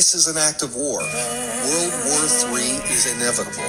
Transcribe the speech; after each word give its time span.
This 0.00 0.16
is 0.16 0.32
an 0.32 0.40
act 0.40 0.64
of 0.64 0.80
war. 0.80 1.04
World 1.04 1.92
War 2.08 2.24
III 2.56 2.72
is 2.88 3.04
inevitable. 3.04 3.68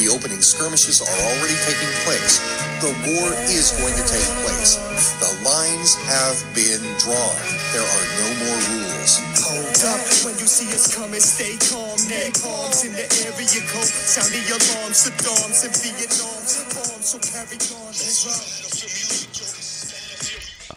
The 0.00 0.08
opening 0.08 0.40
skirmishes 0.40 1.04
are 1.04 1.18
already 1.28 1.52
taking 1.68 1.92
place. 2.08 2.40
The 2.80 2.96
war 3.04 3.28
is 3.52 3.76
going 3.76 3.92
to 3.92 4.06
take 4.08 4.24
place. 4.40 4.80
The 5.20 5.36
lines 5.44 5.92
have 6.08 6.40
been 6.56 6.80
drawn. 6.96 7.36
There 7.76 7.84
are 7.84 8.06
no 8.24 8.28
more 8.40 8.60
rules. 8.72 9.20
Hold 9.44 9.76
up, 9.92 10.00
when 10.24 10.40
you 10.40 10.48
see 10.48 10.72
us 10.72 10.96
coming, 10.96 11.20
stay 11.20 11.60
calm. 11.68 12.00
Napalms 12.08 12.88
in 12.88 12.96
the 12.96 13.04
area 13.28 13.60
code. 13.68 13.84
Sound 13.84 14.32
the 14.32 14.40
alarm, 14.56 14.96
Saddam's 14.96 15.60
in 15.60 15.76
Vietnam. 15.76 16.40
Bombs, 16.72 17.04
so 17.04 17.20
carry 17.20 17.60
on. 17.76 17.92
Right. 17.92 19.45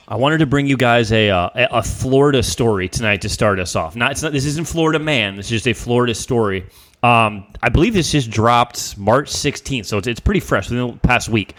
I 0.09 0.15
wanted 0.15 0.39
to 0.39 0.47
bring 0.47 0.65
you 0.65 0.75
guys 0.75 1.11
a 1.11 1.29
uh, 1.29 1.49
a 1.53 1.67
a 1.77 1.83
Florida 1.83 2.41
story 2.41 2.89
tonight 2.89 3.21
to 3.21 3.29
start 3.29 3.59
us 3.59 3.75
off. 3.75 3.95
Not, 3.95 4.19
not 4.23 4.31
this 4.31 4.45
isn't 4.45 4.67
Florida 4.67 4.97
man. 4.97 5.35
This 5.35 5.45
is 5.45 5.61
just 5.61 5.67
a 5.67 5.73
Florida 5.73 6.15
story. 6.15 6.65
Um, 7.03 7.45
I 7.61 7.69
believe 7.69 7.93
this 7.93 8.11
just 8.11 8.31
dropped 8.31 8.97
March 8.97 9.31
16th, 9.31 9.85
so 9.85 9.99
it's, 9.99 10.07
it's 10.07 10.19
pretty 10.19 10.39
fresh 10.39 10.69
within 10.69 10.87
the 10.87 10.97
past 10.97 11.29
week. 11.29 11.53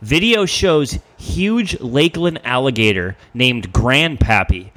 Video 0.00 0.46
shows 0.46 0.98
huge 1.18 1.78
Lakeland 1.78 2.40
alligator 2.44 3.16
named 3.34 3.70
Grandpappy 3.72 4.70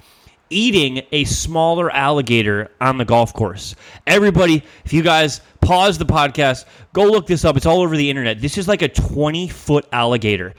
eating 0.49 1.01
a 1.11 1.23
smaller 1.25 1.89
alligator 1.91 2.71
on 2.79 2.97
the 2.97 3.05
golf 3.05 3.33
course. 3.33 3.75
Everybody, 4.05 4.63
if 4.85 4.93
you 4.93 5.01
guys 5.01 5.41
pause 5.61 5.97
the 5.97 6.05
podcast, 6.05 6.65
go 6.93 7.03
look 7.03 7.27
this 7.27 7.43
up. 7.43 7.57
It's 7.57 7.65
all 7.65 7.81
over 7.81 7.97
the 7.97 8.09
internet. 8.09 8.41
This 8.41 8.57
is 8.57 8.67
like 8.67 8.81
a 8.81 8.87
20 8.87 9.47
foot 9.47 9.85
alligator. 9.91 10.53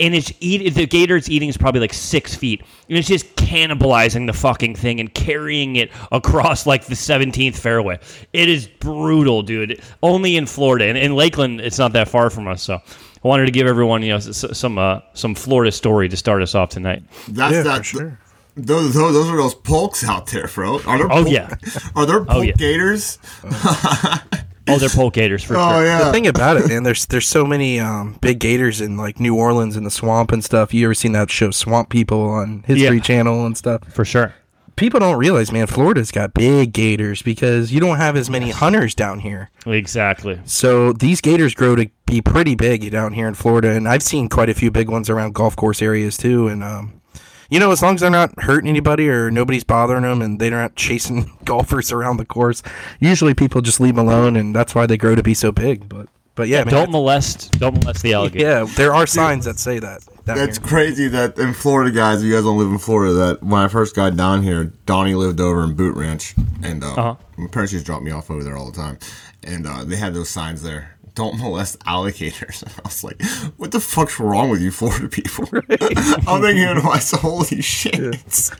And 0.00 0.12
it's 0.14 0.32
eat 0.40 0.74
the 0.74 0.86
gator 0.86 1.16
it's 1.16 1.28
eating 1.28 1.48
is 1.48 1.56
probably 1.56 1.80
like 1.80 1.92
six 1.94 2.34
feet. 2.34 2.62
And 2.88 2.98
it's 2.98 3.06
just 3.06 3.36
cannibalizing 3.36 4.26
the 4.26 4.32
fucking 4.32 4.74
thing 4.74 4.98
and 4.98 5.12
carrying 5.14 5.76
it 5.76 5.90
across 6.10 6.66
like 6.66 6.86
the 6.86 6.96
17th 6.96 7.54
fairway. 7.56 8.00
It 8.32 8.48
is 8.48 8.66
brutal, 8.66 9.42
dude. 9.42 9.80
Only 10.02 10.36
in 10.36 10.46
Florida. 10.46 10.86
And 10.86 10.98
in 10.98 11.14
Lakeland, 11.14 11.60
it's 11.60 11.78
not 11.78 11.92
that 11.92 12.08
far 12.08 12.28
from 12.30 12.48
us. 12.48 12.60
So 12.62 12.74
I 12.74 13.28
wanted 13.28 13.46
to 13.46 13.52
give 13.52 13.68
everyone, 13.68 14.02
you 14.02 14.08
know, 14.10 14.18
some 14.18 14.78
uh, 14.78 15.00
some 15.14 15.34
Florida 15.36 15.70
story 15.70 16.08
to 16.08 16.16
start 16.16 16.42
us 16.42 16.56
off 16.56 16.70
tonight. 16.70 17.04
That's 17.28 17.54
Yeah, 17.54 17.62
that. 17.62 17.78
for 17.78 17.84
sure. 17.84 18.18
Those, 18.56 18.94
those, 18.94 19.12
those 19.14 19.28
are 19.30 19.36
those 19.36 19.54
polks 19.54 20.04
out 20.04 20.26
there, 20.28 20.46
bro. 20.48 20.80
Are 20.86 20.98
there 20.98 21.06
Oh, 21.12 21.22
polk- 21.24 21.28
yeah. 21.28 21.54
Are 21.96 22.06
there 22.06 22.24
polk 22.24 22.46
yeah. 22.46 22.52
gators? 22.52 23.18
Oh, 23.44 24.22
they're 24.66 24.88
pole 24.88 25.10
gators 25.10 25.42
for 25.44 25.56
Oh 25.56 25.72
sure. 25.78 25.84
yeah. 25.84 26.04
The 26.04 26.12
thing 26.12 26.26
about 26.26 26.56
it, 26.56 26.68
man, 26.68 26.82
there's 26.82 27.06
there's 27.06 27.28
so 27.28 27.44
many 27.44 27.78
um, 27.80 28.16
big 28.20 28.38
gators 28.38 28.80
in 28.80 28.96
like 28.96 29.20
New 29.20 29.36
Orleans 29.36 29.76
and 29.76 29.84
the 29.86 29.90
swamp 29.90 30.32
and 30.32 30.42
stuff. 30.44 30.72
You 30.74 30.86
ever 30.86 30.94
seen 30.94 31.12
that 31.12 31.30
show 31.30 31.50
Swamp 31.50 31.88
People 31.90 32.22
on 32.22 32.64
History 32.66 32.96
Yeah. 32.96 33.02
Channel 33.02 33.46
and 33.46 33.56
stuff? 33.56 33.82
For 33.92 34.04
sure. 34.04 34.34
People 34.76 34.98
don't 34.98 35.18
realize, 35.18 35.52
man, 35.52 35.68
Florida's 35.68 36.10
got 36.10 36.34
big 36.34 36.72
gators 36.72 37.22
because 37.22 37.70
you 37.72 37.78
don't 37.78 37.96
have 37.98 38.16
as 38.16 38.28
many 38.28 38.50
hunters 38.50 38.92
down 38.92 39.20
here. 39.20 39.50
Exactly. 39.66 40.40
So 40.46 40.92
these 40.92 41.20
gators 41.20 41.54
grow 41.54 41.76
to 41.76 41.88
be 42.06 42.20
pretty 42.20 42.56
big 42.56 42.90
down 42.90 43.12
here 43.12 43.28
in 43.28 43.34
Florida, 43.34 43.70
and 43.70 43.86
I've 43.88 44.02
seen 44.02 44.28
quite 44.28 44.48
a 44.48 44.54
few 44.54 44.72
big 44.72 44.88
ones 44.88 45.08
around 45.08 45.34
golf 45.34 45.54
course 45.54 45.80
areas 45.80 46.16
too. 46.16 46.48
And 46.48 46.64
um, 46.64 47.00
you 47.50 47.60
know, 47.60 47.70
as 47.70 47.82
long 47.82 47.94
as 47.94 48.00
they're 48.00 48.10
not 48.10 48.32
hurting 48.42 48.68
anybody 48.68 49.08
or 49.08 49.30
nobody's 49.30 49.64
bothering 49.64 50.02
them, 50.02 50.22
and 50.22 50.40
they're 50.40 50.50
not 50.50 50.74
chasing 50.76 51.30
golfers 51.44 51.92
around 51.92 52.16
the 52.18 52.24
course, 52.24 52.62
usually 53.00 53.34
people 53.34 53.60
just 53.60 53.80
leave 53.80 53.96
them 53.96 54.06
alone, 54.06 54.36
and 54.36 54.54
that's 54.54 54.74
why 54.74 54.86
they 54.86 54.96
grow 54.96 55.14
to 55.14 55.22
be 55.22 55.34
so 55.34 55.52
big. 55.52 55.88
But 55.88 56.08
but 56.36 56.48
yeah, 56.48 56.64
man, 56.64 56.74
Don't 56.74 56.90
molest. 56.90 57.52
Don't 57.60 57.74
molest 57.74 58.02
the 58.02 58.12
alligator. 58.14 58.44
yeah, 58.44 58.64
there 58.76 58.92
are 58.94 59.06
signs 59.06 59.44
that 59.44 59.58
say 59.60 59.78
that. 59.78 60.02
down 60.26 60.36
That's 60.36 60.58
here. 60.58 60.66
crazy 60.66 61.06
that 61.08 61.38
in 61.38 61.54
Florida, 61.54 61.92
guys, 61.92 62.22
if 62.22 62.26
you 62.26 62.34
guys 62.34 62.42
don't 62.42 62.58
live 62.58 62.70
in 62.72 62.78
Florida, 62.78 63.12
that 63.14 63.42
when 63.44 63.60
I 63.60 63.68
first 63.68 63.94
got 63.94 64.16
down 64.16 64.42
here, 64.42 64.72
Donnie 64.84 65.14
lived 65.14 65.40
over 65.40 65.62
in 65.62 65.74
Boot 65.74 65.94
Ranch, 65.96 66.34
and 66.62 66.82
uh, 66.82 66.92
Uh-huh. 66.94 67.14
my 67.36 67.46
parents 67.46 67.72
used 67.72 67.84
to 67.84 67.92
drop 67.92 68.02
me 68.02 68.10
off 68.10 68.30
over 68.32 68.42
there 68.42 68.56
all 68.56 68.68
the 68.68 68.76
time, 68.76 68.98
and 69.44 69.64
uh, 69.66 69.84
they 69.84 69.94
had 69.96 70.12
those 70.12 70.28
signs 70.28 70.60
there. 70.62 70.96
Don't 71.14 71.38
molest 71.38 71.76
alligators. 71.86 72.64
I 72.78 72.80
was 72.84 73.04
like, 73.04 73.22
"What 73.56 73.70
the 73.70 73.78
fuck's 73.78 74.18
wrong 74.18 74.50
with 74.50 74.60
you, 74.60 74.72
Florida 74.72 75.08
people?" 75.08 75.48
I'm 75.52 76.42
thinking 76.42 76.74
to 76.74 76.82
myself, 76.82 77.22
"Holy 77.22 77.62
shit!" 77.62 77.94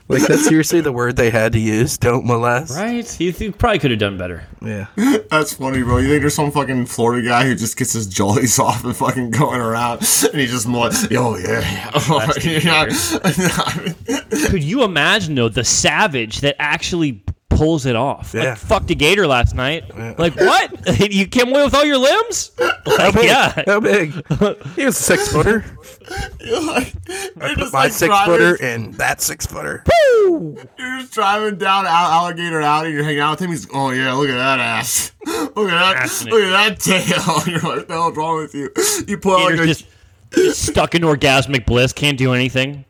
like 0.07 0.21
that's 0.21 0.47
seriously 0.47 0.79
the 0.79 0.93
word 0.93 1.17
they 1.17 1.29
had 1.29 1.51
to 1.53 1.59
use. 1.59 1.97
Don't 1.97 2.25
molest. 2.25 2.75
Right? 2.75 3.19
You, 3.19 3.33
you 3.37 3.51
probably 3.51 3.79
could 3.79 3.91
have 3.91 3.99
done 3.99 4.17
better. 4.17 4.43
Yeah. 4.61 4.87
That's 5.29 5.53
funny, 5.53 5.83
bro. 5.83 5.97
You 5.97 6.07
think 6.07 6.21
there's 6.21 6.33
some 6.33 6.51
fucking 6.51 6.85
Florida 6.85 7.27
guy 7.27 7.45
who 7.45 7.55
just 7.55 7.77
gets 7.77 7.93
his 7.93 8.07
jollies 8.07 8.57
off 8.59 8.85
and 8.85 8.95
fucking 8.95 9.31
going 9.31 9.59
around, 9.59 10.07
and 10.31 10.39
he 10.39 10.47
just 10.47 10.67
molest? 10.67 11.07
Oh 11.11 11.37
yeah, 11.37 11.91
oh, 11.93 12.31
yeah. 12.41 14.47
Could 14.47 14.63
you 14.63 14.83
imagine 14.83 15.35
though 15.35 15.49
the 15.49 15.63
savage 15.63 16.41
that 16.41 16.55
actually 16.59 17.23
pulls 17.49 17.85
it 17.85 17.95
off? 17.95 18.33
Yeah. 18.33 18.49
Like 18.49 18.57
fucked 18.57 18.91
a 18.91 18.95
gator 18.95 19.27
last 19.27 19.55
night. 19.55 19.83
Like 20.19 20.35
what? 20.35 20.99
you 21.13 21.27
came 21.27 21.49
away 21.49 21.63
with 21.63 21.73
all 21.73 21.85
your 21.85 21.97
limbs? 21.97 22.51
Like, 22.87 23.15
yeah. 23.15 23.63
How 23.65 23.79
big? 23.79 24.11
He 24.75 24.85
was 24.85 24.99
a 24.99 25.03
six 25.03 25.27
footer. 25.31 25.65
Like, 26.49 26.93
you're 27.35 27.55
just 27.55 27.73
My 27.73 27.85
like 27.85 27.91
six 27.93 28.07
driving- 28.09 28.35
footer 28.35 28.63
and 28.63 28.93
that 28.93 29.21
six 29.21 29.47
footer. 29.47 29.83
You're 30.29 30.99
just 30.99 31.11
driving 31.11 31.57
down 31.57 31.87
Al- 31.87 32.11
Alligator 32.11 32.61
Alley. 32.61 32.91
You're 32.93 33.03
hanging 33.03 33.21
out 33.21 33.31
with 33.31 33.39
him. 33.41 33.49
He's, 33.49 33.67
oh 33.73 33.89
yeah, 33.89 34.13
look 34.13 34.29
at 34.29 34.35
that 34.37 34.59
ass. 34.59 35.13
Look 35.25 35.57
at 35.57 35.71
that. 35.71 35.95
Ass 35.97 36.21
in 36.21 36.27
it. 36.27 36.31
Look 36.35 36.43
at 36.43 36.77
that 36.77 36.79
tail. 36.79 37.51
You're 37.51 37.59
like, 37.61 37.63
what 37.79 37.87
the 37.87 37.93
hell's 37.95 38.15
wrong 38.17 38.37
with 38.37 38.53
you? 38.53 38.69
You 39.07 39.17
pull 39.17 39.35
out 39.35 39.51
like 39.51 39.59
a, 39.61 39.65
just, 39.65 39.87
just 40.31 40.61
stuck 40.67 40.93
in 40.93 41.01
orgasmic 41.01 41.65
bliss, 41.65 41.91
can't 41.91 42.19
do 42.19 42.33
anything. 42.33 42.85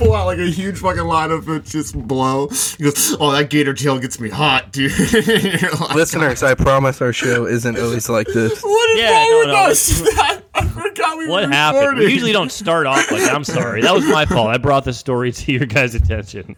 You 0.00 0.06
pull 0.06 0.14
out 0.14 0.26
like 0.26 0.38
a 0.38 0.46
huge 0.50 0.78
fucking 0.78 1.04
line 1.04 1.30
of 1.30 1.48
it, 1.48 1.64
just 1.64 1.96
blow. 2.06 2.48
He 2.48 2.84
goes, 2.84 3.16
oh 3.20 3.32
that 3.32 3.50
gator 3.50 3.74
tail 3.74 3.98
gets 3.98 4.18
me 4.20 4.28
hot, 4.28 4.72
dude. 4.72 4.92
Like, 4.92 5.94
Listeners, 5.94 6.42
I 6.42 6.54
promise 6.54 7.00
our 7.00 7.12
show 7.12 7.46
isn't 7.46 7.78
always 7.78 8.08
like 8.08 8.26
this. 8.28 8.60
what 8.62 8.90
is 8.90 9.00
Yeah, 9.00 9.10
wrong 9.10 9.30
no, 9.30 9.38
with 9.38 9.48
no, 9.48 9.54
us? 9.54 10.02
I 10.56 10.66
forgot 10.68 11.18
we 11.18 11.28
What 11.28 11.48
were 11.48 11.52
happened? 11.54 11.98
We 11.98 12.12
usually 12.12 12.32
don't 12.32 12.52
start 12.52 12.86
off 12.86 13.10
like 13.10 13.22
I'm 13.30 13.44
sorry. 13.44 13.82
That 13.82 13.92
was 13.94 14.04
my 14.06 14.24
fault. 14.24 14.48
I 14.48 14.58
brought 14.58 14.84
the 14.84 14.92
story 14.92 15.32
to 15.32 15.52
your 15.52 15.66
guys' 15.66 15.94
attention. 15.94 16.54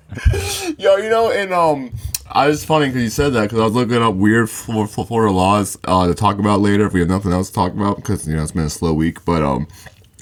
Yo, 0.78 0.96
you 0.96 1.08
know, 1.08 1.30
and 1.30 1.52
um, 1.52 1.92
I 2.30 2.46
was 2.48 2.62
funny 2.64 2.86
because 2.88 3.02
you 3.02 3.08
said 3.08 3.32
that 3.32 3.44
because 3.44 3.58
I 3.60 3.64
was 3.64 3.72
looking 3.72 4.02
up 4.02 4.14
weird 4.14 4.50
Fl- 4.50 4.84
Fl- 4.84 5.04
Florida 5.04 5.32
laws 5.32 5.78
uh, 5.84 6.06
to 6.06 6.14
talk 6.14 6.38
about 6.38 6.60
later 6.60 6.86
if 6.86 6.92
we 6.92 7.00
have 7.00 7.08
nothing 7.08 7.32
else 7.32 7.48
to 7.48 7.54
talk 7.54 7.72
about 7.72 7.96
because 7.96 8.28
you 8.28 8.36
know 8.36 8.42
it's 8.42 8.52
been 8.52 8.64
a 8.64 8.70
slow 8.70 8.92
week. 8.92 9.24
But 9.24 9.42
um, 9.42 9.66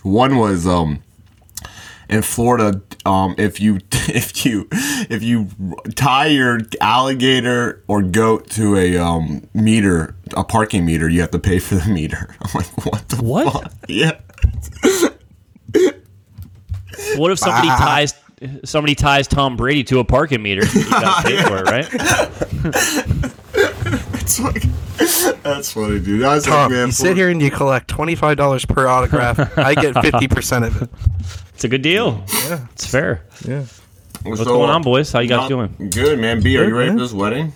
one 0.05 0.37
was 0.39 0.69
um, 0.69 1.03
in 2.09 2.22
Florida, 2.22 2.81
um, 3.06 3.34
if 3.38 3.60
you 3.60 3.78
if 4.09 4.44
you 4.44 4.69
if 4.72 5.22
you 5.22 5.48
tie 5.94 6.26
your 6.26 6.60
alligator 6.81 7.82
or 7.88 8.03
goat 8.03 8.50
to 8.50 8.76
a 8.76 8.97
um 8.98 9.47
meter, 9.54 10.15
a 10.37 10.44
parking 10.44 10.84
meter, 10.84 11.09
you 11.09 11.20
have 11.20 11.31
to 11.32 11.38
pay 11.38 11.59
for 11.59 11.76
the 11.76 11.88
meter. 11.91 12.34
I'm 12.42 12.50
like, 12.54 12.87
what 12.87 13.09
the 13.09 13.16
What? 13.22 13.53
fuck? 13.53 13.72
Yeah. 13.88 14.19
What 17.16 17.31
if 17.31 17.38
somebody 17.38 17.69
ties 17.69 18.15
somebody 18.65 18.94
ties 18.94 19.26
Tom 19.28 19.56
Brady 19.56 19.84
to 19.84 19.98
a 20.00 20.04
parking 20.04 20.42
meter? 20.42 20.65
You 20.66 20.88
gotta 20.91 21.28
pay 21.28 21.42
for 21.47 21.59
it, 21.59 21.71
right? 21.71 21.88
It's 24.15 24.41
like, 24.41 24.62
that's 25.42 25.72
funny, 25.72 26.00
dude. 26.00 26.22
I 26.25 26.34
was 26.34 26.48
like, 26.48 26.71
man, 26.71 26.86
you 26.86 26.92
sit 26.92 27.16
here 27.16 27.28
and 27.28 27.41
you 27.42 27.50
collect 27.50 27.88
twenty 27.88 28.15
five 28.15 28.36
dollars 28.36 28.65
per 28.65 28.86
autograph. 28.86 29.59
I 29.59 29.75
get 29.75 29.94
fifty 30.03 30.28
percent 30.28 30.65
of 30.65 30.82
it. 30.82 30.91
It's 31.54 31.65
a 31.65 31.69
good 31.69 31.82
deal. 31.82 32.25
Yeah, 32.48 32.66
It's 32.72 32.87
fair. 32.87 33.22
yeah. 33.47 33.65
What's 34.22 34.42
going 34.44 34.70
on, 34.70 34.82
boys? 34.82 35.12
How 35.12 35.20
you 35.20 35.28
guys 35.28 35.48
doing? 35.48 35.91
Good, 35.91 36.19
man. 36.19 36.42
B, 36.42 36.56
are 36.59 36.65
you 36.65 36.75
ready 36.76 36.91
man. 36.91 36.98
for 36.98 37.04
this 37.04 37.12
wedding? 37.12 37.53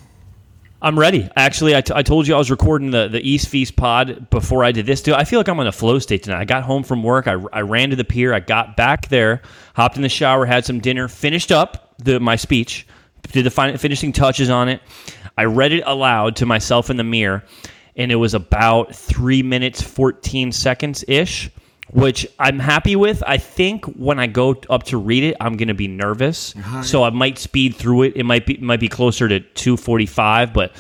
I'm 0.81 0.97
ready. 0.98 1.28
Actually, 1.34 1.75
I, 1.75 1.81
t- 1.81 1.92
I 1.97 2.03
told 2.03 2.28
you 2.28 2.34
I 2.34 2.38
was 2.38 2.50
recording 2.50 2.91
the, 2.92 3.09
the 3.09 3.20
East 3.26 3.48
Feast 3.48 3.75
pod 3.75 4.31
before 4.31 4.62
I 4.64 4.70
did 4.70 4.86
this. 4.86 5.03
Dude, 5.03 5.14
I 5.14 5.25
feel 5.25 5.41
like 5.41 5.48
I'm 5.48 5.59
on 5.59 5.66
a 5.66 5.72
flow 5.72 5.98
state 5.98 6.22
tonight. 6.22 6.41
I 6.41 6.44
got 6.44 6.62
home 6.62 6.84
from 6.84 7.03
work. 7.03 7.26
I, 7.26 7.32
I 7.53 7.62
ran 7.62 7.91
to 7.91 7.97
the 7.97 8.04
pier. 8.04 8.32
I 8.32 8.38
got 8.41 8.76
back 8.76 9.09
there, 9.09 9.42
hopped 9.75 9.97
in 9.97 10.03
the 10.03 10.09
shower, 10.09 10.47
had 10.47 10.65
some 10.65 10.78
dinner, 10.78 11.09
finished 11.09 11.50
up 11.50 11.94
the, 11.98 12.20
my 12.20 12.36
speech, 12.36 12.86
did 13.32 13.44
the 13.44 13.50
fin- 13.50 13.76
finishing 13.78 14.12
touches 14.12 14.50
on 14.50 14.69
it. 14.69 14.80
I 15.36 15.44
read 15.44 15.72
it 15.72 15.83
aloud 15.86 16.36
to 16.36 16.47
myself 16.47 16.91
in 16.91 16.97
the 16.97 17.04
mirror, 17.04 17.44
and 17.97 18.12
it 18.12 18.16
was 18.16 18.34
about 18.34 18.94
three 18.94 19.42
minutes, 19.42 19.83
14 19.83 20.53
seconds 20.53 21.04
ish. 21.09 21.51
Which 21.93 22.27
I'm 22.39 22.59
happy 22.59 22.97
with. 22.97 23.23
I 23.27 23.39
think 23.39 23.85
when 23.87 24.19
I 24.19 24.27
go 24.27 24.57
up 24.69 24.83
to 24.85 24.99
read 24.99 25.25
it, 25.25 25.37
I'm 25.41 25.57
gonna 25.57 25.75
be 25.75 25.89
nervous, 25.89 26.55
so 26.83 27.03
I 27.03 27.11
might 27.11 27.39
speed 27.39 27.77
through 27.77 28.03
it. 28.03 28.13
It 28.17 28.25
might 28.25 28.45
be 28.45 28.59
might 28.59 28.81
be 28.81 28.89
closer 28.89 29.27
to 29.29 29.41
245, 29.41 30.53
but 30.53 30.73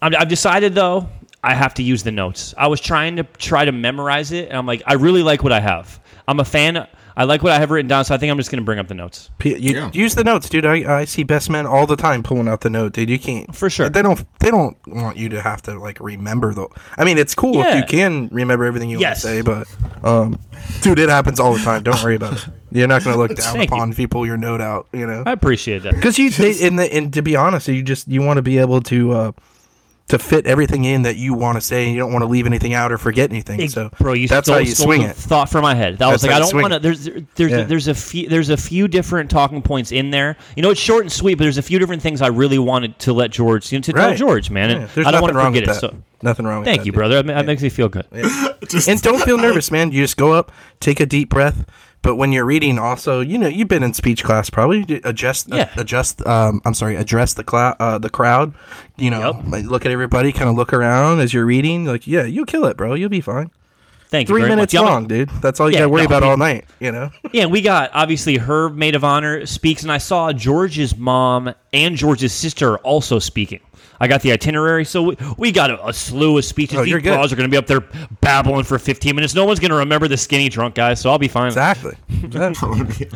I'm, 0.00 0.14
I've 0.16 0.28
decided 0.28 0.74
though 0.74 1.08
I 1.42 1.52
have 1.54 1.74
to 1.74 1.82
use 1.82 2.02
the 2.02 2.10
notes. 2.10 2.54
I 2.56 2.68
was 2.68 2.80
trying 2.80 3.16
to 3.16 3.24
try 3.24 3.66
to 3.66 3.72
memorize 3.72 4.32
it, 4.32 4.48
and 4.48 4.56
I'm 4.56 4.66
like, 4.66 4.82
I 4.86 4.94
really 4.94 5.22
like 5.22 5.42
what 5.42 5.52
I 5.52 5.60
have. 5.60 6.00
I'm 6.26 6.40
a 6.40 6.44
fan. 6.44 6.86
I 7.16 7.24
like 7.24 7.42
what 7.42 7.52
I 7.52 7.58
have 7.60 7.70
written 7.70 7.88
down, 7.88 8.04
so 8.04 8.14
I 8.14 8.18
think 8.18 8.30
I'm 8.32 8.36
just 8.38 8.50
going 8.50 8.60
to 8.60 8.64
bring 8.64 8.78
up 8.80 8.88
the 8.88 8.94
notes 8.94 9.30
P- 9.38 9.56
you, 9.56 9.74
Yeah. 9.74 9.90
Use 9.92 10.14
the 10.16 10.24
notes, 10.24 10.48
dude. 10.48 10.66
I, 10.66 11.00
I 11.00 11.04
see 11.04 11.22
best 11.22 11.48
men 11.48 11.64
all 11.66 11.86
the 11.86 11.94
time 11.96 12.22
pulling 12.24 12.48
out 12.48 12.62
the 12.62 12.70
note, 12.70 12.92
dude. 12.94 13.08
You 13.08 13.18
can't 13.18 13.54
For 13.54 13.70
sure. 13.70 13.88
They 13.88 14.02
don't. 14.02 14.24
They 14.40 14.50
don't 14.50 14.76
want 14.86 15.16
you 15.16 15.28
to 15.30 15.40
have 15.40 15.62
to 15.62 15.78
like 15.78 16.00
remember 16.00 16.52
though. 16.54 16.70
I 16.98 17.04
mean, 17.04 17.18
it's 17.18 17.34
cool 17.34 17.60
if 17.62 17.74
you 17.76 17.84
can 17.84 18.28
remember 18.32 18.64
everything 18.64 18.90
you 18.90 18.98
Yes. 18.98 19.24
want 19.24 19.36
to 19.46 19.54
say, 19.54 19.64
but 20.02 20.08
um, 20.08 20.38
dude, 20.82 20.98
it 20.98 21.08
happens 21.08 21.38
all 21.38 21.52
the 21.54 21.60
time. 21.62 21.82
Don't 21.82 22.02
worry 22.02 22.16
about 22.16 22.34
it. 22.34 22.46
You're 22.72 22.88
not 22.88 23.04
going 23.04 23.14
to 23.14 23.20
look 23.22 23.36
down 23.36 23.54
Thank 23.54 23.70
you. 23.70 23.76
upon 23.76 23.92
if 23.92 23.98
you 24.00 24.08
pull 24.08 24.26
your 24.26 24.36
note 24.36 24.60
out. 24.60 24.88
You 24.92 25.06
know, 25.06 25.22
I 25.24 25.30
appreciate 25.32 25.84
that. 25.84 25.94
because 25.94 26.18
you 26.18 26.30
they, 26.30 26.66
and, 26.66 26.76
the, 26.76 26.92
and 26.92 27.12
to 27.14 27.22
be 27.22 27.36
honest, 27.36 27.68
you 27.68 27.82
just 27.84 28.08
you 28.08 28.20
want 28.22 28.38
to 28.38 28.42
be 28.42 28.58
able 28.58 28.80
to 28.82 29.12
uh, 29.12 29.32
to 30.08 30.18
fit 30.18 30.46
everything 30.46 30.84
in 30.84 31.02
that 31.02 31.16
you 31.16 31.32
want 31.32 31.56
to 31.56 31.62
say. 31.62 31.84
and 31.84 31.92
You 31.94 31.98
don't 31.98 32.12
want 32.12 32.22
to 32.24 32.26
leave 32.28 32.44
anything 32.46 32.74
out 32.74 32.92
or 32.92 32.98
forget 32.98 33.30
anything. 33.30 33.68
So, 33.70 33.88
bro, 33.98 34.12
you 34.12 34.28
that's 34.28 34.46
stole, 34.46 34.56
how 34.56 34.60
you 34.60 34.66
stole 34.74 34.86
swing 34.86 35.02
the 35.02 35.08
it. 35.08 35.16
Thought 35.16 35.48
from 35.48 35.62
my 35.62 35.74
head. 35.74 35.96
That 35.98 36.08
was 36.12 36.22
like 36.22 36.32
I 36.32 36.38
don't 36.40 36.54
want 36.60 36.74
to. 36.74 36.78
There's 36.78 37.04
there's 37.36 37.50
Yeah. 37.52 37.58
a, 37.60 37.64
there's 37.64 37.88
a 37.88 37.94
few 37.94 38.28
there's 38.28 38.50
a 38.50 38.56
few 38.56 38.86
different 38.86 39.30
talking 39.30 39.62
points 39.62 39.92
in 39.92 40.10
there. 40.10 40.36
You 40.56 40.62
know, 40.62 40.70
it's 40.70 40.80
short 40.80 41.02
and 41.04 41.10
sweet, 41.12 41.36
but 41.36 41.44
there's 41.44 41.56
a 41.58 41.62
few 41.62 41.78
different 41.78 42.02
things 42.02 42.20
I 42.20 42.26
really 42.26 42.58
wanted 42.58 42.98
to 43.00 43.12
let 43.14 43.30
George 43.30 43.72
you 43.72 43.78
know, 43.78 43.82
to 43.82 43.92
tell 43.94 44.14
George, 44.14 44.50
man. 44.50 44.68
Yeah, 44.70 44.76
And 44.76 44.88
there's 44.90 45.06
I 45.06 45.10
don't 45.10 45.22
nothing 45.22 45.22
want 45.22 45.32
to 45.32 45.38
wrong 45.38 45.52
forget 45.54 45.68
with 45.68 45.76
it. 45.78 45.80
that. 45.80 45.92
So 45.92 46.02
Nothing 46.22 46.46
wrong 46.46 46.58
with 46.60 46.66
thank 46.66 46.80
that, 46.80 46.86
you, 46.86 46.92
dude. 46.92 46.98
brother. 46.98 47.22
That, 47.22 47.26
that 47.34 47.46
makes 47.46 47.62
me 47.62 47.68
feel 47.70 47.88
good. 47.88 48.06
and 48.12 49.02
don't 49.02 49.22
feel 49.22 49.36
nervous, 49.48 49.70
man. 49.70 49.90
You 49.92 50.02
just 50.02 50.16
go 50.16 50.32
up, 50.32 50.52
take 50.80 51.00
a 51.00 51.06
deep 51.06 51.28
breath. 51.30 51.64
But 52.04 52.14
when 52.16 52.30
you're 52.32 52.44
reading, 52.44 52.78
also, 52.78 53.20
you 53.20 53.38
know, 53.38 53.48
you've 53.48 53.66
been 53.66 53.82
in 53.82 53.94
speech 53.94 54.22
class, 54.22 54.50
probably 54.50 55.00
adjust, 55.04 55.50
uh, 55.50 55.56
Yeah. 55.56 55.68
adjust. 55.76 56.24
Um, 56.26 56.60
I'm 56.64 56.74
sorry, 56.74 56.94
address 56.96 57.32
the 57.34 57.42
cloud, 57.42 57.76
uh, 57.80 57.98
the 57.98 58.10
crowd. 58.10 58.52
You 58.98 59.10
know, 59.10 59.32
Yep. 59.34 59.44
like, 59.48 59.64
look 59.64 59.86
at 59.86 59.90
everybody, 59.90 60.30
kind 60.30 60.48
of 60.50 60.54
look 60.54 60.72
around 60.72 61.20
as 61.20 61.32
you're 61.34 61.46
reading. 61.46 61.86
Like, 61.86 62.06
yeah, 62.06 62.24
you'll 62.24 62.44
kill 62.44 62.66
it, 62.66 62.76
bro. 62.76 62.94
You'll 62.94 63.08
be 63.08 63.22
fine. 63.22 63.50
Thank 64.10 64.28
you 64.28 64.34
Three 64.36 64.46
minutes 64.48 64.72
much. 64.74 64.82
Long, 64.82 65.06
dude. 65.08 65.30
That's 65.40 65.58
all 65.58 65.68
you 65.68 65.72
Yeah, 65.74 65.80
got 65.80 65.84
to 65.86 65.88
worry 65.88 66.02
no, 66.02 66.06
about 66.06 66.22
all 66.22 66.36
night. 66.36 66.66
You 66.78 66.92
know. 66.92 67.10
Yeah, 67.32 67.46
we 67.46 67.62
got 67.62 67.90
obviously 67.94 68.36
her 68.36 68.68
maid 68.68 68.94
of 68.94 69.02
honor 69.02 69.44
speaks, 69.46 69.82
and 69.82 69.90
I 69.90 69.98
saw 69.98 70.30
George's 70.32 70.96
mom 70.96 71.52
and 71.72 71.96
George's 71.96 72.32
sister 72.32 72.76
also 72.78 73.18
speaking. 73.18 73.58
I 74.00 74.08
got 74.08 74.22
the 74.22 74.32
itinerary, 74.32 74.84
so 74.84 75.02
we, 75.02 75.16
we 75.36 75.52
got 75.52 75.70
a, 75.70 75.86
a 75.88 75.92
slew 75.92 76.38
of 76.38 76.44
speeches. 76.44 76.78
Oh, 76.78 76.84
These 76.84 77.02
bras 77.02 77.32
are 77.32 77.36
going 77.36 77.48
to 77.48 77.52
be 77.52 77.56
up 77.56 77.66
there 77.66 77.80
babbling 78.20 78.64
for 78.64 78.78
15 78.78 79.14
minutes. 79.14 79.34
No 79.34 79.44
one's 79.44 79.60
going 79.60 79.70
to 79.70 79.76
remember 79.76 80.08
the 80.08 80.16
skinny 80.16 80.48
drunk 80.48 80.74
guy, 80.74 80.94
so 80.94 81.10
I'll 81.10 81.18
be 81.18 81.28
fine. 81.28 81.48
Exactly. 81.48 81.94
Exactly. 82.24 83.08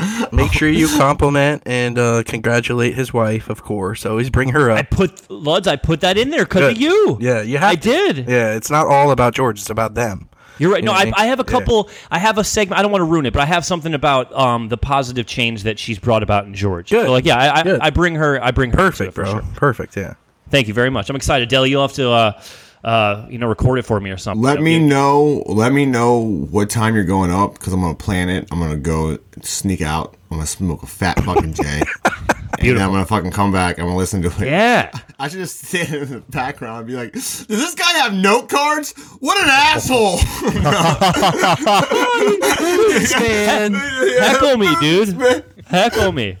Make 0.32 0.50
sure 0.52 0.68
you 0.68 0.88
compliment 0.88 1.62
and 1.66 1.98
uh, 1.98 2.22
congratulate 2.24 2.94
his 2.94 3.12
wife, 3.12 3.50
of 3.50 3.62
course. 3.62 4.06
Always 4.06 4.30
bring 4.30 4.48
her 4.48 4.70
up. 4.70 4.78
I 4.78 4.82
put 4.82 5.14
Luds, 5.28 5.66
I 5.66 5.76
put 5.76 6.00
that 6.00 6.16
in 6.16 6.30
there 6.30 6.44
because 6.44 6.72
of 6.72 6.80
you. 6.80 7.18
Yeah, 7.20 7.42
you 7.42 7.58
have. 7.58 7.70
I 7.70 7.74
to. 7.74 7.82
did. 7.82 8.16
Yeah, 8.28 8.54
it's 8.54 8.70
not 8.70 8.86
all 8.86 9.10
about 9.10 9.34
George. 9.34 9.60
It's 9.60 9.68
about 9.68 9.92
them. 9.94 10.29
You're 10.60 10.70
right. 10.70 10.84
No, 10.84 10.92
You 10.92 10.94
know 10.94 10.98
I 10.98 11.02
I, 11.02 11.04
mean? 11.06 11.14
I 11.16 11.26
have 11.26 11.40
a 11.40 11.42
Yeah. 11.42 11.50
couple. 11.58 11.90
I 12.10 12.18
have 12.18 12.38
a 12.38 12.44
segment. 12.44 12.78
I 12.78 12.82
don't 12.82 12.92
want 12.92 13.00
to 13.00 13.06
ruin 13.06 13.26
it, 13.26 13.32
but 13.32 13.40
I 13.40 13.46
have 13.46 13.64
something 13.64 13.94
about 13.94 14.32
um, 14.32 14.68
the 14.68 14.76
positive 14.76 15.26
change 15.26 15.62
that 15.64 15.78
she's 15.78 15.98
brought 15.98 16.22
about 16.22 16.44
in 16.44 16.54
George. 16.54 16.90
Good. 16.90 17.06
So, 17.06 17.10
like, 17.12 17.24
yeah, 17.24 17.36
I, 17.38 17.60
I, 17.60 17.62
Good. 17.62 17.80
I 17.80 17.90
bring 17.90 18.14
her. 18.14 18.42
I 18.44 18.50
bring 18.50 18.70
her. 18.70 18.76
Perfect, 18.76 19.14
for 19.14 19.22
bro. 19.22 19.32
sure. 19.32 19.42
Perfect. 19.56 19.96
Yeah. 19.96 20.14
Thank 20.50 20.68
you 20.68 20.74
very 20.74 20.90
much. 20.90 21.08
I'm 21.08 21.16
excited, 21.16 21.48
Deli. 21.48 21.70
You'll 21.70 21.82
have 21.82 21.92
to, 21.94 22.10
uh, 22.10 22.40
uh, 22.84 23.26
you 23.30 23.38
know, 23.38 23.46
record 23.46 23.78
it 23.78 23.82
for 23.86 24.00
me 24.00 24.10
or 24.10 24.16
something. 24.16 24.42
Let 24.42 24.52
That'd 24.52 24.64
me 24.64 24.78
be- 24.78 24.84
know. 24.84 25.42
Let 25.46 25.72
me 25.72 25.86
know 25.86 26.18
what 26.50 26.68
time 26.70 26.94
you're 26.94 27.04
going 27.04 27.30
up 27.30 27.54
because 27.54 27.72
I'm 27.72 27.80
gonna 27.80 27.94
plan 27.94 28.28
it. 28.28 28.48
I'm 28.50 28.58
gonna 28.58 28.76
go 28.76 29.18
sneak 29.42 29.80
out. 29.80 30.14
I'm 30.30 30.36
gonna 30.38 30.46
smoke 30.46 30.82
a 30.82 30.86
fat 30.86 31.22
fucking 31.24 31.54
J. 31.54 31.82
And 32.58 32.76
then 32.76 32.82
I'm 32.82 32.90
gonna 32.90 33.06
fucking 33.06 33.30
come 33.30 33.52
back. 33.52 33.78
I'm 33.78 33.86
gonna 33.86 33.96
listen 33.96 34.20
to 34.22 34.28
it. 34.28 34.40
Yeah. 34.48 34.90
I 35.18 35.28
should 35.28 35.38
just 35.38 35.64
stand 35.64 35.94
in 35.94 36.10
the 36.10 36.20
background 36.20 36.78
and 36.78 36.86
be 36.88 36.94
like, 36.94 37.12
"Does 37.12 37.46
this 37.46 37.74
guy 37.74 37.90
have 37.92 38.12
note 38.14 38.48
cards? 38.48 38.92
What 39.20 39.40
an 39.42 39.48
asshole!" 39.48 40.18
Man, 43.20 43.74
heckle 43.74 44.56
me, 44.56 44.74
dude. 44.80 45.44
Heckle 45.66 46.12
me. 46.12 46.36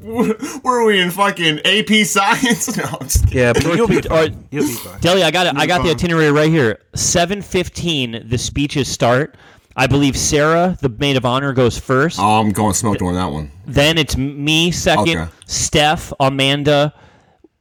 Where 0.00 0.80
are 0.80 0.84
we 0.84 1.00
in 1.00 1.10
fucking 1.10 1.60
AP 1.64 2.04
Science? 2.06 2.76
No, 2.76 2.84
I'm 2.84 2.98
just 3.06 3.24
kidding. 3.24 3.38
Yeah, 3.38 3.52
but 3.52 3.76
you'll 3.76 3.86
be 3.86 4.00
All 4.08 4.16
right. 4.16 4.32
fine. 4.32 4.48
You'll 4.50 4.66
be 4.66 4.72
fine. 4.72 5.00
Deli, 5.00 5.22
I 5.22 5.30
got 5.30 5.46
it. 5.46 5.56
I 5.56 5.66
got 5.66 5.84
the 5.84 5.90
itinerary 5.90 6.32
right 6.32 6.50
here. 6.50 6.80
Seven 6.94 7.42
fifteen. 7.42 8.26
The 8.28 8.38
speeches 8.38 8.88
start. 8.88 9.36
I 9.76 9.86
believe 9.86 10.16
Sarah, 10.16 10.76
the 10.80 10.88
maid 10.88 11.16
of 11.16 11.24
honor, 11.24 11.52
goes 11.52 11.78
first. 11.78 12.18
Oh, 12.20 12.40
I'm 12.40 12.50
going 12.50 12.74
smoke 12.74 12.98
during 12.98 13.14
that 13.14 13.30
one. 13.32 13.50
Then 13.66 13.98
it's 13.98 14.16
me 14.16 14.70
second. 14.70 15.18
Okay. 15.18 15.30
Steph, 15.46 16.12
Amanda, 16.20 16.92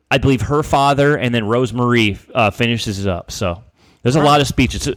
I 0.09 0.17
believe 0.17 0.41
her 0.41 0.63
father, 0.63 1.17
and 1.17 1.33
then 1.33 1.43
Rosemarie 1.43 2.19
uh, 2.35 2.51
finishes 2.51 2.99
it 2.99 3.07
up. 3.07 3.31
So 3.31 3.63
there's 4.03 4.15
a 4.17 4.21
lot 4.21 4.41
of 4.41 4.47
speeches. 4.47 4.87
A 4.87 4.95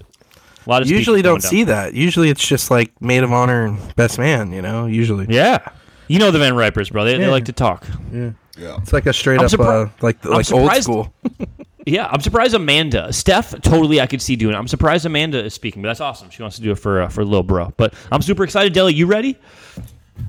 lot 0.67 0.83
of 0.83 0.89
Usually 0.91 1.23
don't 1.23 1.35
going 1.35 1.41
down. 1.43 1.51
see 1.51 1.65
that. 1.65 1.95
Usually 1.95 2.31
it's 2.31 2.47
just 2.47 2.71
like 2.71 3.01
maid 3.01 3.23
of 3.23 3.33
honor 3.33 3.67
and 3.67 3.97
best 3.97 4.19
man. 4.19 4.53
You 4.53 4.63
know. 4.63 4.87
Usually. 4.87 5.27
Yeah. 5.29 5.67
You 6.09 6.19
know 6.19 6.31
the 6.31 6.39
Van 6.39 6.57
Ripers, 6.57 6.91
bro. 6.91 7.05
They, 7.05 7.17
they 7.17 7.29
like 7.29 7.47
to 7.47 7.53
talk. 7.53 7.87
Yeah. 8.13 8.33
yeah. 8.59 8.77
It's 8.79 8.93
like 8.93 9.07
a 9.07 9.13
straight 9.13 9.41
I'm 9.41 9.47
up 9.47 9.53
surpri- 9.53 9.87
uh, 9.87 9.91
like 10.03 10.25
I'm 10.25 10.33
like 10.33 10.53
old 10.53 10.73
school. 10.83 11.15
Yeah, 11.87 12.09
I'm 12.11 12.21
surprised 12.21 12.55
Amanda, 12.55 13.13
Steph, 13.13 13.51
totally 13.61 14.01
I 14.01 14.07
could 14.07 14.23
see 14.23 14.37
doing 14.37 14.55
it. 14.55 14.59
I'm 14.59 14.69
surprised 14.69 15.05
Amanda 15.05 15.45
is 15.45 15.53
speaking, 15.55 15.83
but 15.83 15.89
that's 15.89 16.01
awesome. 16.01 16.31
She 16.31 16.41
wants 16.43 16.57
to 16.57 16.63
do 16.63 16.71
it 16.73 16.77
for 16.79 17.03
uh, 17.03 17.09
for 17.09 17.25
little 17.25 17.43
bro. 17.43 17.73
But 17.77 17.93
I'm 18.11 18.23
super 18.23 18.43
excited. 18.45 18.73
Deli, 18.73 18.95
you 18.95 19.07
ready? 19.07 19.37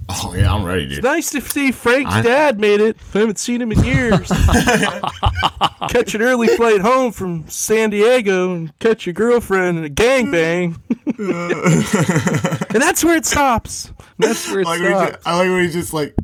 Oh 0.10 0.34
yeah, 0.36 0.54
I'm 0.54 0.63
ready, 0.66 0.88
dude. 0.90 1.04
Nice 1.04 1.30
to 1.31 1.42
see 1.42 1.72
Frank's 1.72 2.12
I- 2.12 2.22
dad 2.24 2.60
made 2.60 2.81
it. 2.81 2.98
I 3.13 3.19
haven't 3.19 3.38
seen 3.40 3.62
him 3.62 3.72
in 3.72 3.84
years. 3.84 4.28
catch 5.90 6.16
an 6.16 6.22
early 6.22 6.48
flight 6.48 6.81
home 6.81 7.12
from 7.12 7.48
San 7.48 7.92
Diego 7.92 8.54
and 8.54 8.78
catch 8.80 9.06
your 9.06 9.13
girlfriend 9.13 9.78
in 9.78 9.86
a 9.86 9.90
gangbang. 9.90 10.78
and 12.74 12.81
that's 12.81 13.04
where 13.04 13.16
it 13.16 13.25
stops. 13.25 13.92
That's 14.18 14.50
where 14.50 14.62
it 14.62 14.66
Like 14.66 14.80
when 14.81 14.90
he 14.92 14.96
stops. 14.96 15.12
just, 15.13 15.28
I 15.28 15.38
like 15.38 15.50
when 15.50 15.63
he's 15.63 15.74
just 15.74 15.94
like, 15.94 16.16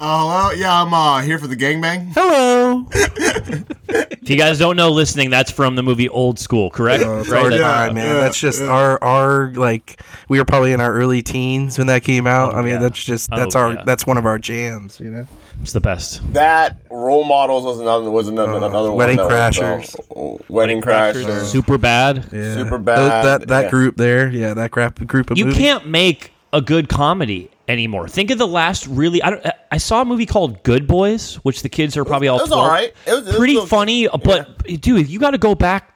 "Oh 0.00 0.26
well, 0.26 0.56
yeah, 0.56 0.82
I'm 0.82 0.92
uh, 0.92 1.20
here 1.22 1.38
for 1.38 1.46
the 1.46 1.56
gangbang." 1.56 2.12
Hello. 2.14 2.86
If 2.90 4.30
you 4.30 4.36
guys 4.36 4.58
don't 4.58 4.76
know, 4.76 4.90
listening, 4.90 5.28
that's 5.30 5.50
from 5.50 5.76
the 5.76 5.82
movie 5.82 6.08
Old 6.08 6.38
School, 6.38 6.70
correct? 6.70 7.04
Oh, 7.04 7.20
it's 7.20 7.28
Right? 7.28 7.44
our 7.44 7.50
That- 7.50 7.94
man. 7.94 8.06
yeah, 8.06 8.20
that's 8.20 8.38
just 8.40 8.62
our 8.62 9.02
our 9.04 9.52
like 9.54 10.00
we 10.28 10.38
were 10.38 10.44
probably 10.46 10.72
in 10.72 10.80
our 10.80 10.92
early 10.92 11.22
teens 11.22 11.76
when 11.78 11.86
that 11.88 12.04
came 12.04 12.26
out. 12.26 12.54
Oh, 12.54 12.58
I 12.58 12.62
mean, 12.62 12.72
yeah. 12.74 12.78
that's 12.78 13.02
just 13.02 13.28
Oh, 13.32 13.36
that's 13.36 13.54
our 13.54 13.74
yeah. 13.74 13.82
that's 13.84 14.06
one 14.06 14.16
of 14.16 14.24
our 14.26 14.38
jams, 14.38 14.98
you 14.98 15.10
know. 15.10 15.26
It's 15.62 15.72
the 15.72 15.80
best. 15.80 16.20
That 16.32 16.78
role 16.90 17.24
models 17.24 17.64
was 17.64 17.78
another 17.80 18.10
was 18.10 18.28
another, 18.28 18.54
another 18.54 18.88
one. 18.88 18.96
Wedding 18.96 19.16
that 19.18 19.28
was, 19.28 19.56
Crashers. 19.58 20.00
uh, 20.40 20.42
wedding 20.48 20.80
crashers. 20.82 21.44
Super 21.44 21.78
bad. 21.78 22.26
Yeah. 22.32 22.54
Super 22.54 22.70
Tho- 22.78 22.84
bad, 22.84 23.24
That 23.24 23.48
that 23.48 23.64
yeah. 23.64 23.70
group 23.70 23.96
there, 23.96 24.28
yeah, 24.30 24.54
that 24.54 24.70
crap 24.70 25.06
group 25.06 25.30
of 25.30 25.38
You 25.38 25.44
movies. 25.46 25.58
can't 25.60 25.86
make 25.86 26.32
a 26.52 26.60
good 26.62 26.88
comedy 26.88 27.50
anymore. 27.68 28.08
Think 28.08 28.30
of 28.30 28.38
the 28.38 28.46
last 28.46 28.86
really. 28.86 29.22
I 29.22 29.30
don't. 29.30 29.46
I 29.72 29.78
saw 29.78 30.02
a 30.02 30.04
movie 30.04 30.26
called 30.26 30.62
Good 30.62 30.86
Boys, 30.86 31.36
which 31.36 31.62
the 31.62 31.68
kids 31.68 31.96
are 31.96 32.04
probably 32.04 32.28
all 32.28 32.38
it 32.38 32.42
was 32.42 32.48
12. 32.50 32.62
all 32.64 32.68
right. 32.70 32.92
It 33.06 33.10
was- 33.12 33.20
it 33.22 33.26
was 33.28 33.36
pretty 33.36 33.54
still- 33.54 33.66
funny, 33.66 34.08
but 34.24 34.64
dude, 34.80 35.08
you 35.08 35.18
got 35.18 35.32
to 35.32 35.38
go 35.38 35.54
back 35.54 35.92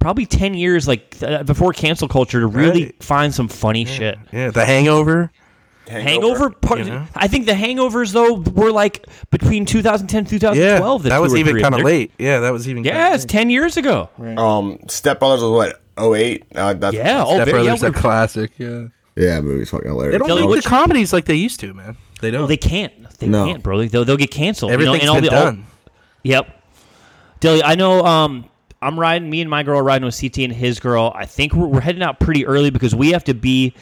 probably 0.00 0.26
10 0.26 0.54
years 0.54 0.88
like 0.88 1.10
th- 1.20 1.46
before 1.46 1.72
cancel 1.72 2.08
culture 2.08 2.40
to 2.40 2.46
really 2.48 2.84
Right. 2.86 3.02
find 3.02 3.32
some 3.32 3.46
funny 3.46 3.84
shit. 3.84 4.18
Yeah, 4.32 4.50
The 4.50 4.64
Hangover. 4.64 5.30
Hangover, 5.88 6.50
part, 6.50 6.78
You 6.80 6.86
know? 6.86 7.04
I 7.14 7.28
think 7.28 7.46
the 7.46 7.52
hangovers 7.52 8.12
though 8.12 8.34
were 8.52 8.72
like 8.72 9.04
between 9.30 9.66
2010 9.66 10.24
2012. 10.24 11.02
the 11.02 11.08
that 11.10 11.20
was 11.20 11.34
even 11.34 11.60
kind 11.60 11.74
of 11.74 11.82
late. 11.82 12.12
Yeah, 12.18 12.40
that 12.40 12.52
was 12.52 12.68
even. 12.68 12.82
Yeah, 12.84 13.14
it's 13.14 13.24
10 13.26 13.50
years 13.50 13.76
ago. 13.76 14.08
Um, 14.38 14.78
Step 14.88 15.18
Brothers 15.20 15.42
was 15.42 15.50
what? 15.50 15.80
08? 16.14 16.44
Uh, 16.54 16.72
that's, 16.74 16.96
Yeah, 16.96 17.22
oh, 17.26 17.34
Step 17.34 17.46
very, 17.48 17.64
yeah, 17.64 17.76
Brothers, 17.76 17.82
a 17.82 17.92
classic. 17.92 18.52
Yeah, 18.58 18.84
yeah, 19.16 19.40
movie's 19.40 19.70
fucking 19.70 19.88
hilarious. 19.88 20.14
they 20.14 20.18
don't 20.18 20.28
Billy, 20.28 20.42
make 20.42 20.50
which- 20.50 20.64
the 20.64 20.70
comedies 20.70 21.12
like 21.12 21.24
they 21.26 21.34
used 21.34 21.60
to, 21.60 21.72
man. 21.74 21.96
They 22.20 22.30
don't. 22.30 22.42
Well, 22.42 22.48
they 22.48 22.56
can't. 22.56 23.10
They 23.18 23.26
No. 23.26 23.46
can't, 23.46 23.62
bro. 23.62 23.84
They'll, 23.86 24.04
they'll 24.04 24.16
get 24.16 24.30
canceled. 24.30 24.70
you 24.72 24.78
know, 24.78 24.84
Everything's 24.92 25.02
and 25.02 25.10
all 25.10 25.20
been 25.20 25.24
the- 25.30 25.36
all- 25.36 25.44
done. 25.44 25.66
Yep. 26.22 26.62
Dilly, 27.40 27.62
I 27.64 27.74
know 27.74 28.04
um, 28.04 28.48
I'm 28.80 28.98
riding, 28.98 29.28
me 29.28 29.40
and 29.40 29.50
my 29.50 29.64
girl 29.64 29.78
are 29.80 29.82
riding 29.82 30.04
with 30.06 30.18
CT 30.20 30.38
and 30.44 30.52
his 30.52 30.78
girl. 30.78 31.12
I 31.14 31.26
think 31.26 31.52
we're, 31.54 31.66
we're 31.66 31.80
heading 31.80 32.02
out 32.02 32.20
pretty 32.20 32.46
early 32.46 32.70
because 32.70 32.94
we 32.94 33.10
have 33.12 33.24
to 33.24 33.34
be 33.34 33.74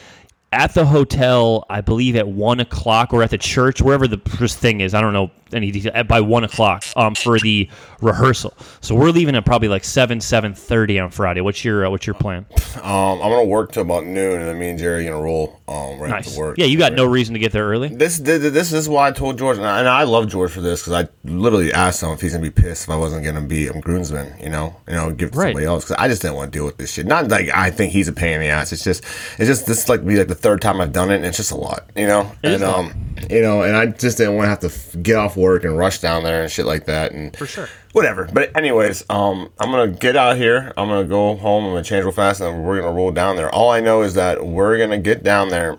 at 0.53 0.73
the 0.73 0.85
hotel, 0.85 1.65
I 1.69 1.81
believe, 1.81 2.15
at 2.15 2.27
1 2.27 2.59
o'clock 2.59 3.13
or 3.13 3.23
at 3.23 3.29
the 3.29 3.37
church, 3.37 3.81
wherever 3.81 4.07
the 4.07 4.17
thing 4.17 4.81
is. 4.81 4.93
I 4.93 4.99
don't 5.01 5.13
know 5.13 5.31
any 5.53 5.69
detail, 5.71 5.91
at- 5.95 6.07
by 6.07 6.21
1 6.21 6.43
o'clock 6.45 6.83
um, 6.95 7.13
for 7.15 7.37
the 7.39 7.69
rehearsal. 8.01 8.53
So 8.81 8.95
we're 8.95 9.11
leaving 9.11 9.35
at 9.35 9.45
probably 9.45 9.67
like 9.67 9.83
7, 9.83 10.19
7.30 10.19 11.03
on 11.05 11.11
Friday. 11.11 11.41
What's 11.41 11.63
your, 11.63 11.85
uh, 11.85 11.89
what's 11.89 12.05
your 12.07 12.13
plan? 12.15 12.45
Um, 12.77 12.83
I'm 13.21 13.29
gonna 13.31 13.43
work 13.45 13.71
till 13.73 13.81
about 13.81 14.05
noon, 14.05 14.39
and 14.39 14.47
then 14.49 14.57
me 14.59 14.69
and 14.69 14.79
Jerry 14.79 15.05
are 15.07 15.11
gonna 15.11 15.23
roll 15.23 15.59
um 15.67 15.99
right 15.99 16.09
Nice. 16.09 16.33
to 16.33 16.39
work. 16.39 16.57
Yeah, 16.57 16.65
you 16.65 16.77
got 16.77 16.93
no 16.93 17.05
reason 17.05 17.33
to 17.33 17.39
get 17.39 17.51
there 17.51 17.65
early. 17.67 17.89
This 17.89 18.17
this, 18.17 18.41
this 18.51 18.71
is 18.71 18.87
why 18.87 19.07
I 19.07 19.11
told 19.11 19.37
George, 19.37 19.57
and 19.57 19.65
I, 19.67 19.79
and 19.79 19.89
I 19.89 20.03
love 20.03 20.29
George 20.29 20.51
for 20.51 20.61
this 20.61 20.81
because 20.81 20.93
I 21.05 21.09
literally 21.29 21.73
asked 21.73 22.01
him 22.01 22.09
if 22.11 22.21
he's 22.21 22.31
gonna 22.31 22.43
be 22.43 22.49
pissed 22.49 22.83
if 22.85 22.89
I 22.89 22.95
wasn't 22.95 23.25
gonna 23.25 23.41
be 23.41 23.67
a 23.67 23.73
groomsman, 23.73 24.33
you 24.41 24.49
know, 24.49 24.75
you 24.87 24.93
know, 24.95 25.11
give 25.11 25.29
it 25.29 25.31
to 25.33 25.37
Right. 25.39 25.47
somebody 25.47 25.65
else 25.65 25.83
because 25.85 25.97
I 25.99 26.07
just 26.07 26.21
didn't 26.21 26.35
want 26.37 26.53
to 26.53 26.57
deal 26.57 26.65
with 26.65 26.77
this 26.77 26.93
shit. 26.93 27.05
Not 27.05 27.27
like 27.27 27.49
I 27.53 27.71
think 27.71 27.91
he's 27.91 28.07
a 28.07 28.13
pain 28.13 28.35
in 28.35 28.39
the 28.41 28.47
ass. 28.47 28.71
It's 28.71 28.83
just 28.85 29.03
it's 29.37 29.47
just 29.47 29.65
this 29.65 29.83
is 29.83 29.89
like 29.89 30.05
be 30.05 30.15
like 30.17 30.27
the 30.29 30.35
third 30.41 30.61
time 30.61 30.81
I've 30.81 30.91
done 30.93 31.11
it, 31.11 31.15
and 31.17 31.25
it's 31.25 31.37
just 31.37 31.51
a 31.51 31.55
lot, 31.57 31.89
you 31.95 32.07
know, 32.07 32.31
It 32.43 32.53
and 32.53 32.63
um, 32.63 33.15
you 33.29 33.41
know, 33.41 33.61
and 33.63 33.75
I 33.75 33.85
just 33.87 34.17
didn't 34.17 34.35
want 34.35 34.45
to 34.45 34.49
have 34.49 34.59
to 34.61 34.67
f- 34.67 34.95
get 35.03 35.15
off 35.15 35.37
work 35.37 35.63
and 35.63 35.77
rush 35.77 35.99
down 35.99 36.23
there 36.23 36.41
and 36.43 36.51
shit 36.51 36.65
like 36.65 36.85
that, 36.85 37.11
and 37.11 37.35
For 37.35 37.45
sure. 37.45 37.69
whatever. 37.93 38.29
But 38.31 38.55
anyways, 38.57 39.03
um, 39.09 39.49
I'm 39.59 39.71
gonna 39.71 39.91
get 39.91 40.15
out 40.15 40.37
here. 40.37 40.73
I'm 40.77 40.87
gonna 40.89 41.07
go 41.07 41.35
home. 41.35 41.65
I'm 41.65 41.71
gonna 41.71 41.83
change 41.83 42.03
real 42.03 42.11
fast, 42.13 42.41
and 42.41 42.63
we're 42.63 42.81
gonna 42.81 42.93
roll 42.93 43.11
down 43.11 43.35
there. 43.35 43.53
All 43.53 43.69
I 43.71 43.79
know 43.79 44.01
is 44.01 44.13
that 44.15 44.45
we're 44.45 44.77
gonna 44.77 44.97
get 44.99 45.23
down 45.23 45.49
there. 45.49 45.77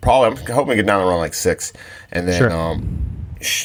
Probably, 0.00 0.28
I'm 0.40 0.46
hoping 0.54 0.70
to 0.70 0.76
get 0.76 0.86
down 0.86 1.06
around 1.06 1.18
like 1.18 1.34
six, 1.34 1.72
and 2.12 2.26
then 2.26 2.38
Sure. 2.38 2.50
um, 2.52 3.04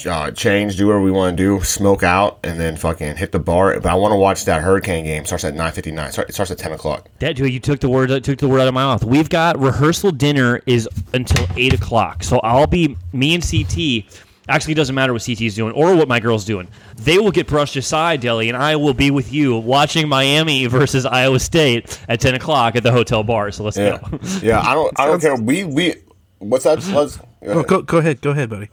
uh, 0.06 0.32
change, 0.32 0.78
do 0.78 0.88
whatever 0.88 1.04
we 1.04 1.12
want 1.12 1.38
to 1.38 1.44
do, 1.44 1.64
smoke 1.64 2.04
out, 2.04 2.40
and 2.44 2.60
then 2.60 2.76
fucking 2.76 3.16
hit 3.16 3.32
the 3.32 3.40
bar. 3.40 3.80
But 3.80 3.92
I 3.92 3.96
want 3.96 4.12
to 4.12 4.18
watch 4.18 4.46
that 4.46 4.62
Hurricane 4.62 5.06
game. 5.06 5.26
Starts 5.26 5.44
at 5.44 5.56
nine 5.56 5.72
fifty 5.72 5.92
nine. 5.92 6.10
It 6.10 6.34
starts 6.34 6.52
at 6.52 6.58
ten 6.58 6.72
o'clock. 6.72 7.08
That 7.20 7.36
dude, 7.36 7.52
you 7.54 7.60
took 7.60 7.80
the 7.80 7.90
word 7.90 8.24
took 8.24 8.38
the 8.40 8.48
word 8.48 8.62
out 8.62 8.68
of 8.68 8.74
my 8.74 8.84
mouth. 8.84 9.04
We've 9.04 9.30
got 9.30 9.60
rehearsal 9.60 10.12
dinner 10.12 10.62
is 10.66 10.88
until 11.14 11.46
eight 11.58 11.74
o'clock, 11.74 12.24
so 12.24 12.40
I'll 12.40 12.68
be 12.68 12.96
me 13.12 13.36
and 13.36 13.44
CT. 13.44 14.06
Actually, 14.50 14.74
it 14.74 14.76
doesn't 14.76 14.94
matter 14.96 15.14
what 15.14 15.22
CT's 15.22 15.56
doing 15.56 15.74
or 15.74 15.96
what 15.96 16.10
my 16.10 16.20
girl's 16.20 16.44
doing. 16.44 16.68
They 16.98 17.18
will 17.18 17.32
get 17.32 17.48
brushed 17.48 17.78
aside, 17.78 18.20
Deli, 18.20 18.50
and 18.50 18.58
I 18.58 18.76
will 18.76 18.94
be 18.94 19.10
with 19.10 19.32
you 19.32 19.56
watching 19.58 20.10
Miami 20.10 20.66
versus 20.66 21.06
Iowa 21.06 21.40
State 21.40 21.98
at 22.10 22.20
ten 22.20 22.36
o'clock 22.36 22.76
at 22.76 22.84
the 22.84 22.92
hotel 22.92 23.24
bar. 23.24 23.52
So 23.52 23.64
let's 23.64 23.78
Yeah, 23.78 24.00
go. 24.00 24.20
yeah. 24.42 24.60
I 24.60 24.74
don't. 24.74 25.00
I 25.00 25.06
don't 25.08 25.22
care. 25.22 25.36
We 25.36 25.64
we. 25.64 25.96
What's 26.40 26.66
that? 26.66 26.86
Let's, 26.88 27.20
Oh, 27.46 27.64
go 27.64 27.82
go 27.82 27.98
ahead, 27.98 28.22
go 28.22 28.32
ahead, 28.32 28.50
buddy. 28.50 28.70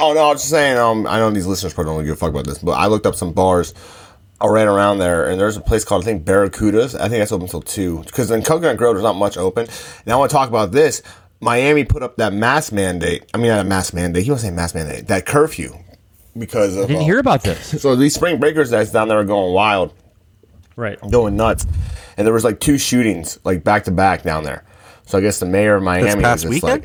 Oh 0.00 0.12
no, 0.14 0.20
I 0.28 0.32
was 0.32 0.40
just 0.40 0.50
saying. 0.50 0.78
Um, 0.78 1.06
I 1.06 1.18
know 1.18 1.30
these 1.30 1.46
listeners 1.46 1.74
probably 1.74 1.94
don't 1.94 2.04
give 2.04 2.12
a 2.14 2.16
fuck 2.16 2.30
about 2.30 2.46
this, 2.46 2.58
but 2.58 2.72
I 2.72 2.86
looked 2.86 3.06
up 3.06 3.14
some 3.14 3.32
bars. 3.32 3.74
I 4.40 4.46
ran 4.46 4.68
around 4.68 4.98
there, 4.98 5.28
and 5.28 5.40
there's 5.40 5.56
a 5.56 5.60
place 5.60 5.84
called 5.84 6.02
I 6.02 6.04
think 6.04 6.24
Barracudas. 6.24 6.94
I 6.94 7.08
think 7.08 7.18
that's 7.20 7.32
open 7.32 7.46
until 7.46 7.60
two. 7.62 8.04
Because 8.04 8.30
in 8.30 8.42
Coconut 8.42 8.76
Grove, 8.76 8.94
there's 8.94 9.02
not 9.02 9.16
much 9.16 9.36
open. 9.36 9.66
And 10.04 10.12
I 10.12 10.16
want 10.16 10.30
to 10.30 10.36
talk 10.36 10.48
about 10.48 10.70
this. 10.70 11.02
Miami 11.40 11.84
put 11.84 12.02
up 12.02 12.16
that 12.18 12.32
mask 12.32 12.72
mandate. 12.72 13.24
I 13.34 13.38
mean, 13.38 13.48
not 13.48 13.60
a 13.60 13.64
mask 13.64 13.94
mandate. 13.94 14.24
He 14.24 14.30
was 14.30 14.42
saying 14.42 14.54
mask 14.54 14.74
mandate. 14.76 15.08
That 15.08 15.26
curfew 15.26 15.72
because 16.36 16.76
of 16.76 16.84
I 16.84 16.86
didn't 16.86 17.02
uh, 17.02 17.06
hear 17.06 17.18
about 17.18 17.42
this. 17.42 17.80
So 17.82 17.96
these 17.96 18.14
spring 18.14 18.38
breakers 18.38 18.70
that's 18.70 18.92
down 18.92 19.08
there 19.08 19.18
are 19.18 19.24
going 19.24 19.52
wild, 19.52 19.92
Right. 20.76 20.98
going 21.10 21.36
nuts, 21.36 21.66
and 22.16 22.24
there 22.24 22.34
was 22.34 22.44
like 22.44 22.60
two 22.60 22.78
shootings 22.78 23.40
like 23.44 23.64
back 23.64 23.84
to 23.84 23.90
back 23.90 24.22
down 24.22 24.44
there. 24.44 24.64
So 25.06 25.18
I 25.18 25.20
guess 25.20 25.40
the 25.40 25.46
mayor 25.46 25.76
of 25.76 25.82
Miami 25.82 26.04
This 26.06 26.14
was 26.16 26.22
past 26.22 26.42
just 26.42 26.50
weekend. 26.50 26.82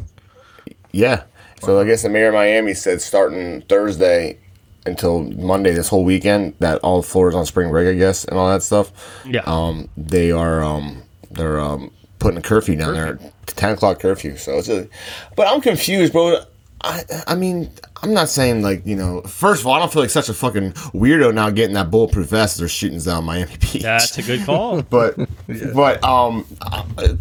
like, 0.68 0.78
yeah. 0.92 1.24
So 1.66 1.80
I 1.80 1.86
guess 1.86 2.04
the 2.04 2.10
mayor 2.10 2.28
of 2.28 2.34
Miami 2.34 2.74
said 2.74 3.02
starting 3.02 3.62
Thursday 3.64 4.40
until 4.86 5.24
Monday 5.24 5.72
this 5.72 5.88
whole 5.88 6.04
weekend 6.04 6.56
that 6.60 6.80
all 6.80 7.02
Florida's 7.02 7.38
on 7.38 7.46
spring 7.46 7.70
break, 7.72 7.88
I 7.88 7.98
guess, 7.98 8.26
and 8.26 8.38
all 8.38 8.50
that 8.50 8.64
stuff. 8.64 8.92
Yeah. 9.26 9.44
Um, 9.46 9.90
they 9.96 10.32
are 10.32 10.64
um, 10.64 11.04
they're 11.32 11.60
um, 11.60 11.92
putting 12.20 12.38
a 12.38 12.42
curfew 12.42 12.76
down 12.76 12.94
there, 12.94 13.20
ten 13.46 13.72
o'clock 13.72 14.00
curfew. 14.00 14.38
So 14.38 14.58
it's 14.58 14.70
a, 14.70 14.88
but 15.36 15.48
I'm 15.48 15.62
confused, 15.62 16.14
bro. 16.14 16.44
I 16.84 17.04
I 17.28 17.36
mean, 17.36 17.70
I'm 18.02 18.14
not 18.14 18.28
saying 18.30 18.62
like 18.62 18.86
you 18.86 18.96
know. 18.96 19.22
First 19.22 19.62
of 19.62 19.68
all, 19.68 19.74
I 19.74 19.80
don't 19.80 19.92
feel 19.92 20.02
like 20.02 20.10
such 20.12 20.28
a 20.28 20.34
fucking 20.34 20.74
weirdo 20.94 21.34
now 21.34 21.50
getting 21.50 21.76
that 21.76 21.90
bulletproof 21.90 22.28
vest. 22.28 22.56
as 22.56 22.60
They're 22.60 22.68
shootings 22.68 23.06
down 23.06 23.24
Miami 23.24 23.56
Beach. 23.58 23.82
That's 23.84 24.18
a 24.18 24.22
good 24.24 24.42
call. 24.46 24.82
But 24.82 25.16
but 25.74 26.04
um 26.04 26.46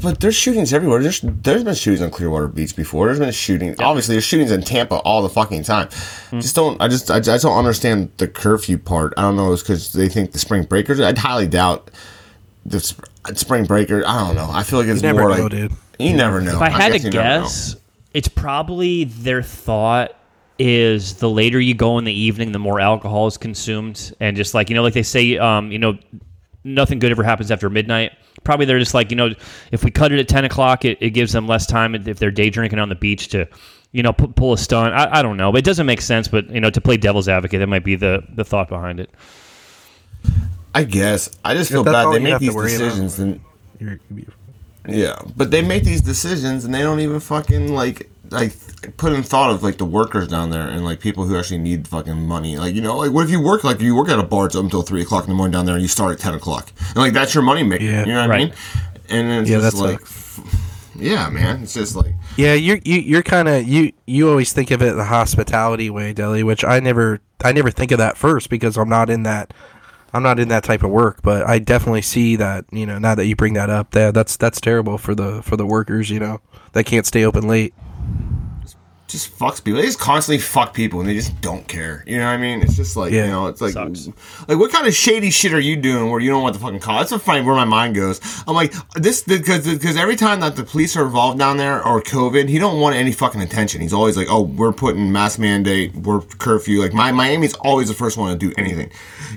but 0.03 0.19
there's 0.21 0.35
shootings 0.35 0.73
everywhere. 0.73 1.01
There's 1.03 1.21
there's 1.23 1.63
been 1.63 1.75
shootings 1.75 2.03
on 2.03 2.11
Clearwater 2.11 2.49
Beach 2.49 2.75
before. 2.75 3.07
There's 3.07 3.21
been 3.21 3.31
shootings. 3.33 3.77
Obviously, 3.79 4.15
there's 4.17 4.25
shootings 4.25 4.51
in 4.51 4.63
Tampa 4.63 4.97
all 4.97 5.23
the 5.23 5.29
fucking 5.29 5.63
time. 5.63 5.89
Just 6.33 6.57
don't. 6.57 6.81
I 6.83 6.89
just 6.89 7.11
I, 7.11 7.21
just 7.21 7.45
don't 7.45 7.57
understand 7.57 8.11
the 8.17 8.27
curfew 8.27 8.79
part. 8.79 9.15
I 9.17 9.23
don't 9.23 9.37
know. 9.37 9.53
It's 9.53 9.63
because 9.63 9.93
they 9.93 10.09
think 10.09 10.33
the 10.33 10.39
spring 10.41 10.65
breakers. 10.65 10.99
I'd 10.99 11.19
highly 11.19 11.47
doubt 11.47 11.91
the 12.67 12.81
sp- 12.83 13.07
spring 13.35 13.65
breaker. 13.67 14.03
I 14.07 14.27
don't 14.27 14.35
know. 14.35 14.49
I 14.51 14.65
feel 14.65 14.81
like 14.81 14.89
it's 14.89 15.03
You 15.03 15.09
never 15.09 15.21
more 15.21 15.37
know, 15.37 15.43
like 15.45 15.51
dude. 15.53 15.73
you 16.01 16.15
never 16.17 16.41
know. 16.41 16.57
If 16.57 16.63
I 16.63 16.71
had 16.71 16.93
guess 16.93 17.03
to 17.03 17.07
you 17.09 17.13
never 17.13 17.29
know. 17.29 17.43
guess, 17.45 17.77
it's 18.15 18.29
probably 18.29 19.05
their 19.05 19.43
thought 19.43 20.17
is 20.59 21.15
the 21.15 21.29
later 21.31 21.59
you 21.61 21.75
go 21.75 21.99
in 21.99 22.05
the 22.05 22.13
evening, 22.13 22.53
the 22.53 22.59
more 22.59 22.79
alcohol 22.81 23.27
is 23.27 23.37
consumed, 23.37 24.15
and 24.21 24.37
just 24.37 24.55
like 24.55 24.69
you 24.69 24.75
know, 24.77 24.83
like 24.83 24.95
they 24.95 25.03
say, 25.03 25.39
um, 25.39 25.73
you 25.73 25.79
know, 25.79 25.99
nothing 26.65 26.99
good 26.99 27.11
ever 27.11 27.23
happens 27.25 27.51
after 27.51 27.69
midnight. 27.71 28.13
Probably 28.45 28.67
they're 28.67 28.79
just 28.79 28.95
like 28.95 29.11
you 29.11 29.17
know, 29.17 29.31
if 29.73 29.83
we 29.85 29.91
cut 29.91 30.13
it 30.13 30.19
at 30.19 30.29
ten 30.29 30.45
o'clock, 30.45 30.85
it, 30.85 30.99
it 31.01 31.11
gives 31.11 31.33
them 31.33 31.47
less 31.47 31.67
time 31.67 31.95
if 31.95 32.19
they're 32.19 32.31
day 32.31 32.51
drinking 32.51 32.79
on 32.79 32.89
the 32.89 32.95
beach 32.95 33.29
to, 33.29 33.47
you 33.93 34.03
know, 34.03 34.13
pu- 34.13 34.29
pull 34.29 34.53
a 34.53 34.59
stunt. 34.59 34.95
I, 34.95 35.19
I 35.19 35.23
don't 35.23 35.37
know, 35.37 35.51
but 35.53 35.59
it 35.59 35.65
doesn't 35.65 35.87
make 35.87 36.01
sense. 36.01 36.29
But 36.29 36.51
you 36.51 36.61
know, 36.61 36.71
to 36.71 36.81
play 36.81 36.97
devil's 36.97 37.29
advocate, 37.29 37.61
that 37.61 37.67
might 37.69 37.85
be 37.85 37.97
the 37.97 38.23
the 38.35 38.45
thought 38.45 38.69
behind 38.69 39.01
it. 39.01 39.11
I 40.75 40.85
guess 40.85 41.31
I 41.45 41.55
just 41.55 41.71
feel 41.71 41.85
that's 41.85 41.95
bad. 41.95 42.07
all 42.07 42.13
They 42.13 42.19
make 42.19 42.39
these 42.39 42.55
worry 42.55 42.75
about. 42.75 42.85
decisions 42.85 43.19
and 43.19 43.41
You're, 43.79 43.99
you're- 44.15 44.33
Yeah, 44.89 45.17
but 45.37 45.51
they 45.51 45.63
make 45.63 45.85
these 45.85 46.01
decisions 46.01 46.65
and 46.65 46.75
they 46.75 46.83
don't 46.83 47.01
even 47.01 47.21
fucking 47.21 47.73
like 47.75 48.11
like 48.31 48.53
put 48.97 49.13
in 49.13 49.23
thought 49.23 49.51
of 49.51 49.63
like 49.63 49.77
the 49.79 49.85
workers 49.85 50.27
down 50.29 50.51
there 50.51 50.67
and 50.67 50.85
like 50.85 50.99
people 51.01 51.25
who 51.25 51.39
actually 51.39 51.59
need 51.59 51.87
fucking 51.87 52.27
money. 52.27 52.57
Like 52.59 52.75
you 52.75 52.81
know, 52.81 52.97
like 52.97 53.13
what 53.13 53.25
if 53.25 53.31
you 53.31 53.41
work 53.41 53.63
like 53.63 53.81
you 53.81 53.95
work 53.95 54.09
at 54.09 54.19
a 54.19 54.23
bar 54.25 54.49
until 54.55 54.83
three 54.83 55.03
o'clock 55.03 55.25
in 55.25 55.31
the 55.31 55.37
morning 55.37 55.53
down 55.53 55.67
there 55.67 55.75
and 55.77 55.83
you 55.83 55.89
start 55.89 56.13
at 56.15 56.19
ten 56.19 56.35
o'clock 56.35 56.73
and 56.89 56.97
like 56.97 57.13
that's 57.13 57.35
your 57.35 57.43
money 57.45 57.63
maker. 57.63 57.85
Yeah. 57.85 58.01
you 58.01 58.13
know 58.13 58.21
what 58.21 58.25
I 58.25 58.29
Right. 58.29 58.49
mean? 58.49 58.55
And 59.09 59.29
it's 59.43 59.51
Yeah, 59.51 59.59
just 59.59 59.77
that's 59.77 59.81
like, 59.81 60.01
yeah, 60.97 61.29
man, 61.31 61.63
it's 61.63 61.75
just 61.75 61.95
like 61.97 62.15
Yeah, 62.37 62.55
you're 62.55 62.79
you, 62.85 62.99
you're 63.01 63.23
kind 63.23 63.49
of 63.49 63.67
you 63.69 63.93
you 64.07 64.29
always 64.29 64.53
think 64.53 64.71
of 64.71 64.83
it 64.83 64.95
the 64.95 65.05
hospitality 65.05 65.91
way, 65.91 66.13
Deli, 66.13 66.43
which 66.43 66.65
I 66.65 66.81
never 66.81 67.21
I 67.45 67.53
never 67.53 67.71
think 67.71 67.93
of 67.93 67.99
that 67.99 68.17
first 68.17 68.51
because 68.51 68.77
I'm 68.77 68.89
not 68.89 69.11
in 69.11 69.23
that 69.25 69.53
I'm 70.13 70.23
not 70.23 70.39
in 70.39 70.49
that 70.49 70.65
type 70.65 70.83
of 70.83 70.91
work, 70.91 71.21
but 71.23 71.47
I 71.49 71.59
definitely 71.59 72.03
see 72.03 72.37
that 72.37 72.67
you 72.71 72.87
know 72.87 72.99
now 72.99 73.15
that 73.15 73.27
you 73.27 73.37
bring 73.37 73.55
that 73.55 73.71
up, 73.71 73.93
that 73.93 74.15
that's 74.15 74.37
that's 74.37 74.61
terrible 74.61 74.99
for 74.99 75.15
the 75.15 75.43
for 75.43 75.57
the 75.57 75.67
workers, 75.67 76.11
you 76.11 76.21
know, 76.21 76.41
that 76.73 76.85
can't 76.85 77.07
stay 77.07 77.25
open 77.25 77.47
late. 77.49 77.75
Just 79.09 79.37
fucks 79.39 79.63
people. 79.63 79.79
They 79.81 79.87
just 79.87 79.99
constantly 79.99 80.39
fuck 80.41 80.73
people 80.73 81.01
and 81.01 81.09
they 81.09 81.15
just 81.15 81.39
don't 81.43 81.69
care. 81.69 82.03
You 82.07 82.17
know 82.19 82.25
what 82.25 82.33
I 82.33 82.37
mean? 82.39 82.63
It's 82.63 82.77
just 82.77 82.97
like 82.97 83.13
Yeah. 83.13 83.25
you 83.27 83.31
know, 83.31 83.47
it's 83.49 83.61
like 83.61 83.75
Sucks. 83.75 84.09
like 84.49 84.59
what 84.59 84.73
kind 84.73 84.87
of 84.87 84.95
shady 84.95 85.31
shit 85.31 85.53
are 85.53 85.61
you 85.61 85.77
doing 85.77 86.09
where 86.11 86.19
you 86.19 86.31
don't 86.31 86.43
want 86.43 86.55
the 86.55 86.61
fucking 86.61 86.79
call? 86.81 86.99
That's 86.99 87.13
a 87.13 87.19
funny 87.19 87.43
where 87.43 87.55
my 87.55 87.67
mind 87.67 87.95
goes. 87.95 88.21
I'm 88.47 88.55
like 88.55 88.73
this 88.95 89.23
because 89.23 89.67
because 89.67 89.99
every 89.99 90.17
time 90.17 90.41
that 90.41 90.57
the 90.57 90.63
police 90.65 90.97
are 90.97 91.05
involved 91.05 91.39
down 91.39 91.59
there 91.59 91.87
or 91.87 92.01
COVID, 92.01 92.49
he 92.49 92.59
don't 92.59 92.81
want 92.81 92.97
any 92.97 93.13
fucking 93.13 93.43
attention. 93.43 93.83
He's 93.83 93.93
always 93.93 94.17
like, 94.17 94.29
oh, 94.31 94.43
we're 94.43 94.73
putting 94.73 95.13
mask 95.13 95.39
mandate, 95.39 95.95
we're 95.95 96.23
curfew. 96.23 96.81
Like 96.81 96.95
my 96.95 97.13
Miami's 97.13 97.55
always 97.55 97.89
the 97.89 97.95
first 97.95 98.17
one 98.17 98.33
to 98.33 98.39
do 98.39 98.55
anything, 98.57 98.91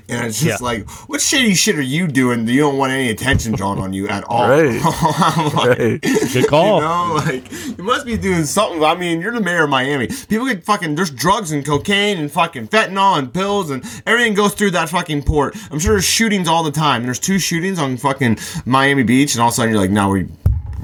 and 0.08 0.24
it's 0.26 0.40
just 0.40 0.60
Yeah. 0.62 0.66
like, 0.66 0.88
what 1.08 1.20
shady 1.20 1.54
shit 1.54 1.76
are 1.76 1.82
you 1.82 2.06
doing? 2.06 2.46
that 2.46 2.52
You 2.52 2.60
don't 2.60 2.78
want 2.78 2.92
any 2.92 3.10
attention 3.10 3.52
drawn 3.52 3.78
on 3.78 3.92
you 3.92 4.08
at 4.08 4.24
all. 4.24 4.48
Right. 4.48 4.80
I'm 4.84 5.52
like, 5.54 5.78
Right. 5.78 6.00
Good 6.32 6.46
call. 6.48 6.76
you 6.80 6.82
know, 6.82 7.14
like 7.26 7.52
you 7.78 7.84
must 7.84 8.06
be 8.06 8.16
doing 8.16 8.44
something. 8.44 8.82
I 8.82 8.94
mean, 8.94 9.20
you're 9.20 9.32
the 9.32 9.40
mayor 9.40 9.65
of 9.66 9.70
Miami. 9.70 10.08
People 10.28 10.46
get 10.46 10.64
fucking 10.64 10.94
there's 10.94 11.10
drugs 11.10 11.52
and 11.52 11.64
cocaine 11.64 12.18
and 12.18 12.32
fucking 12.32 12.68
fentanyl 12.68 13.18
and 13.18 13.32
pills 13.32 13.70
and 13.70 13.84
everything 14.06 14.34
goes 14.34 14.54
through 14.54 14.70
that 14.72 14.88
fucking 14.88 15.22
port. 15.22 15.56
I'm 15.70 15.78
sure 15.78 15.92
there's 15.92 16.04
shootings 16.04 16.48
all 16.48 16.64
the 16.64 16.72
time. 16.72 17.04
There's 17.04 17.20
two 17.20 17.38
shootings 17.38 17.78
on 17.78 17.96
fucking 17.96 18.38
Miami 18.64 19.02
Beach, 19.02 19.34
and 19.34 19.42
all 19.42 19.48
of 19.48 19.52
a 19.52 19.56
sudden 19.56 19.72
you're 19.72 19.80
like, 19.80 19.90
now 19.90 20.10
we 20.10 20.26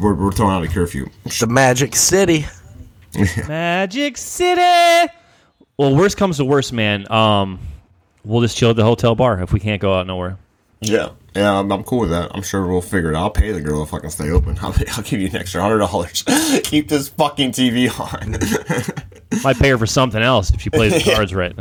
we're, 0.01 0.15
we're 0.15 0.33
throwing 0.33 0.55
out 0.55 0.65
a 0.65 0.69
curfew. 0.69 1.09
The 1.41 1.47
Magic 1.47 1.97
City. 1.97 2.47
Magic 3.49 4.17
City. 4.17 5.13
Well, 5.77 5.95
worst 5.95 6.17
comes 6.17 6.37
to 6.37 6.45
worst, 6.45 6.73
man. 6.73 7.11
Um, 7.11 7.59
we'll 8.25 8.43
just 8.43 8.57
chill 8.57 8.71
at 8.71 8.77
the 8.77 8.85
hotel 8.85 9.15
bar 9.15 9.41
if 9.41 9.53
we 9.53 9.61
can't 9.61 9.81
go 9.81 9.95
out 9.95 10.07
nowhere. 10.07 10.37
Yeah, 10.81 11.11
yeah, 11.35 11.59
I'm, 11.59 11.71
I'm 11.73 11.83
cool 11.85 12.01
with 12.01 12.11
that. 12.11 12.31
I'm 12.35 12.43
sure 12.43 12.67
we'll 12.67 12.83
figure 12.83 13.11
it 13.11 13.17
out. 13.17 13.23
I'll 13.23 13.31
pay 13.31 13.53
the 13.53 13.61
girl 13.61 13.85
to 13.85 13.91
fucking 13.91 14.11
stay 14.11 14.31
open. 14.31 14.59
I'll, 14.63 14.75
I'll 14.93 15.03
give 15.03 15.21
you 15.21 15.29
an 15.29 15.37
extra 15.37 15.63
hundred 15.63 15.79
dollars. 15.79 16.23
Keep 16.65 16.89
this 16.89 17.09
fucking 17.09 17.53
TV 17.53 17.89
on. 17.99 18.37
I 19.33 19.41
might 19.45 19.57
pay 19.57 19.71
her 19.71 19.79
for 19.79 19.87
something 19.87 20.23
else 20.23 20.51
if 20.53 20.61
she 20.61 20.71
plays 20.71 20.93
the 20.93 21.13
cards 21.13 21.35
right. 21.35 21.55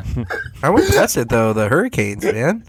How 0.61 0.75
it 1.17 1.29
though 1.29 1.53
the 1.53 1.69
Hurricanes, 1.69 2.23
man. 2.23 2.63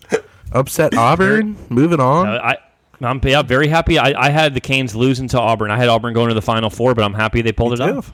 Upset 0.53 0.95
Auburn, 0.95 1.57
moving 1.71 1.99
on. 2.01 2.29
Uh, 2.29 2.41
I, 2.43 2.59
I'm 3.01 3.21
yeah, 3.25 3.43
very 3.43 3.69
happy. 3.69 3.99
I, 3.99 4.27
I 4.27 4.31
had 4.31 4.55
the 4.55 4.61
Canes 4.61 4.95
losing 4.95 5.27
to 5.29 5.41
Auburn. 5.41 5.71
I 5.71 5.77
had 5.77 5.89
Auburn 5.89 6.15
going 6.15 6.29
to 6.29 6.35
the 6.35 6.43
Final 6.43 6.71
Four, 6.71 6.95
but 6.95 7.05
I'm 7.05 7.15
happy 7.15 7.43
they 7.43 7.53
pulled 7.53 7.73
it 7.73 7.79
too. 7.79 7.99
off. 7.99 8.13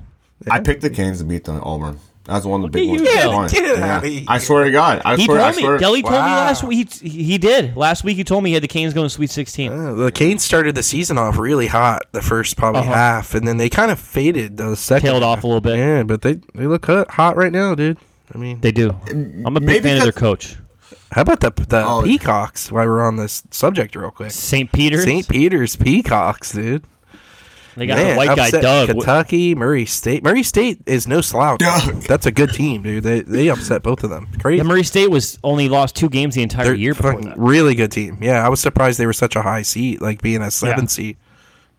I 0.50 0.60
picked 0.60 0.82
the 0.82 0.90
Canes 0.90 1.18
to 1.18 1.24
beat 1.24 1.44
the 1.44 1.60
Auburn. 1.60 1.98
That's 2.28 2.44
one 2.44 2.62
of 2.62 2.70
the 2.70 2.78
big 2.78 2.88
ones. 2.88 3.02
go. 3.02 3.32
I. 3.32 3.48
Get 3.48 3.64
it 3.64 3.78
Yeah. 3.78 3.96
outta 3.96 4.06
here. 4.08 4.24
I 4.28 4.38
swear 4.38 4.64
to 4.64 4.70
God. 4.70 5.00
I 5.04 5.16
He 5.16 5.24
swear. 5.24 5.40
I 5.40 5.44
told 5.44 5.56
me. 5.56 5.62
swear. 5.62 5.78
Deli 5.78 6.02
told 6.02 6.14
me 6.14 6.18
last 6.20 6.62
week. 6.62 6.92
He, 6.92 7.08
he 7.08 7.38
did 7.38 7.74
last 7.76 8.04
week. 8.04 8.16
He 8.18 8.24
told 8.24 8.44
me 8.44 8.50
he 8.50 8.54
had 8.54 8.62
the 8.62 8.68
Canes 8.68 8.92
going 8.92 9.06
to 9.06 9.10
Sweet 9.10 9.30
16. 9.30 9.72
Uh, 9.72 9.94
the 9.94 10.12
Canes 10.12 10.44
started 10.44 10.74
the 10.74 10.82
season 10.82 11.16
off 11.18 11.38
really 11.38 11.66
hot 11.68 12.02
the 12.12 12.20
first 12.22 12.56
probably 12.58 12.82
Uh-huh. 12.82 12.92
half, 12.92 13.34
and 13.34 13.48
then 13.48 13.56
they 13.56 13.70
kind 13.70 13.90
of 13.90 13.98
faded 13.98 14.58
the 14.58 14.76
second. 14.76 15.08
Tailed 15.10 15.22
off 15.22 15.42
a 15.42 15.46
little 15.46 15.60
bit. 15.62 15.78
Yeah, 15.78 16.02
but 16.02 16.20
they 16.22 16.34
they 16.54 16.66
look 16.66 16.84
hot, 16.86 17.10
hot 17.10 17.36
right 17.36 17.50
now, 17.52 17.74
dude. 17.74 17.96
I 18.34 18.36
mean, 18.38 18.60
They 18.60 18.72
do. 18.72 18.94
I'm 19.10 19.56
a 19.56 19.60
big 19.60 19.82
fan 19.82 19.96
of 19.96 20.02
their 20.02 20.12
coach, 20.12 20.56
how 21.12 21.22
about 21.22 21.40
the 21.40 21.50
the 21.66 21.82
Oh. 21.82 22.02
Peacocks? 22.04 22.70
While 22.70 22.84
we're 22.86 23.00
on 23.02 23.16
this 23.16 23.42
subject, 23.50 23.96
real 23.96 24.10
quick, 24.10 24.32
St. 24.32 24.70
Peter's. 24.70 25.04
St. 25.04 25.26
Peter's 25.26 25.76
Peacocks, 25.76 26.52
dude. 26.52 26.84
They 27.78 27.86
got 27.86 27.96
Man, 27.96 28.10
the 28.10 28.16
white 28.16 28.36
guy 28.36 28.50
Doug. 28.50 28.88
Kentucky, 28.88 29.54
Murray 29.54 29.86
State. 29.86 30.22
Murray 30.22 30.42
State 30.42 30.80
is 30.86 31.06
no 31.06 31.20
slouch. 31.20 31.60
Doug. 31.60 32.02
That's 32.02 32.26
a 32.26 32.32
good 32.32 32.50
team, 32.50 32.82
dude. 32.82 33.04
They 33.04 33.20
they 33.20 33.48
upset 33.48 33.82
both 33.82 34.04
of 34.04 34.10
them. 34.10 34.28
Crazy. 34.40 34.58
Yeah, 34.58 34.62
Murray 34.64 34.82
State 34.84 35.10
was 35.10 35.38
only 35.44 35.68
lost 35.68 35.96
two 35.96 36.08
games 36.08 36.34
the 36.34 36.42
entire 36.42 36.64
They're 36.66 36.74
year 36.74 36.94
before 36.94 37.20
that. 37.22 37.38
really 37.38 37.74
good 37.74 37.92
team. 37.92 38.18
Yeah, 38.20 38.44
I 38.44 38.48
was 38.48 38.60
surprised 38.60 38.98
they 38.98 39.06
were 39.06 39.12
such 39.12 39.36
a 39.36 39.42
high 39.42 39.62
seat, 39.62 40.00
like 40.02 40.20
being 40.22 40.42
a 40.42 40.50
seven 40.50 40.88
seed. 40.88 41.16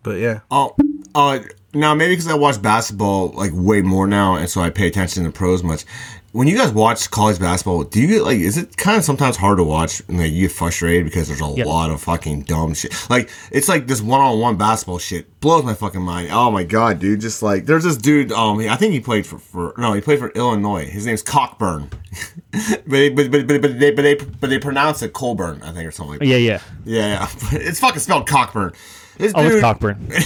But 0.02 0.18
yeah, 0.18 0.40
Oh, 0.50 0.74
uh, 1.14 1.40
now 1.74 1.94
maybe 1.94 2.12
because 2.14 2.26
I 2.28 2.34
watch 2.34 2.60
basketball 2.62 3.28
like 3.32 3.50
way 3.54 3.82
more 3.82 4.06
now, 4.06 4.36
and 4.36 4.48
so 4.48 4.60
I 4.62 4.70
pay 4.70 4.86
attention 4.86 5.24
to 5.24 5.28
the 5.28 5.32
pros 5.36 5.62
much. 5.62 5.84
When 6.32 6.46
you 6.46 6.56
guys 6.56 6.70
watch 6.72 7.10
college 7.10 7.40
basketball, 7.40 7.82
do 7.84 8.00
you 8.00 8.06
get 8.06 8.22
like 8.22 8.38
is 8.38 8.56
it 8.56 8.76
kind 8.76 8.96
of 8.96 9.04
sometimes 9.04 9.36
hard 9.36 9.58
to 9.58 9.64
watch 9.64 10.00
and 10.08 10.18
like 10.18 10.30
you 10.30 10.42
get 10.46 10.52
frustrated 10.52 11.04
because 11.04 11.26
there's 11.28 11.40
a 11.40 11.46
Yep. 11.56 11.66
lot 11.66 11.90
of 11.90 12.00
fucking 12.02 12.42
dumb 12.42 12.72
shit. 12.74 12.94
Like 13.10 13.28
it's 13.50 13.68
like 13.68 13.86
this 13.88 14.00
one 14.00 14.20
on 14.20 14.38
one 14.38 14.56
basketball 14.56 14.98
shit 14.98 15.40
blows 15.40 15.64
my 15.64 15.74
fucking 15.74 16.00
mind. 16.02 16.28
Oh 16.30 16.50
my 16.50 16.62
god, 16.64 16.98
dude! 17.00 17.20
Just 17.20 17.42
like 17.42 17.66
there's 17.66 17.84
this 17.84 17.96
dude. 17.96 18.30
Um, 18.32 18.58
I 18.60 18.76
think 18.76 18.92
he 18.92 19.00
played 19.00 19.26
for, 19.26 19.38
for 19.38 19.74
no, 19.76 19.92
he 19.92 20.00
played 20.00 20.18
for 20.20 20.28
Illinois. 20.30 20.86
His 20.86 21.04
name's 21.06 21.22
Cockburn, 21.22 21.90
but, 22.52 22.84
they- 22.86 23.08
but 23.10 23.30
but 23.30 23.46
but 23.48 23.60
but 23.62 23.78
they 23.80 23.90
but 23.90 24.02
they 24.02 24.14
but 24.14 24.50
they 24.50 24.58
pronounce 24.58 25.02
it 25.02 25.12
Colburn, 25.12 25.60
I 25.62 25.72
think, 25.72 25.88
or 25.88 25.90
something 25.90 26.10
like 26.12 26.20
that. 26.20 26.26
Yeah, 26.26 26.36
yeah. 26.36 26.60
Yeah, 26.84 27.28
yeah. 27.52 27.58
it's 27.58 27.80
fucking 27.80 28.00
spelled 28.00 28.28
Cockburn. 28.28 28.72
This 29.18 29.32
Oh, 29.34 29.42
dude, 29.42 29.52
it's 29.52 29.60
Cockburn. 29.60 30.08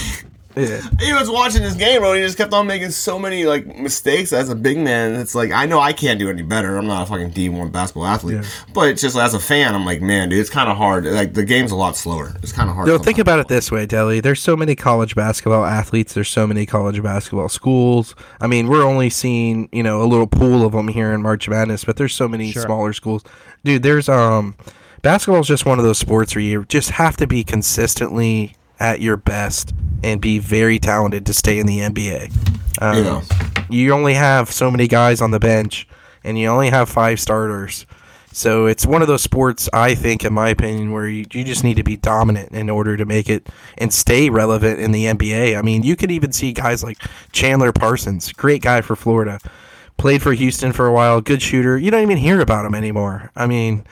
he 0.55 1.13
was 1.13 1.29
watching 1.29 1.61
this 1.61 1.75
game, 1.75 1.99
bro. 1.99 2.11
And 2.11 2.19
he 2.19 2.25
just 2.25 2.37
kept 2.37 2.53
on 2.53 2.65
making 2.67 2.91
so 2.91 3.19
many 3.19 3.45
like 3.45 3.65
mistakes 3.77 4.31
as 4.31 4.49
a 4.49 4.55
big 4.55 4.77
man. 4.77 5.15
It's 5.15 5.35
like 5.35 5.51
I 5.51 5.65
know 5.65 5.79
I 5.79 5.93
can't 5.93 6.17
do 6.19 6.29
any 6.29 6.43
better. 6.43 6.77
I'm 6.77 6.87
not 6.87 7.03
a 7.03 7.05
fucking 7.05 7.31
D1 7.31 7.71
basketball 7.71 8.05
athlete, 8.05 8.45
but 8.73 8.89
it's 8.89 9.01
just 9.01 9.17
as 9.17 9.33
a 9.33 9.39
fan, 9.39 9.75
I'm 9.75 9.85
like, 9.85 10.01
man, 10.01 10.29
dude, 10.29 10.39
it's 10.39 10.49
kind 10.49 10.69
of 10.69 10.77
hard. 10.77 11.05
Like 11.05 11.33
the 11.33 11.43
game's 11.43 11.71
a 11.71 11.75
lot 11.75 11.95
slower. 11.97 12.33
It's 12.41 12.51
kind 12.51 12.69
of 12.69 12.75
hard. 12.75 12.87
No, 12.87 12.93
sometimes. 12.93 13.05
think 13.05 13.19
about 13.19 13.39
it 13.39 13.47
this 13.47 13.71
way, 13.71 13.85
Deli. 13.85 14.21
There's 14.21 14.41
so 14.41 14.55
many 14.55 14.75
college 14.75 15.15
basketball 15.15 15.65
athletes. 15.65 16.13
There's 16.13 16.29
so 16.29 16.47
many 16.47 16.65
college 16.65 17.03
basketball 17.03 17.49
schools. 17.49 18.15
I 18.39 18.47
mean, 18.47 18.67
we're 18.67 18.83
only 18.83 19.09
seeing 19.09 19.69
you 19.71 19.83
know 19.83 20.01
a 20.01 20.07
little 20.07 20.27
pool 20.27 20.65
of 20.65 20.71
them 20.71 20.87
here 20.87 21.11
in 21.13 21.21
March 21.21 21.49
Madness, 21.49 21.83
but 21.83 21.97
there's 21.97 22.13
so 22.13 22.27
many 22.27 22.51
smaller 22.51 22.93
schools. 22.93 23.23
Dude, 23.63 23.83
there's 23.83 24.07
um, 24.07 24.55
basketball 25.01 25.41
is 25.41 25.47
just 25.47 25.65
one 25.65 25.79
of 25.79 25.85
those 25.85 25.97
sports 25.97 26.35
where 26.35 26.43
you 26.43 26.65
just 26.65 26.91
have 26.91 27.17
to 27.17 27.27
be 27.27 27.43
consistently 27.43 28.55
at 28.79 29.01
your 29.01 29.17
best 29.17 29.73
and 30.03 30.21
be 30.21 30.39
very 30.39 30.79
talented 30.79 31.25
to 31.25 31.33
stay 31.33 31.59
in 31.59 31.65
the 31.67 31.79
NBA. 31.79 32.31
Um, 32.81 33.03
Yeah. 33.03 33.21
You 33.69 33.93
only 33.93 34.13
have 34.13 34.51
so 34.51 34.69
many 34.69 34.87
guys 34.87 35.21
on 35.21 35.31
the 35.31 35.39
bench, 35.39 35.87
and 36.23 36.37
you 36.37 36.47
only 36.47 36.69
have 36.69 36.87
five 36.87 37.19
starters. 37.19 37.85
So 38.31 38.65
it's 38.65 38.85
one 38.85 39.01
of 39.01 39.07
those 39.07 39.21
sports, 39.21 39.69
I 39.71 39.95
think, 39.95 40.25
in 40.25 40.33
my 40.33 40.49
opinion, 40.49 40.91
where 40.91 41.07
you, 41.07 41.25
you 41.31 41.43
just 41.45 41.63
need 41.63 41.77
to 41.77 41.83
be 41.83 41.95
dominant 41.95 42.51
in 42.51 42.69
order 42.69 42.97
to 42.97 43.05
make 43.05 43.29
it 43.29 43.47
and 43.77 43.93
stay 43.93 44.29
relevant 44.29 44.79
in 44.79 44.91
the 44.91 45.05
NBA. 45.05 45.57
I 45.57 45.61
mean, 45.61 45.83
you 45.83 45.95
could 45.95 46.11
even 46.11 46.33
see 46.33 46.51
guys 46.51 46.83
like 46.83 46.97
Chandler 47.31 47.71
Parsons, 47.71 48.33
great 48.33 48.61
guy 48.61 48.81
for 48.81 48.95
Florida, 48.97 49.39
played 49.97 50.21
for 50.21 50.33
Houston 50.33 50.73
for 50.73 50.85
a 50.85 50.91
while, 50.91 51.21
good 51.21 51.41
shooter. 51.41 51.77
You 51.77 51.89
don't 51.91 52.01
even 52.03 52.17
hear 52.17 52.41
about 52.41 52.65
him 52.65 52.75
anymore. 52.75 53.31
I 53.37 53.47
mean, 53.47 53.85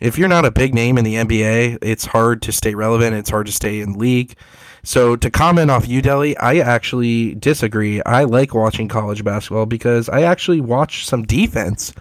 if 0.00 0.16
you're 0.18 0.28
not 0.28 0.44
a 0.44 0.50
big 0.50 0.74
name 0.74 0.98
in 0.98 1.04
the 1.04 1.14
NBA, 1.16 1.78
it's 1.82 2.06
hard 2.06 2.42
to 2.42 2.52
stay 2.52 2.74
relevant. 2.74 3.14
It's 3.14 3.30
hard 3.30 3.46
to 3.46 3.52
stay 3.52 3.80
in 3.80 3.92
league. 3.92 4.34
So 4.82 5.14
to 5.16 5.30
comment 5.30 5.70
off 5.70 5.86
you, 5.86 6.00
Deli, 6.00 6.36
I 6.38 6.56
actually 6.56 7.34
disagree. 7.34 8.02
I 8.04 8.24
like 8.24 8.54
watching 8.54 8.88
college 8.88 9.22
basketball 9.22 9.66
because 9.66 10.08
I 10.08 10.22
actually 10.22 10.60
watch 10.60 11.06
some 11.06 11.24
defense. 11.24 11.92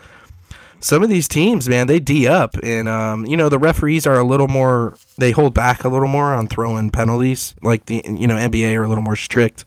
Some 0.82 1.03
of 1.03 1.10
these 1.10 1.27
teams, 1.27 1.68
man, 1.68 1.88
they 1.88 2.00
D 2.00 2.25
up, 2.25 2.56
and 2.63 2.88
um, 2.88 3.25
you 3.25 3.36
know 3.36 3.50
the 3.50 3.60
referees 3.60 4.08
are 4.08 4.18
a 4.18 4.24
little 4.24 4.48
more. 4.48 4.96
They 5.18 5.32
hold 5.32 5.53
back 5.53 5.84
a 5.84 5.89
little 5.89 6.08
more 6.08 6.34
on 6.34 6.48
throwing 6.48 6.89
penalties, 6.89 7.53
like 7.62 7.88
the 7.88 8.01
you 8.06 8.27
know 8.27 8.36
NBA 8.36 8.77
are 8.77 8.84
a 8.84 8.88
little 8.88 9.03
more 9.03 9.18
strict. 9.18 9.65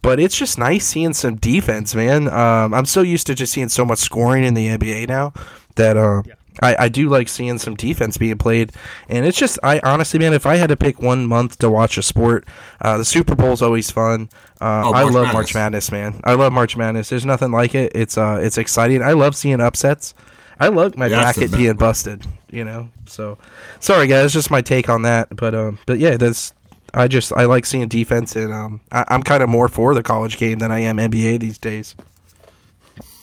But 0.00 0.18
it's 0.18 0.38
just 0.38 0.58
nice 0.58 0.86
seeing 0.86 1.12
some 1.12 1.36
defense, 1.36 1.94
man. 1.94 2.28
Um, 2.28 2.72
I'm 2.72 2.86
so 2.86 3.02
used 3.02 3.26
to 3.26 3.34
just 3.34 3.52
seeing 3.52 3.68
so 3.68 3.84
much 3.84 3.98
scoring 3.98 4.44
in 4.44 4.54
the 4.54 4.68
NBA 4.68 5.08
now 5.08 5.34
that 5.74 5.98
uh, 5.98 6.22
I, 6.62 6.76
I 6.84 6.88
do 6.88 7.08
like 7.08 7.28
seeing 7.28 7.58
some 7.58 7.74
defense 7.74 8.16
being 8.16 8.38
played. 8.38 8.72
And 9.08 9.26
it's 9.26 9.38
just, 9.38 9.58
I 9.62 9.80
honestly, 9.84 10.18
man, 10.18 10.32
if 10.32 10.46
I 10.46 10.56
had 10.56 10.68
to 10.68 10.76
pick 10.76 11.00
one 11.02 11.26
month 11.26 11.58
to 11.58 11.70
watch 11.70 11.98
a 11.98 12.02
sport, 12.02 12.46
uh, 12.80 12.96
the 12.98 13.04
Super 13.04 13.34
Bowl 13.34 13.52
is 13.52 13.62
always 13.62 13.90
fun. 13.90 14.28
Uh, 14.60 14.82
Oh, 14.86 14.92
I 14.92 15.02
love 15.02 15.14
Madness. 15.14 15.32
March 15.34 15.54
Madness, 15.54 15.92
man. 15.92 16.20
I 16.24 16.34
love 16.34 16.52
March 16.52 16.76
Madness. 16.76 17.08
There's 17.10 17.26
nothing 17.26 17.52
like 17.52 17.74
it. 17.74 17.92
It's 17.94 18.16
uh, 18.16 18.38
it's 18.42 18.56
exciting. 18.58 19.02
I 19.02 19.12
love 19.12 19.36
seeing 19.36 19.60
upsets. 19.60 20.14
I 20.58 20.68
love 20.68 20.96
my 20.96 21.08
Yeah, 21.08 21.20
bracket 21.20 21.52
being 21.52 21.76
part. 21.76 21.78
busted. 21.78 22.26
You 22.50 22.64
know, 22.64 22.88
so 23.06 23.36
sorry 23.80 24.06
guys, 24.06 24.32
just 24.32 24.50
my 24.50 24.62
take 24.62 24.88
on 24.88 25.02
that. 25.02 25.34
But 25.36 25.54
um, 25.54 25.78
but 25.84 25.98
yeah, 25.98 26.16
that's 26.16 26.54
I 26.94 27.06
just 27.08 27.32
I 27.34 27.44
like 27.44 27.66
seeing 27.66 27.88
defense, 27.88 28.34
and 28.36 28.52
um, 28.54 28.80
I, 28.90 29.04
I'm 29.08 29.22
kind 29.22 29.42
of 29.42 29.50
more 29.50 29.68
for 29.68 29.94
the 29.94 30.02
college 30.02 30.38
game 30.38 30.60
than 30.60 30.72
I 30.72 30.78
am 30.80 30.96
NBA 30.96 31.40
these 31.40 31.58
days. 31.58 31.94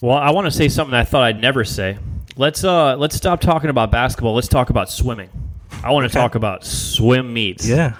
Well, 0.01 0.17
I 0.17 0.29
want 0.31 0.45
to 0.45 0.51
say 0.51 0.67
something 0.69 0.93
I 0.93 1.03
thought 1.05 1.23
I'd 1.23 1.41
never 1.41 1.63
say. 1.63 1.97
Let's 2.35 2.63
uh 2.63 2.95
let's 2.95 3.15
stop 3.15 3.41
talking 3.41 3.69
about 3.69 3.91
basketball. 3.91 4.33
Let's 4.33 4.47
talk 4.47 4.69
about 4.69 4.89
swimming. 4.89 5.29
I 5.83 5.91
want 5.91 6.09
to 6.09 6.13
talk 6.13 6.35
about 6.35 6.65
swim 6.65 7.33
meets. 7.33 7.67
Yeah, 7.67 7.95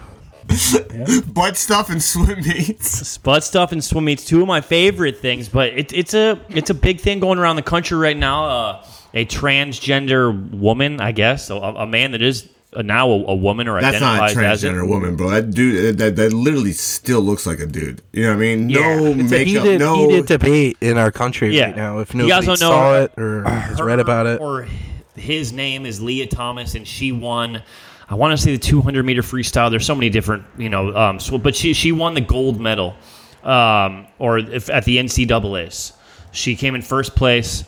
butt 1.28 1.58
stuff 1.58 1.90
and 1.90 2.02
swim 2.02 2.42
meets. 2.42 3.18
Butt 3.20 3.44
stuff 3.44 3.72
and 3.72 3.84
swim 3.84 4.06
meets, 4.06 4.26
two 4.26 4.42
of 4.42 4.48
my 4.48 4.62
favorite 4.62 5.18
things. 5.18 5.50
But 5.50 5.74
it, 5.74 5.94
it's 5.94 6.14
a 6.14 6.40
it's 6.50 6.70
a 6.70 6.74
big 6.74 7.00
thing 7.00 7.20
going 7.20 7.38
around 7.40 7.58
the 7.58 7.62
country 7.62 7.98
right 7.98 8.18
now. 8.18 8.46
Uh, 8.46 8.86
a 9.14 9.26
transgender 9.26 10.52
woman, 10.52 11.00
I 11.00 11.12
guess, 11.12 11.52
a, 11.52 11.56
a 11.56 11.86
man 11.86 12.12
that 12.12 12.22
is 12.24 12.50
now 12.82 13.10
a, 13.10 13.24
a 13.26 13.36
woman 13.36 13.68
or 13.68 13.80
That's 13.80 14.00
not 14.02 14.20
a 14.20 14.24
identifies 14.24 14.38
as 14.56 14.64
it. 14.64 14.68
transgender 14.74 14.88
woman, 14.88 15.16
bro. 15.16 15.30
That 15.30 15.52
dude, 15.52 15.98
that, 16.00 16.16
that 16.16 16.34
literally 16.34 16.72
still 16.74 17.22
looks 17.22 17.46
like 17.46 17.60
a 17.60 17.66
dude. 17.66 18.02
You 18.12 18.24
know 18.24 18.30
what 18.30 18.36
I 18.36 18.40
mean? 18.40 18.70
Yeah. 18.70 18.80
No 18.96 19.06
It's 19.08 19.20
it's 19.20 19.32
a 19.32 19.36
makeup, 19.36 19.64
heated, 19.64 19.80
no. 19.80 19.96
heated 20.10 20.26
debate 20.26 20.78
in 20.82 20.98
our 20.98 21.12
country 21.12 21.56
Yeah. 21.56 21.66
right 21.66 21.76
now. 21.76 22.00
If 22.00 22.14
You 22.14 22.20
nobody 22.24 22.32
guys 22.32 22.46
don't 22.46 22.60
know, 22.62 22.76
saw 22.76 22.94
uh, 22.94 23.00
it 23.02 23.12
or 23.18 23.44
has 23.50 23.82
read 23.82 24.00
about 24.00 24.26
it, 24.26 24.42
Or 24.42 24.68
his 25.16 25.54
name 25.54 25.86
is 25.86 26.02
Lia 26.02 26.26
Thomas, 26.28 26.76
and 26.76 26.88
she 26.88 27.12
won. 27.12 27.62
I 28.10 28.16
want 28.16 28.38
to 28.38 28.44
say 28.44 28.52
the 28.52 28.58
200 28.58 29.04
meter 29.06 29.22
freestyle. 29.22 29.70
There's 29.72 29.86
so 29.86 29.96
many 29.96 30.10
different, 30.10 30.44
you 30.58 30.70
know, 30.70 30.96
um, 30.96 31.20
sw- 31.20 31.42
but 31.42 31.56
she 31.56 31.74
she 31.74 31.92
won 31.92 32.14
the 32.16 32.22
gold 32.22 32.60
medal, 32.60 32.96
um, 33.44 34.08
or 34.20 34.38
if 34.40 34.70
at 34.70 34.86
the 34.86 34.98
NCAA's. 34.98 35.94
She 36.32 36.56
came 36.56 36.74
in 36.76 36.82
first 36.82 37.16
place, 37.16 37.64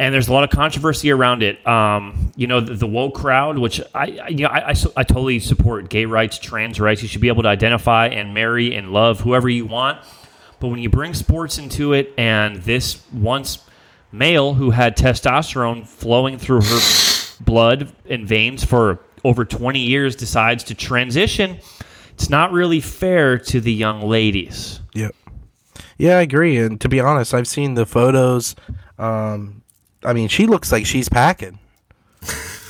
and 0.00 0.14
there's 0.14 0.28
a 0.28 0.32
lot 0.32 0.44
of 0.44 0.48
controversy 0.48 1.10
around 1.10 1.42
it. 1.42 1.64
Um, 1.68 2.32
you 2.34 2.46
know, 2.46 2.58
the, 2.60 2.72
the 2.72 2.86
woke 2.86 3.14
crowd, 3.14 3.58
which 3.58 3.82
I, 3.94 4.18
I 4.24 4.28
you 4.28 4.44
know, 4.44 4.48
I, 4.48 4.70
I, 4.70 4.74
I 4.96 5.02
totally 5.04 5.40
support 5.40 5.90
gay 5.90 6.06
rights, 6.06 6.38
trans 6.38 6.80
rights. 6.80 7.02
You 7.02 7.08
should 7.08 7.20
be 7.20 7.28
able 7.28 7.42
to 7.42 7.50
identify 7.50 8.06
and 8.06 8.32
marry 8.32 8.74
and 8.74 8.92
love 8.94 9.20
whoever 9.20 9.46
you 9.46 9.66
want. 9.66 10.02
But 10.58 10.68
when 10.68 10.80
you 10.80 10.88
bring 10.88 11.12
sports 11.12 11.58
into 11.58 11.92
it, 11.92 12.14
and 12.16 12.56
this 12.62 13.02
once 13.12 13.62
male 14.10 14.54
who 14.54 14.70
had 14.70 14.96
testosterone 14.96 15.86
flowing 15.86 16.38
through 16.38 16.62
her 16.62 16.80
blood 17.42 17.92
and 18.08 18.26
veins 18.26 18.64
for 18.64 19.00
over 19.22 19.44
20 19.44 19.80
years 19.80 20.16
decides 20.16 20.64
to 20.64 20.74
transition, 20.74 21.58
it's 22.14 22.30
not 22.30 22.52
really 22.52 22.80
fair 22.80 23.36
to 23.36 23.60
the 23.60 23.72
young 23.72 24.00
ladies. 24.00 24.80
Yep. 24.94 25.14
Yeah, 25.98 26.16
I 26.16 26.22
agree. 26.22 26.56
And 26.56 26.80
to 26.80 26.88
be 26.88 27.00
honest, 27.00 27.34
I've 27.34 27.48
seen 27.48 27.74
the 27.74 27.84
photos. 27.84 28.56
Um, 28.98 29.59
I 30.04 30.12
mean, 30.12 30.28
she 30.28 30.46
looks 30.46 30.72
like 30.72 30.86
she's 30.86 31.08
packing. 31.08 31.58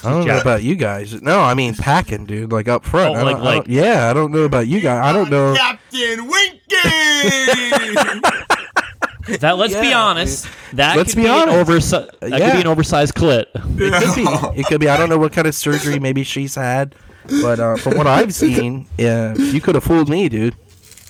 I 0.03 0.11
don't 0.11 0.25
know 0.27 0.35
Yeah. 0.35 0.41
about 0.41 0.63
you 0.63 0.77
guys. 0.77 1.21
No, 1.21 1.41
I 1.41 1.53
mean 1.55 1.75
packing, 1.75 2.25
dude. 2.25 2.51
Like 2.53 2.69
up 2.69 2.85
front. 2.85 3.17
Oh, 3.17 3.19
I 3.21 3.23
like- 3.35 3.63
I 3.69 3.71
yeah, 3.71 4.09
I 4.09 4.13
don't 4.15 4.33
know 4.33 4.45
about 4.45 4.67
you 4.67 4.81
guys. 4.81 5.05
I 5.05 5.13
don't 5.13 5.31
know. 5.31 5.55
Captain 5.55 6.27
Winky. 6.27 6.61
That 9.41 9.59
let's 9.59 9.75
be 9.77 9.89
Yeah, 9.89 10.03
honest, 10.03 10.49
that 10.73 10.97
Let's 10.97 11.11
could 11.15 11.19
be 11.19 11.23
be, 11.25 11.29
an 11.29 11.49
honest. 11.49 11.71
oversi- 11.71 12.11
that 12.21 12.31
could 12.41 12.53
be 12.53 12.61
an 12.63 12.67
oversized 12.67 13.15
clit. 13.15 13.45
It 13.55 14.03
could 14.03 14.17
be. 14.17 14.61
It 14.61 14.67
could 14.67 14.81
be. 14.81 14.89
I 14.89 14.97
don't 14.97 15.09
know 15.09 15.19
what 15.19 15.33
kind 15.33 15.47
of 15.47 15.55
surgery 15.55 16.01
maybe 16.01 16.25
she's 16.25 16.57
had, 16.57 16.97
but 17.41 17.61
uh, 17.61 17.77
from 17.77 17.97
what 17.97 18.09
I've 18.09 18.35
seen, 18.35 18.87
yeah, 18.99 19.35
you 19.37 19.61
could 19.61 19.77
have 19.77 19.85
fooled 19.85 20.09
me, 20.09 20.29
dude. 20.29 20.57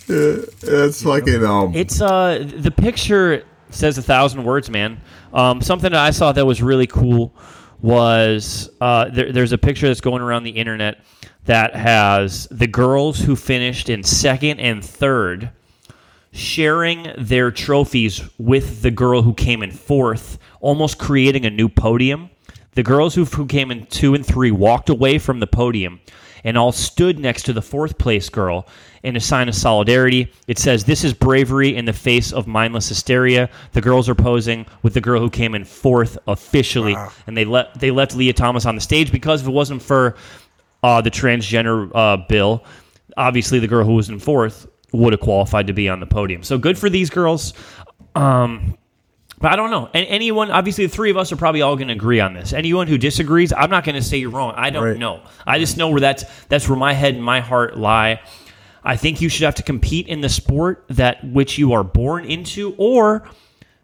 That's 0.07 1.03
fucking 1.03 1.45
um. 1.47 1.75
It's 1.75 2.03
uh 2.03 2.45
the 2.55 2.71
picture 2.73 3.43
says 3.71 3.99
a 3.99 4.03
thousand 4.03 4.45
words, 4.45 4.71
man. 4.71 5.01
Um, 5.33 5.61
something 5.61 5.93
that 5.93 6.01
I 6.01 6.11
saw 6.11 6.33
that 6.33 6.47
was 6.47 6.63
really 6.63 6.87
cool 6.87 7.35
was 7.81 8.71
uh, 8.81 9.09
there, 9.09 9.33
there's 9.33 9.53
a 9.53 9.59
picture 9.59 9.89
that's 9.89 10.01
going 10.01 10.23
around 10.23 10.45
the 10.45 10.51
internet 10.51 11.01
that 11.45 11.75
has 11.75 12.47
the 12.51 12.67
girls 12.67 13.19
who 13.19 13.35
finished 13.37 13.89
in 13.89 14.03
second 14.03 14.61
and 14.61 14.85
third 14.85 15.51
sharing 16.33 17.13
their 17.19 17.51
trophies 17.51 18.23
with 18.39 18.83
the 18.83 18.91
girl 18.91 19.23
who 19.23 19.35
came 19.35 19.63
in 19.63 19.71
fourth, 19.71 20.39
almost 20.61 20.99
creating 20.99 21.45
a 21.45 21.51
new 21.51 21.69
podium. 21.69 22.31
The 22.73 22.83
girls 22.83 23.15
who, 23.15 23.25
who 23.25 23.47
came 23.47 23.71
in 23.71 23.87
two 23.87 24.15
and 24.15 24.25
three 24.25 24.51
walked 24.51 24.91
away 24.91 25.19
from 25.19 25.41
the 25.41 25.47
podium 25.47 26.01
and 26.45 26.57
all 26.57 26.73
stood 26.73 27.19
next 27.19 27.43
to 27.45 27.53
the 27.53 27.63
fourth 27.63 27.99
place 27.99 28.29
girl 28.29 28.67
in 29.03 29.17
a 29.17 29.21
sign 29.21 29.49
of 29.49 29.55
solidarity. 29.55 30.31
It 30.47 30.59
says, 30.59 30.85
This 30.85 31.05
is 31.05 31.15
bravery 31.15 31.75
in 31.77 31.85
the 31.87 31.93
face 31.93 32.33
of 32.33 32.47
mindless 32.47 32.89
hysteria. 32.89 33.49
The 33.73 33.81
girls 33.81 34.09
are 34.09 34.15
posing 34.15 34.67
with 34.83 34.95
the 34.95 35.01
girl 35.01 35.21
who 35.21 35.31
came 35.31 35.55
in 35.55 35.65
fourth 35.65 36.19
officially. 36.27 36.97
And 37.27 37.37
they, 37.37 37.45
let, 37.45 37.79
they 37.81 37.91
left 37.91 38.15
Lia 38.15 38.33
Thomas 38.33 38.67
on 38.67 38.75
the 38.75 38.81
stage 38.81 39.11
because 39.11 39.43
if 39.43 39.49
it 39.49 39.53
wasn't 39.53 39.83
for 39.83 40.17
uh, 40.83 41.01
the 41.01 41.11
transgender 41.11 41.91
uh, 41.95 42.19
bill, 42.29 42.65
obviously 43.17 43.59
the 43.59 43.69
girl 43.69 43.85
who 43.85 43.95
was 43.95 44.09
in 44.09 44.19
fourth 44.19 44.67
would 44.93 45.13
have 45.13 45.21
qualified 45.21 45.67
to 45.69 45.73
be 45.73 45.89
on 45.89 46.01
the 46.01 46.07
podium. 46.07 46.43
So 46.43 46.59
good 46.59 46.77
for 46.79 46.91
these 46.91 47.09
girls. 47.11 47.55
Um, 48.15 48.77
but 49.39 49.53
I 49.53 49.57
don't 49.57 49.71
know. 49.71 49.89
A- 49.95 50.07
anyone, 50.07 50.51
obviously, 50.51 50.85
the 50.87 50.93
three 50.93 51.11
of 51.11 51.17
us 51.17 51.33
are 51.33 51.37
probably 51.37 51.63
all 51.63 51.77
going 51.77 51.89
to 51.89 51.95
agree 51.95 52.21
on 52.21 52.35
this. 52.35 52.53
Anyone 52.53 52.89
who 52.89 52.99
disagrees, 52.99 53.53
I'm 53.57 53.71
not 53.71 53.85
going 53.85 53.95
to 53.95 54.03
say 54.03 54.19
you're 54.19 54.31
wrong. 54.31 54.53
I 54.57 54.69
don't 54.71 54.83
Right. 54.85 54.99
know. 54.99 55.23
I 55.47 55.59
just 55.59 55.77
know 55.79 55.89
where 55.89 56.01
that's 56.01 56.25
that's 56.49 56.69
where 56.69 56.77
my 56.79 56.93
head 56.93 57.15
and 57.15 57.25
my 57.25 57.41
heart 57.41 57.79
lie. 57.79 58.21
I 58.85 58.97
think 58.97 59.21
you 59.21 59.29
should 59.29 59.45
have 59.45 59.55
to 59.57 59.63
compete 59.63 60.09
in 60.09 60.21
the 60.21 60.29
sport 60.29 60.85
that 60.89 61.23
which 61.25 61.59
you 61.59 61.73
are 61.73 61.85
born 61.85 62.25
into, 62.25 62.75
or 62.79 63.29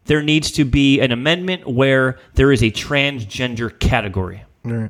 there 0.05 0.23
needs 0.23 0.51
to 0.51 0.65
be 0.65 0.99
an 1.01 1.11
amendment 1.11 1.67
where 1.67 2.17
there 2.33 2.51
is 2.51 2.63
a 2.63 2.71
transgender 2.71 3.77
category. 3.79 4.43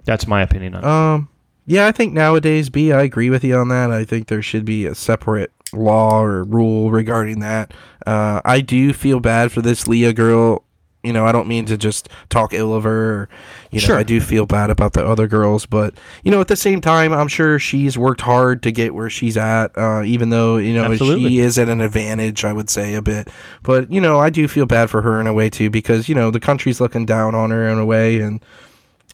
That's 0.06 0.28
my 0.28 0.42
opinion 0.42 0.76
on 0.76 0.84
it. 0.84 0.88
Um, 0.88 1.30
yeah, 1.66 1.88
I 1.88 1.92
think 1.92 2.14
nowadays, 2.14 2.70
B, 2.70 2.92
I 2.94 3.02
agree 3.02 3.30
with 3.30 3.44
you 3.44 3.56
on 3.58 3.68
that. 3.68 3.92
I 3.92 4.06
think 4.06 4.28
there 4.28 4.42
should 4.42 4.64
be 4.64 4.86
a 4.86 4.96
separate 4.96 5.52
law 5.74 6.22
or 6.22 6.44
rule 6.46 6.92
regarding 6.92 7.40
that. 7.42 7.74
Uh, 8.06 8.42
I 8.46 8.62
do 8.62 8.94
feel 8.94 9.20
bad 9.20 9.52
for 9.52 9.62
this 9.62 9.88
Lia 9.88 10.14
girl. 10.14 10.64
You 11.04 11.14
know, 11.14 11.26
I 11.26 11.32
don't 11.32 11.48
mean 11.48 11.66
to 11.68 11.78
just 11.78 12.10
talk 12.30 12.54
ill 12.54 12.74
of 12.74 12.84
her. 12.84 13.14
Or, 13.14 13.30
you 13.72 13.80
know, 13.80 13.86
Sure. 13.86 13.98
I 13.98 14.04
do 14.04 14.20
feel 14.20 14.46
bad 14.46 14.70
about 14.70 14.94
the 14.94 15.06
other 15.06 15.28
girls, 15.28 15.66
but 15.66 15.94
you 16.24 16.32
know, 16.32 16.42
at 16.42 16.48
the 16.48 16.56
same 16.56 16.82
time, 16.82 17.14
I'm 17.14 17.28
sure 17.28 17.60
she's 17.60 17.98
worked 17.98 18.22
hard 18.22 18.64
to 18.64 18.72
get 18.72 18.94
where 18.96 19.10
she's 19.10 19.38
at. 19.38 19.78
Uh, 19.78 20.04
even 20.04 20.30
though 20.32 20.58
you 20.58 20.74
know 20.74 20.86
Absolutely. 20.86 21.30
she 21.30 21.40
is 21.40 21.58
at 21.58 21.70
an 21.70 21.82
advantage, 21.82 22.44
I 22.44 22.52
would 22.52 22.70
say 22.70 22.96
a 22.96 23.02
bit. 23.02 23.30
But 23.64 23.92
you 23.92 24.02
know, 24.02 24.20
I 24.20 24.30
do 24.30 24.48
feel 24.48 24.66
bad 24.66 24.90
for 24.90 25.02
her 25.02 25.22
in 25.22 25.28
a 25.28 25.34
way 25.34 25.50
too, 25.50 25.70
because 25.70 26.10
you 26.10 26.16
know 26.16 26.32
the 26.32 26.40
country's 26.40 26.82
looking 26.82 27.06
down 27.06 27.36
on 27.36 27.52
her 27.52 27.68
in 27.68 27.78
a 27.78 27.86
way, 27.86 28.20
and 28.20 28.44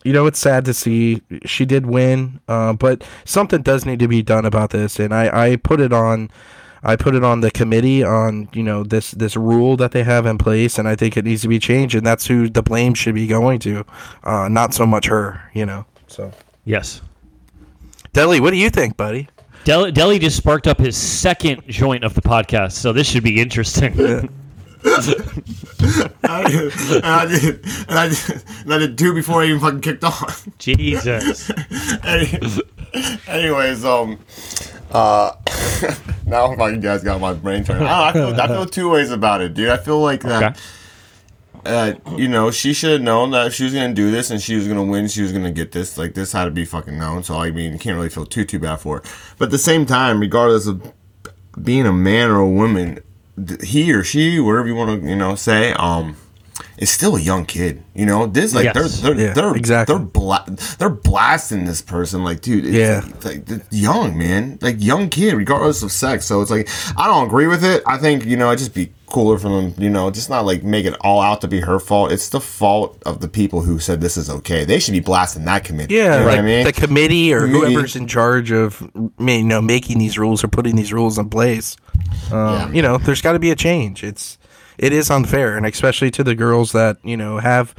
you 0.03 0.13
know, 0.13 0.25
it's 0.25 0.39
sad 0.39 0.65
to 0.65 0.73
see 0.73 1.21
she 1.45 1.63
did 1.65 1.85
win, 1.85 2.39
uh, 2.47 2.73
but 2.73 3.03
something 3.25 3.61
does 3.61 3.85
need 3.85 3.99
to 3.99 4.07
be 4.07 4.21
done 4.21 4.45
about 4.45 4.71
this. 4.71 4.99
And 4.99 5.13
I, 5.13 5.51
I 5.51 5.55
put 5.55 5.79
it 5.79 5.93
on, 5.93 6.29
I 6.83 6.95
put 6.95 7.15
it 7.15 7.23
on 7.23 7.41
the 7.41 7.49
committee 7.51 8.03
on 8.03 8.49
you 8.53 8.63
know 8.63 8.83
this 8.83 9.11
this 9.11 9.35
rule 9.35 9.77
that 9.77 9.91
they 9.91 10.03
have 10.03 10.25
in 10.25 10.37
place, 10.37 10.77
and 10.77 10.87
I 10.87 10.95
think 10.95 11.15
it 11.17 11.25
needs 11.25 11.41
to 11.43 11.47
be 11.47 11.59
changed. 11.59 11.95
And 11.95 12.05
that's 12.05 12.27
who 12.27 12.49
the 12.49 12.61
blame 12.61 12.93
should 12.93 13.15
be 13.15 13.27
going 13.27 13.59
to, 13.59 13.85
uh, 14.23 14.47
not 14.49 14.73
so 14.73 14.85
much 14.85 15.07
her. 15.07 15.49
You 15.53 15.65
know. 15.65 15.85
So, 16.07 16.31
yes. 16.65 17.01
Deli, 18.11 18.39
what 18.39 18.51
do 18.51 18.57
you 18.57 18.69
think, 18.69 18.97
buddy? 18.97 19.27
Deli, 19.63 19.91
Deli 19.91 20.19
just 20.19 20.37
sparked 20.37 20.67
up 20.67 20.77
his 20.77 20.95
second 20.97 21.63
joint 21.67 22.03
of 22.03 22.13
the 22.13 22.21
podcast, 22.21 22.73
so 22.73 22.91
this 22.93 23.07
should 23.07 23.23
be 23.23 23.41
interesting. 23.41 24.29
I 24.85 26.43
and 26.43 27.05
I 27.05 27.25
did, 27.25 27.65
and 27.87 27.97
I 27.97 28.07
did, 28.09 28.43
and 28.63 28.73
I 28.73 28.77
did 28.77 28.97
two 28.97 29.13
before 29.13 29.41
I 29.41 29.45
even 29.45 29.61
fucking 29.61 29.81
kicked 29.81 30.03
on. 30.03 30.29
Jesus. 30.59 31.49
Any- 32.03 32.37
Anyways, 33.27 33.85
um, 33.85 34.19
uh, 34.93 35.31
now 36.25 36.55
fucking 36.55 36.79
guys 36.79 37.03
got 37.03 37.19
my 37.19 37.33
brain 37.33 37.63
turned. 37.63 37.85
I, 37.85 38.09
I 38.09 38.13
feel, 38.13 38.39
I 38.39 38.47
feel 38.47 38.65
two 38.65 38.89
ways 38.89 39.11
about 39.11 39.41
it, 39.41 39.53
dude. 39.53 39.69
I 39.69 39.77
feel 39.77 39.99
like 39.99 40.21
that. 40.21 40.43
Okay. 40.53 40.59
Uh, 41.65 41.93
you 42.17 42.27
know, 42.27 42.51
she 42.51 42.73
should 42.73 42.91
have 42.91 43.01
known 43.01 43.31
that 43.31 43.47
if 43.47 43.53
she 43.53 43.63
was 43.63 43.73
gonna 43.73 43.93
do 43.93 44.11
this 44.11 44.29
and 44.29 44.41
she 44.41 44.55
was 44.55 44.67
gonna 44.67 44.83
win, 44.83 45.07
she 45.07 45.21
was 45.21 45.31
gonna 45.31 45.51
get 45.51 45.71
this. 45.71 45.97
Like 45.97 46.13
this 46.13 46.31
had 46.33 46.45
to 46.45 46.51
be 46.51 46.65
fucking 46.65 46.97
known. 46.97 47.23
So 47.23 47.35
I 47.37 47.51
mean, 47.51 47.71
you 47.73 47.79
can't 47.79 47.95
really 47.95 48.09
feel 48.09 48.25
too 48.25 48.43
too 48.43 48.59
bad 48.59 48.77
for 48.77 48.97
her. 48.97 49.03
But 49.37 49.45
at 49.45 49.51
the 49.51 49.57
same 49.57 49.85
time, 49.85 50.19
regardless 50.19 50.67
of 50.67 50.93
being 51.61 51.85
a 51.85 51.93
man 51.93 52.29
or 52.29 52.39
a 52.39 52.49
woman, 52.49 52.99
he 53.63 53.93
or 53.93 54.03
she, 54.03 54.39
whatever 54.39 54.67
you 54.67 54.75
want 54.75 55.01
to, 55.01 55.07
you 55.09 55.15
know, 55.15 55.35
say, 55.35 55.71
um, 55.73 56.17
is 56.83 56.91
still 56.91 57.15
a 57.15 57.19
young 57.21 57.45
kid. 57.45 57.81
You 57.95 58.05
know, 58.05 58.27
this 58.27 58.53
like 58.53 58.65
Yes. 58.65 58.99
they're 59.01 59.13
they're 59.15 59.25
Yeah, 59.27 59.33
they're 59.33 59.55
exactly. 59.55 59.95
they're 59.95 60.03
bla- 60.05 60.45
they're 60.77 60.89
blasting 60.89 61.65
this 61.65 61.81
person 61.81 62.23
like, 62.23 62.41
dude, 62.41 62.65
it's 62.65 62.75
Yeah. 62.75 63.01
like, 63.23 63.49
like 63.49 63.61
young 63.71 64.17
man, 64.17 64.59
like 64.61 64.75
young 64.79 65.09
kid, 65.09 65.33
regardless 65.35 65.81
of 65.83 65.91
sex. 65.91 66.25
So 66.25 66.41
it's 66.41 66.51
like 66.51 66.67
I 66.97 67.07
don't 67.07 67.25
agree 67.27 67.47
with 67.47 67.63
it. 67.63 67.81
I 67.87 67.97
think 67.97 68.25
you 68.25 68.37
know 68.37 68.47
it'd 68.49 68.59
just 68.59 68.73
be 68.73 68.91
cooler 69.07 69.37
for 69.37 69.47
them, 69.49 69.75
you 69.77 69.91
know, 69.91 70.09
just 70.09 70.27
not 70.29 70.43
like 70.43 70.63
make 70.63 70.85
it 70.85 70.95
all 71.01 71.21
out 71.21 71.39
to 71.41 71.47
be 71.47 71.59
her 71.61 71.79
fault. 71.79 72.11
It's 72.11 72.29
the 72.29 72.39
fault 72.41 73.01
of 73.05 73.21
the 73.21 73.27
people 73.27 73.61
who 73.61 73.77
said 73.79 74.01
this 74.01 74.17
is 74.17 74.27
okay. 74.29 74.65
They 74.65 74.79
should 74.79 74.93
be 74.93 74.99
blasting 75.01 75.45
that 75.45 75.63
committee. 75.63 75.93
Yeah, 75.95 76.03
you 76.03 76.09
know 76.09 76.17
like 76.25 76.25
what 76.25 76.39
I 76.39 76.41
mean. 76.41 76.65
the 76.65 76.73
committee 76.73 77.31
or 77.33 77.41
Committee. 77.41 77.73
whoever's 77.73 77.95
in 77.95 78.07
charge 78.07 78.51
of, 78.51 78.81
you 79.19 79.43
know, 79.43 79.61
making 79.61 79.99
these 79.99 80.17
rules 80.17 80.43
or 80.43 80.47
putting 80.47 80.75
these 80.75 80.91
rules 80.91 81.17
in 81.19 81.29
place. 81.29 81.77
Um, 82.31 82.73
You 82.73 82.81
know, 82.81 82.97
there's 82.97 83.21
got 83.21 83.33
to 83.33 83.39
be 83.39 83.51
a 83.51 83.55
change. 83.55 84.03
It's 84.03 84.39
it 84.83 84.91
is 84.91 85.09
unfair, 85.09 85.55
and 85.55 85.65
especially 85.65 86.11
to 86.11 86.25
the 86.25 86.35
girls 86.35 86.73
that 86.73 86.97
you 87.03 87.15
know 87.15 87.39
have, 87.39 87.73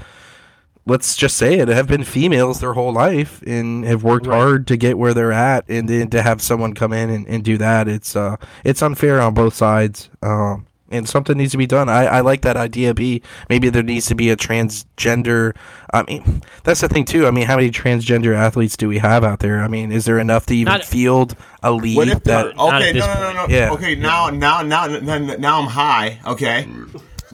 let's 0.86 1.16
just 1.16 1.36
say 1.36 1.58
it, 1.58 1.68
have 1.68 1.86
been 1.86 2.02
females 2.02 2.60
their 2.60 2.72
whole 2.72 2.94
life 2.94 3.42
and 3.46 3.84
have 3.84 4.02
worked 4.02 4.24
hard 4.24 4.66
to 4.68 4.78
get 4.78 4.96
where 4.96 5.12
they're 5.12 5.30
at, 5.30 5.68
and 5.68 5.86
then 5.86 6.08
to 6.08 6.22
have 6.22 6.40
someone 6.40 6.72
come 6.72 6.94
in 6.94 7.10
and, 7.10 7.26
and 7.28 7.44
do 7.44 7.58
that, 7.58 7.88
it's 7.88 8.16
uh, 8.16 8.36
it's 8.64 8.80
unfair 8.80 9.20
on 9.20 9.34
both 9.34 9.54
sides. 9.54 10.08
Um, 10.22 10.66
and 10.90 11.08
something 11.08 11.36
needs 11.36 11.52
to 11.52 11.58
be 11.58 11.66
done. 11.66 11.88
I, 11.88 12.04
I 12.06 12.20
like 12.20 12.42
that 12.42 12.56
idea. 12.56 12.94
B 12.94 13.22
maybe 13.48 13.68
there 13.68 13.82
needs 13.82 14.06
to 14.06 14.14
be 14.14 14.30
a 14.30 14.36
transgender. 14.36 15.54
I 15.92 16.02
mean, 16.04 16.42
that's 16.62 16.80
the 16.80 16.88
thing 16.88 17.04
too. 17.04 17.26
I 17.26 17.30
mean, 17.30 17.46
how 17.46 17.56
many 17.56 17.70
transgender 17.70 18.34
athletes 18.34 18.76
do 18.76 18.88
we 18.88 18.98
have 18.98 19.24
out 19.24 19.40
there? 19.40 19.62
I 19.62 19.68
mean, 19.68 19.92
is 19.92 20.04
there 20.04 20.18
enough 20.18 20.46
to 20.46 20.56
even 20.56 20.72
Not- 20.72 20.84
field 20.84 21.36
a 21.62 21.72
league 21.72 21.96
What 21.96 22.08
if 22.08 22.22
that? 22.24 22.58
Okay? 22.58 22.88
at 22.90 22.94
No, 22.94 23.00
this 23.00 23.06
no, 23.06 23.32
no, 23.32 23.46
no. 23.46 23.46
Yeah. 23.48 23.72
Okay, 23.72 23.94
now, 23.94 24.30
now, 24.30 24.62
now, 24.62 24.86
now, 24.86 25.18
now, 25.18 25.36
now 25.36 25.60
I'm 25.60 25.68
high. 25.68 26.20
Okay, 26.26 26.68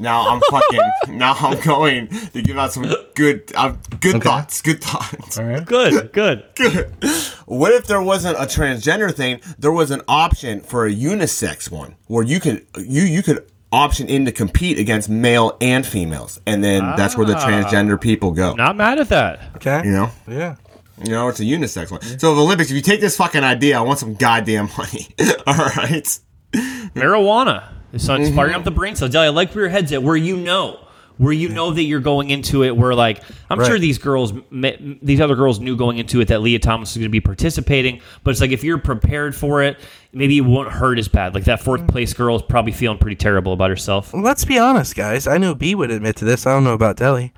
now 0.01 0.29
I'm 0.29 0.41
fucking. 0.51 0.81
now 1.19 1.35
I'm 1.35 1.61
going 1.61 2.09
to 2.09 2.43
give 2.43 2.59
out 2.59 2.73
some 2.73 2.93
good, 3.15 3.53
uh, 3.55 3.75
good 4.01 4.23
thoughts. 4.23 4.63
Good 4.63 4.83
thoughts. 4.83 5.39
All 5.39 5.45
right. 5.45 5.65
Good, 5.65 6.13
good. 6.13 6.45
Good. 6.57 6.93
What 7.47 7.73
if 7.73 7.87
there 7.87 8.03
wasn't 8.03 8.37
a 8.37 8.43
transgender 8.43 9.15
thing? 9.15 9.41
There 9.59 9.73
was 9.73 9.91
an 9.91 10.03
option 10.09 10.61
for 10.61 10.87
a 10.87 10.93
unisex 10.93 11.71
one 11.71 11.97
where 12.07 12.25
you 12.25 12.39
could 12.41 12.67
you 12.77 13.03
you 13.03 13.23
could 13.23 13.47
option 13.73 14.09
in 14.09 14.25
to 14.25 14.33
compete 14.33 14.79
against 14.79 15.09
male 15.09 15.57
and 15.61 15.87
females, 15.87 16.41
and 16.47 16.63
then 16.63 16.83
that's 16.97 17.17
where 17.17 17.27
the 17.27 17.35
transgender 17.35 18.01
people 18.01 18.33
go. 18.33 18.55
Not 18.55 18.77
mad 18.77 18.99
at 18.99 19.09
that. 19.09 19.41
Okay. 19.57 19.83
You 19.85 19.93
know. 19.93 20.11
Yeah. 20.29 20.57
You 21.03 21.13
know, 21.13 21.29
it's 21.29 21.41
a 21.41 21.45
unisex 21.45 21.91
one. 21.91 22.03
So, 22.03 22.35
the 22.35 22.43
Olympics, 22.43 22.71
if 22.71 22.77
you 22.77 22.83
take 22.83 23.01
this 23.01 23.17
fucking 23.17 23.43
idea, 23.43 23.79
I 23.79 23.81
want 23.81 23.99
some 23.99 24.15
goddamn 24.15 24.69
money. 24.77 25.09
All 25.47 25.55
right. 25.55 26.19
Marijuana. 26.95 27.65
So 27.97 28.15
it's 28.15 28.35
firing 28.35 28.53
mm-hmm. 28.53 28.59
up 28.59 28.65
the 28.65 28.71
brain 28.71 28.97
cells. 28.97 29.11
Deli, 29.11 29.27
I 29.27 29.31
like 29.31 29.55
where 29.55 29.65
your 29.65 29.71
head's 29.71 29.93
at, 29.93 30.03
where 30.03 30.17
you 30.17 30.37
know. 30.37 30.87
Where 31.19 31.35
you 31.35 31.51
know 31.51 31.71
that 31.71 31.83
you're 31.83 32.01
going 32.01 32.31
into 32.31 32.65
it, 32.65 32.75
where 32.75 32.95
like 32.95 33.23
I'm 33.51 33.59
Right. 33.59 33.69
sure 33.69 33.79
these 33.79 33.99
girls, 33.99 34.33
these 34.51 35.21
other 35.21 35.35
girls 35.35 35.61
knew 35.61 35.77
going 35.77 35.99
into 35.99 36.23
it 36.23 36.29
that 36.29 36.41
Lia 36.41 36.59
Thomas 36.59 36.95
was 36.95 36.97
going 36.97 37.11
to 37.11 37.13
be 37.13 37.21
participating, 37.21 38.01
but 38.25 38.31
it's 38.31 38.41
like 38.41 38.53
if 38.53 38.65
you're 38.65 38.79
prepared 38.79 39.37
for 39.37 39.63
it, 39.63 39.79
maybe 40.15 40.39
it 40.39 40.47
won't 40.47 40.73
hurt 40.73 40.99
as 40.99 41.09
bad. 41.09 41.35
Like 41.35 41.45
that 41.45 41.61
fourth 41.61 41.83
mm-hmm. 41.83 41.91
place 41.91 42.15
girl 42.15 42.37
is 42.37 42.43
probably 42.43 42.73
feeling 42.73 42.97
pretty 42.97 43.17
terrible 43.17 43.53
about 43.53 43.69
herself. 43.69 44.15
Let's 44.15 44.47
be 44.47 44.59
honest, 44.59 44.97
guys. 44.97 45.27
I 45.27 45.37
know 45.37 45.55
B 45.55 45.75
would 45.75 45.91
admit 45.91 46.17
to 46.17 46.25
this. 46.25 46.47
I 46.47 46.55
don't 46.55 46.65
know 46.65 46.73
about 46.73 46.97
Deli. 46.97 47.35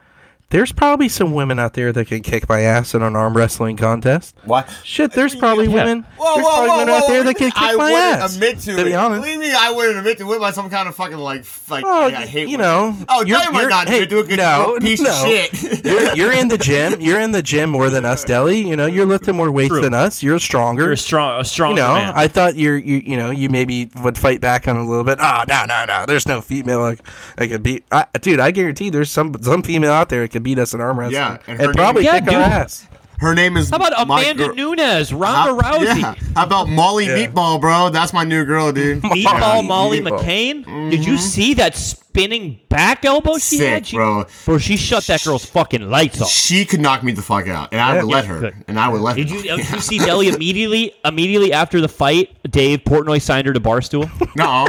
There's 0.52 0.70
probably 0.70 1.08
some 1.08 1.32
women 1.32 1.58
out 1.58 1.72
there 1.74 1.92
that 1.92 2.06
can 2.06 2.20
kick 2.22 2.48
my 2.48 2.60
ass 2.60 2.94
in 2.94 3.02
an 3.02 3.16
arm 3.16 3.34
wrestling 3.36 3.76
contest. 3.78 4.36
What? 4.44 4.68
Shit, 4.84 5.12
there's 5.12 5.34
probably 5.34 5.66
Yeah. 5.66 5.72
women. 5.74 6.06
Whoa, 6.18 6.34
there's 6.34 6.44
whoa, 6.46 6.50
probably 6.52 6.68
whoa, 6.68 6.76
women 6.78 6.88
whoa, 6.94 6.98
out 7.00 7.08
there 7.08 7.22
that 7.24 7.34
can 7.36 7.50
kick 7.50 7.62
I 7.62 7.74
my 7.76 7.90
ass. 7.90 7.96
I 7.96 8.02
wouldn't 8.12 8.22
ass. 8.22 8.34
admit 8.34 8.58
to, 8.60 8.74
to 8.76 8.80
it. 8.80 8.84
be 8.84 8.94
honest. 8.94 9.22
Believe 9.22 9.38
me, 9.40 9.52
I 9.54 9.70
wouldn't 9.72 9.98
admit 9.98 10.18
to 10.18 10.32
it 10.34 10.40
by 10.40 10.50
some 10.50 10.68
kind 10.70 10.88
of 10.88 10.94
fucking 10.94 11.16
like, 11.16 11.44
like 11.70 11.84
Oh, 11.86 12.02
I, 12.02 12.06
I 12.08 12.26
hate 12.26 12.48
you 12.48 12.58
women. 12.58 12.60
know. 12.60 12.96
Oh, 13.08 13.24
you're- 13.24 13.42
you 13.42 13.50
might 13.52 13.60
you're- 13.62 13.70
not 13.70 13.88
hey, 13.88 14.02
admit 14.02 14.10
to 14.10 14.18
it 14.20 14.28
'cause 14.28 14.36
no, 14.36 14.74
a 14.76 14.80
piece 14.80 15.00
no. 15.00 15.10
of 15.10 15.16
shit. 15.26 15.84
you're, 15.84 16.14
you're 16.16 16.32
in 16.32 16.48
the 16.48 16.58
gym. 16.58 17.00
You're 17.00 17.20
in 17.20 17.32
the 17.32 17.42
gym 17.42 17.70
more 17.70 17.88
than 17.88 18.04
us, 18.04 18.22
Deli. 18.22 18.60
You 18.60 18.76
know, 18.76 18.84
you're 18.86 19.06
lifting 19.06 19.34
more 19.34 19.50
weights 19.50 19.70
True. 19.70 19.80
than 19.80 19.94
us. 19.94 20.22
You're 20.22 20.38
stronger. 20.38 20.82
You're 20.82 20.92
a 20.92 20.96
strong, 20.98 21.40
a 21.40 21.68
you 21.70 21.74
know, 21.76 21.94
man. 21.94 22.12
I 22.14 22.28
thought 22.28 22.56
you're 22.56 22.76
you 22.76 22.96
you 23.04 23.16
know 23.16 23.30
you 23.30 23.48
maybe 23.48 23.88
would 24.02 24.18
fight 24.18 24.42
back 24.42 24.68
on 24.68 24.76
a 24.76 24.86
little 24.86 25.04
bit. 25.04 25.18
Oh 25.18 25.44
no 25.48 25.64
no 25.64 25.86
no, 25.86 26.04
there's 26.06 26.28
no 26.28 26.42
female 26.42 26.80
like 26.80 27.00
I 27.38 27.46
could 27.48 27.62
beat. 27.62 27.84
I, 27.90 28.04
dude, 28.20 28.38
I 28.38 28.50
guarantee 28.50 28.90
there's 28.90 29.10
some 29.10 29.34
some 29.42 29.62
female 29.62 29.92
out 29.92 30.10
there 30.10 30.22
that 30.22 30.28
could 30.30 30.41
beat 30.42 30.58
us 30.58 30.74
in 30.74 30.80
arm 30.80 30.98
wrestling. 30.98 31.14
Yeah, 31.20 31.38
and 31.46 31.48
and, 31.48 31.60
her 31.60 31.66
name- 31.66 31.74
probably 31.74 32.04
Yeah, 32.04 32.20
kick 32.20 32.32
our 32.32 32.40
ass. 32.42 32.86
Her 33.18 33.36
name 33.36 33.56
is. 33.56 33.70
How 33.70 33.76
about 33.76 33.92
Amanda 33.96 34.48
girl- 34.48 34.54
Nunes, 34.56 35.12
Ronda 35.12 35.62
How- 35.62 35.78
Rousey, 35.78 36.00
Yeah. 36.00 36.14
How 36.34 36.44
about 36.44 36.68
Molly 36.68 37.06
Meatball, 37.06 37.60
bro? 37.60 37.88
That's 37.88 38.12
my 38.12 38.24
new 38.24 38.44
girl, 38.44 38.72
dude. 38.72 39.00
Meatball 39.02 39.64
Molly 39.64 40.00
Meatball. 40.00 40.18
McCann? 40.64 40.90
Did 40.90 41.04
you 41.06 41.16
see 41.18 41.54
that 41.54 41.76
spinning 41.76 42.58
back 42.68 43.04
elbow 43.04 43.34
she 43.34 43.58
Sick, 43.58 43.68
had? 43.72 43.86
She, 43.86 43.96
bro. 43.96 44.24
Bro, 44.44 44.58
she 44.58 44.76
shut 44.76 45.06
that 45.06 45.22
girl's 45.22 45.44
fucking 45.44 45.88
lights 45.88 46.20
off. 46.20 46.30
She 46.30 46.64
could 46.64 46.80
knock 46.80 47.04
me 47.04 47.12
the 47.12 47.22
fuck 47.22 47.46
out, 47.46 47.68
and 47.70 47.80
I 47.80 47.94
would 48.02 48.10
let 48.12 48.24
her, 48.24 48.40
good. 48.40 48.54
and 48.66 48.80
I 48.80 48.88
would 48.88 49.00
let 49.00 49.14
Did 49.14 49.30
her. 49.30 49.36
you, 49.36 49.52
uh, 49.52 49.56
did 49.56 49.70
you 49.70 49.80
see 49.80 49.98
Deli 49.98 50.26
immediately 50.28 50.92
immediately 51.04 51.52
after 51.52 51.80
the 51.80 51.88
fight? 51.88 52.30
Dave 52.50 52.80
Portnoy 52.80 53.22
signed 53.22 53.46
her 53.46 53.52
to 53.52 53.60
Barstool. 53.60 54.10
No, 54.34 54.66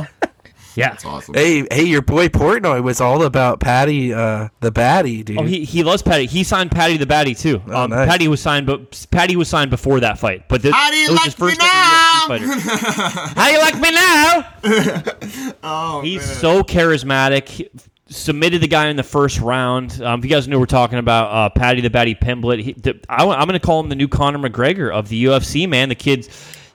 Yeah. 0.75 0.89
that's 0.89 1.05
awesome. 1.05 1.35
Hey 1.35 1.67
hey, 1.71 1.83
your 1.83 2.01
boy 2.01 2.27
Portnoy 2.29 2.81
was 2.83 3.01
all 3.01 3.23
about 3.23 3.59
Paddy 3.59 4.13
uh 4.13 4.49
the 4.59 4.71
baddie 4.71 5.23
dude. 5.23 5.39
Oh, 5.39 5.43
he, 5.43 5.65
he 5.65 5.83
loves 5.83 6.01
Paddy. 6.01 6.25
He 6.25 6.43
signed 6.43 6.71
Paddy 6.71 6.97
the 6.97 7.05
Baddie 7.05 7.39
too. 7.39 7.61
Oh, 7.67 7.83
um, 7.83 7.89
nice. 7.89 8.09
Paddy 8.09 8.27
was 8.27 8.41
signed, 8.41 8.65
but 8.65 9.05
Paddy 9.11 9.35
was 9.35 9.47
signed 9.47 9.69
before 9.69 9.99
that 9.99 10.19
fight. 10.19 10.47
But 10.47 10.61
this, 10.61 10.73
How 10.73 10.89
do 10.89 10.97
you 10.97 11.07
it 11.07 11.11
was 11.11 11.19
like 11.19 11.25
his 11.25 11.33
first 11.35 11.59
me 11.59 11.65
ever 11.65 12.03
UFC 12.03 12.27
fighter. 12.27 12.45
How 13.39 13.49
you 13.49 13.59
like 13.59 13.75
me 13.75 13.91
now? 13.91 15.53
oh, 15.63 16.01
He's 16.01 16.25
man. 16.25 16.35
so 16.35 16.63
charismatic. 16.63 17.47
He 17.47 17.69
submitted 18.07 18.61
the 18.61 18.67
guy 18.67 18.87
in 18.87 18.95
the 18.95 19.03
first 19.03 19.39
round. 19.39 20.01
Um, 20.01 20.19
if 20.19 20.25
you 20.25 20.31
guys 20.31 20.47
knew, 20.47 20.59
we're 20.59 20.65
talking 20.65 20.99
about 20.99 21.31
uh, 21.31 21.49
Paddy 21.49 21.81
the 21.81 21.89
Baddy 21.89 22.19
Pimblett. 22.19 22.61
He, 22.61 22.73
the, 22.73 22.99
I, 23.09 23.23
am 23.23 23.47
going 23.47 23.59
to 23.59 23.65
call 23.65 23.79
him 23.79 23.89
the 23.89 23.95
new 23.95 24.07
Conor 24.07 24.39
McGregor 24.39 24.91
of 24.93 25.09
the 25.09 25.25
UFC. 25.25 25.67
Man, 25.67 25.89
the 25.89 25.95
kid's 25.95 26.29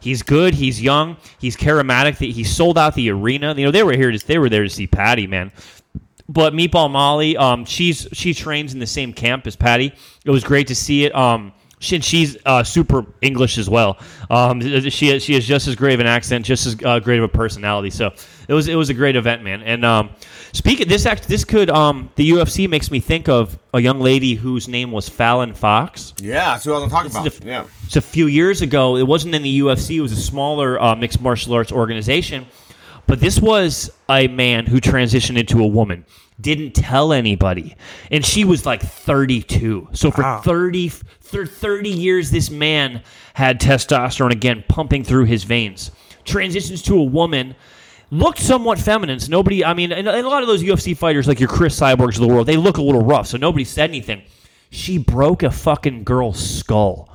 he's 0.08 0.22
good. 0.22 0.54
He's 0.54 0.80
young. 0.80 1.16
He's 1.38 1.56
charismatic. 1.56 2.16
He 2.16 2.44
sold 2.44 2.78
out 2.78 2.94
the 2.94 3.10
arena. 3.10 3.54
You 3.54 3.66
know, 3.66 3.70
they 3.70 3.82
were 3.82 3.92
here. 3.92 4.10
To, 4.10 4.26
they 4.26 4.38
were 4.38 4.48
there 4.48 4.62
to 4.62 4.70
see 4.70 4.86
Paddy. 4.86 5.26
Man. 5.26 5.52
But 6.28 6.52
Meatball 6.52 6.90
Molly, 6.90 7.36
um, 7.36 7.64
she's 7.64 8.06
she 8.12 8.34
trains 8.34 8.72
in 8.74 8.80
the 8.80 8.86
same 8.86 9.12
camp 9.12 9.46
as 9.46 9.56
Paddy. 9.56 9.92
It 10.24 10.30
was 10.30 10.44
great 10.44 10.66
to 10.68 10.74
see 10.74 11.04
it. 11.04 11.14
Um, 11.14 11.52
she, 11.80 12.00
she's 12.00 12.36
uh, 12.44 12.64
super 12.64 13.06
English 13.22 13.56
as 13.56 13.70
well. 13.70 13.98
Um, 14.28 14.60
she 14.90 15.18
she 15.20 15.34
has 15.34 15.46
just 15.46 15.68
as 15.68 15.76
great 15.76 15.94
of 15.94 16.00
an 16.00 16.06
accent, 16.06 16.44
just 16.44 16.66
as 16.66 16.76
uh, 16.84 16.98
great 16.98 17.18
of 17.18 17.24
a 17.24 17.28
personality. 17.28 17.90
So 17.90 18.12
it 18.48 18.52
was 18.52 18.68
it 18.68 18.74
was 18.74 18.90
a 18.90 18.94
great 18.94 19.16
event, 19.16 19.42
man. 19.42 19.62
And 19.62 19.84
um, 19.84 20.10
speaking 20.52 20.88
this 20.88 21.06
act, 21.06 21.28
this 21.28 21.44
could 21.44 21.70
um, 21.70 22.10
the 22.16 22.30
UFC 22.30 22.68
makes 22.68 22.90
me 22.90 23.00
think 23.00 23.28
of 23.28 23.58
a 23.74 23.80
young 23.80 24.00
lady 24.00 24.34
whose 24.34 24.68
name 24.68 24.90
was 24.92 25.08
Fallon 25.08 25.54
Fox. 25.54 26.14
Yeah, 26.20 26.52
that's 26.54 26.66
what 26.66 26.76
I 26.76 26.78
was 26.80 26.90
talking 26.92 27.10
about. 27.10 27.26
It's 27.26 27.40
a- 27.40 27.46
yeah. 27.46 27.64
It's 27.84 27.96
a 27.96 28.00
few 28.02 28.26
years 28.26 28.60
ago. 28.62 28.96
It 28.96 29.06
wasn't 29.06 29.34
in 29.34 29.42
the 29.42 29.60
UFC. 29.60 29.96
It 29.96 30.00
was 30.00 30.12
a 30.12 30.16
smaller 30.16 30.80
uh, 30.80 30.94
mixed 30.94 31.20
martial 31.20 31.54
arts 31.54 31.72
organization. 31.72 32.46
But 33.06 33.20
this 33.20 33.40
was 33.40 33.90
a 34.10 34.28
man 34.28 34.66
who 34.66 34.80
transitioned 34.82 35.38
into 35.38 35.62
a 35.62 35.66
woman. 35.66 36.04
Didn't 36.40 36.72
tell 36.72 37.12
anybody, 37.12 37.74
and 38.12 38.24
she 38.24 38.44
was 38.44 38.64
like 38.66 38.82
32. 38.82 39.88
So 39.92 40.10
for 40.10 40.22
Wow. 40.22 40.40
30, 40.44 40.88
for 41.20 41.46
30 41.46 41.88
years, 41.88 42.30
this 42.30 42.48
man 42.50 43.02
had 43.34 43.60
testosterone 43.60 44.30
again 44.30 44.62
pumping 44.68 45.02
through 45.02 45.24
his 45.24 45.42
veins. 45.44 45.90
Transitions 46.24 46.82
to 46.82 46.96
a 46.98 47.02
woman 47.02 47.56
looked 48.10 48.38
somewhat 48.38 48.78
feminine. 48.78 49.20
So 49.20 49.30
nobody, 49.30 49.64
I 49.64 49.74
mean, 49.74 49.92
and, 49.92 50.08
and 50.08 50.26
a 50.26 50.28
lot 50.28 50.42
of 50.42 50.48
those 50.48 50.62
UFC 50.62 50.96
fighters, 50.96 51.28
like 51.28 51.40
your 51.40 51.48
Cris 51.48 51.78
Cyborgs 51.78 52.14
of 52.14 52.20
the 52.20 52.28
world, 52.28 52.46
they 52.46 52.56
look 52.56 52.78
a 52.78 52.82
little 52.82 53.04
rough. 53.04 53.26
So 53.26 53.36
nobody 53.36 53.64
said 53.64 53.90
anything. 53.90 54.22
She 54.70 54.98
broke 54.98 55.42
a 55.42 55.50
fucking 55.50 56.04
girl's 56.04 56.38
skull. 56.38 57.08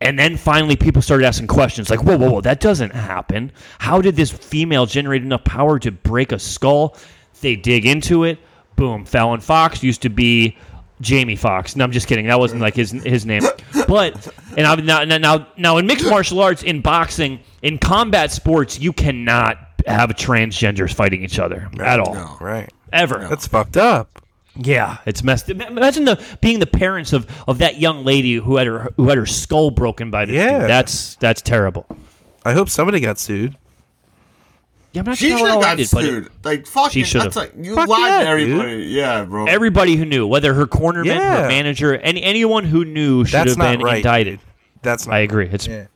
And 0.00 0.18
then 0.18 0.36
finally, 0.36 0.76
people 0.76 1.00
started 1.00 1.26
asking 1.26 1.46
questions 1.46 1.88
like, 1.88 2.02
whoa, 2.02 2.18
whoa, 2.18 2.30
whoa, 2.30 2.40
that 2.42 2.60
doesn't 2.60 2.90
happen. 2.90 3.50
How 3.78 4.02
did 4.02 4.14
this 4.14 4.30
female 4.30 4.84
generate 4.84 5.22
enough 5.22 5.44
power 5.44 5.78
to 5.78 5.90
break 5.90 6.32
a 6.32 6.38
skull? 6.38 6.96
They 7.40 7.56
dig 7.56 7.86
into 7.86 8.24
it. 8.24 8.38
Boom. 8.76 9.06
Fallon 9.06 9.40
Fox 9.40 9.82
used 9.82 10.02
to 10.02 10.10
be 10.10 10.58
Jamie 11.00 11.36
Foxx. 11.36 11.76
No, 11.76 11.84
I'm 11.84 11.92
just 11.92 12.08
kidding. 12.08 12.26
That 12.26 12.38
wasn't 12.38 12.60
like 12.60 12.74
his 12.74 12.90
his 12.90 13.24
name. 13.24 13.42
But 13.88 14.28
and 14.56 14.66
I've, 14.66 14.84
now 14.84 15.04
now 15.04 15.46
now 15.56 15.78
in 15.78 15.86
mixed 15.86 16.06
martial 16.06 16.40
arts, 16.40 16.62
in 16.62 16.82
boxing, 16.82 17.40
in 17.62 17.78
combat 17.78 18.32
sports, 18.32 18.78
you 18.78 18.92
cannot 18.92 19.65
have 19.86 20.10
transgenders 20.10 20.92
fighting 20.92 21.22
each 21.22 21.38
other 21.38 21.68
at 21.80 22.00
all, 22.00 22.36
Right. 22.40 22.70
ever. 22.92 23.26
That's 23.28 23.46
fucked 23.46 23.76
up. 23.76 24.22
Yeah, 24.58 24.96
it's 25.04 25.22
messed. 25.22 25.50
Imagine 25.50 26.06
the 26.06 26.22
being 26.40 26.60
the 26.60 26.66
parents 26.66 27.12
of, 27.12 27.26
of 27.46 27.58
that 27.58 27.78
young 27.78 28.04
lady 28.04 28.34
who 28.36 28.56
had 28.56 28.66
her 28.66 28.90
who 28.96 29.08
had 29.08 29.18
her 29.18 29.26
skull 29.26 29.70
broken 29.70 30.10
by 30.10 30.24
this. 30.24 30.34
Yeah. 30.34 30.60
dude. 30.60 30.70
that's 30.70 31.14
that's 31.16 31.42
terrible. 31.42 31.86
I 32.44 32.52
hope 32.54 32.70
somebody 32.70 33.00
got 33.00 33.18
sued. 33.18 33.56
Yeah, 34.92 35.00
I'm 35.00 35.06
not 35.06 35.18
She 35.18 35.28
sure 35.28 35.38
should 35.38 35.46
how 35.48 35.60
have 35.60 35.60
it 35.60 35.62
got 35.62 35.70
ended, 35.72 35.88
but 35.92 36.00
sued. 36.02 36.28
Like 36.42 36.66
fucking, 36.66 36.90
She 36.90 37.04
should've. 37.04 37.34
that's 37.34 37.36
like 37.36 37.52
you 37.62 37.74
Fuck 37.74 37.88
lied 37.88 38.00
yeah, 38.00 38.22
to 38.22 38.28
everybody. 38.30 38.76
Yeah, 38.84 39.24
bro. 39.24 39.44
everybody 39.44 39.96
who 39.96 40.06
knew, 40.06 40.26
whether 40.26 40.54
her 40.54 40.66
cornerman, 40.66 41.04
Yeah. 41.06 41.42
her 41.42 41.48
manager, 41.48 41.94
any 41.98 42.22
anyone 42.22 42.64
who 42.64 42.84
knew 42.86 43.26
should 43.26 43.34
That's 43.34 43.56
have 43.56 43.58
been 43.58 43.84
right. 43.84 43.98
indicted. 43.98 44.40
That's 44.80 45.06
not 45.06 45.16
I 45.16 45.18
agree. 45.18 45.50
It's 45.52 45.66
Yeah. 45.66 45.88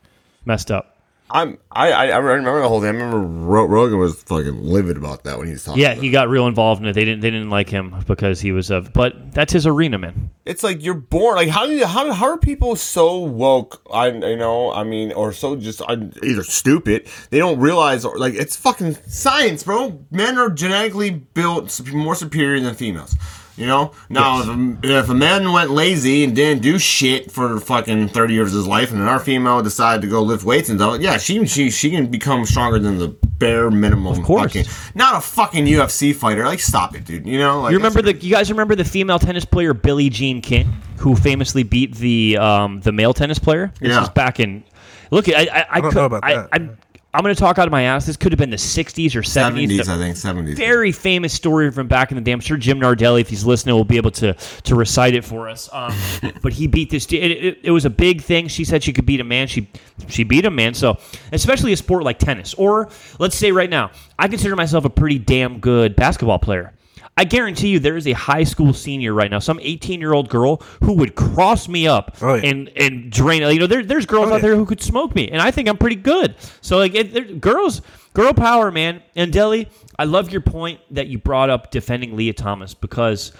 messed 0.44 0.70
up. 0.70 0.98
I'm. 1.32 1.58
I, 1.72 1.92
I 1.92 2.06
I 2.08 2.16
remember 2.16 2.60
the 2.60 2.68
whole 2.68 2.80
thing. 2.80 2.88
I 2.88 2.92
remember 2.92 3.20
Ro- 3.20 3.66
Rogan 3.66 3.98
was 3.98 4.20
fucking 4.22 4.64
livid 4.64 4.96
about 4.96 5.24
that 5.24 5.38
when 5.38 5.46
he 5.46 5.52
was 5.52 5.64
talking. 5.64 5.80
Yeah, 5.80 5.94
he 5.94 6.10
got 6.10 6.28
real 6.28 6.46
involved 6.46 6.82
in 6.82 6.88
it. 6.88 6.94
They 6.94 7.04
didn't 7.04 7.20
they 7.20 7.30
didn't 7.30 7.50
like 7.50 7.68
him 7.68 7.94
because 8.06 8.40
he 8.40 8.52
was 8.52 8.70
a. 8.70 8.80
But 8.80 9.32
that's 9.32 9.52
his 9.52 9.66
arena, 9.66 9.98
man. 9.98 10.30
It's 10.44 10.62
like 10.62 10.82
you're 10.82 10.94
born. 10.94 11.36
Like 11.36 11.48
how 11.48 11.66
do 11.66 11.72
you, 11.72 11.86
how 11.86 12.12
how 12.12 12.26
are 12.26 12.38
people 12.38 12.74
so 12.76 13.18
woke? 13.18 13.82
I 13.92 14.08
you 14.08 14.36
know 14.36 14.72
I 14.72 14.82
mean 14.82 15.12
or 15.12 15.32
so 15.32 15.56
just 15.56 15.80
uh, 15.82 15.96
either 16.22 16.42
stupid. 16.42 17.06
They 17.30 17.38
don't 17.38 17.60
realize 17.60 18.04
or 18.04 18.18
like 18.18 18.34
it's 18.34 18.56
fucking 18.56 18.94
science, 19.06 19.62
bro. 19.62 20.04
Men 20.10 20.38
are 20.38 20.50
genetically 20.50 21.10
built 21.10 21.80
more 21.92 22.14
superior 22.14 22.60
than 22.60 22.74
females. 22.74 23.14
You 23.56 23.66
know. 23.66 23.92
Now 24.08 24.40
if, 24.42 24.48
a, 24.48 24.98
if 25.00 25.08
a 25.10 25.14
man 25.14 25.52
went 25.52 25.70
lazy 25.70 26.24
and 26.24 26.34
didn't 26.34 26.62
do 26.62 26.78
shit 26.78 27.30
for 27.30 27.60
fucking 27.60 28.08
thirty 28.08 28.34
years 28.34 28.52
of 28.52 28.56
his 28.58 28.66
life, 28.66 28.90
and 28.92 29.00
then 29.00 29.08
our 29.08 29.18
female 29.20 29.62
decided 29.62 30.02
to 30.02 30.08
go 30.08 30.22
lift 30.22 30.44
weights 30.44 30.68
and 30.68 30.78
stuff, 30.78 31.00
yeah, 31.00 31.18
she 31.18 31.44
she 31.46 31.70
she 31.70 31.90
can 31.90 32.06
become 32.06 32.46
stronger 32.46 32.78
than 32.78 32.98
the 32.98 33.08
bare 33.22 33.70
minimum. 33.70 34.18
Of 34.18 34.24
course. 34.24 34.52
Fucking, 34.54 34.64
not 34.94 35.16
a 35.16 35.20
fucking 35.20 35.66
UFC 35.66 36.14
fighter. 36.14 36.44
Like 36.44 36.60
stop 36.60 36.94
it, 36.96 37.04
dude. 37.04 37.26
You 37.26 37.38
know. 37.38 37.62
Like, 37.62 37.72
You 37.72 37.78
remember 37.78 38.02
the? 38.02 38.14
You 38.14 38.30
guys 38.30 38.50
remember 38.50 38.74
the 38.74 38.84
female 38.84 39.18
tennis 39.18 39.44
player 39.44 39.74
Billie 39.74 40.08
Jean 40.10 40.40
King, 40.40 40.72
who 40.98 41.16
famously 41.16 41.62
beat 41.62 41.96
the 41.96 42.38
um, 42.38 42.80
the 42.80 42.92
male 42.92 43.12
tennis 43.12 43.38
player? 43.38 43.72
This 43.80 43.90
Yeah. 43.90 44.02
is 44.04 44.08
back 44.10 44.40
in. 44.40 44.64
Look, 45.10 45.28
I 45.28 45.32
I, 45.32 45.38
I, 45.60 45.66
I 45.70 45.80
don't 45.80 45.90
could, 45.90 45.96
know 45.98 46.04
about 46.06 46.24
I, 46.24 46.34
that. 46.34 46.48
I'm 46.52 46.78
I'm 47.12 47.22
going 47.22 47.34
to 47.34 47.40
talk 47.40 47.58
out 47.58 47.66
of 47.66 47.72
my 47.72 47.82
ass. 47.82 48.06
This 48.06 48.16
could 48.16 48.30
have 48.30 48.38
been 48.38 48.50
the 48.50 48.56
'60s 48.56 49.16
or 49.16 49.22
'70s. 49.22 49.26
seventies? 49.26 49.86
The 49.86 49.92
I 49.92 49.96
think 49.96 50.16
seventies. 50.16 50.56
very 50.56 50.92
famous 50.92 51.32
story 51.32 51.70
from 51.72 51.88
back 51.88 52.12
in 52.12 52.16
the 52.16 52.20
day. 52.20 52.30
I'm 52.30 52.40
sure 52.40 52.56
Jim 52.56 52.78
Nardelli, 52.78 53.20
if 53.20 53.28
he's 53.28 53.44
listening, 53.44 53.74
will 53.74 53.84
be 53.84 53.96
able 53.96 54.12
to 54.12 54.34
to 54.34 54.74
recite 54.76 55.14
it 55.14 55.24
for 55.24 55.48
us. 55.48 55.68
Um, 55.72 55.92
but 56.42 56.52
he 56.52 56.68
beat 56.68 56.90
this. 56.90 57.06
It, 57.06 57.16
it, 57.16 57.58
it 57.64 57.70
was 57.72 57.84
a 57.84 57.90
big 57.90 58.22
thing. 58.22 58.46
She 58.46 58.64
said 58.64 58.84
she 58.84 58.92
could 58.92 59.06
beat 59.06 59.20
a 59.20 59.24
man. 59.24 59.48
She 59.48 59.68
she 60.08 60.22
beat 60.22 60.44
a 60.44 60.50
man. 60.50 60.74
So 60.74 60.98
especially 61.32 61.72
a 61.72 61.76
sport 61.76 62.04
like 62.04 62.18
tennis, 62.18 62.54
or 62.54 62.88
let's 63.18 63.34
say 63.34 63.50
right 63.50 63.70
now, 63.70 63.90
I 64.18 64.28
consider 64.28 64.54
myself 64.54 64.84
a 64.84 64.90
pretty 64.90 65.18
damn 65.18 65.58
good 65.58 65.96
basketball 65.96 66.38
player. 66.38 66.72
I 67.20 67.24
guarantee 67.24 67.68
you, 67.68 67.78
there 67.80 67.98
is 67.98 68.06
a 68.06 68.12
high 68.12 68.44
school 68.44 68.72
senior 68.72 69.12
right 69.12 69.30
now, 69.30 69.40
some 69.40 69.60
18 69.60 70.00
year 70.00 70.14
old 70.14 70.30
girl 70.30 70.62
who 70.82 70.94
would 70.94 71.14
cross 71.16 71.68
me 71.68 71.86
up 71.86 72.16
Oh, 72.22 72.34
yeah. 72.34 72.48
and 72.48 72.68
and 72.76 73.12
drain. 73.12 73.42
You 73.42 73.58
know, 73.58 73.66
there, 73.66 73.84
there's 73.84 74.06
girls 74.06 74.28
Oh, 74.28 74.32
out 74.32 74.36
yeah. 74.36 74.48
there 74.48 74.56
who 74.56 74.64
could 74.64 74.80
smoke 74.80 75.14
me, 75.14 75.28
and 75.30 75.42
I 75.42 75.50
think 75.50 75.68
I'm 75.68 75.76
pretty 75.76 75.96
good. 75.96 76.34
So 76.62 76.78
like, 76.78 76.94
it, 76.94 77.12
there- 77.12 77.24
girls, 77.24 77.82
girl 78.14 78.32
power, 78.32 78.70
man. 78.70 79.02
And 79.14 79.30
Deli, 79.32 79.68
I 79.98 80.04
love 80.04 80.30
your 80.32 80.40
point 80.40 80.80
that 80.92 81.08
you 81.08 81.18
brought 81.18 81.50
up 81.50 81.70
defending 81.70 82.16
Lia 82.16 82.32
Thomas 82.32 82.72
because 82.72 83.32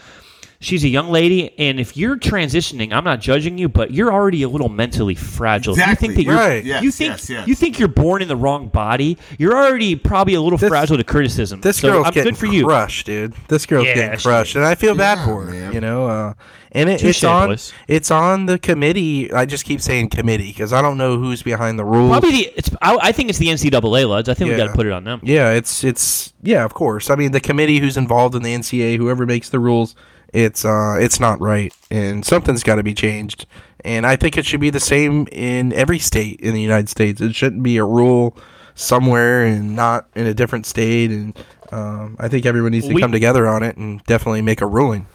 she's 0.61 0.85
a 0.85 0.89
young 0.89 1.09
lady, 1.11 1.53
and 1.59 1.81
if 1.81 1.97
you're 1.97 2.17
transitioning, 2.17 2.93
I'm 2.93 3.05
not 3.05 3.21
judging 3.21 3.59
you, 3.59 3.69
but 3.69 3.93
you're 3.93 4.13
already 4.13 4.43
a 4.43 4.49
little 4.49 4.69
mentally 4.69 5.15
fragile. 5.15 5.73
Exactly. 5.73 5.91
You 5.93 5.97
think 6.15 6.15
that 6.17 6.31
you're, 6.31 6.35
Right. 6.41 6.65
Yes, 6.65 6.83
you 6.83 6.91
think 6.91 7.11
yes, 7.13 7.31
yes. 7.31 7.49
you 7.49 7.55
think 7.55 7.79
you're 7.79 7.89
born 7.89 8.23
in 8.23 8.29
the 8.29 8.37
wrong 8.37 8.69
body. 8.69 9.17
You're 9.39 9.57
already 9.57 9.97
probably 9.97 10.35
a 10.35 10.41
little 10.41 10.59
This- 10.59 10.69
fragile 10.69 10.97
to 10.97 11.05
criticism. 11.05 11.61
This 11.63 11.79
so 11.79 11.91
girl's 11.93 12.07
I'm 12.07 12.13
getting 12.13 12.33
good 12.35 12.39
for 12.39 12.47
you. 12.47 12.65
crushed, 12.67 13.07
dude. 13.07 13.35
This 13.49 13.67
girl's 13.67 13.87
Yeah, 13.87 13.95
getting 13.95 14.19
crushed, 14.21 14.55
and 14.57 14.65
I 14.65 14.75
feel 14.75 14.95
bad 14.95 15.19
Yeah, 15.19 15.25
for 15.25 15.43
her. 15.47 15.51
man. 15.51 15.73
You 15.73 15.81
know, 15.81 16.07
uh, 16.07 16.35
and 16.73 16.89
it, 16.89 17.03
it's 17.03 17.25
on 17.25 17.49
boys. 17.49 17.73
it's 17.89 18.11
on 18.13 18.47
the 18.47 18.59
committee. 18.59 19.33
I 19.33 19.45
just 19.47 19.65
keep 19.65 19.81
saying 19.81 20.11
committee 20.11 20.49
because 20.49 20.73
I 20.73 20.81
don't 20.83 20.99
know 20.99 21.19
who's 21.19 21.43
behind 21.43 21.79
the 21.79 21.85
rules. 21.85 22.11
Probably 22.11 22.31
the 22.33 22.53
it's. 22.57 22.71
I, 22.81 22.97
I 23.01 23.13
think 23.13 23.29
it's 23.31 23.39
the 23.39 23.49
NCAA 23.49 24.09
lads. 24.09 24.29
I 24.29 24.35
think 24.35 24.49
we 24.49 24.53
Yeah. 24.53 24.67
got 24.67 24.71
to 24.71 24.75
put 24.77 24.87
it 24.87 24.93
on 24.93 25.03
them. 25.05 25.21
Yeah, 25.25 25.51
it's 25.53 25.83
it's 25.83 26.33
yeah, 26.43 26.65
of 26.65 26.75
course. 26.75 27.11
I 27.11 27.17
mean, 27.17 27.33
the 27.33 27.41
committee 27.41 27.79
who's 27.79 27.97
involved 27.97 28.35
in 28.37 28.43
the 28.43 28.55
NCAA, 28.55 28.99
whoever 28.99 29.27
makes 29.27 29.49
the 29.49 29.59
rules, 29.59 29.97
it's 30.33 30.65
uh 30.65 30.97
it's 31.01 31.19
not 31.21 31.41
right, 31.41 31.73
and 31.91 32.25
something's 32.25 32.63
got 32.63 32.77
to 32.77 32.83
be 32.83 32.95
changed. 32.95 33.47
And 33.85 34.07
I 34.07 34.17
think 34.17 34.37
it 34.37 34.45
should 34.45 34.61
be 34.61 34.71
the 34.71 34.81
same 34.81 35.27
in 35.33 35.73
every 35.73 35.99
state 35.99 36.41
in 36.41 36.53
the 36.55 36.61
United 36.61 36.89
States. 36.91 37.21
It 37.21 37.35
shouldn't 37.35 37.63
be 37.63 37.79
a 37.79 37.85
rule 37.85 38.37
somewhere 38.75 39.45
and 39.45 39.75
not 39.75 40.07
in 40.15 40.27
a 40.27 40.35
different 40.35 40.67
state. 40.67 41.11
And 41.11 41.37
um, 41.73 42.17
I 42.21 42.29
think 42.29 42.45
everyone 42.47 42.73
needs 42.73 42.87
to 42.89 42.95
We- 42.95 43.01
come 43.01 43.13
together 43.13 43.47
on 43.47 43.63
it 43.63 43.77
and 43.79 44.03
definitely 44.05 44.43
make 44.43 44.61
a 44.61 44.67
ruling. 44.67 45.07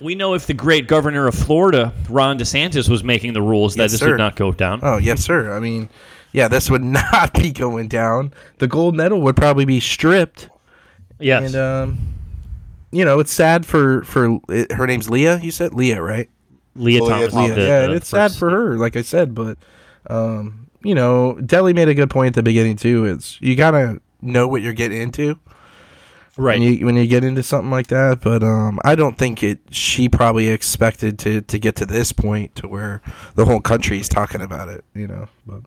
We 0.00 0.16
know 0.16 0.34
if 0.34 0.48
the 0.48 0.54
great 0.54 0.88
governor 0.88 1.28
of 1.28 1.34
Florida, 1.36 1.92
Ron 2.08 2.38
DeSantis, 2.40 2.88
was 2.88 3.04
making 3.04 3.34
the 3.34 3.42
rules 3.42 3.76
that 3.76 3.90
this 3.90 4.00
sir. 4.00 4.10
would 4.10 4.18
not 4.18 4.34
go 4.34 4.50
down. 4.50 4.80
Oh 4.82 4.96
yes, 4.96 5.20
sir. 5.20 5.52
I 5.54 5.60
mean, 5.60 5.88
yeah, 6.32 6.48
this 6.48 6.68
would 6.70 6.82
not 6.82 7.32
be 7.34 7.52
going 7.52 7.86
down. 7.86 8.32
The 8.58 8.66
gold 8.66 8.96
medal 8.96 9.20
would 9.22 9.36
probably 9.36 9.64
be 9.64 9.78
stripped. 9.78 10.48
yes. 11.20 11.54
And 11.54 11.56
um, 11.56 11.98
you 12.92 13.04
know, 13.04 13.18
it's 13.18 13.32
sad 13.32 13.66
for 13.66 14.04
for 14.04 14.38
it, 14.48 14.70
her 14.72 14.86
name's 14.86 15.10
Lia. 15.10 15.38
You 15.38 15.50
said 15.50 15.74
Lia, 15.74 16.00
right? 16.00 16.28
Lia 16.76 17.02
Lia 17.02 17.10
Thomas. 17.10 17.32
Thomas. 17.32 17.50
the- 17.56 17.60
yeah, 17.62 17.78
the 17.80 17.84
and 17.86 17.92
it's 17.94 18.08
sad 18.08 18.32
for 18.32 18.50
her, 18.50 18.76
like 18.78 18.96
I 18.96 19.02
said, 19.02 19.34
but 19.34 19.58
um, 20.08 20.68
you 20.82 20.94
know, 20.94 21.34
Deli 21.44 21.72
made 21.72 21.88
a 21.88 21.94
good 21.94 22.10
point 22.10 22.28
at 22.28 22.34
the 22.34 22.42
beginning 22.42 22.76
too. 22.76 23.04
It's 23.06 23.40
you 23.40 23.56
gotta 23.56 24.00
know 24.20 24.46
what 24.48 24.62
you're 24.62 24.72
getting 24.72 25.00
into 25.02 25.38
Right. 26.38 26.58
when 26.58 26.62
you 26.72 26.86
when 26.86 26.96
you 26.96 27.06
get 27.06 27.24
into 27.24 27.42
something 27.42 27.70
like 27.70 27.88
that. 27.88 28.20
But 28.22 28.42
um, 28.42 28.78
I 28.84 28.94
don't 28.94 29.18
think 29.18 29.42
it. 29.42 29.58
She 29.70 30.08
probably 30.08 30.48
expected 30.48 31.18
to 31.20 31.42
to 31.42 31.58
get 31.58 31.76
to 31.76 31.86
this 31.86 32.10
point 32.12 32.54
to 32.56 32.68
where 32.68 33.02
the 33.34 33.44
whole 33.44 33.60
country 33.60 34.00
is 34.00 34.08
talking 34.08 34.40
about 34.40 34.68
it. 34.70 34.82
You 34.94 35.08
know, 35.08 35.28
but 35.46 35.60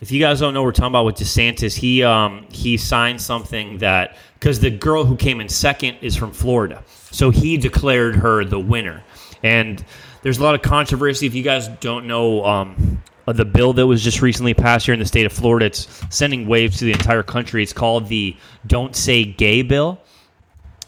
If 0.00 0.10
you 0.10 0.18
guys 0.18 0.40
don't 0.40 0.54
know 0.54 0.62
what 0.62 0.66
we're 0.68 0.72
talking 0.72 0.92
about 0.92 1.04
with 1.04 1.16
DeSantis, 1.16 1.76
he 1.76 2.02
um 2.04 2.46
he 2.50 2.78
signed 2.78 3.20
something 3.20 3.78
that 3.78 4.16
because 4.38 4.60
the 4.60 4.70
girl 4.70 5.04
who 5.04 5.16
came 5.16 5.40
in 5.40 5.48
second 5.48 5.96
is 6.00 6.16
from 6.16 6.32
Florida, 6.32 6.82
so 7.10 7.30
he 7.30 7.56
declared 7.56 8.16
her 8.16 8.44
the 8.44 8.60
winner. 8.60 9.02
And 9.42 9.84
there's 10.22 10.38
a 10.38 10.42
lot 10.42 10.54
of 10.54 10.62
controversy. 10.62 11.26
If 11.26 11.34
you 11.34 11.42
guys 11.42 11.68
don't 11.80 12.06
know 12.06 12.44
um 12.44 13.02
the 13.26 13.44
bill 13.44 13.74
that 13.74 13.86
was 13.86 14.02
just 14.02 14.22
recently 14.22 14.54
passed 14.54 14.86
here 14.86 14.94
in 14.94 15.00
the 15.00 15.06
state 15.06 15.26
of 15.26 15.32
Florida, 15.32 15.66
it's 15.66 15.86
sending 16.10 16.46
waves 16.46 16.78
to 16.78 16.86
the 16.86 16.92
entire 16.92 17.22
country. 17.22 17.62
It's 17.62 17.72
called 17.72 18.08
the 18.08 18.36
"Don't 18.66 18.96
Say 18.96 19.24
Gay" 19.24 19.62
bill. 19.62 20.00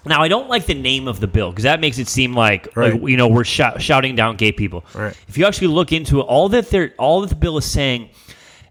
Now, 0.06 0.22
I 0.22 0.28
don't 0.28 0.48
like 0.48 0.64
the 0.64 0.74
name 0.74 1.08
of 1.08 1.20
the 1.20 1.26
bill 1.26 1.50
because 1.50 1.64
that 1.64 1.78
makes 1.80 1.98
it 1.98 2.08
seem 2.08 2.34
like, 2.34 2.74
like, 2.74 2.94
you 3.06 3.18
know 3.18 3.28
we're 3.28 3.44
shou- 3.44 3.78
shouting 3.78 4.16
down 4.16 4.36
gay 4.36 4.50
people. 4.50 4.84
Right. 4.94 5.14
If 5.28 5.36
you 5.36 5.44
actually 5.44 5.68
look 5.68 5.92
into 5.92 6.20
it, 6.20 6.22
all 6.22 6.48
that 6.50 6.70
they're 6.70 6.94
all 6.98 7.20
that 7.20 7.28
the 7.28 7.34
bill 7.34 7.58
is 7.58 7.70
saying 7.70 8.08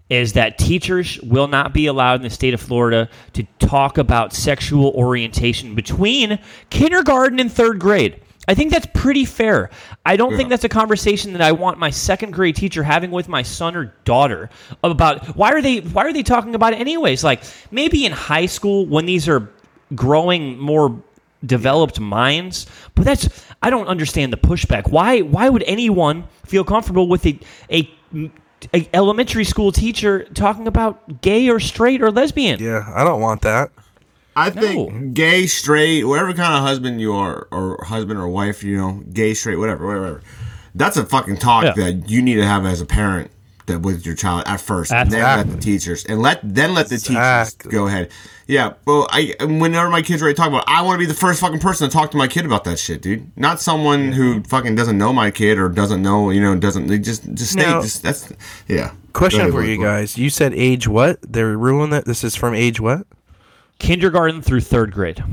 is 0.10 0.34
that 0.34 0.58
teachers 0.58 1.20
will 1.22 1.48
not 1.48 1.74
be 1.74 1.86
allowed 1.86 2.16
in 2.16 2.24
the 2.24 2.30
state 2.30 2.54
of 2.54 2.62
Florida 2.62 3.10
to 3.34 3.44
talk 3.60 3.98
about 3.98 4.34
sexual 4.34 4.92
orientation 4.92 5.76
between 5.76 6.40
kindergarten 6.70 7.40
and 7.40 7.52
third 7.52 7.80
grade. 7.80 8.22
I 8.48 8.56
think 8.56 8.72
that's 8.72 8.88
pretty 8.96 9.26
fair. 9.26 9.70
I 10.08 10.16
don't 10.16 10.36
think 10.36 10.50
that's 10.50 10.64
a 10.64 10.70
conversation 10.70 11.34
that 11.34 11.42
I 11.42 11.52
want 11.52 11.78
my 11.78 11.92
second 11.92 12.32
grade 12.32 12.56
teacher 12.56 12.82
having 12.82 13.12
with 13.12 13.28
my 13.28 13.44
son 13.44 13.76
or 13.76 13.94
daughter 14.06 14.50
about 14.84 15.24
why 15.36 15.52
are 15.52 15.62
they 15.62 15.82
why 15.82 16.06
are 16.06 16.14
they 16.14 16.24
talking 16.24 16.56
about 16.56 16.74
it 16.74 16.80
anyways? 16.80 17.24
Like 17.24 17.44
maybe 17.70 18.08
in 18.08 18.12
high 18.12 18.48
school 18.48 18.88
when 18.88 19.06
these 19.06 19.30
are 19.30 19.52
growing 19.94 20.58
more 20.58 21.00
developed 21.46 22.00
minds, 22.00 22.66
but 22.96 23.06
that's 23.06 23.30
I 23.62 23.70
don't 23.70 23.88
understand 23.88 24.34
the 24.34 24.38
pushback. 24.38 24.90
Why 24.90 25.20
why 25.22 25.48
would 25.48 25.64
anyone 25.68 26.24
feel 26.44 26.64
comfortable 26.64 27.08
with 27.08 27.28
a 27.28 27.40
a, 27.70 27.88
a 28.74 28.88
elementary 28.94 29.44
school 29.46 29.72
teacher 29.72 30.24
talking 30.34 30.68
about 30.68 31.22
gay 31.22 31.50
or 31.50 31.60
straight 31.60 32.02
or 32.02 32.12
lesbian? 32.12 32.60
Yeah, 32.62 32.92
I 32.94 33.04
don't 33.04 33.22
want 33.22 33.42
that. 33.42 33.72
I 34.36 34.50
think 34.52 35.14
gay, 35.14 35.48
straight, 35.48 36.04
whatever 36.06 36.34
kind 36.34 36.54
of 36.56 36.62
husband 36.62 37.02
you 37.02 37.14
are, 37.14 37.48
or 37.52 37.84
husband 37.84 38.20
or 38.20 38.28
wife, 38.28 38.64
you 38.64 38.78
know, 38.78 39.04
gay, 39.12 39.34
straight, 39.34 39.58
whatever, 39.58 39.86
whatever. 39.86 40.22
That's 40.76 40.96
a 40.98 41.06
fucking 41.06 41.38
talk 41.38 41.64
Yeah. 41.64 41.74
that 41.74 42.10
you 42.10 42.22
need 42.22 42.36
to 42.36 42.46
have 42.46 42.66
as 42.66 42.80
a 42.80 42.86
parent 42.86 43.32
that 43.66 43.82
with 43.82 44.06
your 44.06 44.16
child 44.16 44.44
at 44.46 44.62
first, 44.62 44.92
and 44.94 45.12
then 45.12 45.22
let 45.24 45.50
the 45.52 45.58
teachers, 45.58 46.06
and 46.06 46.22
let 46.22 46.40
then 46.44 46.74
let 46.74 46.88
the 46.90 46.96
Exactly. 46.96 47.70
teachers 47.70 47.80
go 47.80 47.88
ahead. 47.88 48.10
Yeah, 48.50 48.74
well, 48.88 49.08
I 49.12 49.36
whenever 49.42 49.90
my 49.92 50.02
kids 50.02 50.24
are 50.24 50.26
ready 50.26 50.34
to 50.34 50.42
talk 50.42 50.48
about, 50.50 50.64
it, 50.64 50.70
I 50.70 50.82
want 50.82 50.96
to 50.96 51.00
be 51.00 51.06
the 51.06 51.14
first 51.14 51.40
fucking 51.40 51.60
person 51.60 51.88
to 51.88 51.94
talk 51.94 52.10
to 52.12 52.18
my 52.18 52.28
kid 52.28 52.48
about 52.48 52.64
that 52.64 52.80
shit, 52.80 53.00
dude. 53.00 53.32
Not 53.38 53.62
someone 53.62 54.12
who 54.12 54.42
fucking 54.42 54.74
doesn't 54.74 54.98
know 54.98 55.14
my 55.14 55.30
kid 55.30 55.60
or 55.60 55.70
doesn't 55.70 56.02
know, 56.02 56.32
you 56.32 56.42
know, 56.42 56.56
doesn't 56.58 56.88
they 56.88 56.98
just 56.98 57.32
just 57.36 57.52
stay. 57.52 57.62
Now- 57.62 57.84
just, 57.84 58.02
that's 58.02 58.34
yeah. 58.68 58.94
Question 59.14 59.42
ahead, 59.42 59.54
for 59.54 59.64
you 59.64 59.80
guys. 59.80 60.18
You 60.18 60.32
said 60.32 60.56
age 60.56 60.88
what? 60.88 61.20
They're 61.22 61.56
ruling 61.60 61.92
that 61.92 62.06
this 62.06 62.24
is 62.24 62.36
from 62.36 62.56
age 62.56 62.80
what? 62.80 63.06
Kindergarten 63.78 64.42
through 64.42 64.62
third 64.62 64.94
grade. 64.94 65.24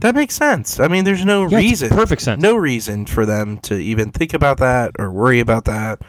That 0.00 0.16
makes 0.16 0.34
sense. 0.34 0.80
I 0.80 0.88
mean, 0.88 1.04
there's 1.04 1.24
no 1.24 1.42
Yeah, 1.42 1.58
it's 1.58 1.64
reason, 1.70 1.88
perfect 1.90 2.22
sense. 2.22 2.42
no 2.42 2.56
reason 2.56 3.06
for 3.06 3.24
them 3.24 3.58
to 3.58 3.76
even 3.76 4.10
think 4.10 4.34
about 4.34 4.58
that 4.58 4.90
or 4.98 5.12
worry 5.12 5.38
about 5.38 5.64
that. 5.66 6.02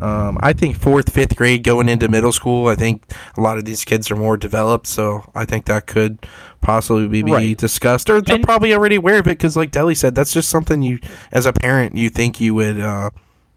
Um, 0.00 0.38
I 0.40 0.52
think 0.52 0.76
fourth, 0.76 1.12
fifth 1.12 1.34
grade 1.36 1.62
going 1.64 1.88
into 1.88 2.08
middle 2.08 2.32
school, 2.32 2.68
I 2.68 2.74
think 2.74 3.02
a 3.36 3.40
lot 3.40 3.58
of 3.58 3.64
these 3.64 3.84
kids 3.84 4.10
are 4.10 4.16
more 4.16 4.36
developed, 4.36 4.86
so 4.86 5.30
I 5.34 5.44
think 5.44 5.64
that 5.66 5.86
could 5.86 6.18
possibly 6.60 7.08
be, 7.08 7.22
be 7.22 7.32
Right. 7.32 7.56
discussed, 7.58 8.08
or 8.10 8.20
they're 8.20 8.36
And- 8.36 8.44
probably 8.44 8.72
already 8.74 8.96
aware 8.96 9.18
of 9.18 9.26
it 9.26 9.30
because, 9.38 9.56
like 9.56 9.70
Deli 9.70 9.94
said, 9.94 10.14
that's 10.14 10.32
just 10.32 10.48
something 10.48 10.82
you, 10.82 10.98
as 11.32 11.46
a 11.46 11.52
parent, 11.52 11.96
you 11.96 12.10
think 12.10 12.40
you 12.40 12.54
would, 12.54 12.80
uh, 12.80 13.10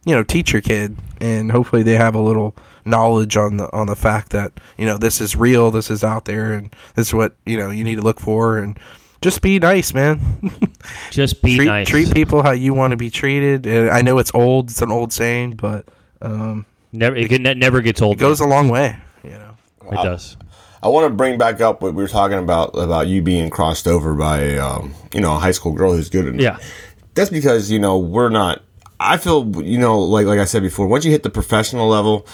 you 0.06 0.16
know, 0.16 0.24
teach 0.24 0.52
your 0.54 0.62
kid, 0.62 0.98
and 1.20 1.52
hopefully 1.52 1.84
they 1.84 1.96
have 1.96 2.16
a 2.16 2.20
little 2.22 2.56
knowledge 2.84 3.38
on 3.38 3.58
the 3.58 3.72
on 3.72 3.86
the 3.86 3.96
fact 3.96 4.32
that 4.32 4.52
you 4.76 4.88
know 4.88 4.98
this 4.98 5.22
is 5.22 5.36
real, 5.36 5.70
this 5.70 5.92
is 5.92 6.04
out 6.04 6.26
there, 6.26 6.52
and 6.54 6.74
this 6.96 7.10
is 7.10 7.14
what 7.14 7.36
you 7.46 7.56
know 7.56 7.70
you 7.70 7.84
need 7.84 7.96
to 7.98 8.02
look 8.02 8.20
for, 8.20 8.58
and 8.58 8.80
just 9.22 9.42
be 9.44 9.60
nice, 9.60 9.94
man. 9.94 10.20
Just 11.12 11.44
be 11.44 11.56
treat 11.58 11.66
nice. 11.68 11.88
treat 11.88 12.12
people 12.12 12.42
how 12.42 12.50
you 12.50 12.74
want 12.74 12.90
to 12.92 12.98
be 12.98 13.12
treated. 13.12 13.68
And 13.68 13.92
I 13.92 14.02
know 14.02 14.18
it's 14.18 14.32
old; 14.34 14.72
it's 14.72 14.82
an 14.82 14.92
old 14.92 15.14
saying, 15.14 15.52
but 15.58 15.86
um, 16.22 16.66
Never 16.94 17.16
it, 17.16 17.30
get- 17.30 17.58
never 17.58 17.82
gets 17.82 18.02
old. 18.02 18.18
it 18.18 18.20
goes 18.20 18.40
a 18.40 18.46
long 18.46 18.68
way. 18.70 18.98
You 19.24 19.32
know. 19.32 19.58
It 19.92 19.96
does. 19.96 20.38
I 20.84 20.88
want 20.88 21.06
to 21.06 21.14
bring 21.16 21.38
back 21.38 21.62
up 21.62 21.82
what 21.82 21.94
we 21.94 22.02
were 22.02 22.08
talking 22.10 22.40
about 22.40 22.70
about 22.76 23.08
you 23.08 23.22
being 23.22 23.50
crossed 23.50 23.88
over 23.88 24.16
by 24.16 24.58
um, 24.58 24.94
you 25.14 25.22
know 25.22 25.36
a 25.36 25.40
high 25.40 25.52
school 25.52 25.72
girl 25.74 25.94
who's 25.94 26.10
good. 26.10 26.28
Enough. 26.28 26.42
Yeah. 26.42 26.58
that's 27.14 27.30
because 27.30 27.70
you 27.72 27.80
know 27.80 27.98
we're 27.98 28.30
not. 28.30 28.62
I 29.00 29.18
feel 29.18 29.62
you 29.64 29.78
know 29.78 30.00
like 30.00 30.26
like 30.26 30.40
I 30.40 30.46
said 30.46 30.64
before. 30.64 30.88
Once 30.88 31.06
you 31.06 31.12
hit 31.12 31.24
the 31.24 31.30
professional 31.30 31.88
level, 31.88 32.26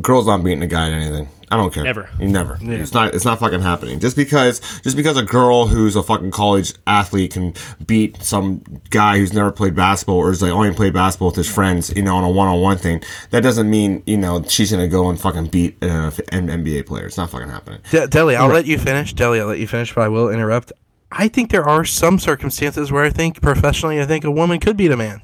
girls 0.00 0.26
not 0.26 0.42
beating 0.42 0.62
a 0.62 0.66
guy 0.66 0.86
at 0.86 0.92
anything. 0.92 1.28
I 1.50 1.56
don't 1.56 1.72
care. 1.72 1.84
Never. 1.84 2.08
You 2.18 2.28
never. 2.28 2.56
It's 2.62 2.94
not. 2.94 3.14
It's 3.14 3.26
not 3.26 3.38
fucking 3.38 3.60
happening. 3.60 4.00
Just 4.00 4.16
because 4.16 4.60
just 4.80 4.96
because 4.96 5.18
a 5.18 5.22
girl 5.22 5.66
who's 5.66 5.96
a 5.96 6.02
fucking 6.02 6.30
college 6.30 6.72
athlete 6.86 7.34
can 7.34 7.52
beat 7.86 8.22
some 8.22 8.62
guy 8.88 9.18
who's 9.18 9.34
never 9.34 9.52
played 9.52 9.74
basketball 9.74 10.16
or 10.16 10.30
is 10.30 10.40
like 10.40 10.50
only 10.50 10.72
played 10.72 10.94
basketball 10.94 11.28
with 11.28 11.36
his 11.36 11.52
friends, 11.52 11.92
you 11.94 12.00
know, 12.02 12.16
on 12.16 12.24
a 12.24 12.30
one 12.30 12.48
on 12.48 12.58
one 12.62 12.78
thing, 12.78 13.02
that 13.30 13.42
doesn't 13.42 13.68
mean 13.68 14.02
you 14.06 14.16
know 14.16 14.42
she's 14.44 14.70
gonna 14.70 14.88
go 14.88 15.10
and 15.10 15.20
fucking 15.20 15.48
beat 15.48 15.76
an 15.82 16.10
NBA 16.10 16.86
player. 16.86 17.04
It's 17.04 17.18
not 17.18 17.28
fucking 17.28 17.50
happening. 17.50 17.80
De- 17.90 18.06
Deli, 18.08 18.34
I'll 18.34 18.48
let 18.48 18.64
you 18.64 18.78
finish. 18.78 19.12
Deli, 19.12 19.38
I'll 19.40 19.46
let 19.46 19.58
you 19.58 19.68
finish, 19.68 19.94
but 19.94 20.00
I 20.00 20.08
will 20.08 20.30
interrupt. 20.30 20.72
I 21.10 21.28
think 21.28 21.50
there 21.50 21.68
are 21.68 21.84
some 21.84 22.18
circumstances 22.18 22.90
where 22.90 23.04
I 23.04 23.10
think 23.10 23.42
professionally, 23.42 24.00
I 24.00 24.06
think 24.06 24.24
a 24.24 24.30
woman 24.30 24.58
could 24.58 24.78
beat 24.78 24.90
a 24.90 24.96
man. 24.96 25.20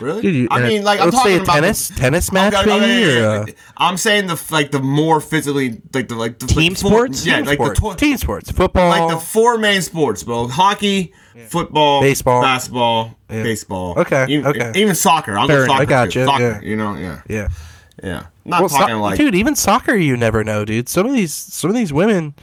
Really? 0.00 0.22
Dude, 0.22 0.34
you- 0.34 0.48
I 0.50 0.60
mean, 0.62 0.84
like 0.84 1.00
I'm 1.00 1.06
let's 1.10 1.16
say 1.22 1.38
talking 1.38 1.40
a 1.40 1.42
about 1.42 1.54
tennis- 1.54 1.88
the, 1.88 1.94
tennis 1.94 2.32
match 2.32 2.54
Okay, 2.54 2.70
okay, 2.70 2.80
maybe, 2.80 3.10
yeah, 3.20 3.26
or, 3.26 3.42
uh. 3.42 3.46
I'm 3.76 3.96
saying 3.96 4.26
the 4.28 4.42
like 4.50 4.70
the 4.70 4.80
more 4.80 5.20
physically 5.20 5.80
like 5.94 6.08
the 6.08 6.14
like 6.14 6.38
the 6.38 6.46
Team 6.46 6.72
like, 6.72 6.76
sports? 6.78 7.26
Yeah, 7.26 7.36
Team 7.38 7.46
like 7.46 7.56
sports, 7.58 7.80
the 7.80 7.90
tw- 7.94 7.98
team 7.98 8.16
sports, 8.16 8.50
football, 8.50 8.88
like 8.88 9.08
the 9.10 9.18
four 9.20 9.58
main 9.58 9.82
sports, 9.82 10.22
bro. 10.22 10.46
Hockey, 10.48 11.12
football, 11.48 12.00
Baseball. 12.00 12.42
basketball, 12.42 13.16
baseball. 13.28 13.98
Okay, 13.98 14.26
even, 14.28 14.46
okay. 14.46 14.72
Even 14.76 14.94
soccer. 14.94 15.36
I'll 15.38 15.46
Fair 15.46 15.58
go 15.58 15.64
enough. 15.64 15.78
soccer. 15.78 15.82
I 15.82 15.84
got 15.86 16.10
too. 16.12 16.20
you, 16.20 16.24
Soccer. 16.26 16.42
yeah. 16.62 16.68
You 16.68 16.76
know, 16.76 16.94
yeah, 16.96 17.22
yeah. 17.28 17.48
yeah. 18.02 18.26
Not 18.44 18.60
Well, 18.60 18.68
talking 18.68 18.94
so- 18.94 19.00
like 19.00 19.18
dude, 19.18 19.34
even 19.34 19.54
soccer, 19.56 19.94
you 19.96 20.16
never 20.16 20.42
know, 20.44 20.64
dude. 20.64 20.88
Some 20.88 21.06
of 21.06 21.12
these, 21.12 21.32
some 21.34 21.70
of 21.70 21.76
these 21.76 21.92
women, 21.92 22.34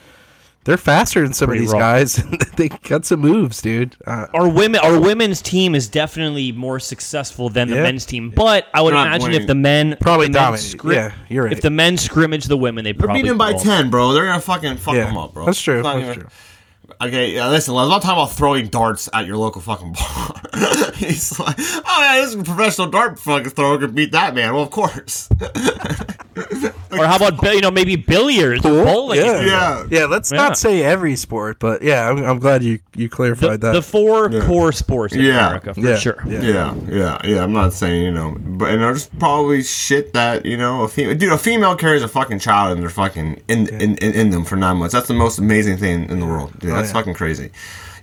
they're 0.65 0.77
faster 0.77 1.21
than 1.23 1.33
some 1.33 1.47
Pretty 1.47 1.63
of 1.63 1.67
these 1.67 1.73
raw. 1.73 1.79
guys. 1.79 2.15
they 2.57 2.67
got 2.69 3.05
some 3.05 3.21
moves, 3.21 3.61
dude. 3.61 3.95
Uh, 4.05 4.27
Our 4.33 4.49
women, 4.49 4.81
our 4.81 4.99
women's 4.99 5.41
team 5.41 5.73
is 5.75 5.87
definitely 5.87 6.51
more 6.51 6.79
successful 6.79 7.49
than 7.49 7.69
the 7.69 7.75
Yeah. 7.77 7.83
men's 7.83 8.05
team. 8.05 8.31
But 8.31 8.65
I 8.73 8.81
would 8.81 8.93
not 8.93 9.07
imagine 9.07 9.27
winning. 9.27 9.41
if 9.41 9.47
the 9.47 9.55
men 9.55 9.97
Probably 10.01 10.27
the 10.27 10.33
men 10.33 10.41
dominate. 10.43 10.75
Yeah, 10.85 11.13
you're 11.29 11.43
right. 11.45 11.53
If 11.53 11.61
the 11.61 11.69
men 11.69 11.97
scrimmage 11.97 12.45
the 12.45 12.57
women, 12.57 12.83
they 12.83 12.91
they're 12.91 13.05
probably 13.05 13.21
beating 13.23 13.37
by 13.37 13.53
will. 13.53 13.59
ten, 13.59 13.89
bro. 13.89 14.11
They're 14.13 14.25
gonna 14.25 14.41
fucking 14.41 14.77
fuck 14.77 14.95
Yeah, 14.95 15.05
them 15.05 15.17
up, 15.17 15.33
bro. 15.33 15.45
that's 15.45 15.61
true, 15.61 15.81
that's 15.81 15.99
even- 15.99 16.13
true. 16.15 16.27
Okay, 17.01 17.33
yeah, 17.33 17.49
listen, 17.49 17.75
I'm 17.75 17.89
not 17.89 18.03
talk 18.03 18.13
about 18.13 18.31
throwing 18.31 18.67
darts 18.67 19.09
at 19.11 19.25
your 19.25 19.37
local 19.37 19.59
fucking 19.59 19.93
bar. 19.93 20.41
He's 20.95 21.37
like, 21.39 21.55
oh 21.59 21.97
yeah, 21.99 22.21
this 22.21 22.29
is 22.29 22.35
a 22.39 22.43
professional 22.43 22.87
dart 22.87 23.19
fucking 23.19 23.49
thrower 23.49 23.79
could 23.79 23.95
beat 23.95 24.11
that 24.13 24.33
man. 24.35 24.53
Well, 24.53 24.63
of 24.63 24.69
course. 24.69 25.27
Or 26.99 27.05
how 27.05 27.15
about 27.17 27.41
you 27.53 27.61
know 27.61 27.71
maybe 27.71 27.95
billiards 27.95 28.65
or 28.65 28.83
bowling? 28.83 29.19
Yeah. 29.19 29.41
yeah. 29.41 29.85
Yeah, 29.89 30.05
let's 30.05 30.31
Yeah. 30.31 30.37
not 30.37 30.57
say 30.57 30.83
every 30.83 31.15
sport, 31.15 31.59
but 31.59 31.81
yeah, 31.81 32.09
I'm, 32.09 32.23
I'm 32.23 32.39
glad 32.39 32.63
you 32.63 32.79
you 32.95 33.07
The, 33.07 33.15
clarified 33.15 33.61
that. 33.61 33.73
the 33.73 33.81
four 33.81 34.29
core 34.41 34.71
sports 34.71 35.13
in 35.13 35.21
Yeah. 35.21 35.47
America 35.47 35.73
for 35.73 35.79
yeah, 35.81 35.95
sure. 35.97 36.23
Yeah. 36.27 36.41
Yeah, 36.41 36.75
yeah, 36.89 37.21
yeah. 37.23 37.43
I'm 37.43 37.53
not 37.53 37.73
saying 37.73 38.03
you 38.03 38.11
know, 38.11 38.35
but 38.39 38.69
and 38.71 38.81
there's 38.81 39.07
probably 39.19 39.63
shit 39.63 40.13
that 40.13 40.45
you 40.45 40.57
know 40.57 40.83
a 40.83 40.87
female 40.87 41.15
dude. 41.15 41.31
A 41.31 41.37
female 41.37 41.75
carries 41.75 42.03
a 42.03 42.07
fucking 42.07 42.39
child 42.39 42.73
and 42.73 42.81
they're 42.81 42.89
fucking 42.89 43.41
in, 43.47 43.67
in, 43.69 43.95
in 43.97 44.13
in 44.13 44.29
them 44.31 44.45
for 44.45 44.55
nine 44.55 44.77
months. 44.77 44.93
That's 44.93 45.07
the 45.07 45.13
most 45.13 45.39
amazing 45.39 45.77
thing 45.77 46.09
in 46.09 46.19
the 46.19 46.25
world, 46.25 46.51
dude. 46.59 46.71
Oh, 46.71 46.75
that's 46.75 46.89
yeah. 46.89 46.93
fucking 46.93 47.13
crazy. 47.15 47.51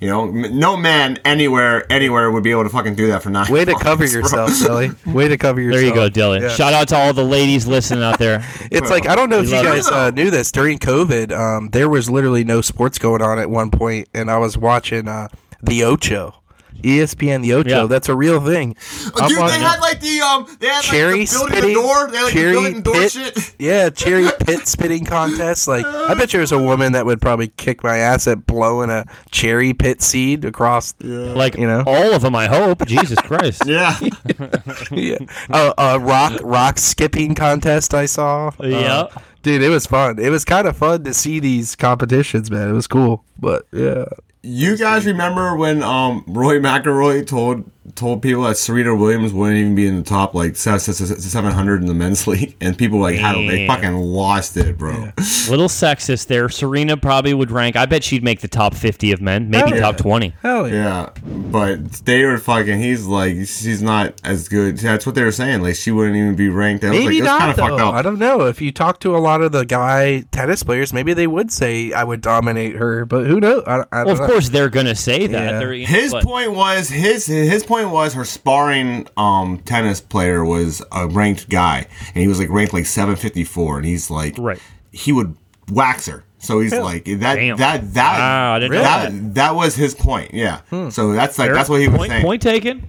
You 0.02 0.08
know, 0.08 0.26
no 0.32 0.76
man 0.76 1.20
anywhere 1.24 1.86
anywhere 1.90 2.28
would 2.28 2.42
be 2.42 2.50
able 2.50 2.64
to 2.64 2.68
fucking 2.70 2.96
do 2.96 3.06
that 3.06 3.22
for 3.22 3.30
nine. 3.30 3.48
Way 3.52 3.64
to 3.64 3.70
months, 3.70 3.84
cover 3.84 4.04
bro. 4.04 4.12
yourself, 4.12 4.50
Silly. 4.52 4.90
Way 5.06 5.28
to 5.28 5.38
cover 5.38 5.60
yourself. 5.60 5.80
There 5.80 5.88
you 5.88 5.94
go, 5.94 6.10
Dylan. 6.10 6.40
Yeah. 6.40 6.48
Shout 6.48 6.72
out 6.72 6.88
to 6.88 6.96
all 6.96 7.12
the 7.12 7.22
ladies 7.22 7.68
listening 7.68 8.02
out 8.02 8.18
there. 8.18 8.44
It's 8.72 8.90
like 8.90 9.06
I 9.06 9.14
don't 9.14 9.30
know 9.30 9.38
if 9.38 9.46
you 9.48 9.62
guys 9.62 9.86
uh, 9.86 10.10
knew 10.10 10.30
this 10.32 10.50
during 10.50 10.80
COVID. 10.80 11.30
Um, 11.30 11.68
there 11.68 11.88
was 11.88 12.10
literally 12.10 12.42
no 12.42 12.62
sports 12.62 12.98
going 12.98 13.22
on 13.22 13.38
at 13.38 13.48
one 13.48 13.70
point, 13.70 14.08
and 14.12 14.28
I 14.28 14.38
was 14.38 14.58
watching 14.58 15.06
uh, 15.06 15.28
the 15.62 15.84
Ocho, 15.84 16.34
ESPN 16.82 17.42
the 17.42 17.54
Ocho. 17.54 17.68
Yeah. 17.82 17.86
That's 17.86 18.08
a 18.08 18.14
real 18.16 18.40
thing. 18.44 18.76
I'm 19.16 19.28
Dude, 19.28 19.36
they 19.38 19.40
watching- 19.40 19.60
had 19.60 19.80
like 19.80 20.00
the 20.00 20.20
um, 20.20 20.56
they 20.60 20.66
had 20.68 20.82
cherry 20.82 21.20
like 21.20 21.28
the 21.30 21.36
building 21.38 21.52
spitting, 21.56 21.74
the 21.74 21.74
door. 21.82 22.10
They 22.10 22.16
had 22.16 22.24
like 22.24 22.32
the 22.34 22.38
cherry 22.40 22.52
building 22.52 22.74
the 22.74 22.82
door 22.82 22.94
pit, 22.94 23.12
shit. 23.12 23.54
yeah, 23.58 23.90
cherry 23.90 24.28
pit 24.40 24.66
spitting 24.66 25.04
contest. 25.04 25.68
Like, 25.68 25.84
I 25.86 26.14
bet 26.14 26.30
there's 26.30 26.52
a 26.52 26.58
woman 26.58 26.92
that 26.92 27.06
would 27.06 27.20
probably 27.20 27.48
kick 27.48 27.82
my 27.84 27.98
ass 27.98 28.26
at 28.26 28.46
blowing 28.46 28.90
a 28.90 29.04
cherry 29.30 29.74
pit 29.74 30.02
seed 30.02 30.44
across. 30.44 30.94
Like 31.00 31.56
You 31.56 31.66
know? 31.66 31.82
all 31.86 32.12
of 32.14 32.22
them, 32.22 32.34
I 32.34 32.46
hope. 32.46 32.86
Jesus 32.86 33.18
Christ. 33.22 33.62
Yeah, 33.66 33.96
yeah, 34.90 35.18
a, 35.50 35.74
a 35.78 35.98
rock 35.98 36.40
rock 36.42 36.78
skipping 36.78 37.34
contest 37.34 37.94
I 37.94 38.06
saw. 38.06 38.50
Yeah. 38.60 38.92
Uh, 39.02 39.08
dude, 39.42 39.62
it 39.62 39.68
was 39.68 39.86
fun. 39.86 40.18
It 40.18 40.30
was 40.30 40.44
kind 40.44 40.66
of 40.66 40.76
fun 40.76 41.04
to 41.04 41.14
see 41.14 41.40
these 41.40 41.74
competitions, 41.76 42.50
man. 42.50 42.68
It 42.68 42.72
was 42.72 42.86
cool, 42.86 43.24
but 43.38 43.66
yeah. 43.72 44.04
You 44.42 44.76
guys 44.76 45.06
remember 45.06 45.56
when 45.56 45.82
um 45.82 46.24
Roy 46.26 46.58
McIlroy 46.58 47.26
told 47.26 47.70
told 47.96 48.22
people 48.22 48.44
that 48.44 48.56
Serena 48.56 48.94
Williams 48.94 49.32
wouldn't 49.32 49.58
even 49.58 49.74
be 49.74 49.86
in 49.88 49.96
the 49.96 50.02
top 50.04 50.34
like 50.34 50.54
seven 50.56 51.52
hundred 51.52 51.80
in 51.80 51.86
the 51.86 51.94
men's 51.94 52.26
league, 52.28 52.56
and 52.60 52.76
people 52.78 52.98
like 53.00 53.16
had 53.16 53.34
they 53.36 53.66
fucking 53.66 53.94
lost 53.96 54.56
it, 54.56 54.78
bro. 54.78 54.92
Little 55.48 55.68
sexist 55.68 56.28
there. 56.28 56.48
Serena 56.48 56.96
probably 56.96 57.34
would 57.34 57.50
rank. 57.50 57.74
I 57.76 57.86
bet 57.86 58.04
she'd 58.04 58.22
make 58.22 58.40
the 58.40 58.48
top 58.48 58.74
50 58.74 59.10
of 59.12 59.20
men, 59.20 59.50
maybe 59.50 59.70
Hell 59.70 59.74
yeah. 59.76 59.80
top 59.80 59.96
20. 59.96 60.28
Hell 60.42 60.68
yeah. 60.68 60.74
Yeah, 60.74 61.10
but 61.50 61.92
they 62.04 62.24
were 62.24 62.38
fucking. 62.38 62.78
He's 62.80 63.06
like, 63.06 63.34
she's 63.46 63.82
not 63.82 64.14
as 64.24 64.48
good. 64.48 64.78
That's 64.78 65.04
what 65.04 65.14
they 65.16 65.24
were 65.24 65.32
saying. 65.32 65.62
Like, 65.62 65.74
she 65.74 65.90
wouldn't 65.90 66.16
even 66.16 66.36
be 66.36 66.48
ranked. 66.48 66.84
I 66.84 66.90
was 66.90 66.98
Maybe 67.00 67.20
like, 67.20 67.24
that's 67.24 67.38
kind 67.38 67.56
not 67.56 67.70
of 67.72 67.78
though. 67.78 67.84
fucked 67.86 67.96
I 67.96 68.02
don't 68.02 68.18
know. 68.20 68.42
If 68.46 68.60
you 68.60 68.70
talk 68.72 69.00
to 69.00 69.16
a 69.16 69.18
lot 69.18 69.42
of 69.42 69.50
the 69.52 69.64
guy 69.64 70.20
tennis 70.30 70.62
players, 70.62 70.92
maybe 70.92 71.12
they 71.14 71.26
would 71.26 71.50
say 71.52 71.92
I 71.92 72.04
would 72.04 72.20
dominate 72.20 72.76
her. 72.76 73.04
But 73.04 73.26
who 73.26 73.40
knows? 73.40 73.64
I, 73.66 73.84
I 73.92 74.04
don't 74.04 74.06
Well, 74.06 74.10
of 74.12 74.20
know. 74.20 74.26
Course 74.32 74.48
they're 74.48 74.68
going 74.70 74.86
to 74.86 74.94
say 74.94 75.26
that. 75.26 75.62
Yeah. 75.62 75.70
You 75.70 75.80
know, 75.82 75.86
His 75.86 76.12
but- 76.12 76.24
point 76.24 76.52
was 76.52 76.88
his 76.88 77.26
his 77.26 77.64
point 77.64 77.90
was 77.90 78.14
her 78.14 78.24
sparring 78.24 79.06
um 79.16 79.58
tennis 79.60 80.00
player 80.00 80.44
was 80.44 80.82
a 80.92 81.06
ranked 81.06 81.48
guy, 81.48 81.86
and 82.14 82.16
he 82.22 82.28
was 82.28 82.38
like 82.38 82.48
ranked 82.50 82.72
like 82.72 82.86
seven 82.86 83.16
fifty 83.16 83.44
four, 83.44 83.76
and 83.76 83.86
he's 83.86 84.10
like, 84.10 84.36
Right. 84.38 84.58
he 84.92 85.12
would 85.12 85.36
wax 85.70 86.06
her. 86.06 86.24
So 86.42 86.58
he's 86.58 86.74
like 86.74 87.04
that. 87.04 87.36
Damn. 87.36 87.56
That 87.56 87.94
that 87.94 88.18
Wow, 88.18 88.54
I 88.56 88.68
that, 88.68 89.34
that 89.34 89.54
was 89.54 89.76
his 89.76 89.94
point. 89.94 90.34
Yeah. 90.34 90.62
Hmm. 90.70 90.90
So 90.90 91.12
that's 91.12 91.38
like 91.38 91.52
that's 91.52 91.68
what 91.68 91.80
he 91.80 91.86
was 91.86 91.98
point, 91.98 92.10
saying. 92.10 92.24
point 92.24 92.42
taken. 92.42 92.84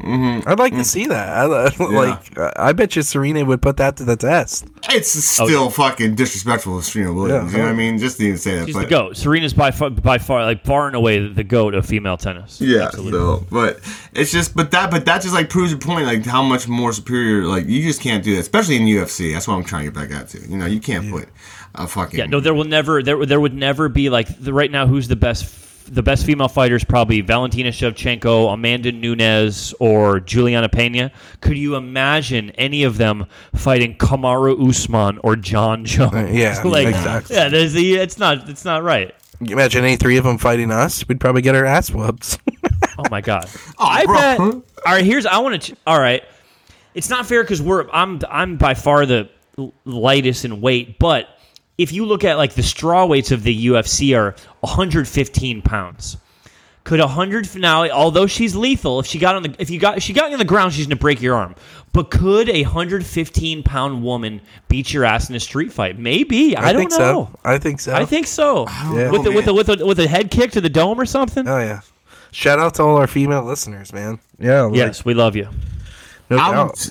I'd 0.48 0.58
like 0.58 0.74
to 0.74 0.84
see 0.84 1.06
that. 1.06 1.30
I, 1.30 1.46
like, 1.46 2.38
uh, 2.38 2.52
I 2.56 2.74
bet 2.74 2.96
you 2.96 3.04
Serena 3.04 3.46
would 3.46 3.62
put 3.62 3.78
that 3.78 3.98
to 3.98 4.06
the 4.06 4.16
test. 4.16 4.66
It's 4.90 5.10
still 5.10 5.70
fucking 5.70 6.16
disrespectful 6.16 6.80
to 6.80 6.84
Serena 6.84 7.14
Williams. 7.14 7.52
Yeah. 7.52 7.58
You 7.58 7.64
know 7.64 7.70
what 7.70 7.76
I 7.76 7.78
mean? 7.78 8.00
Just 8.00 8.18
to 8.18 8.24
even 8.24 8.38
say 8.40 8.56
that. 8.58 8.66
She's 8.66 8.76
but 8.76 8.82
the 8.82 8.90
goat. 8.90 9.18
Serena's 9.18 9.54
by 9.54 9.70
far, 9.70 9.92
by 9.92 10.18
far, 10.18 10.44
like 10.44 10.66
far 10.66 10.88
and 10.88 10.96
away 10.96 11.28
the 11.28 11.44
goat 11.44 11.76
of 11.76 11.86
female 11.86 12.18
tennis. 12.18 12.60
Yeah, 12.60 12.90
so 12.90 13.46
but 13.52 13.80
it's 14.14 14.32
just 14.32 14.56
but 14.56 14.72
that 14.72 14.90
but 14.90 15.06
that 15.06 15.22
just 15.22 15.36
like 15.36 15.52
proves 15.52 15.72
your 15.72 15.80
point, 15.80 16.08
like 16.08 16.26
how 16.26 16.42
much 16.42 16.68
more 16.68 16.92
superior 16.92 17.46
like 17.46 17.68
you 17.68 17.84
just 17.84 18.02
can't 18.02 18.24
do 18.24 18.34
that, 18.34 18.42
especially 18.42 18.78
in 18.78 18.84
UFC. 18.84 19.32
That's 19.32 19.48
what 19.48 19.54
I'm 19.54 19.64
trying 19.64 19.86
to 19.86 19.92
get 19.92 20.10
back 20.10 20.12
at 20.12 20.30
to. 20.30 20.42
You 20.50 20.58
know, 20.58 20.66
you 20.66 20.80
can't 20.80 21.12
put 21.12 21.30
a 21.76 21.88
fucking 21.88 22.20
Yeah, 22.20 22.26
no, 22.26 22.40
there 22.40 22.54
will 22.54 22.64
never 22.66 23.02
there 23.04 23.26
there 23.26 23.40
would 23.40 23.54
never 23.54 23.90
be 23.90 24.10
like 24.10 24.28
the, 24.40 24.54
right 24.54 24.72
now. 24.72 24.88
Who's 24.88 25.08
the 25.08 25.16
best? 25.16 25.62
The 25.86 26.02
best 26.02 26.26
female 26.26 26.48
fighter 26.48 26.76
is 26.78 26.86
probably 26.86 27.20
Valentina 27.20 27.70
Shevchenko, 27.70 28.54
Amanda 28.54 28.94
Nunes, 28.94 29.74
or 29.82 30.22
Juliana 30.22 30.70
Pena. 30.70 31.12
Could 31.42 31.58
you 31.58 31.76
imagine 31.76 32.52
any 32.52 32.84
of 32.84 32.96
them 32.98 33.26
fighting 33.54 33.98
Kamaru 33.98 34.70
Usman 34.70 35.20
or 35.24 35.36
John 35.36 35.82
uh, 35.82 35.86
Jones? 35.86 36.32
yeah, 36.34 36.62
like 36.66 36.88
exactly. 36.88 37.36
yeah, 37.36 37.50
there's 37.50 37.74
the 37.74 37.96
it's 37.96 38.18
not 38.18 38.48
it's 38.50 38.64
not 38.64 38.82
right. 38.84 39.14
You 39.42 39.54
imagine 39.54 39.84
any 39.84 39.98
three 39.98 40.16
of 40.16 40.24
them 40.24 40.38
fighting 40.38 40.72
us, 40.72 41.06
we'd 41.08 41.20
probably 41.20 41.42
get 41.42 41.54
our 41.54 41.66
ass 41.66 41.92
whooped. 41.92 42.40
Oh 42.96 43.06
my 43.10 43.22
god! 43.22 43.50
Oh, 43.80 43.86
I 43.88 44.06
bro. 44.06 44.16
bet. 44.16 44.40
All 44.40 44.94
right, 44.94 45.04
here's 45.04 45.26
I 45.26 45.40
want 45.40 45.60
to. 45.64 45.76
All 45.88 46.00
right, 46.00 46.22
it's 46.94 47.10
not 47.10 47.26
fair 47.26 47.44
because 47.44 47.60
we're 47.62 47.90
I'm 47.92 48.20
I'm 48.30 48.58
by 48.58 48.76
far 48.76 49.06
the 49.08 49.30
lightest 49.84 50.46
in 50.46 50.62
weight, 50.62 51.00
but 51.00 51.28
if 51.84 51.92
you 51.92 52.06
look 52.06 52.24
at 52.24 52.38
like 52.38 52.54
the 52.54 52.64
straw 52.64 53.06
weights 53.06 53.32
of 53.32 53.44
the 53.44 53.68
UFC 53.68 54.18
are 54.18 54.36
115 54.62 55.62
pounds. 55.62 56.18
Could 56.86 57.00
a 57.00 57.08
hundred 57.08 57.56
now, 57.56 57.88
although 57.90 58.28
she's 58.28 58.58
lethal, 58.58 59.00
if 59.00 59.06
she 59.06 59.18
got 59.18 59.36
on 59.36 59.44
the 59.44 59.56
if 59.58 59.70
you 59.70 59.80
got 59.80 59.98
if 59.98 60.04
she 60.04 60.12
got 60.12 60.34
on 60.34 60.38
the 60.38 60.44
ground, 60.44 60.74
she's 60.74 60.86
gonna 60.86 60.98
break 60.98 61.22
your 61.22 61.36
arm. 61.36 61.56
But 61.94 62.12
could 62.12 62.50
a 62.50 62.64
hundred 62.64 63.06
fifteen 63.06 63.64
pound 63.64 64.04
woman 64.04 64.42
beat 64.68 64.94
your 64.94 65.06
ass 65.06 65.30
in 65.30 65.36
a 65.36 65.40
street 65.40 65.72
fight? 65.72 65.98
Maybe 65.98 66.58
I, 66.58 66.74
don't 66.74 66.82
think 66.82 66.92
know. 66.92 67.30
so. 67.32 67.40
I 67.46 67.58
think 67.58 67.80
so. 67.80 67.94
I 67.94 68.04
think 68.04 68.28
so. 68.28 68.66
Yeah. 68.68 69.12
With, 69.12 69.24
the, 69.24 69.32
with, 69.32 69.46
the, 69.46 69.54
man. 69.54 69.56
with 69.56 69.82
a 69.82 69.86
with 69.86 70.00
a 70.00 70.08
head 70.10 70.30
kick 70.30 70.52
to 70.52 70.62
the 70.62 70.70
dome 70.70 71.00
or 71.00 71.06
something. 71.06 71.48
Oh 71.48 71.60
yeah. 71.60 71.82
Shout 72.32 72.60
out 72.60 72.74
to 72.76 72.84
all 72.84 72.98
our 72.98 73.08
female 73.08 73.44
listeners, 73.44 73.94
man. 73.94 74.20
Yeah. 74.38 74.64
Like, 74.64 74.76
yes, 74.76 75.06
we 75.06 75.14
love 75.14 75.38
you. 75.38 75.48
No 76.30 76.38
I'm, 76.38 76.54
doubt. 76.54 76.90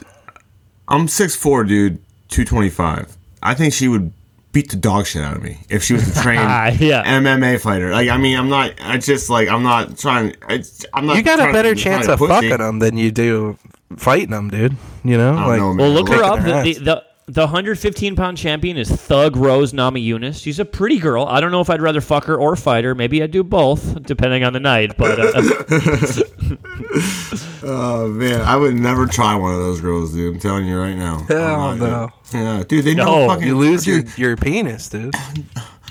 I'm 0.88 1.06
6'4", 1.06 1.66
dude, 1.66 1.96
225. 2.28 3.16
I 3.42 3.54
think 3.54 3.74
she 3.74 3.88
would 3.88 4.12
beat 4.52 4.70
the 4.70 4.76
dog 4.76 5.06
shit 5.06 5.22
out 5.22 5.36
of 5.36 5.42
me 5.42 5.58
if 5.68 5.82
she 5.82 5.94
was 5.94 6.16
a 6.16 6.22
trained 6.22 6.42
Ah, 6.42 6.66
yeah. 6.78 7.02
MMA 7.18 7.60
fighter. 7.60 7.90
Like, 7.90 8.08
I 8.08 8.16
mean, 8.18 8.38
I'm 8.38 8.48
not. 8.48 8.74
I 8.80 8.98
just 8.98 9.30
like 9.30 9.48
I'm 9.48 9.62
not 9.62 9.98
trying. 9.98 10.36
It's, 10.48 10.84
I'm 10.94 11.06
not. 11.06 11.16
You 11.16 11.22
got 11.22 11.38
a 11.38 11.42
trying 11.42 11.48
to 11.48 11.58
better 11.58 11.74
chance 11.74 12.06
kinda 12.06 12.16
pussy. 12.18 12.32
fucking 12.32 12.58
them 12.58 12.78
than 12.78 12.96
you 12.96 13.10
do 13.10 13.58
fighting 13.96 14.30
them, 14.30 14.50
dude. 14.50 14.76
You 15.04 15.18
know, 15.18 15.32
I 15.32 15.36
don't 15.36 15.48
like 15.48 15.58
know, 15.58 15.74
man. 15.74 15.76
Well, 15.78 15.90
look 15.90 16.08
her 16.08 16.22
up. 16.22 16.40
their 16.44 16.62
The, 16.62 16.74
the, 16.74 16.84
the, 16.84 17.04
the 17.32 17.40
115 17.42 18.14
pound 18.14 18.36
champion 18.36 18.76
is 18.76 18.90
Thug 18.90 19.36
Rose 19.36 19.72
Namajunas. 19.72 20.42
She's 20.42 20.58
a 20.58 20.66
pretty 20.66 20.98
girl. 20.98 21.24
I 21.24 21.40
don't 21.40 21.50
know 21.50 21.62
if 21.62 21.70
I'd 21.70 21.80
rather 21.80 22.02
fuck 22.02 22.24
her 22.24 22.36
or 22.36 22.56
fight 22.56 22.84
her. 22.84 22.94
Maybe 22.94 23.22
I'd 23.22 23.30
do 23.30 23.42
both, 23.42 24.02
depending 24.02 24.44
on 24.44 24.52
the 24.52 24.60
night. 24.60 24.96
But 24.98 25.18
uh, 25.18 25.32
Oh 27.64 28.08
man, 28.08 28.40
I 28.42 28.56
would 28.56 28.74
never 28.74 29.06
try 29.06 29.34
one 29.34 29.54
of 29.54 29.60
those 29.60 29.80
girls, 29.80 30.12
dude. 30.12 30.34
I'm 30.34 30.40
telling 30.40 30.66
you 30.66 30.78
right 30.78 30.96
now. 30.96 31.24
Hell 31.28 31.60
I'm 31.60 31.78
no. 31.78 32.10
Yeah, 32.34 32.64
dude, 32.66 32.84
they 32.84 32.94
know 32.94 33.04
No, 33.04 33.28
fucking. 33.28 33.46
you 33.46 33.56
lose 33.56 33.86
your, 33.86 34.00
your 34.16 34.36
penis, 34.36 34.88
dude. 34.88 35.14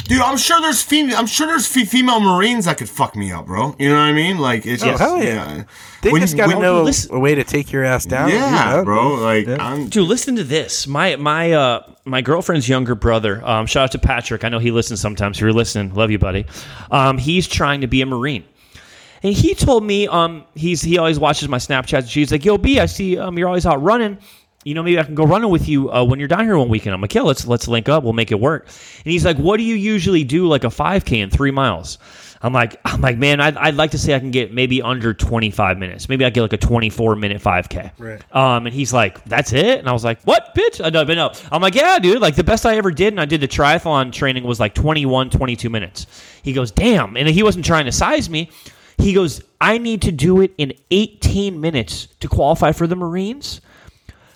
dude. 0.05 0.21
I'm 0.21 0.37
sure 0.37 0.59
there's 0.61 0.81
female. 0.81 1.17
I'm 1.17 1.25
sure 1.27 1.47
there's 1.47 1.67
fe- 1.67 1.85
female 1.85 2.19
Marines 2.19 2.65
that 2.65 2.77
could 2.77 2.89
fuck 2.89 3.15
me 3.15 3.31
up, 3.31 3.45
bro. 3.45 3.75
You 3.79 3.89
know 3.89 3.95
what 3.95 4.01
I 4.01 4.13
mean? 4.13 4.37
Like 4.37 4.65
it's 4.65 4.83
just 4.83 4.99
hell 4.99 5.21
yeah. 5.21 5.63
They 6.01 6.11
When- 6.11 6.21
just 6.21 6.35
got 6.35 6.47
to 6.47 6.53
when- 6.55 6.61
know 6.61 6.83
listen- 6.83 7.13
a 7.15 7.19
way 7.19 7.35
to 7.35 7.43
take 7.43 7.71
your 7.71 7.83
ass 7.83 8.05
down. 8.05 8.29
Yeah, 8.29 8.71
You 8.71 8.77
know? 8.77 8.83
bro. 8.83 9.13
Like 9.15 9.47
Yeah. 9.47 9.57
I'm. 9.59 9.87
dude, 9.89 10.07
listen 10.07 10.35
to 10.37 10.43
this. 10.43 10.87
My 10.87 11.15
my 11.15 11.51
uh 11.51 11.83
my 12.05 12.21
girlfriend's 12.21 12.67
younger 12.67 12.95
brother. 12.95 13.41
Um, 13.45 13.65
shout 13.67 13.83
out 13.85 13.91
to 13.91 13.99
Patrick. 13.99 14.43
I 14.43 14.49
know 14.49 14.59
he 14.59 14.71
listens 14.71 14.99
sometimes. 15.01 15.37
If 15.37 15.41
you're 15.41 15.53
listening, 15.53 15.93
love 15.93 16.11
you, 16.11 16.19
buddy. 16.19 16.45
Um, 16.89 17.17
he's 17.17 17.47
trying 17.47 17.81
to 17.81 17.87
be 17.87 18.01
a 18.01 18.05
Marine. 18.05 18.43
And 19.23 19.35
he 19.35 19.53
told 19.53 19.83
me, 19.83 20.07
um, 20.07 20.45
he's 20.55 20.81
he 20.81 20.97
always 20.97 21.19
watches 21.19 21.47
my 21.47 21.57
Snapchats. 21.59 22.09
She's 22.09 22.31
like, 22.31 22.43
"Yo, 22.43 22.57
B, 22.57 22.79
I 22.79 22.87
see 22.87 23.19
um, 23.19 23.37
you're 23.37 23.47
always 23.47 23.67
out 23.67 23.81
running. 23.83 24.17
You 24.63 24.75
know, 24.75 24.83
maybe 24.83 24.99
I 24.99 25.03
can 25.03 25.15
go 25.15 25.23
running 25.23 25.49
with 25.49 25.67
you 25.67 25.91
uh, 25.91 26.03
when 26.03 26.19
you're 26.19 26.27
down 26.27 26.45
here 26.45 26.57
one 26.57 26.69
weekend." 26.69 26.93
I'm 26.93 27.01
like, 27.01 27.13
"Yeah, 27.13 27.21
let's 27.21 27.47
let's 27.47 27.67
link 27.67 27.89
up. 27.89 28.03
We'll 28.03 28.13
make 28.13 28.31
it 28.31 28.39
work." 28.39 28.67
And 28.67 29.11
he's 29.11 29.25
like, 29.25 29.37
"What 29.37 29.57
do 29.57 29.63
you 29.63 29.75
usually 29.75 30.23
do, 30.23 30.47
like 30.47 30.63
a 30.63 30.67
5K 30.67 31.21
in 31.21 31.29
three 31.29 31.51
miles?" 31.51 31.97
I'm 32.43 32.53
like, 32.53 32.79
I'm 32.85 33.01
like, 33.01 33.17
man, 33.17 33.39
I'd, 33.39 33.55
I'd 33.57 33.75
like 33.75 33.91
to 33.91 33.97
say 33.97 34.15
I 34.15 34.19
can 34.19 34.31
get 34.31 34.53
maybe 34.53 34.81
under 34.81 35.13
25 35.13 35.77
minutes. 35.77 36.09
Maybe 36.09 36.25
I 36.25 36.29
get 36.31 36.41
like 36.41 36.53
a 36.53 36.57
24 36.57 37.15
minute 37.15 37.41
5K. 37.41 37.91
Right. 37.99 38.35
Um, 38.35 38.65
and 38.65 38.73
he's 38.73 38.91
like, 38.91 39.23
that's 39.25 39.53
it. 39.53 39.79
And 39.79 39.87
I 39.87 39.93
was 39.93 40.03
like, 40.03 40.21
what, 40.23 40.55
bitch? 40.55 40.83
I 40.83 40.89
know, 40.89 41.05
but 41.05 41.15
no. 41.15 41.31
I'm 41.51 41.61
like, 41.61 41.75
yeah, 41.75 41.99
dude. 41.99 42.19
Like 42.19 42.35
the 42.35 42.43
best 42.43 42.65
I 42.65 42.77
ever 42.77 42.91
did, 42.91 43.13
and 43.13 43.21
I 43.21 43.25
did 43.25 43.41
the 43.41 43.47
triathlon 43.47 44.11
training 44.11 44.43
was 44.43 44.59
like 44.59 44.73
21, 44.73 45.29
22 45.29 45.69
minutes. 45.69 46.07
He 46.41 46.53
goes, 46.53 46.71
damn. 46.71 47.15
And 47.15 47.27
he 47.27 47.43
wasn't 47.43 47.65
trying 47.65 47.85
to 47.85 47.91
size 47.91 48.29
me. 48.29 48.49
He 48.97 49.13
goes, 49.13 49.41
I 49.59 49.77
need 49.77 50.01
to 50.03 50.11
do 50.11 50.41
it 50.41 50.53
in 50.57 50.73
18 50.89 51.61
minutes 51.61 52.07
to 52.21 52.27
qualify 52.27 52.71
for 52.71 52.87
the 52.87 52.95
Marines. 52.95 53.61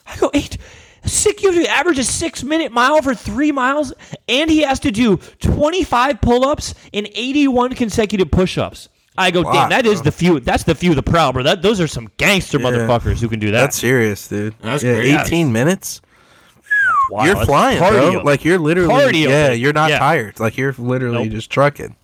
I 0.05 0.15
go, 0.17 0.29
eight. 0.33 0.57
Sick, 1.05 1.43
you 1.43 1.51
have 1.51 1.63
to 1.63 1.69
average 1.69 1.99
a 1.99 2.03
six 2.03 2.43
minute 2.43 2.71
mile 2.71 3.01
for 3.03 3.13
three 3.13 3.51
miles, 3.51 3.93
and 4.27 4.49
he 4.49 4.61
has 4.61 4.79
to 4.79 4.91
do 4.91 5.17
25 5.39 6.19
pull 6.19 6.45
ups 6.45 6.73
and 6.93 7.07
81 7.13 7.75
consecutive 7.75 8.31
push 8.31 8.57
ups. 8.57 8.89
I 9.17 9.29
go, 9.31 9.43
Wow. 9.43 9.53
damn, 9.53 9.69
that 9.69 9.85
is 9.85 10.01
the 10.01 10.11
few. 10.11 10.39
That's 10.39 10.63
the 10.63 10.73
few, 10.75 10.93
the 10.95 11.03
proud, 11.03 11.33
bro. 11.35 11.43
That 11.43 11.61
those 11.61 11.79
are 11.79 11.87
some 11.87 12.09
gangster 12.17 12.57
motherfuckers 12.59 13.19
who 13.21 13.29
can 13.29 13.39
do 13.39 13.51
that. 13.51 13.61
That's 13.61 13.77
serious, 13.77 14.27
dude. 14.27 14.55
That's 14.61 14.83
yeah, 14.83 14.95
crazy. 14.95 15.15
18 15.15 15.53
minutes. 15.53 16.01
Wow, 17.11 17.25
you're 17.25 17.45
flying, 17.45 17.79
cardio. 17.81 18.11
bro. 18.13 18.21
Like 18.23 18.43
you're 18.43 18.57
literally. 18.59 18.93
Cardio, 18.93 19.29
yeah, 19.29 19.51
you're 19.51 19.73
not 19.73 19.91
Yeah. 19.91 19.99
tired. 19.99 20.39
Like 20.39 20.57
you're 20.57 20.73
literally 20.77 21.25
Nope. 21.25 21.33
just 21.33 21.49
trucking. 21.51 21.95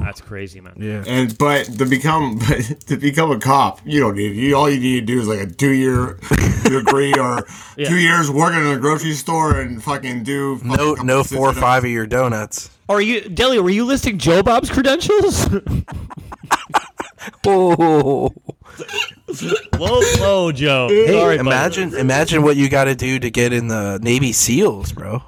That's 0.00 0.20
crazy, 0.20 0.60
man. 0.60 0.74
Yeah. 0.78 1.04
And 1.06 1.36
but 1.38 1.64
to 1.78 1.84
become 1.86 2.38
but 2.48 2.60
to 2.86 2.96
become 2.96 3.30
a 3.30 3.38
cop, 3.38 3.80
you 3.84 4.00
don't 4.00 4.16
need 4.16 4.34
you. 4.36 4.54
All 4.56 4.68
you 4.70 4.80
need 4.80 5.00
to 5.00 5.06
do 5.06 5.20
is 5.20 5.28
like 5.28 5.40
a 5.40 5.46
two 5.46 5.72
year 5.72 6.18
degree 6.64 7.12
or 7.14 7.46
Yeah. 7.76 7.88
two 7.88 7.98
years 7.98 8.30
working 8.30 8.60
in 8.60 8.66
a 8.68 8.78
grocery 8.78 9.12
store 9.12 9.60
and 9.60 9.82
fucking 9.82 10.22
do 10.24 10.56
fucking 10.58 10.72
No, 10.76 10.94
no 10.94 11.24
four 11.24 11.48
or 11.50 11.54
five 11.54 11.84
of 11.84 11.90
your 11.90 12.06
donuts. 12.06 12.70
Are 12.88 13.00
you, 13.02 13.20
Deli? 13.28 13.58
Were 13.60 13.68
you 13.70 13.84
listing 13.84 14.16
Joe 14.18 14.42
Bob's 14.42 14.70
credentials? 14.70 15.46
Oh, 17.46 18.30
whoa, 19.76 20.00
whoa, 20.18 20.52
Joe. 20.52 20.88
hey, 20.88 21.06
Sorry, 21.08 21.36
buddy. 21.36 21.46
imagine, 21.48 21.94
imagine 21.94 22.42
what 22.42 22.56
you 22.56 22.68
got 22.68 22.84
to 22.84 22.94
do 22.94 23.18
to 23.18 23.30
get 23.30 23.52
in 23.52 23.68
the 23.68 23.98
Navy 24.02 24.32
SEAls, 24.32 24.94
bro. 24.94 25.22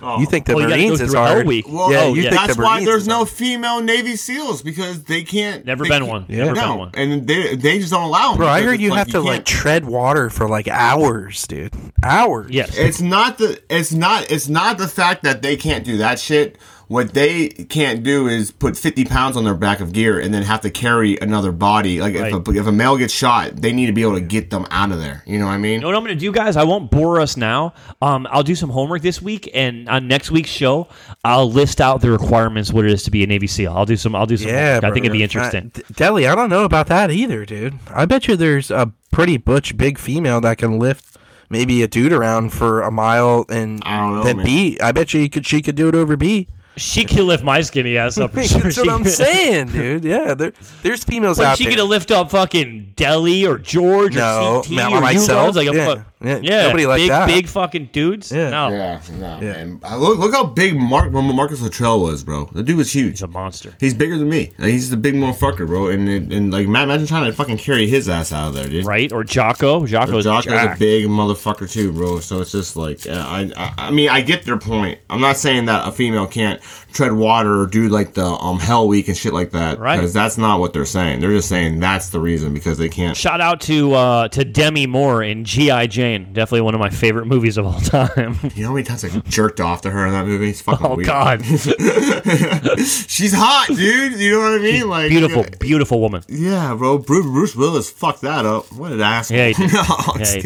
You 0.00 0.06
oh. 0.08 0.24
think 0.26 0.46
the 0.46 0.54
Oh, 0.54 0.60
Marines 0.60 0.98
go 0.98 1.04
is 1.04 1.10
through 1.10 1.20
hard? 1.20 1.46
Week. 1.46 1.66
Well, 1.68 1.90
yeah, 1.92 2.00
oh, 2.02 2.14
you 2.14 2.22
yeah. 2.22 2.30
think 2.30 2.42
that's 2.42 2.56
the 2.56 2.62
why 2.62 2.84
there's 2.84 3.08
no 3.08 3.16
hard. 3.16 3.28
female 3.30 3.80
Navy 3.80 4.12
SEAls 4.12 4.62
because 4.62 5.02
they 5.04 5.22
can't. 5.24 5.64
Never 5.64 5.84
they 5.84 5.90
been 5.90 6.02
can't- 6.02 6.10
one. 6.10 6.26
Yeah. 6.28 6.44
Never 6.44 6.54
been 6.54 6.78
one. 6.78 6.90
and 6.94 7.26
they 7.26 7.56
they 7.56 7.78
just 7.78 7.90
don't 7.90 8.04
allow 8.04 8.28
them. 8.28 8.38
Bro, 8.38 8.46
I 8.46 8.62
heard 8.62 8.74
it's 8.74 8.82
you 8.82 8.94
have 8.94 9.08
to 9.08 9.20
like 9.20 9.44
can't- 9.44 9.46
tread 9.46 9.84
water 9.86 10.30
for 10.30 10.48
like 10.48 10.68
hours, 10.68 11.46
dude. 11.46 11.74
Hours. 12.02 12.50
Yes. 12.50 12.76
It's 12.78 13.00
not 13.00 13.38
the 13.38 13.60
it's 13.68 13.92
not 13.92 14.30
it's 14.30 14.48
not 14.48 14.78
the 14.78 14.88
fact 14.88 15.24
that 15.24 15.42
they 15.42 15.56
can't 15.56 15.84
do 15.84 15.96
that 15.98 16.18
shit. 16.20 16.58
What 16.88 17.12
they 17.12 17.48
can't 17.50 18.02
do 18.02 18.28
is 18.28 18.50
put 18.50 18.76
50 18.76 19.04
pounds 19.04 19.36
on 19.36 19.44
their 19.44 19.54
back 19.54 19.80
of 19.80 19.92
gear 19.92 20.18
and 20.18 20.32
then 20.32 20.42
have 20.42 20.62
to 20.62 20.70
carry 20.70 21.18
another 21.18 21.52
body. 21.52 22.00
Like 22.00 22.14
if, 22.14 22.32
a, 22.32 22.50
if 22.52 22.66
a 22.66 22.72
male 22.72 22.96
gets 22.96 23.12
shot, 23.12 23.56
they 23.56 23.72
need 23.72 23.86
to 23.86 23.92
be 23.92 24.00
able 24.00 24.14
to 24.14 24.22
get 24.22 24.48
them 24.48 24.66
out 24.70 24.90
of 24.90 24.98
there. 24.98 25.22
You 25.26 25.38
know 25.38 25.44
what 25.44 25.52
I 25.52 25.58
mean? 25.58 25.74
You 25.74 25.80
know 25.80 25.88
what 25.88 25.96
I'm 25.96 26.04
going 26.04 26.16
to 26.16 26.20
do, 26.20 26.32
guys? 26.32 26.56
I 26.56 26.64
won't 26.64 26.90
bore 26.90 27.20
us 27.20 27.36
now. 27.36 27.74
Um, 28.00 28.26
I'll 28.30 28.42
do 28.42 28.54
some 28.54 28.70
homework 28.70 29.02
this 29.02 29.20
week, 29.20 29.50
and 29.52 29.86
on 29.88 30.08
next 30.08 30.30
week's 30.30 30.48
show, 30.48 30.88
I'll 31.24 31.50
list 31.50 31.80
out 31.80 32.00
the 32.00 32.10
requirements 32.10 32.72
what 32.72 32.86
it 32.86 32.90
is 32.90 33.02
to 33.02 33.10
be 33.10 33.22
a 33.22 33.26
Navy 33.26 33.46
SEAL. 33.46 33.74
I'll 33.74 33.86
do 33.86 33.96
some. 33.96 34.14
I'll 34.14 34.26
do 34.26 34.38
some. 34.38 34.48
Yeah, 34.48 34.76
homework. 34.76 34.84
I 34.84 34.94
think 34.94 35.04
it'd 35.04 35.12
be 35.12 35.22
interesting. 35.22 35.70
Uh, 35.76 35.80
Deli, 35.92 36.26
I 36.26 36.34
don't 36.34 36.48
know 36.48 36.64
about 36.64 36.86
that 36.86 37.10
either, 37.10 37.44
dude. 37.44 37.78
I 37.92 38.06
bet 38.06 38.28
you 38.28 38.34
there's 38.36 38.70
a 38.70 38.92
pretty 39.10 39.36
butch 39.36 39.76
big 39.76 39.98
female 39.98 40.40
that 40.40 40.56
can 40.56 40.78
lift 40.78 41.18
maybe 41.50 41.82
a 41.82 41.88
dude 41.88 42.12
around 42.12 42.50
for 42.52 42.82
a 42.82 42.90
mile 42.90 43.44
and 43.48 43.82
I 43.84 43.98
don't 43.98 44.14
know, 44.16 44.24
then 44.24 44.36
man. 44.38 44.46
B. 44.46 44.78
I 44.80 44.92
bet 44.92 45.14
you 45.14 45.20
he 45.20 45.28
could 45.28 45.46
she 45.46 45.62
could 45.62 45.76
do 45.76 45.88
it 45.88 45.94
over 45.94 46.16
B. 46.16 46.48
she 46.78 47.04
can 47.04 47.26
lift 47.26 47.44
my 47.44 47.60
skinny 47.60 47.96
ass 47.98 48.16
up. 48.18 48.32
For 48.32 48.42
sure. 48.44 48.60
That's 48.62 48.76
what 48.78 48.84
She- 48.86 48.90
I'm 48.90 49.04
saying, 49.04 49.68
dude. 49.68 50.04
Yeah, 50.04 50.34
there, 50.34 50.52
there's 50.82 51.04
females 51.04 51.38
Like 51.38 51.48
out 51.48 51.58
she 51.58 51.64
there. 51.64 51.76
gonna 51.76 51.88
lift 51.88 52.10
up 52.10 52.30
fucking 52.30 52.94
Deli 52.96 53.46
or 53.46 53.58
George 53.58 54.14
No, 54.16 54.56
or 54.58 54.62
CT 54.62 54.70
man, 54.72 54.92
or 54.92 55.00
myself. 55.00 55.54
Like, 55.56 55.72
yeah. 55.72 56.02
Fu- 56.20 56.26
Yeah, 56.26 56.38
Yeah, 56.42 56.62
nobody 56.64 56.86
like 56.86 56.98
big, 57.00 57.08
that. 57.10 57.26
big 57.26 57.46
fucking 57.46 57.90
dudes. 57.92 58.30
Yeah. 58.32 58.50
no, 58.50 58.68
Yeah, 58.70 59.00
no, 59.12 59.40
man. 59.40 59.80
Uh, 59.82 59.96
Look, 59.96 60.18
look 60.18 60.32
how 60.32 60.44
big 60.44 60.76
Mark 60.76 61.10
Marcus 61.12 61.60
Luttrell 61.60 62.00
was, 62.00 62.24
bro. 62.24 62.48
The 62.52 62.62
dude 62.62 62.76
was 62.76 62.92
huge. 62.92 63.12
he's 63.12 63.22
a 63.22 63.26
monster. 63.28 63.74
He's 63.80 63.94
bigger 63.94 64.18
than 64.18 64.28
me. 64.28 64.52
Like, 64.58 64.70
he's 64.70 64.90
the 64.90 64.96
big 64.96 65.14
motherfucker, 65.14 65.66
bro. 65.66 65.88
And 65.88 66.08
and, 66.08 66.32
and 66.32 66.52
like, 66.52 66.66
imagine 66.66 67.06
trying 67.06 67.26
to 67.26 67.32
fucking 67.32 67.58
carry 67.58 67.86
his 67.88 68.08
ass 68.08 68.32
out 68.32 68.48
of 68.48 68.54
there, 68.54 68.68
dude. 68.68 68.84
Right 68.86 69.12
or 69.12 69.24
Jocko? 69.24 69.86
Jocko's 69.86 70.24
Jock 70.24 70.46
is 70.46 70.52
a 70.52 70.56
jacked. 70.56 70.78
big 70.80 71.06
motherfucker 71.06 71.70
too, 71.70 71.92
bro. 71.92 72.20
So 72.20 72.40
it's 72.40 72.52
just 72.52 72.76
like 72.76 73.06
uh, 73.06 73.12
I, 73.12 73.50
I, 73.56 73.74
I 73.88 73.90
mean, 73.90 74.08
I 74.08 74.20
get 74.20 74.44
their 74.44 74.58
point. 74.58 74.98
I'm 75.10 75.20
not 75.20 75.36
saying 75.36 75.66
that 75.66 75.86
a 75.86 75.92
female 75.92 76.26
can't 76.26 76.60
tread 76.92 77.12
water 77.12 77.60
or 77.60 77.66
do 77.66 77.88
like 77.88 78.14
the 78.14 78.24
um 78.24 78.58
Hell 78.58 78.88
Week 78.88 79.08
and 79.08 79.16
shit 79.16 79.32
like 79.32 79.50
that, 79.52 79.78
Right. 79.78 79.96
Because 79.96 80.12
that's 80.12 80.38
not 80.38 80.58
what 80.60 80.72
they're 80.72 80.84
saying. 80.84 81.20
They're 81.20 81.30
just 81.32 81.48
saying 81.48 81.78
that's 81.80 82.08
the 82.10 82.18
reason 82.20 82.52
because 82.54 82.78
they 82.78 82.88
can't. 82.88 83.16
Shout 83.16 83.40
out 83.40 83.60
to 83.62 83.92
uh, 83.94 84.28
to 84.28 84.44
Demi 84.44 84.86
Moore 84.86 85.22
in 85.22 85.44
G.I. 85.44 85.86
Jane. 85.86 86.07
Definitely 86.16 86.62
one 86.62 86.74
of 86.74 86.80
my 86.80 86.90
favorite 86.90 87.26
movies 87.26 87.56
of 87.58 87.66
all 87.66 87.80
time. 87.80 88.38
You 88.54 88.62
know 88.62 88.68
how 88.68 88.74
many 88.74 88.84
times 88.84 89.04
I 89.04 89.08
jerked 89.28 89.60
off 89.60 89.82
to 89.82 89.90
her 89.90 90.06
in 90.06 90.12
that 90.12 90.24
movie? 90.26 90.50
It's 90.50 90.60
fucking 90.62 90.86
oh 90.86 90.94
weird. 90.96 91.06
God, 91.06 91.44
She's 92.78 93.32
hot, 93.34 93.66
dude. 93.68 94.18
You 94.18 94.32
know 94.32 94.40
what 94.40 94.60
I 94.60 94.62
mean? 94.62 94.88
Like 94.88 95.10
beautiful, 95.10 95.42
uh, 95.42 95.46
beautiful 95.60 96.00
woman. 96.00 96.22
Yeah, 96.28 96.74
bro. 96.74 96.98
Bruce, 96.98 97.26
Bruce 97.26 97.54
Willis 97.56 97.90
fucked 97.90 98.22
that 98.22 98.44
up. 98.46 98.72
What 98.72 98.92
an 98.92 99.00
asshole. 99.00 99.36
Yeah, 99.36 99.48
he 99.48 99.52
did. 99.54 99.72
No, 99.72 99.84
Yeah, 100.18 100.34
he 100.34 100.40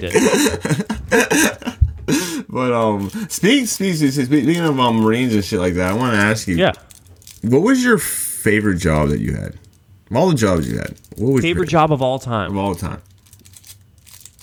did. 1.57 1.79
But 2.49 2.73
um, 2.73 3.09
speaking 3.29 3.67
speaking 3.67 4.11
speaking 4.11 4.61
of 4.61 4.79
um, 4.79 4.97
Marines 5.01 5.35
and 5.35 5.45
shit 5.45 5.59
like 5.61 5.75
that, 5.75 5.93
I 5.93 5.95
want 5.95 6.13
to 6.15 6.19
ask 6.19 6.47
you. 6.47 6.57
Yeah, 6.57 6.73
What 7.43 7.63
was 7.63 7.83
your 7.83 7.97
favorite 7.99 8.79
job 8.79 9.09
that 9.09 9.21
you 9.21 9.35
had? 9.35 9.55
Of 10.11 10.17
all 10.17 10.29
the 10.29 10.35
jobs 10.35 10.71
you 10.71 10.77
had, 10.77 10.95
what 11.17 11.33
was 11.33 11.43
your 11.45 11.55
favorite 11.55 11.71
job 11.71 11.91
of 11.93 12.03
all 12.03 12.19
time. 12.19 12.51
of 12.51 12.57
all 12.59 12.75
time? 12.75 13.01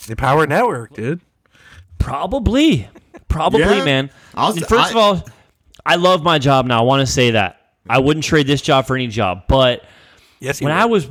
The 0.09 0.15
Power 0.15 0.45
Network, 0.47 0.93
dude. 0.93 1.21
Probably, 1.97 2.87
probably, 3.27 3.61
Yeah. 3.61 3.83
man. 3.85 4.09
I 4.35 4.47
was- 4.49 4.59
First 4.59 4.87
I- 4.87 4.89
of 4.91 4.95
all, 4.97 5.23
I 5.85 5.95
love 5.95 6.23
my 6.23 6.39
job 6.39 6.65
now. 6.65 6.79
I 6.79 6.83
want 6.83 7.05
to 7.05 7.11
say 7.11 7.31
that 7.31 7.57
I 7.89 7.99
wouldn't 7.99 8.23
trade 8.23 8.47
this 8.47 8.61
job 8.61 8.85
for 8.85 8.95
any 8.95 9.07
job, 9.07 9.43
but 9.47 9.83
Yes, 10.39 10.61
when 10.61 10.73
would. 10.73 10.81
I 10.81 10.85
was 10.85 11.07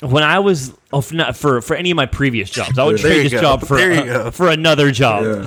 when 0.00 0.24
I 0.24 0.40
was 0.40 0.72
oh, 0.92 1.00
for, 1.00 1.14
not 1.14 1.36
for 1.36 1.60
for 1.60 1.76
any 1.76 1.90
of 1.92 1.96
my 1.96 2.06
previous 2.06 2.50
jobs, 2.50 2.76
I 2.78 2.84
would 2.84 2.98
trade 2.98 3.24
this 3.26 3.32
go. 3.32 3.40
job 3.40 3.64
for 3.66 3.78
uh, 3.78 4.30
for 4.32 4.48
another 4.48 4.90
job. 4.90 5.46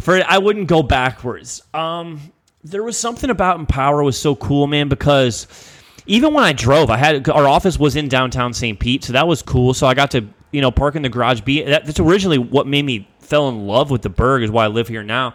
For 0.00 0.22
I 0.26 0.38
wouldn't 0.38 0.68
go 0.68 0.82
backwards. 0.84 1.62
Um, 1.74 2.20
there 2.62 2.82
was 2.84 2.96
something 2.96 3.30
about 3.30 3.58
Empower 3.58 4.02
was 4.04 4.18
so 4.18 4.36
cool, 4.36 4.66
man, 4.68 4.88
because 4.88 5.48
even 6.06 6.32
when 6.32 6.44
I 6.44 6.52
drove, 6.52 6.90
I 6.90 6.96
had 6.96 7.28
our 7.28 7.48
office 7.48 7.78
was 7.78 7.96
in 7.96 8.08
downtown 8.08 8.52
St. 8.52 8.78
Pete, 8.78 9.02
so 9.04 9.12
that 9.14 9.26
was 9.26 9.42
cool. 9.42 9.74
So 9.74 9.86
I 9.88 9.94
got 9.94 10.12
to 10.12 10.26
you 10.50 10.60
know 10.60 10.70
parking 10.70 11.02
the 11.02 11.08
garage. 11.08 11.40
Be 11.42 11.62
that, 11.62 11.86
that's 11.86 12.00
originally 12.00 12.38
what 12.38 12.66
made 12.66 12.84
me 12.84 13.08
fell 13.20 13.48
in 13.48 13.66
love 13.66 13.90
with 13.90 14.02
the 14.02 14.08
Burg, 14.08 14.42
is 14.42 14.50
why 14.50 14.64
I 14.64 14.68
live 14.68 14.88
here 14.88 15.02
now. 15.02 15.34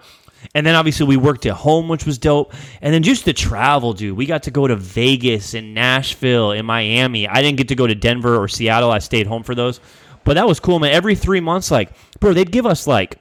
And 0.54 0.66
then 0.66 0.76
obviously 0.76 1.06
we 1.06 1.18
worked 1.18 1.46
at 1.46 1.54
home, 1.54 1.88
which 1.88 2.06
was 2.06 2.18
dope. 2.18 2.54
And 2.82 2.94
then 2.94 3.04
just 3.04 3.26
the 3.26 3.34
travel, 3.34 3.94
dude. 3.94 4.18
We 4.18 4.26
got 4.26 4.44
to 4.44 4.52
go 4.52 4.68
to 4.68 4.76
Vegas 4.76 5.54
and 5.54 5.74
Nashville 5.74 6.52
and 6.52 6.68
Miami. 6.68 7.28
I 7.28 7.42
didn't 7.42 7.58
get 7.58 7.70
to 7.70 7.76
go 7.76 7.88
to 7.88 7.96
Denver 7.96 8.36
or 8.36 8.48
Seattle. 8.48 8.92
I 8.92 9.00
stayed 9.00 9.28
home 9.28 9.44
for 9.44 9.56
those. 9.56 9.80
But 10.24 10.36
that 10.36 10.48
was 10.48 10.60
cool, 10.60 10.80
man. 10.80 10.92
Every 10.92 11.16
three 11.16 11.40
months, 11.40 11.72
like, 11.72 11.92
bro, 12.20 12.34
they'd 12.34 12.52
give 12.52 12.66
us 12.66 12.88
like 12.88 13.20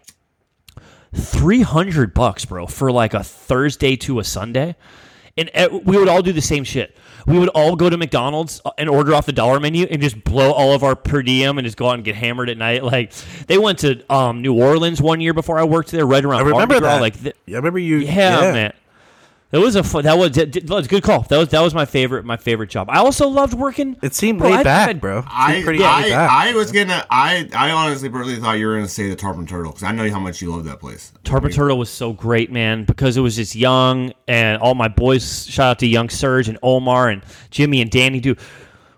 300 1.14 2.14
bucks, 2.14 2.44
bro, 2.44 2.66
for 2.66 2.92
like 2.92 3.14
a 3.14 3.22
Thursday 3.22 3.96
to 3.96 4.18
a 4.18 4.24
Sunday. 4.24 4.76
And 5.36 5.50
uh, 5.54 5.68
we 5.84 5.96
would 5.96 6.08
all 6.08 6.22
do 6.22 6.32
the 6.32 6.42
same 6.42 6.64
shit. 6.64 6.96
We 7.26 7.38
would 7.38 7.48
all 7.50 7.76
go 7.76 7.88
to 7.88 7.96
McDonald's 7.96 8.60
uh, 8.64 8.70
and 8.78 8.88
order 8.88 9.14
off 9.14 9.26
the 9.26 9.32
dollar 9.32 9.60
menu 9.60 9.86
and 9.90 10.02
just 10.02 10.22
blow 10.24 10.52
all 10.52 10.72
of 10.72 10.82
our 10.82 10.96
per 10.96 11.22
diem 11.22 11.58
and 11.58 11.64
just 11.64 11.76
go 11.76 11.88
out 11.88 11.94
and 11.94 12.04
get 12.04 12.14
hammered 12.14 12.48
at 12.50 12.58
night. 12.58 12.82
Like 12.84 13.12
they 13.46 13.58
went 13.58 13.78
to 13.80 14.02
um, 14.12 14.42
New 14.42 14.54
Orleans 14.54 15.00
one 15.00 15.20
year 15.20 15.32
before 15.32 15.58
I 15.58 15.64
worked 15.64 15.90
there, 15.90 16.04
right 16.04 16.24
around 16.24 16.40
I 16.40 16.44
remember 16.44 16.80
Mardi 16.80 16.86
that. 16.86 17.00
Like 17.00 17.36
yeah, 17.46 17.56
I 17.56 17.58
remember 17.58 17.78
you. 17.78 17.98
yeah, 17.98 18.52
man. 18.52 18.72
It 19.52 19.58
was 19.58 19.76
a 19.76 19.82
fun, 19.82 20.04
that 20.04 20.16
was 20.16 20.30
that 20.32 20.64
was 20.70 20.86
a 20.86 20.88
good 20.88 21.02
call. 21.02 21.22
That 21.24 21.36
was 21.36 21.48
that 21.50 21.60
was 21.60 21.74
my 21.74 21.84
favorite 21.84 22.24
my 22.24 22.38
favorite 22.38 22.70
job. 22.70 22.88
I 22.88 23.00
also 23.00 23.28
loved 23.28 23.52
working. 23.52 23.98
It 24.02 24.14
seemed 24.14 24.38
Bro, 24.38 24.48
laid 24.48 24.58
I- 24.60 24.62
back, 24.62 24.88
I- 24.88 24.92
bro. 24.94 25.18
It 25.18 25.22
seemed 25.24 25.30
I 25.30 25.62
pretty 25.62 25.78
laid 25.80 25.86
I, 25.88 26.08
back. 26.08 26.30
I 26.30 26.54
was 26.54 26.72
gonna 26.72 27.06
I 27.10 27.50
I 27.54 27.70
honestly 27.70 28.08
personally 28.08 28.40
thought 28.40 28.52
you 28.58 28.66
were 28.66 28.76
gonna 28.76 28.88
say 28.88 29.10
the 29.10 29.14
Tarpon 29.16 29.44
Turtle 29.46 29.72
because 29.72 29.82
I 29.84 29.92
know 29.92 30.08
how 30.10 30.20
much 30.20 30.40
you 30.40 30.50
love 30.50 30.64
that 30.64 30.80
place. 30.80 31.12
Tarpon 31.24 31.50
Turtle 31.50 31.76
was 31.76 31.90
so 31.90 32.14
great, 32.14 32.50
man, 32.50 32.84
because 32.84 33.18
it 33.18 33.20
was 33.20 33.36
just 33.36 33.54
young 33.54 34.12
and 34.26 34.56
all 34.62 34.74
my 34.74 34.88
boys. 34.88 35.46
Shout 35.46 35.70
out 35.72 35.78
to 35.80 35.86
Young 35.86 36.08
Surge 36.08 36.48
and 36.48 36.58
Omar 36.62 37.10
and 37.10 37.22
Jimmy 37.50 37.82
and 37.82 37.90
Danny. 37.90 38.20
Dude, 38.20 38.38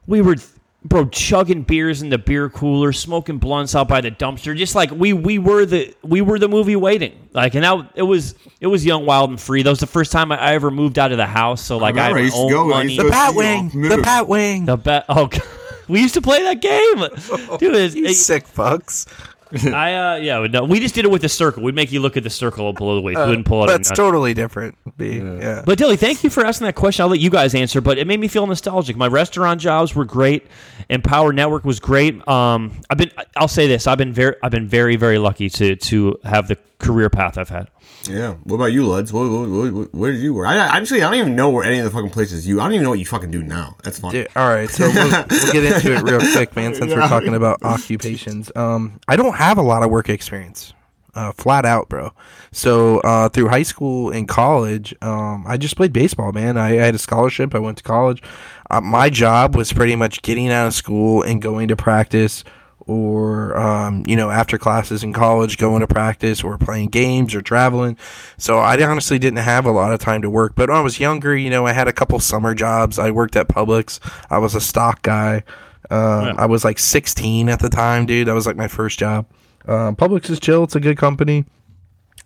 we 0.06 0.22
were 0.22 0.36
bro 0.84 1.06
chugging 1.06 1.62
beers 1.62 2.02
in 2.02 2.10
the 2.10 2.18
beer 2.18 2.48
cooler, 2.50 2.92
smoking 2.92 3.38
blunts 3.38 3.74
out 3.74 3.88
by 3.88 4.00
the 4.00 4.10
dumpster. 4.10 4.56
Just 4.56 4.74
like 4.74 4.90
we 4.90 5.12
we 5.12 5.38
were 5.38 5.64
the 5.66 5.94
we 6.02 6.20
were 6.20 6.38
the 6.38 6.48
movie 6.48 6.76
waiting. 6.76 7.28
Like 7.32 7.54
and 7.54 7.64
that 7.64 7.90
it 7.94 8.02
was 8.02 8.34
it 8.60 8.66
was 8.66 8.84
young, 8.84 9.06
wild, 9.06 9.30
and 9.30 9.40
free. 9.40 9.62
That 9.62 9.70
was 9.70 9.80
the 9.80 9.86
first 9.86 10.12
time 10.12 10.30
I, 10.32 10.38
I 10.38 10.54
ever 10.54 10.70
moved 10.70 10.98
out 10.98 11.10
of 11.12 11.18
the 11.18 11.26
house. 11.26 11.60
So 11.62 11.78
like 11.78 11.96
I, 11.96 12.08
remember, 12.08 12.18
I 12.18 12.22
had 12.22 12.24
used 12.24 12.36
my 12.36 12.48
to 12.50 12.56
own 12.56 12.68
go, 12.68 12.68
money. 12.68 12.92
used 12.92 13.06
the 13.06 13.10
Bat 13.10 13.34
Wing. 13.34 13.68
The. 13.88 13.98
Bat 14.02 14.28
Wing. 14.28 14.64
The 14.66 14.76
bat 14.76 15.04
Oh, 15.08 15.26
God. 15.26 15.42
we 15.88 16.00
used 16.00 16.14
to 16.14 16.22
play 16.22 16.42
that 16.42 16.60
game, 16.60 17.58
dude. 17.58 17.74
It's, 17.74 17.94
You 17.94 18.12
sick 18.14 18.46
fucks. 18.46 19.06
I 19.64 19.94
uh 19.94 20.16
yeah 20.16 20.46
no 20.46 20.64
we 20.64 20.80
just 20.80 20.94
did 20.94 21.04
it 21.04 21.10
with 21.10 21.22
the 21.22 21.28
circle. 21.28 21.62
We'd 21.62 21.74
make 21.74 21.92
you 21.92 22.00
look 22.00 22.16
at 22.16 22.22
the 22.22 22.30
circle 22.30 22.72
below 22.72 22.96
the 22.96 23.00
waist. 23.00 23.18
we 23.20 23.26
wouldn't 23.26 23.46
pull 23.46 23.64
it. 23.64 23.66
That's 23.68 23.90
totally 23.90 24.34
different. 24.34 24.76
B. 24.96 25.18
Yeah. 25.18 25.62
But 25.64 25.78
Dilly, 25.78 25.96
thank 25.96 26.24
you 26.24 26.30
for 26.30 26.44
asking 26.44 26.66
that 26.66 26.74
question. 26.74 27.02
I'll 27.02 27.08
let 27.08 27.20
you 27.20 27.30
guys 27.30 27.54
answer, 27.54 27.80
but 27.80 27.98
it 27.98 28.06
made 28.06 28.20
me 28.20 28.28
feel 28.28 28.46
nostalgic. 28.46 28.96
My 28.96 29.08
restaurant 29.08 29.60
jobs 29.60 29.94
were 29.94 30.04
great, 30.04 30.46
and 30.88 31.02
Power 31.02 31.32
Network 31.32 31.64
was 31.64 31.80
great. 31.80 32.26
Um, 32.28 32.80
I've 32.90 32.98
been, 32.98 33.10
I'll 33.36 33.48
say 33.48 33.66
this, 33.66 33.86
I've 33.86 33.98
been 33.98 34.12
very, 34.12 34.36
I've 34.42 34.50
been 34.50 34.68
very, 34.68 34.96
very 34.96 35.18
lucky 35.18 35.48
to 35.50 35.76
to 35.76 36.18
have 36.24 36.48
the 36.48 36.56
career 36.78 37.10
path 37.10 37.38
I've 37.38 37.48
had. 37.48 37.68
Yeah. 38.08 38.34
What 38.44 38.56
about 38.56 38.66
you, 38.72 38.82
Luds? 38.82 39.12
What, 39.12 39.28
what, 39.30 39.72
what, 39.72 39.94
where 39.94 40.12
did 40.12 40.20
you 40.20 40.34
work? 40.34 40.46
I 40.48 40.54
I- 40.56 40.76
actually 40.78 41.02
I 41.02 41.10
don't 41.10 41.18
even 41.20 41.36
know 41.36 41.50
where 41.50 41.64
any 41.64 41.78
of 41.78 41.84
the 41.84 41.90
fucking 41.90 42.10
places 42.10 42.46
you. 42.46 42.60
I 42.60 42.64
don't 42.64 42.72
even 42.74 42.84
know 42.84 42.90
what 42.90 42.98
you 42.98 43.06
fucking 43.06 43.30
do 43.30 43.42
now. 43.42 43.76
That's 43.82 43.98
fine. 43.98 44.12
Dude, 44.12 44.28
all 44.36 44.48
right, 44.48 44.68
so 44.70 44.88
we'll, 44.88 45.10
we'll 45.30 45.52
get 45.52 45.64
into 45.64 45.94
it 45.94 46.02
real 46.02 46.20
quick, 46.32 46.54
man. 46.56 46.74
Since 46.74 46.92
we're 46.92 47.00
talking 47.08 47.34
about 47.34 47.62
occupations, 47.62 48.50
um, 48.56 49.00
I 49.08 49.16
don't 49.16 49.34
have 49.34 49.58
a 49.58 49.62
lot 49.62 49.82
of 49.82 49.90
work 49.90 50.08
experience, 50.08 50.72
uh, 51.14 51.32
flat 51.32 51.64
out, 51.64 51.88
bro. 51.88 52.12
So 52.52 53.00
uh, 53.00 53.28
through 53.30 53.48
high 53.48 53.62
school 53.64 54.10
and 54.10 54.28
college, 54.28 54.94
um, 55.02 55.44
I 55.46 55.56
just 55.56 55.76
played 55.76 55.92
baseball, 55.92 56.32
man. 56.32 56.56
I, 56.56 56.68
I 56.70 56.84
had 56.84 56.94
a 56.94 56.98
scholarship. 56.98 57.54
I 57.54 57.58
went 57.58 57.78
to 57.78 57.82
college. 57.84 58.22
Uh, 58.70 58.80
my 58.80 59.10
job 59.10 59.56
was 59.56 59.72
pretty 59.72 59.96
much 59.96 60.22
getting 60.22 60.50
out 60.50 60.66
of 60.68 60.74
school 60.74 61.22
and 61.22 61.40
going 61.42 61.68
to 61.68 61.76
practice, 61.76 62.44
or 62.86 63.56
um, 63.56 64.02
you 64.06 64.16
know, 64.16 64.30
after 64.30 64.58
classes 64.58 65.02
in 65.02 65.12
college, 65.12 65.58
going 65.58 65.80
to 65.80 65.86
practice, 65.86 66.42
or 66.44 66.58
playing 66.58 66.88
games, 66.88 67.34
or 67.34 67.42
traveling. 67.42 67.96
So 68.36 68.58
I 68.58 68.82
honestly 68.82 69.18
didn't 69.18 69.38
have 69.38 69.66
a 69.66 69.70
lot 69.70 69.92
of 69.92 70.00
time 70.00 70.22
to 70.22 70.30
work. 70.30 70.54
But 70.54 70.68
when 70.68 70.78
I 70.78 70.82
was 70.82 71.00
younger, 71.00 71.36
you 71.36 71.50
know, 71.50 71.66
I 71.66 71.72
had 71.72 71.88
a 71.88 71.92
couple 71.92 72.18
summer 72.18 72.54
jobs. 72.54 72.98
I 72.98 73.10
worked 73.10 73.36
at 73.36 73.48
Publix. 73.48 74.00
I 74.30 74.38
was 74.38 74.54
a 74.54 74.60
stock 74.60 75.02
guy. 75.02 75.44
Um, 75.90 76.34
I 76.38 76.46
was 76.46 76.64
like 76.64 76.78
16 76.78 77.48
at 77.48 77.60
the 77.60 77.68
time, 77.68 78.06
dude. 78.06 78.28
That 78.28 78.34
was 78.34 78.46
like 78.46 78.56
my 78.56 78.68
first 78.68 78.98
job. 78.98 79.26
Um, 79.66 79.96
Publix 79.96 80.30
is 80.30 80.40
chill. 80.40 80.64
It's 80.64 80.76
a 80.76 80.80
good 80.80 80.98
company. 80.98 81.44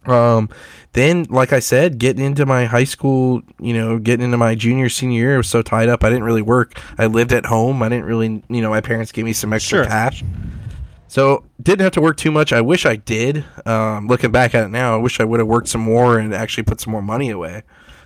Um, 0.08 0.48
then, 0.94 1.24
like 1.28 1.52
I 1.52 1.60
said, 1.60 1.98
getting 1.98 2.24
into 2.24 2.46
my 2.46 2.64
high 2.64 2.84
school, 2.84 3.42
you 3.60 3.74
know, 3.74 3.98
getting 3.98 4.24
into 4.24 4.36
my 4.38 4.54
junior, 4.54 4.88
senior 4.88 5.18
year, 5.20 5.34
I 5.34 5.36
was 5.38 5.48
so 5.48 5.62
tied 5.62 5.88
up. 5.88 6.02
I 6.02 6.08
didn't 6.08 6.24
really 6.24 6.42
work. 6.42 6.80
I 6.96 7.06
lived 7.06 7.32
at 7.32 7.46
home. 7.46 7.82
I 7.82 7.88
didn't 7.88 8.06
really, 8.06 8.42
you 8.48 8.62
know, 8.62 8.70
my 8.70 8.80
parents 8.80 9.12
gave 9.12 9.24
me 9.24 9.32
some 9.34 9.52
extra 9.52 9.78
Sure. 9.78 9.86
cash. 9.86 10.24
So 11.06 11.44
didn't 11.62 11.80
have 11.82 11.92
to 11.92 12.00
work 12.00 12.16
too 12.16 12.30
much. 12.30 12.52
I 12.52 12.60
wish 12.60 12.84
I 12.84 12.96
did. 12.96 13.44
Um, 13.64 14.08
looking 14.08 14.30
back 14.30 14.54
at 14.54 14.64
it 14.64 14.68
now, 14.68 14.94
I 14.94 14.98
wish 14.98 15.20
I 15.20 15.24
would 15.24 15.40
have 15.40 15.46
worked 15.46 15.68
some 15.68 15.80
more 15.80 16.18
and 16.18 16.34
actually 16.34 16.64
put 16.64 16.80
some 16.80 16.90
more 16.92 17.02
money 17.02 17.30
away. 17.30 17.62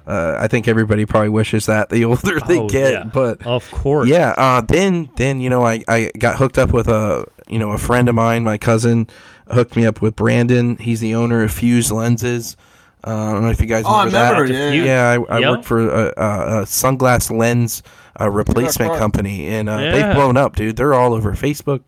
Uh, 0.07 0.37
I 0.39 0.49
think 0.49 0.67
everybody 0.67 1.07
probably 1.07 1.29
wishes 1.29 1.67
that 1.67 1.89
the 1.89 2.05
older 2.07 2.41
they 2.41 2.59
Oh, 2.59 2.69
get, 2.69 2.93
yeah. 2.93 3.05
but 3.05 3.45
Of 3.47 3.71
course, 3.71 4.09
yeah. 4.09 4.35
Uh, 4.37 4.61
then 4.61 5.09
then 5.17 5.41
you 5.41 5.49
know 5.49 5.65
I, 5.65 5.85
I 5.87 6.11
got 6.19 6.37
hooked 6.37 6.59
up 6.59 6.73
with 6.73 6.89
a 6.89 7.25
you 7.47 7.59
know 7.61 7.71
a 7.71 7.79
friend 7.79 8.09
of 8.09 8.15
mine. 8.17 8.43
My 8.43 8.59
cousin 8.59 9.07
hooked 9.51 9.77
me 9.77 9.85
up 9.87 10.01
with 10.03 10.17
Brandon. 10.17 10.77
He's 10.77 11.01
the 11.01 11.15
owner 11.15 11.43
of 11.43 11.53
Fuse 11.53 11.91
Lenses. 11.93 12.57
Uh, 13.05 13.11
I 13.11 13.33
don't 13.33 13.43
know 13.43 13.51
if 13.51 13.61
you 13.61 13.67
guys 13.67 13.85
Oh, 13.87 13.95
I 13.95 14.05
remember 14.05 14.43
remember, 14.43 14.53
that. 14.71 14.75
yeah, 14.77 14.85
yeah. 14.85 15.25
I, 15.29 15.37
I 15.37 15.39
Yeah. 15.41 15.51
worked 15.51 15.65
for 15.65 15.81
a, 15.89 16.05
a, 16.17 16.61
a 16.61 16.63
sunglass 16.67 17.37
lens 17.37 17.83
uh, 18.21 18.31
replacement 18.31 18.97
company, 18.99 19.49
and 19.49 19.69
uh, 19.69 19.79
Yeah. 19.79 19.91
they've 19.93 20.15
blown 20.15 20.37
up, 20.37 20.55
dude. 20.55 20.77
They're 20.77 20.95
all 20.95 21.13
over 21.13 21.33
Facebook. 21.33 21.81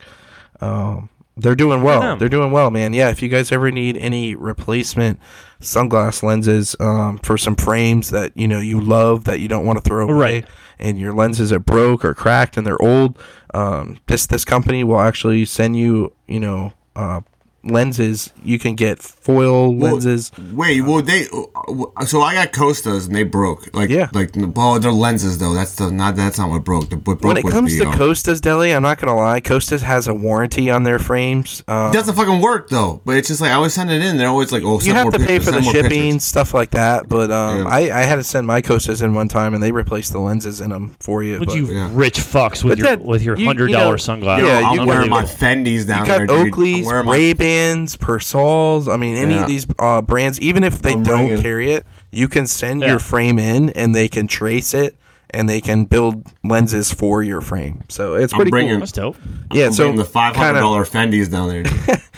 Um, 0.60 1.08
they're 1.36 1.54
doing 1.56 1.82
well. 1.82 2.16
They're 2.16 2.28
doing 2.28 2.50
well, 2.52 2.70
man. 2.70 2.92
Yeah, 2.94 3.10
if 3.10 3.20
you 3.22 3.28
guys 3.28 3.50
ever 3.52 3.70
need 3.70 3.96
any 3.96 4.34
replacement 4.34 5.18
sunglass 5.60 6.22
lenses 6.22 6.76
um, 6.80 7.18
for 7.18 7.36
some 7.38 7.56
frames 7.56 8.10
that 8.10 8.32
you 8.36 8.46
know 8.46 8.60
you 8.60 8.80
love 8.80 9.24
that 9.24 9.40
you 9.40 9.48
don't 9.48 9.64
want 9.66 9.76
to 9.82 9.82
throw 9.88 10.04
away, 10.08 10.14
Right. 10.14 10.46
and 10.78 10.98
your 10.98 11.12
lenses 11.12 11.52
are 11.52 11.58
broke 11.58 12.04
or 12.04 12.14
cracked 12.14 12.56
and 12.56 12.66
they're 12.66 12.80
old, 12.80 13.18
um, 13.52 13.98
this 14.06 14.26
this 14.26 14.44
company 14.44 14.84
will 14.84 15.00
actually 15.00 15.44
send 15.44 15.76
you, 15.76 16.12
you 16.28 16.38
know, 16.40 16.72
uh, 16.96 17.20
lenses. 17.64 18.30
You 18.42 18.58
can 18.58 18.74
get 18.74 19.00
foil 19.02 19.76
lenses. 19.76 20.30
Wait, 20.52 20.82
well 20.82 21.02
they 21.02 21.26
uh, 21.32 22.04
so 22.04 22.20
I 22.20 22.34
got 22.34 22.52
Costas 22.52 23.06
and 23.06 23.14
they 23.14 23.22
broke. 23.24 23.74
Like 23.74 23.90
Yeah. 23.90 24.08
like 24.12 24.32
oh 24.56 24.78
they're 24.78 24.92
lenses 24.92 25.38
though. 25.38 25.54
That's 25.54 25.74
the 25.76 25.90
not 25.90 26.16
that's 26.16 26.38
not 26.38 26.50
what 26.50 26.64
broke. 26.64 26.90
The, 26.90 26.96
what 26.96 27.20
broke 27.20 27.22
When 27.22 27.36
it 27.36 27.50
comes 27.50 27.76
the, 27.78 27.84
to 27.84 27.90
uh, 27.90 27.96
Costas 27.96 28.40
Deli, 28.40 28.72
I'm 28.72 28.82
not 28.82 28.98
gonna 28.98 29.16
lie. 29.16 29.40
Costas 29.40 29.82
has 29.82 30.08
a 30.08 30.14
warranty 30.14 30.70
on 30.70 30.82
their 30.84 30.98
frames. 30.98 31.62
Uh, 31.68 31.90
it 31.92 31.96
doesn't 31.96 32.14
fucking 32.14 32.40
work 32.40 32.68
though. 32.68 33.00
But 33.04 33.16
it's 33.16 33.28
just 33.28 33.40
like 33.40 33.50
I 33.50 33.54
always 33.54 33.74
send 33.74 33.90
it 33.90 34.02
in. 34.02 34.16
They're 34.16 34.28
always 34.28 34.52
like, 34.52 34.62
oh, 34.64 34.80
you 34.80 34.92
have 34.92 35.04
more 35.04 35.12
to 35.12 35.18
pay 35.18 35.38
pictures, 35.38 35.44
for 35.46 35.50
the 35.52 35.62
shipping, 35.62 36.02
pictures. 36.12 36.24
stuff 36.24 36.54
like 36.54 36.70
that. 36.70 37.08
But 37.08 37.30
um, 37.30 37.58
Yeah. 37.58 37.68
I, 37.68 37.78
I 38.00 38.02
had 38.04 38.16
to 38.16 38.24
send 38.24 38.46
my 38.46 38.60
Costas 38.62 39.02
in 39.02 39.14
one 39.14 39.28
time, 39.28 39.54
and 39.54 39.62
they 39.62 39.72
replaced 39.72 40.12
the 40.12 40.18
lenses 40.20 40.60
in 40.60 40.70
them 40.70 40.96
for 41.00 41.22
you. 41.22 41.38
Would 41.38 41.48
but- 41.48 41.56
you 41.56 41.66
Yeah. 41.66 41.90
rich 41.92 42.18
fucks 42.18 42.62
with 42.64 42.72
But 42.72 42.78
your 42.78 42.86
that- 42.88 43.04
with 43.04 43.22
your 43.22 43.36
you- 43.38 43.46
hundred 43.46 43.70
you 43.70 43.76
dollar 43.76 43.92
know- 43.92 43.96
sunglasses? 43.96 44.46
Yeah, 44.48 44.68
I'm 44.68 44.80
you 44.80 44.86
wearing 44.86 45.10
my 45.10 45.22
Fendi's 45.24 45.86
down 45.86 46.00
You 46.00 46.06
got 46.06 46.16
there. 46.18 46.26
dude. 46.26 46.36
I'm 46.38 46.46
Oakley's, 46.48 46.86
wearing 46.86 47.06
my- 47.54 47.58
Ray 47.58 47.74
Bans, 47.74 47.96
Persols. 47.96 48.88
I 48.88 48.96
mean, 48.96 49.16
any 49.16 49.34
Yeah. 49.34 49.42
of 49.42 49.48
these 49.48 49.66
uh, 49.78 50.02
brands, 50.02 50.40
even 50.40 50.64
if 50.64 50.82
they 50.82 50.92
I'm 50.92 51.02
don't 51.02 51.26
bringing- 51.26 51.42
carry 51.42 51.72
it, 51.72 51.86
you 52.10 52.28
can 52.28 52.46
send 52.46 52.82
Yeah. 52.82 52.88
your 52.90 52.98
frame 52.98 53.38
in, 53.38 53.70
and 53.70 53.94
they 53.94 54.08
can 54.08 54.26
trace 54.26 54.74
it, 54.74 54.96
and 55.30 55.48
they 55.48 55.60
can 55.60 55.84
build 55.84 56.24
lenses 56.44 56.92
for 56.92 57.22
your 57.22 57.40
frame. 57.40 57.82
So 57.88 58.14
it's 58.14 58.32
I'm 58.32 58.38
pretty 58.38 58.50
bringing- 58.50 58.72
cool. 58.74 58.80
That's 58.80 58.92
dope. 58.92 59.16
Yeah, 59.52 59.66
I'm 59.66 59.72
so 59.72 59.84
bringing 59.84 59.98
the 59.98 60.04
five 60.04 60.36
hundred 60.36 60.60
kinda- 60.62 60.84
Fendi's 61.18 61.28
down 61.28 61.48
there. 61.48 61.64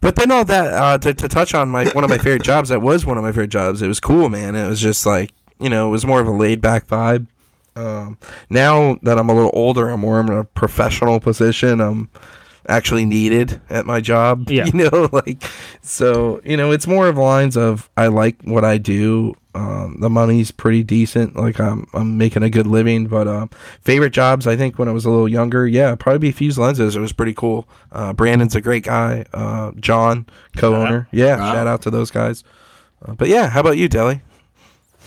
But 0.00 0.16
then 0.16 0.30
all 0.30 0.44
that 0.44 0.72
uh, 0.74 0.98
to, 0.98 1.14
to 1.14 1.28
touch 1.28 1.54
on 1.54 1.70
my 1.70 1.86
one 1.86 2.04
of 2.04 2.10
my 2.10 2.18
favorite 2.18 2.42
jobs. 2.52 2.68
That 2.68 2.82
was 2.82 3.06
one 3.06 3.16
of 3.16 3.22
my 3.24 3.30
favorite 3.30 3.48
jobs. 3.48 3.80
It 3.80 3.88
was 3.88 4.00
cool, 4.00 4.28
man. 4.28 4.54
It 4.54 4.68
was 4.68 4.78
just 4.78 5.06
like 5.06 5.32
you 5.58 5.70
know, 5.70 5.88
it 5.88 5.90
was 5.92 6.04
more 6.04 6.20
of 6.20 6.26
a 6.26 6.30
laid 6.30 6.60
back 6.60 6.86
vibe. 6.86 7.26
Um, 7.74 8.18
now 8.50 8.98
that 9.02 9.18
I'm 9.18 9.30
a 9.30 9.34
little 9.34 9.50
older, 9.54 9.88
I'm 9.88 10.00
more 10.00 10.20
in 10.20 10.28
a 10.28 10.44
professional 10.44 11.20
position. 11.20 11.80
I'm 11.80 12.10
actually 12.68 13.04
needed 13.04 13.60
at 13.70 13.86
my 13.86 14.00
job. 14.00 14.48
Yeah. 14.50 14.66
You 14.66 14.90
know, 14.90 15.08
like 15.12 15.42
so. 15.82 16.40
You 16.44 16.56
know, 16.56 16.70
it's 16.72 16.86
more 16.86 17.08
of 17.08 17.16
lines 17.16 17.56
of 17.56 17.88
I 17.96 18.06
like 18.08 18.36
what 18.42 18.64
I 18.64 18.78
do. 18.78 19.34
Um, 19.56 19.98
the 20.00 20.10
money's 20.10 20.50
pretty 20.50 20.82
decent. 20.82 21.36
Like 21.36 21.60
I'm, 21.60 21.86
I'm 21.94 22.18
making 22.18 22.42
a 22.42 22.50
good 22.50 22.66
living. 22.66 23.06
But 23.06 23.28
um, 23.28 23.50
favorite 23.82 24.10
jobs, 24.10 24.46
I 24.48 24.56
think 24.56 24.78
when 24.78 24.88
I 24.88 24.92
was 24.92 25.04
a 25.04 25.10
little 25.10 25.28
younger, 25.28 25.66
yeah, 25.66 25.94
probably 25.94 26.18
be 26.18 26.32
Fuse 26.32 26.58
Lenses. 26.58 26.96
It 26.96 27.00
was 27.00 27.12
pretty 27.12 27.34
cool. 27.34 27.68
Uh, 27.92 28.12
Brandon's 28.12 28.56
a 28.56 28.60
great 28.60 28.82
guy. 28.84 29.24
Uh, 29.32 29.70
John, 29.78 30.26
co-owner, 30.56 31.06
yeah, 31.12 31.36
shout 31.36 31.66
out 31.68 31.82
to 31.82 31.90
those 31.90 32.10
guys. 32.10 32.42
Uh, 33.04 33.14
but 33.14 33.28
yeah, 33.28 33.48
how 33.48 33.60
about 33.60 33.76
you, 33.78 33.88
Deli? 33.88 34.22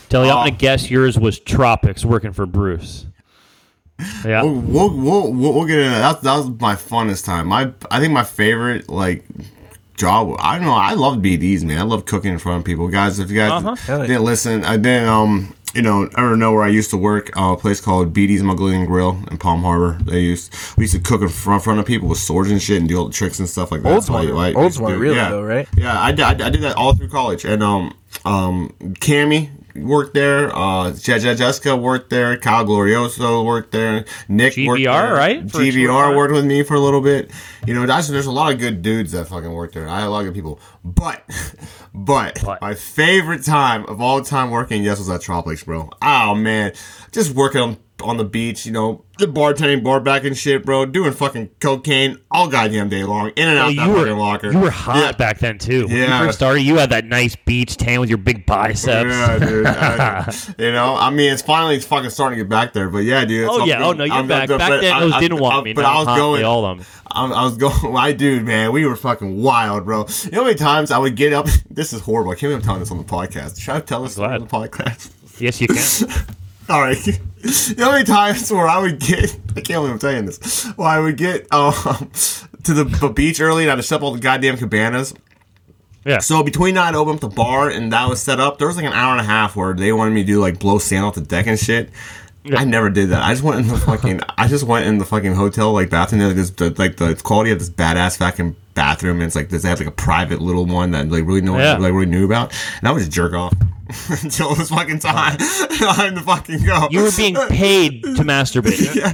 Telly, 0.09 0.29
I'm 0.29 0.37
Oh. 0.37 0.39
gonna 0.45 0.51
guess 0.51 0.89
yours 0.89 1.19
was 1.19 1.39
Tropics 1.39 2.05
working 2.05 2.31
for 2.31 2.45
Bruce. 2.45 3.05
Yeah. 4.25 4.43
We'll, 4.43 4.53
we'll, 4.61 4.89
we'll, 4.97 5.33
we'll, 5.33 5.53
we'll 5.53 5.65
get 5.65 5.79
into 5.79 5.89
that. 5.91 6.21
That 6.21 6.35
was 6.37 6.49
my 6.59 6.75
funnest 6.75 7.25
time. 7.25 7.47
My, 7.47 7.71
I 7.89 7.99
think 7.99 8.13
my 8.13 8.23
favorite 8.23 8.89
like 8.89 9.25
job. 9.95 10.35
I 10.39 10.57
don't 10.57 10.65
know. 10.65 10.73
I 10.73 10.93
love 10.93 11.17
BDs, 11.17 11.63
man. 11.63 11.79
I 11.79 11.83
love 11.83 12.05
cooking 12.05 12.31
in 12.33 12.39
front 12.39 12.59
of 12.59 12.65
people, 12.65 12.87
guys. 12.87 13.19
If 13.19 13.31
you 13.31 13.37
guys 13.37 13.51
Uh-huh. 13.63 14.05
Didn't 14.05 14.23
listen, 14.23 14.63
I 14.63 14.77
didn't. 14.77 15.07
Um, 15.09 15.53
you 15.73 15.81
know, 15.81 16.09
ever 16.17 16.35
know 16.37 16.53
where 16.53 16.63
I 16.63 16.69
used 16.69 16.89
to 16.91 16.97
work? 16.97 17.35
Uh, 17.37 17.53
a 17.53 17.57
place 17.57 17.81
called 17.81 18.13
BD's 18.13 18.41
Mongolian 18.41 18.85
Grill 18.85 19.19
in 19.29 19.37
Palm 19.37 19.61
Harbor. 19.63 19.97
They 20.03 20.21
used 20.21 20.53
we 20.77 20.85
used 20.85 20.95
to 20.95 21.01
cook 21.01 21.21
in 21.21 21.29
front, 21.29 21.63
front 21.63 21.79
of 21.79 21.85
people 21.85 22.07
with 22.07 22.17
swords 22.19 22.49
and 22.49 22.61
shit 22.61 22.79
and 22.79 22.87
do 22.87 22.97
all 22.97 23.07
the 23.07 23.13
tricks 23.13 23.37
and 23.39 23.49
stuff 23.49 23.71
like 23.71 23.83
that. 23.83 23.89
That's 23.89 24.09
why- 24.09 24.25
Oldsmar. 24.25 24.33
why 24.35 24.47
I 24.49 24.53
Oldsmar, 24.53 24.63
used 24.63 24.77
to 24.77 24.83
do 24.85 24.93
it. 24.93 24.97
really, 24.97 25.15
yeah. 25.17 25.29
though, 25.29 25.41
right? 25.43 25.67
Yeah, 25.75 25.99
I 25.99 26.07
I 26.07 26.11
did- 26.13 26.25
I 26.41 26.49
did 26.49 26.61
that 26.61 26.75
all 26.77 26.93
through 26.95 27.09
college. 27.09 27.43
And 27.45 27.61
um, 27.61 27.93
um, 28.25 28.73
Cammy 28.99 29.49
worked 29.75 30.13
there. 30.13 30.53
Uh, 30.55 30.91
Je- 30.91 31.19
Je- 31.19 31.35
Jessica 31.35 31.75
worked 31.77 32.09
there. 32.09 32.37
Kyle 32.37 32.65
Glorioso 32.65 33.45
worked 33.45 33.71
there. 33.71 34.05
Nick 34.27 34.55
worked 34.65 34.83
there. 34.83 35.13
right? 35.13 35.41
For 35.51 35.61
a 35.61 35.65
short 35.71 35.75
GVR 35.75 35.87
time. 36.07 36.15
worked 36.15 36.33
with 36.33 36.45
me 36.45 36.63
for 36.63 36.73
a 36.73 36.79
little 36.79 37.01
bit. 37.01 37.31
You 37.65 37.73
know, 37.73 37.85
that's, 37.85 38.07
there's 38.07 38.25
a 38.25 38.31
lot 38.31 38.51
of 38.53 38.59
good 38.59 38.81
dudes 38.81 39.11
that 39.11 39.27
fucking 39.27 39.51
worked 39.51 39.73
there. 39.75 39.87
I 39.87 39.99
had 39.99 40.07
a 40.07 40.09
lot 40.09 40.19
of 40.21 40.25
good 40.25 40.33
people. 40.35 40.59
But, 40.83 41.23
but, 41.93 42.39
But. 42.43 42.61
my 42.61 42.73
favorite 42.73 43.43
time 43.43 43.85
of 43.85 44.01
all 44.01 44.21
time 44.21 44.49
working, 44.51 44.83
yes, 44.83 44.97
was 44.99 45.09
at 45.09 45.21
Tropics, 45.21 45.63
bro. 45.63 45.89
Oh, 46.01 46.33
man. 46.35 46.73
Just 47.11 47.35
working 47.35 47.61
on, 47.61 47.77
on 48.01 48.17
the 48.17 48.25
beach, 48.25 48.65
you 48.65 48.71
know, 48.71 49.03
the 49.17 49.25
bartending, 49.27 49.83
bar 49.83 49.99
back 49.99 50.23
and 50.23 50.37
shit, 50.37 50.63
bro. 50.65 50.85
Doing 50.85 51.11
fucking 51.11 51.49
cocaine 51.59 52.17
all 52.31 52.47
goddamn 52.47 52.89
day 52.89 53.03
long. 53.03 53.31
In 53.35 53.47
and 53.49 53.57
out 53.57 53.71
Oh, 53.71 53.73
that 53.75 53.87
were 53.89 53.95
fucking 53.99 54.17
locker. 54.17 54.51
you 54.51 54.59
were 54.59 54.69
hot 54.71 54.97
Yeah. 54.97 55.11
back 55.13 55.39
then 55.39 55.57
too. 55.57 55.87
When 55.87 55.95
Yeah. 55.95 56.19
you 56.21 56.25
first 56.27 56.37
started, 56.37 56.61
you 56.61 56.75
had 56.77 56.89
that 56.91 57.05
nice 57.05 57.35
beach 57.35 57.77
tan 57.77 57.99
with 57.99 58.09
your 58.09 58.17
big 58.17 58.45
biceps. 58.45 59.09
Yeah, 59.09 59.39
dude. 59.39 59.65
I- 59.67 60.33
you 60.57 60.71
know, 60.71 60.95
I 60.95 61.09
mean, 61.09 61.31
it's 61.33 61.41
finally 61.41 61.75
it's 61.75 61.85
fucking 61.85 62.09
starting 62.09 62.37
to 62.37 62.43
get 62.45 62.49
back 62.49 62.73
there. 62.73 62.89
But 62.89 62.99
yeah, 62.99 63.25
dude. 63.25 63.47
Oh 63.49 63.65
yeah, 63.65 63.83
oh 63.83 63.91
no, 63.93 64.03
you're 64.03 64.13
I'm- 64.15 64.27
back. 64.27 64.47
but 64.49 64.59
Back 64.59 64.81
then, 64.81 64.93
I- 64.93 64.99
those 65.01 65.13
I- 65.13 65.19
didn't 65.19 65.37
I- 65.39 65.41
want 65.41 65.65
me. 65.65 65.73
But 65.73 65.85
I 65.85 65.97
was 66.03 66.07
going. 66.17 66.43
all 66.43 66.61
them. 66.75 66.85
I, 67.11 67.25
I 67.25 67.43
was 67.45 67.57
going. 67.57 67.93
My 67.93 68.11
dude, 68.11 68.43
man, 68.45 68.71
we 68.71 68.85
were 68.85 68.95
fucking 68.95 69.41
wild, 69.41 69.85
bro. 69.85 70.05
You 70.25 70.31
know 70.31 70.39
how 70.39 70.43
many 70.45 70.55
times 70.55 70.91
I 70.91 70.97
would 70.97 71.15
get 71.15 71.33
up? 71.33 71.47
This 71.69 71.93
is 71.93 72.01
horrible. 72.01 72.31
I 72.31 72.35
can't 72.35 72.41
believe 72.49 72.55
I'm 72.57 72.61
telling 72.63 72.79
this 72.79 72.89
on 72.91 72.97
the 72.97 73.03
podcast. 73.03 73.59
Should 73.61 73.75
I 73.75 73.79
tell 73.81 74.01
this 74.01 74.17
on 74.17 74.39
the 74.39 74.45
podcast? 74.47 75.11
Yes, 75.39 75.61
you 75.61 75.67
can. 75.67 75.77
All 76.69 76.81
right. 76.81 76.97
How 77.77 77.91
many 77.91 78.03
times 78.03 78.51
where 78.51 78.67
I 78.67 78.79
would 78.79 78.99
get, 78.99 79.37
I 79.51 79.61
can't 79.61 79.67
believe 79.67 79.91
I'm 79.91 79.99
saying 79.99 80.25
this, 80.25 80.67
well, 80.75 80.87
I 80.87 80.99
would 80.99 81.17
get 81.17 81.47
um, 81.53 82.11
to 82.63 82.73
the 82.73 83.11
beach 83.15 83.39
early 83.39 83.63
and 83.63 83.71
I'd 83.71 83.83
set 83.85 83.97
up 83.97 84.03
all 84.03 84.11
the 84.11 84.19
goddamn 84.19 84.57
cabanas. 84.57 85.13
Yeah. 86.05 86.19
So 86.19 86.41
between 86.43 86.75
that, 86.75 86.93
I 86.93 86.97
opened 86.97 87.15
up 87.15 87.21
the 87.29 87.35
bar 87.35 87.69
and 87.69 87.91
that 87.91 88.07
was 88.07 88.21
set 88.21 88.39
up. 88.39 88.59
There 88.59 88.67
was 88.67 88.77
like 88.77 88.85
an 88.85 88.93
hour 88.93 89.11
and 89.11 89.21
a 89.21 89.25
half 89.25 89.55
where 89.55 89.73
they 89.73 89.91
wanted 89.91 90.11
me 90.11 90.21
to 90.21 90.27
do 90.27 90.39
like 90.39 90.59
blow 90.59 90.77
sand 90.77 91.05
off 91.05 91.15
the 91.15 91.21
deck 91.21 91.47
and 91.47 91.59
shit. 91.59 91.89
I 92.55 92.63
never 92.63 92.89
did 92.89 93.09
that. 93.09 93.23
I 93.23 93.33
just 93.33 93.43
went 93.43 93.59
in 93.59 93.67
the 93.67 93.77
fucking. 93.77 94.21
I 94.37 94.47
just 94.47 94.63
went 94.63 94.85
in 94.85 94.99
the 94.99 95.05
fucking 95.05 95.33
hotel 95.33 95.73
like 95.73 95.89
bathroom. 95.89 96.19
There's 96.21 96.35
this 96.35 96.49
the, 96.51 96.69
like 96.77 96.95
the 96.95 97.15
quality 97.15 97.51
of 97.51 97.59
this 97.59 97.69
badass 97.69 98.17
fucking 98.17 98.55
bathroom. 98.77 99.17
And 99.17 99.23
it's 99.23 99.35
like 99.35 99.49
this. 99.49 99.63
They 99.63 99.69
have 99.69 99.79
like 99.79 99.87
a 99.89 99.91
private 99.91 100.39
little 100.41 100.65
one 100.65 100.91
that 100.91 101.09
like 101.09 101.25
really 101.25 101.41
no 101.41 101.53
one 101.53 101.61
Yeah. 101.61 101.77
like 101.77 101.91
really 101.91 102.05
knew 102.05 102.23
about. 102.25 102.53
And 102.79 102.87
I 102.87 102.91
would 102.93 102.99
just 102.99 103.11
jerk 103.11 103.33
off 103.33 103.53
until 104.23 104.51
it 104.51 104.57
was 104.57 104.69
fucking 104.69 104.99
time. 104.99 105.37
time 105.77 106.15
to 106.15 106.21
fucking 106.21 106.63
go. 106.63 106.87
You 106.91 107.03
were 107.03 107.11
being 107.15 107.35
paid 107.49 108.03
to 108.03 108.23
masturbate. 108.23 108.95
yeah. 108.95 109.13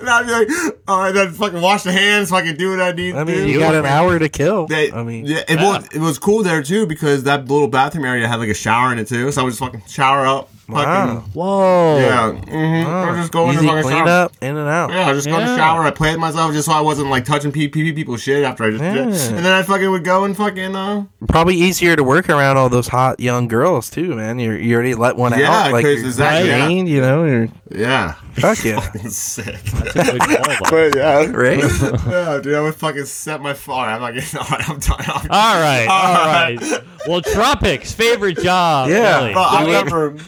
And 0.00 0.08
I'd 0.08 0.26
be 0.26 0.32
like, 0.32 0.48
all 0.86 1.00
right, 1.00 1.12
then 1.12 1.32
fucking 1.32 1.60
wash 1.60 1.82
the 1.82 1.92
hands, 1.92 2.30
fucking 2.30 2.56
do 2.56 2.70
what 2.70 2.80
I 2.80 2.92
need. 2.92 3.14
I 3.14 3.20
to 3.20 3.24
mean, 3.24 3.46
do. 3.46 3.50
you 3.50 3.58
got 3.58 3.74
an 3.74 3.84
hour 3.86 4.18
to 4.18 4.28
kill. 4.28 4.66
They, 4.66 4.92
I 4.92 5.02
mean, 5.02 5.26
yeah, 5.26 5.42
it, 5.48 5.56
Was, 5.56 5.88
it 5.94 6.00
was 6.00 6.18
cool 6.18 6.42
there 6.42 6.62
too 6.62 6.86
because 6.86 7.24
that 7.24 7.48
little 7.48 7.68
bathroom 7.68 8.04
area 8.04 8.26
had 8.28 8.36
like 8.40 8.48
a 8.48 8.54
shower 8.54 8.92
in 8.92 8.98
it 8.98 9.08
too. 9.08 9.30
So 9.32 9.40
I 9.40 9.44
would 9.44 9.50
just 9.50 9.60
fucking 9.60 9.82
shower 9.88 10.26
up. 10.26 10.50
Wow. 10.68 11.14
Fucking, 11.16 11.32
Whoa. 11.32 11.98
yeah. 11.98 12.32
Mm-hmm. 12.46 12.88
I 12.90 13.10
would 13.10 13.16
just 13.18 13.32
go 13.32 13.48
in 13.50 13.56
Easy 13.56 13.62
the 13.62 13.68
fucking 13.68 13.82
clean 13.82 13.96
shower. 13.98 14.08
up, 14.08 14.32
in 14.40 14.56
and 14.56 14.68
out. 14.68 14.90
Yeah, 14.90 15.08
I 15.08 15.12
just 15.14 15.26
go 15.26 15.38
in 15.38 15.46
the 15.46 15.56
shower. 15.56 15.82
I 15.82 15.90
played 15.90 16.18
myself 16.18 16.52
just 16.52 16.66
so 16.66 16.72
I 16.72 16.80
wasn't 16.80 17.10
like 17.10 17.24
touching 17.24 17.52
pee 17.52 17.68
pee 17.68 17.92
people's 17.92 18.22
shit 18.22 18.44
after 18.44 18.64
I 18.64 18.70
just 18.70 18.82
did. 18.82 18.98
And 19.36 19.44
then 19.44 19.52
I 19.52 19.62
fucking 19.62 19.90
would 19.90 20.04
go 20.04 20.24
and 20.24 20.36
fucking 20.36 20.76
uh 20.76 21.04
Probably 21.28 21.56
easier 21.56 21.96
to 21.96 22.04
work 22.04 22.28
around 22.28 22.56
all 22.56 22.68
those 22.68 22.88
hot 22.88 23.20
young 23.20 23.48
girls 23.48 23.90
too, 23.90 24.14
man. 24.14 24.38
You 24.38 24.52
you 24.52 24.74
already 24.74 24.94
let 24.94 25.16
one 25.16 25.38
Yeah, 25.38 25.50
out, 25.50 25.72
like 25.72 25.84
'cause 25.84 25.96
you're 25.98 26.06
exactly, 26.06 26.48
yeah. 26.50 26.64
trained, 26.66 26.88
you 26.88 27.00
know. 27.00 27.24
You're, 27.24 27.48
yeah. 27.70 28.12
fuck 28.34 28.64
yeah, 28.64 28.80
Sick. 29.08 29.56
Good 29.94 30.20
call, 30.20 30.42
though. 30.44 30.70
But 30.70 30.96
yeah. 30.96 31.26
right? 31.30 31.58
yeah, 32.06 32.40
dude, 32.42 32.54
I 32.54 32.60
would 32.60 32.74
fucking 32.74 33.04
set 33.06 33.40
my 33.42 33.52
fire. 33.54 33.90
I'm 33.90 34.00
not 34.00 34.14
getting. 34.14 34.38
All 34.40 34.46
right, 34.50 34.68
I'm 34.70 34.78
done. 34.78 34.96
I'm 35.00 35.30
All 35.30 35.60
right, 35.60 35.86
all 35.88 36.26
right. 36.26 36.82
Well, 37.06 37.20
Tropics, 37.20 37.92
favorite 37.92 38.38
job. 38.38 38.88
Yeah. 38.88 39.18
really. 39.22 39.34
But 39.34 39.40
I 39.48 39.64
You 39.66 39.72
had- 39.72 39.92
remember. 39.92 40.22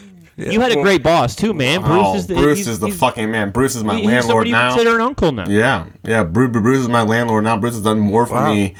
You 0.49 0.59
had 0.61 0.71
a 0.71 0.81
great 0.81 1.03
boss 1.03 1.35
too, 1.35 1.53
man. 1.53 1.81
Bruce 1.81 1.91
oh, 2.05 2.15
is 2.15 2.27
the 2.27 2.35
Bruce 2.35 2.57
he's- 2.59 2.67
is 2.67 2.79
the 2.79 2.87
he's- 2.87 2.99
fucking 2.99 3.29
man. 3.31 3.51
Bruce 3.51 3.75
is 3.75 3.83
my 3.83 3.95
he's 3.95 4.05
landlord 4.05 4.47
somebody 4.47 4.49
you 4.49 4.55
now. 4.55 4.69
consider 4.75 4.95
an 4.95 5.01
uncle 5.01 5.31
now. 5.31 5.45
Yeah, 5.47 5.85
yeah. 6.03 6.23
Bruce, 6.23 6.51
Bruce 6.51 6.79
is 6.79 6.89
my 6.89 7.03
landlord 7.03 7.43
now. 7.43 7.57
Bruce 7.57 7.73
has 7.75 7.83
done 7.83 7.99
more 7.99 8.25
for 8.25 8.35
Wow. 8.35 8.53
me, 8.53 8.75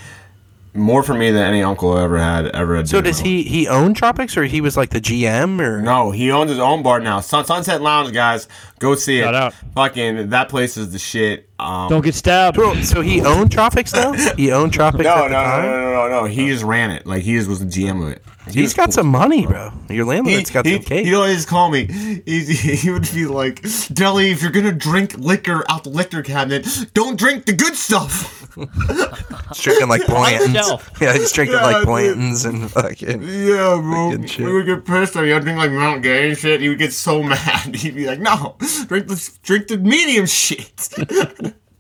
more 0.74 1.04
for 1.04 1.14
me 1.14 1.32
than 1.32 1.44
any 1.44 1.62
uncle 1.62 1.98
ever 1.98 2.18
had 2.18 2.48
ever 2.48 2.78
had. 2.78 2.88
So 2.88 3.02
does 3.02 3.20
he 3.20 3.44
he 3.44 3.68
own 3.68 3.94
Tropics 3.94 4.38
or 4.38 4.46
he 4.46 4.62
was 4.62 4.78
like 4.78 4.90
the 4.92 5.02
GM 5.02 5.60
or 5.60 5.82
No, 5.82 6.12
he 6.12 6.32
owns 6.32 6.50
his 6.50 6.60
own 6.60 6.82
bar 6.82 7.00
now. 7.02 7.20
Sun, 7.20 7.44
Sunset 7.46 7.82
Lounge, 7.82 8.14
guys, 8.14 8.48
go 8.80 8.96
see 8.96 9.20
it. 9.20 9.36
Out. 9.36 9.54
Fucking 9.76 10.30
that 10.30 10.48
place 10.48 10.78
is 10.78 10.92
the 10.94 11.00
shit. 11.00 11.50
Um, 11.60 11.90
Don't 11.90 12.04
get 12.04 12.16
stabbed. 12.16 12.56
Bro, 12.56 12.76
so 12.84 13.02
he 13.02 13.22
owned 13.22 13.52
Tropics 13.52 13.94
now? 13.94 14.14
He 14.38 14.52
owned 14.52 14.72
Tropics 14.74 15.04
no, 15.04 15.10
at 15.12 15.18
no, 15.18 15.24
the 15.24 15.30
no, 15.30 15.44
time? 15.44 15.62
no, 15.66 15.82
no, 15.82 16.08
no, 16.08 16.22
no. 16.22 16.26
He 16.26 16.48
just 16.48 16.64
ran 16.64 16.90
it. 16.90 17.06
Like 17.06 17.24
he 17.24 17.36
just 17.36 17.50
was 17.50 17.60
the 17.60 17.66
GM 17.66 18.02
of 18.02 18.10
it. 18.14 18.24
He 18.50 18.62
He's 18.62 18.74
got 18.74 18.86
cool. 18.86 18.92
some 18.94 19.08
money, 19.08 19.46
bro. 19.46 19.72
Your 19.90 19.98
He, 19.98 20.04
landlord's 20.04 20.50
got 20.50 20.66
he, 20.66 20.76
some 20.78 20.84
cake. 20.84 21.06
he'd 21.06 21.14
always 21.14 21.46
call 21.46 21.70
me. 21.70 21.86
He, 22.26 22.44
he 22.44 22.90
would 22.90 23.08
be 23.14 23.26
like, 23.28 23.64
Deli, 23.94 24.32
if 24.32 24.42
you're 24.42 24.52
gonna 24.52 24.72
drink 24.72 25.16
liquor 25.18 25.64
out 25.70 25.84
the 25.84 25.90
liquor 25.92 26.22
cabinet, 26.24 26.68
don't 26.94 27.18
drink 27.20 27.46
the 27.46 27.54
good 27.54 27.76
stuff. 27.76 28.40
He's 28.56 29.62
drinking 29.62 29.88
like 29.90 30.06
Blanton's. 30.08 30.58
Yeah, 31.02 31.14
he's 31.14 31.32
drinking 31.32 31.56
Yeah, 31.58 31.66
like 31.66 31.86
dude. 31.86 32.18
And 32.18 32.72
fucking. 32.72 33.22
Yeah, 33.22 33.80
bro. 33.82 34.26
Shit. 34.26 34.46
We 34.46 34.54
would 34.54 34.66
get 34.66 34.86
pissed 34.86 35.16
at 35.16 35.26
you. 35.26 35.36
I'd 35.36 35.44
drink 35.44 35.58
like 35.58 35.72
Mount 35.72 36.02
Gay 36.04 36.30
and 36.30 36.38
shit. 36.38 36.62
He 36.62 36.70
would 36.70 36.80
get 36.80 36.94
so 36.94 37.22
mad. 37.24 37.76
He'd 37.76 37.96
be 37.96 38.06
like, 38.08 38.20
"No, 38.20 38.58
drink 38.88 39.08
the 39.08 39.30
drink 39.44 39.68
the 39.68 39.78
medium 39.78 40.26
shit, 40.26 40.90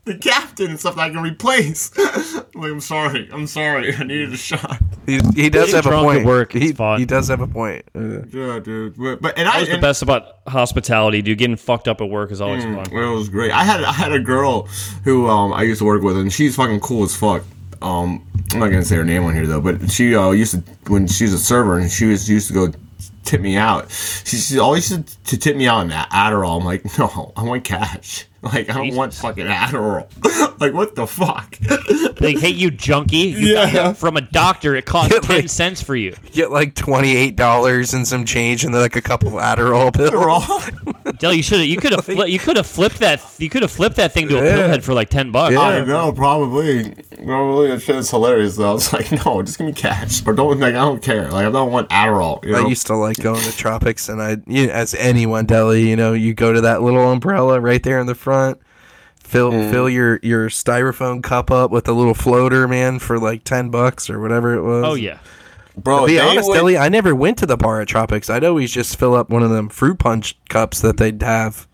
the 0.06 0.18
captain 0.18 0.70
and 0.72 0.80
stuff 0.80 0.96
that 0.96 1.02
I 1.02 1.10
can 1.10 1.22
replace." 1.22 1.92
I'm 1.98 2.42
like, 2.62 2.72
I'm 2.72 2.80
sorry. 2.82 3.30
I'm 3.32 3.48
sorry. 3.48 3.96
I 3.96 4.04
needed 4.04 4.34
a 4.34 4.38
shot. 4.38 4.78
He, 5.06 5.20
he 5.36 5.50
does 5.50 5.72
have 5.72 5.86
a 5.86 5.90
drunk 5.90 6.08
at 6.10 6.14
point. 6.14 6.26
work 6.28 6.54
he, 6.54 6.68
he 6.98 7.06
does 7.06 7.28
have 7.28 7.42
a 7.42 7.48
point. 7.48 7.84
Uh, 7.96 8.22
Yeah, 8.32 8.60
dude. 8.60 8.96
But, 8.98 9.20
but 9.22 9.38
and 9.38 9.48
That 9.48 9.56
I 9.56 9.60
was 9.62 9.68
the 9.68 9.74
and- 9.76 9.82
best 9.82 10.02
about 10.04 10.38
hospitality, 10.48 11.22
dude. 11.22 11.38
Getting 11.40 11.56
fucked 11.56 11.88
up 11.88 12.02
at 12.02 12.10
work 12.10 12.32
is 12.32 12.40
always 12.42 12.64
fun. 12.64 12.80
It 12.92 13.16
was 13.16 13.30
great. 13.30 13.52
I 13.52 13.64
had 13.64 13.84
I 13.84 13.92
had 13.94 14.12
a 14.12 14.20
girl 14.20 14.64
who 15.04 15.28
um 15.28 15.54
I 15.54 15.64
used 15.64 15.80
to 15.80 15.86
work 15.86 16.04
with, 16.04 16.18
and 16.18 16.32
she's 16.32 16.56
fucking 16.56 16.80
cool 16.82 17.04
as 17.04 17.16
fuck. 17.16 17.44
Um, 17.82 18.26
I'm 18.54 18.60
not 18.60 18.68
gonna 18.68 18.86
say 18.86 18.96
her 18.98 19.04
name 19.04 19.24
on 19.24 19.34
here 19.34 19.48
though, 19.48 19.60
but 19.62 19.90
she 19.90 20.16
uh, 20.16 20.30
used 20.32 20.54
to 20.54 20.92
when 20.92 21.08
she 21.08 21.24
was 21.24 21.34
a 21.34 21.40
server 21.40 21.80
and 21.80 21.90
she 21.90 22.06
was 22.06 22.30
used 22.30 22.48
to 22.50 22.54
go 22.54 22.72
tip 23.24 23.42
me 23.42 23.58
out. 23.58 23.90
She, 23.92 24.38
she 24.38 24.60
always 24.60 24.92
used 24.92 25.26
to 25.26 25.38
tip 25.38 25.56
me 25.56 25.68
out 25.68 25.82
in 25.86 25.90
Adderall. 25.90 26.60
I'm 26.60 26.66
like, 26.66 26.86
no, 27.00 27.34
I 27.36 27.42
want 27.44 27.64
cash. 27.64 28.26
Like 28.54 28.72
I 28.72 28.74
don't 28.74 28.96
want 28.96 29.14
fucking 29.14 29.46
Adderall. 29.46 30.08
like 30.60 30.74
what 30.74 30.96
the 30.96 31.06
fuck? 31.06 31.58
Like, 32.20 32.40
hey, 32.40 32.50
you 32.50 32.72
junkie! 32.72 33.18
You 33.18 33.48
Yeah. 33.54 33.70
that 33.70 33.98
from 33.98 34.18
a 34.18 34.22
doctor. 34.22 34.76
It 34.76 34.86
costs 34.86 35.14
Yeah, 35.14 35.20
ten 35.20 35.36
like- 35.42 35.50
cents 35.50 35.82
for 35.84 35.96
you. 35.96 36.16
Get 36.32 36.50
like 36.52 36.74
twenty 36.74 37.16
eight 37.16 37.36
dollars 37.36 37.94
and 37.94 38.08
some 38.08 38.26
change, 38.26 38.64
and 38.64 38.74
then 38.74 38.82
like 38.82 38.96
a 38.96 39.02
couple 39.02 39.30
Adderall 39.34 39.94
pills. 39.94 40.10
Adderall. 40.12 41.18
Dell, 41.20 41.34
you 41.34 41.44
should 41.44 41.60
have. 41.60 41.68
You 41.68 41.78
could 41.78 41.92
have. 41.92 42.04
Fli- 42.06 42.32
you 42.32 42.40
could 42.40 42.58
have 42.58 42.66
flipped 42.66 42.98
that. 43.00 43.22
You 43.38 43.50
could 43.50 43.62
have 43.62 43.72
flipped 43.72 43.98
that 43.98 44.12
thing 44.12 44.28
to 44.30 44.40
a 44.40 44.44
Yeah. 44.44 44.58
pillhead 44.58 44.82
for 44.84 44.94
like 44.96 45.10
ten 45.10 45.32
bucks. 45.32 45.56
I 45.56 45.84
know, 45.86 46.12
probably. 46.12 46.96
Probably 47.24 47.68
that 47.70 47.82
shit 47.84 47.96
is 47.98 48.10
hilarious 48.10 48.56
though. 48.56 48.72
I 48.72 48.74
was 48.74 48.92
like, 48.92 49.12
no, 49.24 49.44
just 49.44 49.60
give 49.60 49.68
me 49.68 49.74
cash. 49.74 50.26
Or 50.26 50.34
don't 50.34 50.60
like 50.60 50.74
I 50.74 50.80
don't 50.80 51.04
care. 51.04 51.30
Like 51.30 51.46
I 51.46 51.52
don't 51.52 51.72
want 51.72 51.90
Adderall. 51.90 52.44
You 52.44 52.54
know? 52.54 52.66
I 52.66 52.68
used 52.68 52.88
to 52.88 52.96
like 52.96 53.18
going 53.18 53.42
to 53.44 53.56
tropics, 53.56 54.10
and 54.10 54.20
I, 54.20 54.38
you 54.48 54.70
as 54.72 54.96
anyone 54.96 55.46
deli, 55.46 55.88
you 55.88 55.96
know, 55.96 56.14
you 56.14 56.34
go 56.34 56.52
to 56.52 56.62
that 56.62 56.82
little 56.82 57.12
umbrella 57.12 57.60
right 57.60 57.84
there 57.84 58.00
in 58.00 58.08
the 58.08 58.16
front, 58.16 58.31
fill 59.24 59.52
Mm. 59.52 59.72
fill 59.72 59.90
your 59.90 60.20
your 60.24 60.50
styrofoam 60.50 61.22
cup 61.24 61.50
up 61.52 61.72
with 61.72 61.88
a 61.88 61.94
little 61.94 62.14
floater, 62.14 62.68
man, 62.68 63.00
for 63.00 63.18
like 63.20 63.44
ten 63.44 63.70
bucks 63.70 64.10
or 64.10 64.20
whatever 64.20 64.54
it 64.54 64.62
was. 64.64 64.84
Oh 64.86 64.94
yeah. 64.96 65.18
Bro, 65.78 66.02
To 66.02 66.06
be 66.08 66.20
honest, 66.20 66.50
would- 66.50 66.56
deli, 66.56 66.78
I 66.78 66.90
never 66.90 67.16
went 67.16 67.38
to 67.38 67.46
the 67.46 67.56
bar 67.56 67.80
at 67.80 67.88
Tropics. 67.88 68.30
I'd 68.30 68.44
always 68.44 68.72
just 68.74 68.98
fill 69.00 69.16
up 69.16 69.30
one 69.30 69.42
of 69.42 69.52
them 69.52 69.70
fruit 69.70 70.00
punch 70.00 70.36
cups 70.50 70.82
that 70.82 70.98
they'd 70.98 71.22
have. 71.24 71.66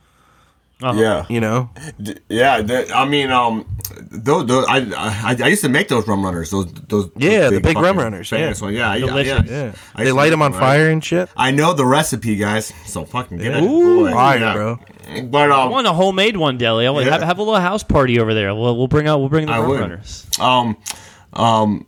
Uh-huh. 0.82 1.00
Yeah. 1.00 1.26
You 1.28 1.42
know, 1.42 1.70
D- 2.00 2.16
Yeah, 2.30 2.62
the- 2.62 2.94
I 2.96 3.06
mean, 3.06 3.32
um, 3.32 3.66
those, 4.12 4.46
those 4.46 4.66
I, 4.70 4.78
I 4.96 5.36
I 5.44 5.48
used 5.48 5.64
to 5.64 5.70
make 5.70 5.88
those 5.88 6.08
rum 6.08 6.24
runners. 6.24 6.52
Those 6.52 6.72
those 6.72 7.10
Yeah, 7.18 7.50
the 7.50 7.60
big 7.60 7.78
rum 7.80 7.98
runners, 7.98 8.32
yeah. 8.32 8.54
one. 8.62 8.74
Yeah, 8.76 8.94
yeah, 8.96 9.16
yeah. 9.22 9.44
yeah, 9.44 9.72
I 9.96 10.04
they 10.04 10.12
light 10.12 10.30
them 10.30 10.44
on 10.44 10.52
right? 10.52 10.60
fire 10.60 10.90
and 10.90 11.04
shit. 11.04 11.30
I 11.36 11.50
know 11.50 11.74
the 11.74 11.86
recipe, 11.86 12.36
guys. 12.36 12.72
So 12.86 13.06
fucking 13.06 13.40
get 13.40 13.58
it, 13.58 13.64
Ooh, 13.64 14.06
boy. 14.06 14.12
fire, 14.12 14.40
Yeah. 14.40 14.54
bro. 14.54 14.80
But 15.24 15.52
I 15.52 15.64
um, 15.64 15.72
want 15.72 15.88
a 15.88 15.94
homemade 15.94 16.38
one, 16.38 16.58
Deli. 16.60 16.86
I 16.86 16.92
want 16.92 17.06
Yeah. 17.06 17.14
have, 17.14 17.22
have 17.24 17.40
a 17.40 17.42
little 17.44 17.60
house 17.60 17.82
party 17.82 18.20
over 18.20 18.34
there. 18.36 18.54
We'll, 18.54 18.78
we'll 18.78 18.88
bring 18.90 19.08
out. 19.08 19.20
We'll 19.20 19.30
bring 19.30 19.48
the 19.48 19.54
I 19.54 19.60
rum 19.60 19.70
would. 19.70 19.80
runners. 19.80 20.28
um, 20.40 20.78
um, 21.34 21.88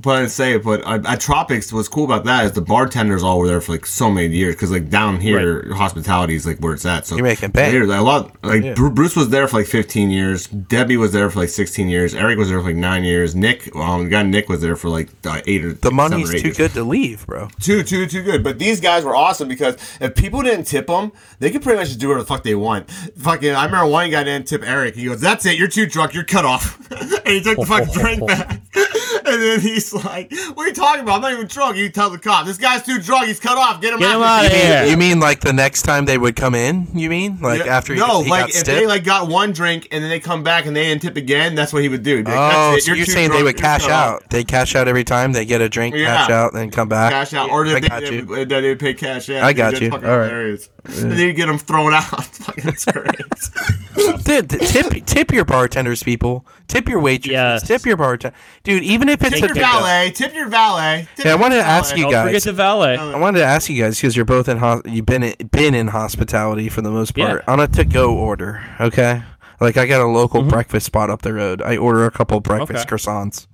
but 0.00 0.22
I'd 0.22 0.30
say, 0.30 0.56
but 0.58 0.86
at, 0.86 1.04
at 1.06 1.20
Tropics, 1.20 1.72
what's 1.72 1.88
cool 1.88 2.04
about 2.04 2.24
that 2.24 2.44
is 2.46 2.52
the 2.52 2.60
bartenders 2.60 3.22
all 3.22 3.38
were 3.38 3.46
there 3.48 3.60
for 3.60 3.72
like 3.72 3.86
so 3.86 4.10
many 4.10 4.34
years. 4.36 4.54
Because 4.54 4.70
like 4.70 4.88
down 4.90 5.20
here, 5.20 5.72
hospitality 5.74 6.34
is 6.34 6.46
like 6.46 6.58
where 6.58 6.74
it's 6.74 6.86
at. 6.86 7.06
So 7.06 7.16
You're 7.16 7.24
making 7.24 7.50
bank. 7.50 7.72
There's 7.72 7.90
a 7.90 8.00
lot. 8.00 8.34
Like 8.44 8.62
Yeah. 8.62 8.74
Bruce 8.74 9.16
was 9.16 9.30
there 9.30 9.48
for 9.48 9.58
like 9.58 9.66
15 9.66 10.10
years. 10.10 10.46
Debbie 10.46 10.96
was 10.96 11.12
there 11.12 11.28
for 11.30 11.40
like 11.40 11.48
16 11.48 11.88
years. 11.88 12.14
Eric 12.14 12.38
was 12.38 12.48
there 12.48 12.60
for 12.60 12.66
like 12.68 12.76
nine 12.76 13.04
years. 13.04 13.34
Nick, 13.34 13.74
um, 13.74 14.04
the 14.04 14.10
guy 14.10 14.22
Nick 14.22 14.48
was 14.48 14.60
there 14.60 14.76
for 14.76 14.88
like 14.88 15.08
uh, 15.26 15.40
eight 15.46 15.64
or 15.64 15.72
The 15.72 15.82
seven 15.82 15.96
money's 15.96 16.30
or 16.32 16.36
eight 16.36 16.40
too 16.40 16.48
years. 16.48 16.56
good 16.56 16.72
to 16.72 16.84
leave, 16.84 17.26
bro. 17.26 17.48
Too, 17.60 17.82
too, 17.82 18.06
too 18.06 18.22
good. 18.22 18.44
But 18.44 18.58
these 18.58 18.80
guys 18.80 19.04
were 19.04 19.16
awesome 19.16 19.48
because 19.48 19.76
if 20.00 20.14
people 20.14 20.42
didn't 20.42 20.64
tip 20.66 20.86
them, 20.86 21.12
they 21.40 21.50
could 21.50 21.62
pretty 21.62 21.78
much 21.78 21.88
just 21.88 22.00
do 22.00 22.08
whatever 22.08 22.22
the 22.22 22.28
fuck 22.28 22.42
they 22.44 22.54
want. 22.54 22.90
Fucking, 22.90 23.50
I 23.54 23.64
remember 23.64 23.90
one 23.90 24.10
guy 24.10 24.22
didn't 24.24 24.46
tip 24.48 24.62
Eric. 24.64 24.94
He 24.96 25.06
goes, 25.06 25.20
"That's 25.20 25.44
it. 25.46 25.58
You're 25.58 25.68
too 25.68 25.86
drunk. 25.86 26.14
You're 26.14 26.24
cut 26.24 26.44
off." 26.44 26.78
and 26.92 27.28
he 27.28 27.40
took 27.40 27.58
the 27.58 27.66
fucking 27.66 27.92
drink 27.92 28.26
back. 28.26 28.60
and 29.26 29.42
then 29.42 29.60
he's 29.92 30.04
like, 30.04 30.32
"What 30.54 30.64
are 30.64 30.68
you 30.68 30.74
talking 30.74 31.02
about? 31.02 31.16
I'm 31.16 31.20
not 31.22 31.32
even 31.32 31.46
drunk." 31.46 31.76
You 31.76 31.88
tell 31.88 32.10
the 32.10 32.18
cop, 32.18 32.46
"This 32.46 32.58
guy's 32.58 32.82
too 32.84 32.98
drunk. 33.00 33.26
He's 33.26 33.40
cut 33.40 33.56
off. 33.58 33.80
Get 33.80 33.92
him 33.94 34.00
Get 34.00 34.10
out." 34.14 34.44
him 34.44 34.46
of 34.46 34.52
here." 34.52 34.82
here. 34.82 34.90
You 34.90 34.96
mean 34.96 35.20
like 35.20 35.40
the 35.40 35.52
next 35.52 35.82
time 35.82 36.04
they 36.04 36.18
would 36.18 36.36
come 36.36 36.54
in? 36.54 36.86
You 36.94 37.08
mean 37.10 37.38
like 37.40 37.64
Yeah. 37.64 37.76
after 37.76 37.94
he, 37.94 38.00
no, 38.00 38.22
he 38.22 38.30
like 38.30 38.40
got 38.42 38.48
if 38.50 38.54
stiffed? 38.56 38.78
they 38.78 38.86
like 38.86 39.04
got 39.04 39.28
one 39.28 39.52
drink 39.52 39.88
and 39.92 40.02
then 40.02 40.10
they 40.10 40.20
come 40.20 40.42
back 40.42 40.66
and 40.66 40.74
they 40.76 40.84
didn't 40.84 41.02
tip 41.02 41.16
again, 41.16 41.54
that's 41.54 41.72
what 41.72 41.82
he 41.82 41.88
would 41.88 42.02
do. 42.02 42.18
Like, 42.22 42.28
Oh, 42.28 42.70
"That's 42.72 42.82
it. 42.82 42.86
so 42.86 42.92
you're 42.94 43.06
too 43.06 43.12
saying 43.12 43.30
they 43.30 43.42
would 43.42 43.56
cash 43.56 43.88
out? 43.88 44.28
They 44.30 44.44
cash 44.44 44.74
out 44.74 44.88
every 44.88 45.04
time 45.04 45.32
they 45.32 45.44
get 45.44 45.60
a 45.60 45.68
drink, 45.68 45.94
Yeah. 45.94 46.06
cash 46.16 46.30
out, 46.30 46.52
then 46.52 46.70
come 46.70 46.88
back. 46.88 47.12
cash 47.12 47.32
out, 47.34 47.50
or 47.50 47.66
I 47.66 47.74
they, 47.74 47.80
got 47.88 48.00
they, 48.02 48.14
you. 48.14 48.22
they, 48.24 48.44
they 48.44 48.68
would 48.70 48.80
pay 48.80 48.94
cash. 48.94 49.28
out. 49.30 49.42
I 49.42 49.52
got 49.52 49.72
That's 49.72 49.82
you. 49.82 49.90
All 49.92 49.98
right. 49.98 50.28
hilarious. 50.28 50.68
And 50.84 51.12
then 51.12 51.18
you 51.18 51.32
get 51.34 51.46
them 51.46 51.58
thrown 51.58 51.92
out. 51.92 52.02
Fucking 52.24 52.68
it's 52.68 52.84
great. 52.86 53.04
Dude, 54.24 54.48
tip 54.48 55.04
tip 55.06 55.32
your 55.32 55.44
bartenders, 55.44 56.02
people. 56.02 56.46
Tip 56.66 56.88
your 56.88 57.00
waitresses. 57.00 57.32
Yes. 57.32 57.66
Tip 57.66 57.84
your 57.86 57.96
bartender, 57.96 58.36
dude. 58.62 58.82
Even 58.82 59.08
if 59.08 59.22
it's 59.22 59.34
Tip 59.40 59.44
a 59.44 59.46
your 59.46 59.54
valet. 59.78 60.10
Tip 60.12 60.34
your 60.34 60.48
valet. 60.48 61.08
Tip 61.16 61.26
Yeah, 61.26 61.32
I 61.32 61.34
wanted 61.36 61.56
to 61.56 61.62
valet. 61.62 61.78
ask 61.78 61.96
you 61.96 62.02
Don't 62.04 62.12
guys. 62.12 62.26
forget 62.28 62.42
the 62.42 62.52
valet. 62.52 62.96
I 62.96 63.18
wanted 63.18 63.38
to 63.40 63.44
ask 63.44 63.68
you 63.70 63.82
guys 63.82 63.96
because 63.96 64.16
you're 64.16 64.24
both 64.24 64.48
in 64.48 64.58
hos- 64.58 64.82
you've 64.84 65.06
been 65.06 65.22
in, 65.22 65.34
been 65.50 65.74
in 65.74 65.88
hospitality 65.88 66.68
for 66.68 66.82
the 66.82 66.90
most 66.90 67.14
part 67.16 67.42
Yeah. 67.46 67.52
on 67.52 67.60
a 67.60 67.68
to 67.68 67.84
go 67.84 68.14
order. 68.14 68.62
Okay, 68.80 69.22
like 69.60 69.76
I 69.76 69.86
got 69.86 70.00
a 70.00 70.06
local 70.06 70.40
Mm-hmm. 70.42 70.50
breakfast 70.50 70.86
spot 70.86 71.10
up 71.10 71.22
the 71.22 71.32
road. 71.34 71.62
I 71.62 71.76
order 71.76 72.04
a 72.04 72.10
couple 72.10 72.40
breakfast 72.40 72.86
Okay. 72.86 72.96
croissants. 72.96 73.46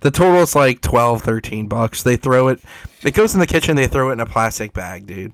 The 0.00 0.10
total's 0.10 0.54
like 0.54 0.82
12, 0.82 1.22
13 1.22 1.68
bucks. 1.68 2.02
They 2.02 2.16
throw 2.16 2.48
it. 2.48 2.60
It 3.02 3.14
goes 3.14 3.32
in 3.34 3.40
the 3.40 3.46
kitchen. 3.46 3.76
They 3.76 3.86
throw 3.86 4.10
it 4.10 4.14
in 4.14 4.20
a 4.20 4.26
plastic 4.26 4.72
bag, 4.74 5.06
dude. 5.06 5.32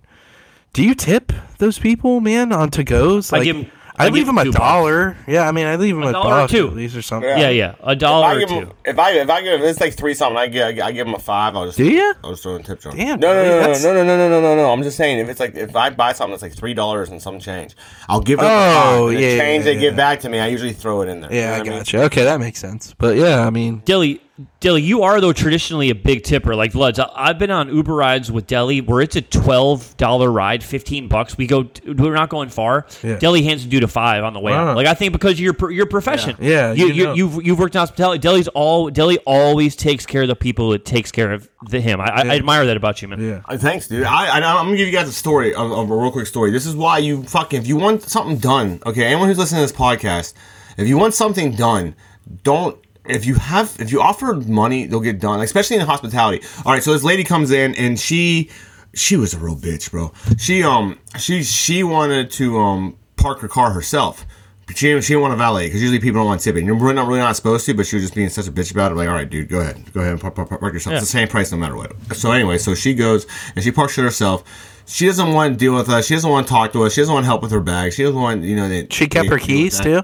Do 0.72 0.82
you 0.84 0.95
tip 0.95 1.32
those 1.59 1.78
people, 1.78 2.20
man, 2.20 2.53
on 2.53 2.70
to 2.70 2.84
goes? 2.84 3.32
I 3.32 3.38
Like, 3.38 3.45
give 3.45 3.57
'em- 3.57 3.66
I, 3.97 4.05
I 4.07 4.09
leave 4.09 4.14
give 4.24 4.26
them 4.26 4.38
'em 4.38 4.43
a 4.43 4.45
two 4.45 4.53
bucks. 4.53 4.61
dollar. 4.64 5.16
Yeah, 5.26 5.47
I 5.47 5.53
mean, 5.53 5.66
I 5.66 5.76
leave 5.76 5.95
them 5.95 6.05
a, 6.05 6.12
dollar 6.12 6.26
or 6.34 6.40
buck 6.43 6.51
two. 6.51 6.68
at 6.68 6.74
least 6.74 6.97
or 6.97 7.03
something. 7.03 7.28
Yeah. 7.28 7.38
Yeah, 7.40 7.49
yeah, 7.51 7.74
a 7.82 7.93
If 7.93 7.99
dollar 7.99 8.26
I 8.26 8.34
or 8.34 8.38
give 8.40 8.49
two. 8.49 8.55
him, 8.55 8.72
if 8.86 8.99
I 8.99 9.11
if 9.12 9.28
I 9.30 9.43
give 9.43 9.61
him, 9.61 9.66
it's 9.66 9.80
like 9.80 9.95
three 9.95 10.14
something. 10.14 10.38
I 10.38 10.47
give 10.47 10.78
I 10.80 10.93
give 10.93 11.07
him 11.07 11.14
a 11.14 11.18
five. 11.18 11.55
I'll 11.57 11.66
just 11.66 11.76
Do 11.78 11.84
ya? 11.84 12.12
I'll 12.24 12.30
just 12.30 12.43
throw 12.43 12.57
in 12.57 12.62
tip 12.62 12.80
jar. 12.80 12.93
Damn, 12.95 13.20
No, 13.20 13.34
no, 13.34 13.43
no, 13.45 13.61
no, 13.61 13.72
no, 13.72 13.93
no, 13.93 14.05
no, 14.05 14.05
no, 14.05 14.28
no, 14.28 14.40
no, 14.40 14.57
no. 14.57 14.72
I'm 14.72 14.82
just 14.82 14.97
saying 14.97 15.18
if 15.18 15.28
it's 15.28 15.40
like 15.40 15.55
if 15.55 15.76
I 15.76 15.90
buy 15.90 16.12
something 16.14 16.32
that's 16.32 16.43
like 16.43 16.55
three 16.57 16.74
dollars 16.74 17.11
and 17.11 17.20
some 17.20 17.38
change, 17.38 17.76
I'll 18.09 18.20
give 18.22 18.38
it. 18.38 18.45
Oh, 18.45 18.47
a 18.47 18.49
five, 18.49 19.09
and 19.09 19.16
the 19.18 19.20
yeah, 19.20 19.38
change 19.38 19.66
yeah, 19.66 19.72
they 19.74 19.78
give 19.80 19.95
back 19.97 20.20
to 20.20 20.28
me, 20.28 20.38
I 20.40 20.47
usually 20.49 20.72
throw 20.72 21.03
it 21.03 21.09
in 21.09 21.20
there. 21.20 21.30
You 21.32 21.40
know 21.40 21.47
Yeah, 21.47 21.55
I 21.55 21.59
what 21.59 21.66
mean? 21.68 21.84
you. 21.86 22.01
Okay, 22.07 22.24
that 22.24 22.40
makes 22.40 22.59
sense. 22.61 22.95
But 22.97 23.16
yeah, 23.16 23.47
I 23.47 23.51
mean, 23.51 23.82
Dilly, 23.84 24.20
Dilly, 24.61 24.82
you 24.82 25.03
are 25.03 25.20
though 25.20 25.32
traditionally 25.32 25.90
a 25.90 25.95
big 25.95 26.22
tipper. 26.22 26.55
Like 26.55 26.72
Bloods, 26.72 26.99
I- 26.99 27.11
I've 27.14 27.38
been 27.38 27.51
on 27.51 27.74
Uber 27.74 27.95
rides 27.95 28.30
with 28.30 28.47
Deli 28.47 28.80
where 28.80 29.01
it's 29.01 29.16
a 29.16 29.20
twelve 29.22 29.97
dollar 29.97 30.30
ride, 30.30 30.62
fifteen 30.62 31.09
bucks. 31.09 31.36
We 31.36 31.47
go, 31.47 31.68
we're 31.86 32.14
not 32.14 32.28
going 32.28 32.49
far. 32.49 32.86
Yeah. 33.03 33.18
Deli 33.18 33.43
hands 33.43 33.64
a 33.64 33.68
dude 33.68 33.82
a 33.82 33.88
five 33.88 34.22
on 34.24 34.32
the 34.34 34.40
way 34.40 34.53
Wow. 34.53 34.74
Like 34.74 34.86
I 34.86 34.95
think 34.95 35.12
because 35.12 35.32
of 35.32 35.40
your 35.40 35.70
your 35.70 35.86
profession, 35.86 36.36
Yeah. 36.38 36.72
Yeah, 36.72 36.72
you, 36.72 36.86
you 36.86 36.93
you 36.95 37.05
know. 37.05 37.14
you've 37.14 37.45
you've 37.47 37.59
worked 37.59 37.74
in 37.74 37.80
hospitality. 37.80 38.18
Deli's 38.20 38.49
all 38.49 38.90
Deli 38.90 39.18
always 39.26 39.74
takes 39.76 40.07
care 40.07 40.22
of 40.22 40.28
the 40.28 40.36
people. 40.36 40.72
It 40.72 40.84
takes 40.84 41.11
care 41.11 41.32
of 41.32 41.49
the 41.68 41.80
him. 41.80 42.01
I, 42.01 42.05
I, 42.07 42.20
I 42.22 42.36
admire 42.36 42.66
that 42.66 42.76
about 42.76 43.03
you, 43.03 43.09
man. 43.09 43.20
yeah. 43.20 43.40
Uh, 43.45 43.57
Thanks, 43.59 43.88
dude. 43.88 44.05
I, 44.05 44.26
I 44.26 44.36
I'm 44.38 44.66
gonna 44.66 44.76
give 44.76 44.86
you 44.86 44.93
guys 44.93 45.09
a 45.09 45.12
story, 45.12 45.55
of, 45.55 45.70
of 45.72 45.90
a 45.90 45.97
real 45.97 46.11
quick 46.12 46.26
story. 46.26 46.51
This 46.51 46.66
is 46.66 46.74
why 46.76 46.99
you 46.99 47.22
fucking 47.24 47.61
if 47.61 47.66
you 47.66 47.76
want 47.76 48.03
something 48.03 48.38
done, 48.38 48.80
okay. 48.86 49.05
Anyone 49.05 49.28
who's 49.28 49.38
listening 49.38 49.59
to 49.66 49.72
this 49.72 49.72
podcast, 49.76 50.34
if 50.76 50.86
you 50.88 50.97
want 50.99 51.14
something 51.14 51.53
done, 51.57 51.95
don't. 52.43 52.78
If 53.05 53.27
you 53.27 53.35
have, 53.35 53.77
if 53.81 53.91
you 53.91 54.01
offer 54.01 54.35
money, 54.35 54.87
they'll 54.87 55.01
get 55.01 55.21
done. 55.21 55.41
Especially 55.41 55.77
in 55.77 55.83
hospitality. 55.83 56.45
All 56.65 56.73
right, 56.73 56.83
so 56.83 56.93
this 56.93 57.03
lady 57.03 57.25
comes 57.25 57.51
in 57.51 57.75
and 57.75 57.99
she, 57.99 58.51
she 58.95 59.17
was 59.17 59.35
a 59.35 59.39
real 59.39 59.57
bitch, 59.57 59.91
bro. 59.91 60.13
She 60.39 60.63
um, 60.63 60.99
she 61.19 61.43
she 61.43 61.83
wanted 61.83 62.31
to 62.33 62.59
um 62.59 62.97
park 63.17 63.41
her 63.41 63.49
car 63.49 63.73
herself. 63.73 64.25
But 64.67 64.77
she, 64.79 64.87
she 65.01 65.09
didn't 65.09 65.23
want 65.23 65.35
a 65.35 65.37
valet 65.37 65.67
because 65.67 65.81
usually 65.83 65.99
people 65.99 66.21
don't 66.21 66.27
want 66.29 66.41
tipping. 66.41 66.65
You're 66.65 66.77
really 66.77 66.95
not 66.95 67.09
really 67.09 67.19
not 67.19 67.35
supposed 67.35 67.67
to, 67.67 67.75
but 67.75 67.85
she 67.85 67.97
was 67.97 68.05
just 68.05 68.15
being 68.15 68.29
such 68.29 68.47
a 68.47 68.53
bitch 68.53 68.71
about 68.71 68.93
it. 68.93 68.95
Like, 68.95 69.09
all 69.09 69.15
right, 69.15 69.29
dude, 69.29 69.49
go 69.49 69.59
ahead, 69.59 69.93
go 69.93 70.01
ahead 70.01 70.13
and 70.13 70.21
park, 70.21 70.37
park, 70.37 70.49
park 70.49 70.73
yourself. 70.73 70.95
It's 70.95 71.03
the 71.05 71.11
same 71.11 71.27
price 71.27 71.51
no 71.51 71.59
matter 71.59 71.77
what. 71.77 71.93
So 72.15 72.31
anyway, 72.31 72.59
so 72.59 72.75
she 72.77 72.95
goes 72.95 73.27
and 73.57 73.65
she 73.65 73.73
parks 73.73 73.99
it 73.99 74.03
herself. 74.03 74.45
She 74.87 75.07
doesn't 75.07 75.33
want 75.33 75.55
to 75.55 75.59
deal 75.59 75.75
with 75.75 75.89
us. 75.89 76.07
She 76.07 76.15
doesn't 76.15 76.31
want 76.31 76.47
to 76.47 76.53
talk 76.53 76.73
to 76.73 76.85
us. 76.85 76.93
She 76.95 77.01
doesn't 77.01 77.13
want 77.13 77.27
help 77.27 77.43
with 77.43 77.51
her 77.51 77.61
bag. 77.61 77.93
She 77.93 78.05
doesn't 78.05 78.19
want 78.21 78.45
you 78.45 78.55
know 78.55 78.69
that. 78.69 78.93
She 78.93 79.09
kept 79.09 79.29
her 79.29 79.39
keys 79.39 79.81
too. 79.81 80.03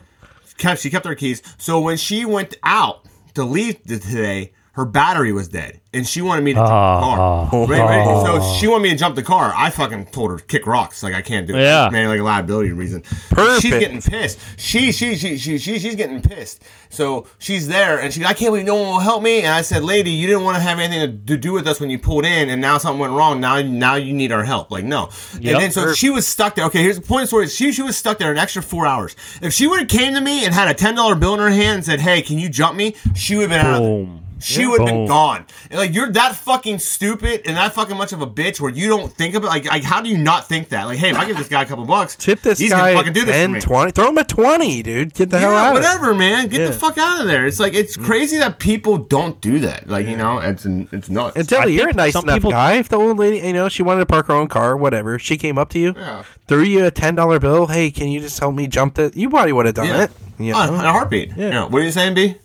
Kept, 0.59 0.83
she 0.83 0.91
kept 0.91 1.07
her 1.07 1.15
keys. 1.15 1.43
So 1.57 1.81
when 1.81 1.97
she 1.97 2.25
went 2.25 2.57
out 2.63 3.07
to 3.35 3.45
leave 3.45 3.83
today, 3.85 4.53
her 4.79 4.85
battery 4.85 5.33
was 5.33 5.49
dead, 5.49 5.81
and 5.93 6.07
she 6.07 6.23
wanted 6.23 6.45
me 6.45 6.53
to 6.53 6.61
jump 6.61 6.69
the 6.69 6.73
car. 6.73 7.19
Ah, 7.19 7.51
right, 7.51 7.69
right. 7.69 8.07
Ah, 8.07 8.23
ah. 8.23 8.25
So 8.41 8.59
she 8.61 8.69
wanted 8.69 8.85
me 8.85 8.91
to 8.91 8.97
jump 8.97 9.17
the 9.17 9.25
car. 9.25 9.53
I 9.57 9.71
fucking 9.71 10.07
told 10.07 10.31
her 10.31 10.39
kick 10.39 10.69
rocks. 10.69 11.03
Like 11.03 11.15
I 11.15 11.21
can't 11.21 11.49
do 11.49 11.57
it. 11.57 11.63
Yeah. 11.63 11.91
man, 11.91 12.09
like 12.09 12.21
a 12.21 12.23
liability 12.23 12.71
reason. 12.71 13.03
Perfect. 13.29 13.63
She's 13.63 13.77
getting 13.77 14.01
pissed. 14.01 14.39
She, 14.57 14.93
she, 14.93 15.17
she, 15.17 15.37
she, 15.37 15.59
she, 15.59 15.81
she's 15.81 15.97
getting 15.97 16.23
pissed. 16.23 16.63
So 16.91 17.27
she's 17.41 17.67
there, 17.67 17.99
and 17.99 18.15
she, 18.15 18.25
I 18.25 18.35
can't 18.35 18.53
believe 18.53 18.67
no 18.67 18.77
one 18.77 18.87
will 18.87 18.99
help 19.01 19.21
me. 19.21 19.41
And 19.41 19.49
I 19.49 19.63
said, 19.63 19.83
lady, 19.83 20.13
you 20.13 20.29
didn't 20.29 20.45
want 20.45 20.57
to 20.59 20.63
have 20.63 20.79
anything 20.79 21.27
to, 21.27 21.27
to 21.27 21.37
do 21.37 21.53
with 21.53 21.67
us 21.67 21.81
when 21.81 21.91
you 21.91 21.99
pulled 21.99 22.25
in, 22.25 22.49
and 22.51 22.63
now 22.63 22.79
something 22.79 23.01
went 23.01 23.15
wrong. 23.15 23.41
Now, 23.41 23.61
now 23.61 23.97
you 23.97 24.13
need 24.13 24.31
our 24.31 24.45
help. 24.45 24.71
Like 24.71 24.85
no. 24.85 25.11
Yep. 25.41 25.55
And 25.55 25.63
then 25.63 25.71
so 25.73 25.93
she 25.93 26.09
was 26.09 26.25
stuck 26.25 26.55
there. 26.55 26.67
Okay, 26.67 26.85
here's 26.85 27.01
the 27.01 27.03
point 27.05 27.23
of 27.23 27.25
the 27.25 27.29
story. 27.29 27.49
She, 27.49 27.73
she 27.73 27.83
was 27.83 27.97
stuck 27.97 28.19
there 28.19 28.31
an 28.31 28.39
extra 28.39 28.63
four 28.63 28.87
hours. 28.87 29.17
If 29.43 29.53
she 29.53 29.67
would 29.67 29.81
have 29.81 29.89
came 29.89 30.15
to 30.15 30.21
me 30.21 30.45
and 30.45 30.55
had 30.55 30.69
a 30.69 30.75
ten 30.75 30.95
dollar 30.95 31.17
bill 31.17 31.35
in 31.35 31.41
her 31.41 31.51
hand 31.51 31.79
and 31.79 31.85
said, 31.85 31.99
hey, 32.01 32.23
can 32.23 32.39
you 32.39 32.49
jump 32.49 32.77
me? 32.77 32.95
She 33.17 33.35
would 33.35 33.51
have 33.51 33.63
been 33.65 33.67
out. 33.67 34.28
Of 34.41 34.47
there. 34.47 34.57
Boom. 34.57 34.63
She 34.63 34.67
would 34.67 34.81
have 34.81 34.89
been 34.89 35.07
gone. 35.07 35.47
And, 35.71 35.79
like 35.79 35.95
you're 35.95 36.11
that 36.13 36.35
fucking 36.37 36.79
stupid 36.79 37.43
and 37.47 37.57
that 37.57 37.75
fucking 37.75 37.97
much 37.97 38.13
of 38.13 38.23
a 38.23 38.27
bitch 38.27 38.61
where 38.61 38.71
you 38.71 38.89
don't 38.89 39.13
think 39.13 39.35
of 39.35 39.45
it. 39.45 39.47
Like, 39.47 39.67
like 39.67 39.83
how 39.83 40.01
do 40.01 40.09
you 40.09 40.19
not 40.19 40.49
think 40.49 40.69
that? 40.71 40.85
Like, 40.85 40.99
hey, 40.99 41.11
if 41.11 41.17
I 41.17 41.27
give 41.27 41.37
this 41.37 41.49
guy 41.49 41.63
a 41.63 41.67
couple 41.67 41.85
bucks, 41.85 42.17
Tip 42.19 42.41
this 42.43 42.59
he's 42.59 42.71
guy 42.71 42.93
gonna 42.93 42.99
fucking 42.99 43.13
do 43.13 43.25
this 43.25 43.35
for 43.35 43.41
10, 43.41 43.53
me. 43.53 43.61
20. 43.61 43.93
Throw 43.93 44.09
him 44.09 44.19
a 44.19 44.25
20, 44.25 44.83
dude. 44.83 45.15
Get 45.15 45.31
the 45.31 45.39
hell 45.39 45.53
Yeah, 45.53 45.59
out 45.59 45.67
of 45.69 45.75
whatever, 45.75 46.15
man. 46.15 46.49
Get 46.49 46.61
Yeah. 46.61 46.67
the 46.69 46.73
fuck 46.73 46.99
out 46.99 47.21
of 47.21 47.27
there. 47.27 47.47
It's 47.47 47.61
like 47.61 47.75
it's 47.75 47.97
mm. 47.97 48.05
crazy 48.05 48.39
that 48.39 48.59
people 48.59 48.99
don't 48.99 49.41
do 49.41 49.59
that. 49.61 49.89
Like 49.89 50.07
you 50.07 50.17
know, 50.17 50.39
it's 50.39 50.67
it's 50.67 51.09
nuts. 51.09 51.37
And 51.37 51.49
tell 51.49 51.69
you, 51.69 51.81
you're 51.81 51.89
a 51.91 51.93
nice 51.95 52.13
some 52.13 52.25
enough 52.25 52.37
people- 52.37 52.51
guy. 52.51 52.75
If 52.75 52.89
the 52.89 52.97
old 52.97 53.19
lady, 53.19 53.47
you 53.47 53.53
know, 53.53 53.69
she 53.69 53.83
wanted 53.83 54.01
to 54.01 54.07
park 54.07 54.27
her 54.27 54.35
own 54.35 54.49
car, 54.49 54.77
whatever, 54.77 55.19
she 55.19 55.37
came 55.37 55.59
up 55.59 55.71
to 55.71 55.79
you, 55.79 55.95
Yeah. 55.97 56.23
threw 56.47 56.63
you 56.63 56.85
a 56.87 56.91
ten 56.91 57.15
dollar 57.15 57.39
bill. 57.39 57.67
Hey, 57.67 57.91
can 57.91 58.09
you 58.09 58.21
just 58.21 58.39
help 58.39 58.55
me 58.55 58.67
jump 58.67 58.95
the? 58.95 59.13
You 59.15 59.31
probably 59.31 59.53
would 59.53 59.67
have 59.67 59.75
done 59.75 59.87
yeah. 59.87 60.05
it. 60.05 60.11
You 60.39 60.55
Oh, 60.55 60.67
know? 60.67 60.75
in 60.75 60.85
a 60.85 60.93
heartbeat. 60.93 61.33
Yeah. 61.37 61.49
Yeah. 61.49 61.65
What 61.67 61.83
are 61.83 61.85
you 61.85 61.91
saying, 61.91 62.15
B? 62.15 62.37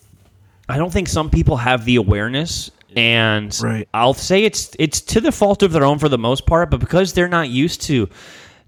I 0.70 0.78
don't 0.78 0.91
think 0.91 1.07
some 1.09 1.30
people 1.30 1.57
have 1.57 1.86
the 1.86 1.97
awareness 1.97 2.72
and 2.95 3.57
Right. 3.61 3.88
I'll 3.93 4.14
say 4.14 4.43
it's 4.43 4.76
it's 4.80 5.01
to 5.01 5.20
the 5.22 5.32
fault 5.32 5.64
of 5.64 5.72
their 5.72 5.84
own 5.84 5.99
for 5.99 6.09
the 6.09 6.18
most 6.18 6.45
part, 6.45 6.70
but 6.70 6.80
because 6.80 7.14
they're 7.14 7.28
not 7.28 7.49
used 7.49 7.82
to 7.84 8.07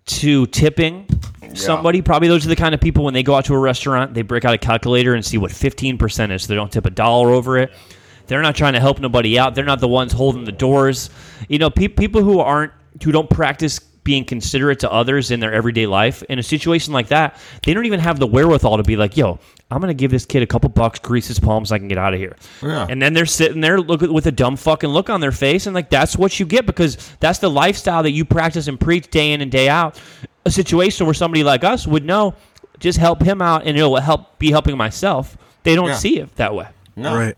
to 0.07 0.45
tipping 0.47 1.07
somebody, 1.55 2.01
probably 2.01 2.27
those 2.27 2.45
are 2.45 2.49
the 2.49 2.55
kind 2.55 2.75
of 2.75 2.81
people 2.81 3.03
when 3.03 3.13
they 3.13 3.23
go 3.23 3.35
out 3.35 3.45
to 3.45 3.53
a 3.55 3.57
restaurant, 3.59 4.13
they 4.13 4.21
break 4.21 4.45
out 4.45 4.53
a 4.53 4.57
calculator 4.57 5.13
and 5.15 5.25
see 5.25 5.37
what 5.37 5.51
15% 5.51 6.31
is. 6.31 6.43
So 6.43 6.47
they 6.47 6.55
don't 6.55 6.71
tip 6.71 6.85
a 6.85 6.91
dollar 6.91 7.31
over 7.31 7.57
it. 7.57 7.71
They're 8.27 8.41
not 8.41 8.55
trying 8.55 8.73
to 8.73 8.79
help 8.79 8.99
nobody 8.99 9.39
out. 9.39 9.55
They're 9.55 9.63
not 9.63 9.79
the 9.79 9.87
ones 9.87 10.11
holding 10.11 10.43
the 10.43 10.51
doors. 10.51 11.09
You 11.47 11.59
know, 11.59 11.69
pe- 11.69 11.87
people 11.87 12.21
who 12.23 12.39
aren't 12.39 12.71
who 13.03 13.11
don't 13.11 13.29
practice 13.29 13.79
being 14.05 14.23
considerate 14.23 14.79
to 14.79 14.89
others 14.91 15.31
in 15.31 15.41
their 15.41 15.51
everyday 15.51 15.85
life 15.85 16.23
in 16.29 16.39
a 16.39 16.43
situation 16.43 16.93
like 16.93 17.07
that, 17.09 17.37
they 17.65 17.73
don't 17.73 17.85
even 17.85 17.99
have 17.99 18.19
the 18.19 18.27
wherewithal 18.27 18.77
to 18.77 18.83
be 18.83 18.95
like, 18.95 19.17
"Yo, 19.17 19.39
I'm 19.69 19.81
gonna 19.81 19.93
give 19.93 20.11
this 20.11 20.25
kid 20.25 20.41
a 20.43 20.45
couple 20.45 20.69
bucks, 20.69 20.99
grease 20.99 21.27
his 21.27 21.39
palms, 21.39 21.69
so 21.69 21.75
I 21.75 21.79
can 21.79 21.89
get 21.89 21.97
out 21.97 22.13
of 22.13 22.19
here." 22.21 22.37
Yeah. 22.63 22.87
And 22.89 23.01
then 23.01 23.13
they're 23.13 23.25
sitting 23.25 23.59
there 23.59 23.81
look 23.81 23.99
with 23.99 24.27
a 24.27 24.31
dumb 24.31 24.55
fucking 24.55 24.89
look 24.89 25.09
on 25.09 25.19
their 25.19 25.33
face, 25.33 25.65
and 25.65 25.75
like 25.75 25.89
that's 25.89 26.15
what 26.15 26.39
you 26.39 26.45
get 26.45 26.65
because 26.65 26.97
that's 27.19 27.39
the 27.39 27.49
lifestyle 27.49 28.03
that 28.03 28.11
you 28.11 28.23
practice 28.23 28.67
and 28.69 28.79
preach 28.79 29.09
day 29.09 29.33
in 29.33 29.41
and 29.41 29.51
day 29.51 29.67
out. 29.67 29.99
A 30.45 30.51
situation 30.51 31.05
where 31.07 31.15
somebody 31.15 31.43
like 31.43 31.63
us 31.63 31.85
would 31.85 32.05
know, 32.05 32.35
just 32.79 32.99
help 32.99 33.21
him 33.23 33.41
out, 33.41 33.63
and 33.65 33.75
it'll 33.75 33.95
help 33.97 34.37
be 34.39 34.51
helping 34.51 34.77
myself. 34.77 35.35
They 35.63 35.73
don't 35.75 35.87
Yeah. 35.87 35.95
see 35.95 36.19
it 36.19 36.35
that 36.35 36.53
way. 36.53 36.67
No. 36.95 37.15
Right. 37.15 37.35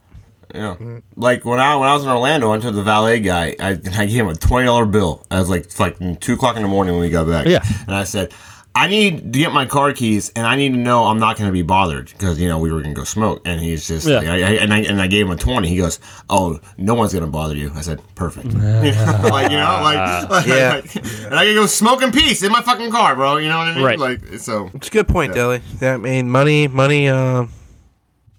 Yeah. 0.54 0.76
Like 1.16 1.43
when 1.45 1.60
I 1.60 1.76
when 1.76 1.89
I 1.89 1.93
was 1.93 2.04
in 2.04 2.10
Orlando, 2.10 2.48
I 2.48 2.52
went 2.52 2.64
to 2.64 2.72
the 2.72 2.84
valet 2.84 3.20
guy. 3.20 3.56
I, 3.60 3.70
I 3.72 3.76
gave 4.06 4.10
him 4.12 4.28
a 4.30 4.36
twenty 4.36 4.66
dollar 4.66 4.86
bill. 4.86 5.26
I 5.30 5.39
was 5.39 5.50
like 5.50 5.64
it's 5.66 5.80
like 5.80 5.98
two 6.22 6.34
o'clock 6.34 6.56
in 6.56 6.62
the 6.62 6.68
morning 6.68 6.93
when 6.95 7.02
we 7.02 7.10
got 7.10 7.28
back. 7.28 7.48
Yeah. 7.48 7.64
And 7.86 7.95
I 7.95 8.04
said, 8.06 8.34
I 8.74 8.88
need 8.88 9.34
to 9.34 9.39
get 9.39 9.52
my 9.52 9.66
car 9.66 9.91
keys, 9.91 10.32
and 10.36 10.45
I 10.45 10.56
need 10.56 10.70
to 10.70 10.78
know 10.78 11.06
I'm 11.06 11.18
not 11.20 11.36
going 11.36 11.48
to 11.50 11.52
be 11.52 11.64
bothered 11.64 12.06
because 12.12 12.39
you 12.39 12.48
know 12.48 12.60
we 12.60 12.72
were 12.72 12.82
going 12.82 12.93
to 12.93 13.00
go 13.00 13.04
smoke. 13.04 13.41
And 13.43 13.60
he's 13.60 13.88
just 13.88 14.08
Yeah. 14.08 14.20
I, 14.20 14.36
I, 14.36 14.50
and 14.62 14.74
I 14.74 14.80
and 14.82 15.02
I 15.02 15.08
gave 15.08 15.26
him 15.26 15.32
a 15.32 15.36
twenty. 15.36 15.68
He 15.68 15.78
goes, 15.78 16.00
Oh, 16.30 16.60
no 16.78 16.93
one's 16.93 17.12
going 17.12 17.26
to 17.26 17.32
bother 17.32 17.56
you. 17.56 17.72
I 17.76 17.82
said, 17.82 18.02
Perfect. 18.16 18.54
like 18.54 19.52
you 19.52 19.58
know, 19.58 19.80
like, 19.84 20.30
like 20.30 20.45
Yeah. 20.48 20.82
like- 20.84 20.95
and 21.26 21.36
I 21.36 21.45
can 21.45 21.56
go 21.56 21.66
smoke 21.66 22.02
in 22.04 22.12
peace 22.12 22.41
in 22.43 22.52
my 22.52 22.62
fucking 22.62 22.91
car, 22.91 23.16
bro. 23.16 23.38
You 23.38 23.50
know 23.50 23.58
what 23.58 23.68
I 23.68 23.74
mean? 23.76 23.84
Right. 23.84 24.00
Like 24.00 24.22
so. 24.39 24.70
It's 24.76 24.88
a 24.88 24.91
good 24.91 25.08
point, 25.08 25.34
Deli. 25.34 25.62
Yeah, 25.82 25.95
I 25.95 25.98
mean, 25.98 26.30
money, 26.30 26.68
money, 26.68 27.10
uh, 27.10 27.48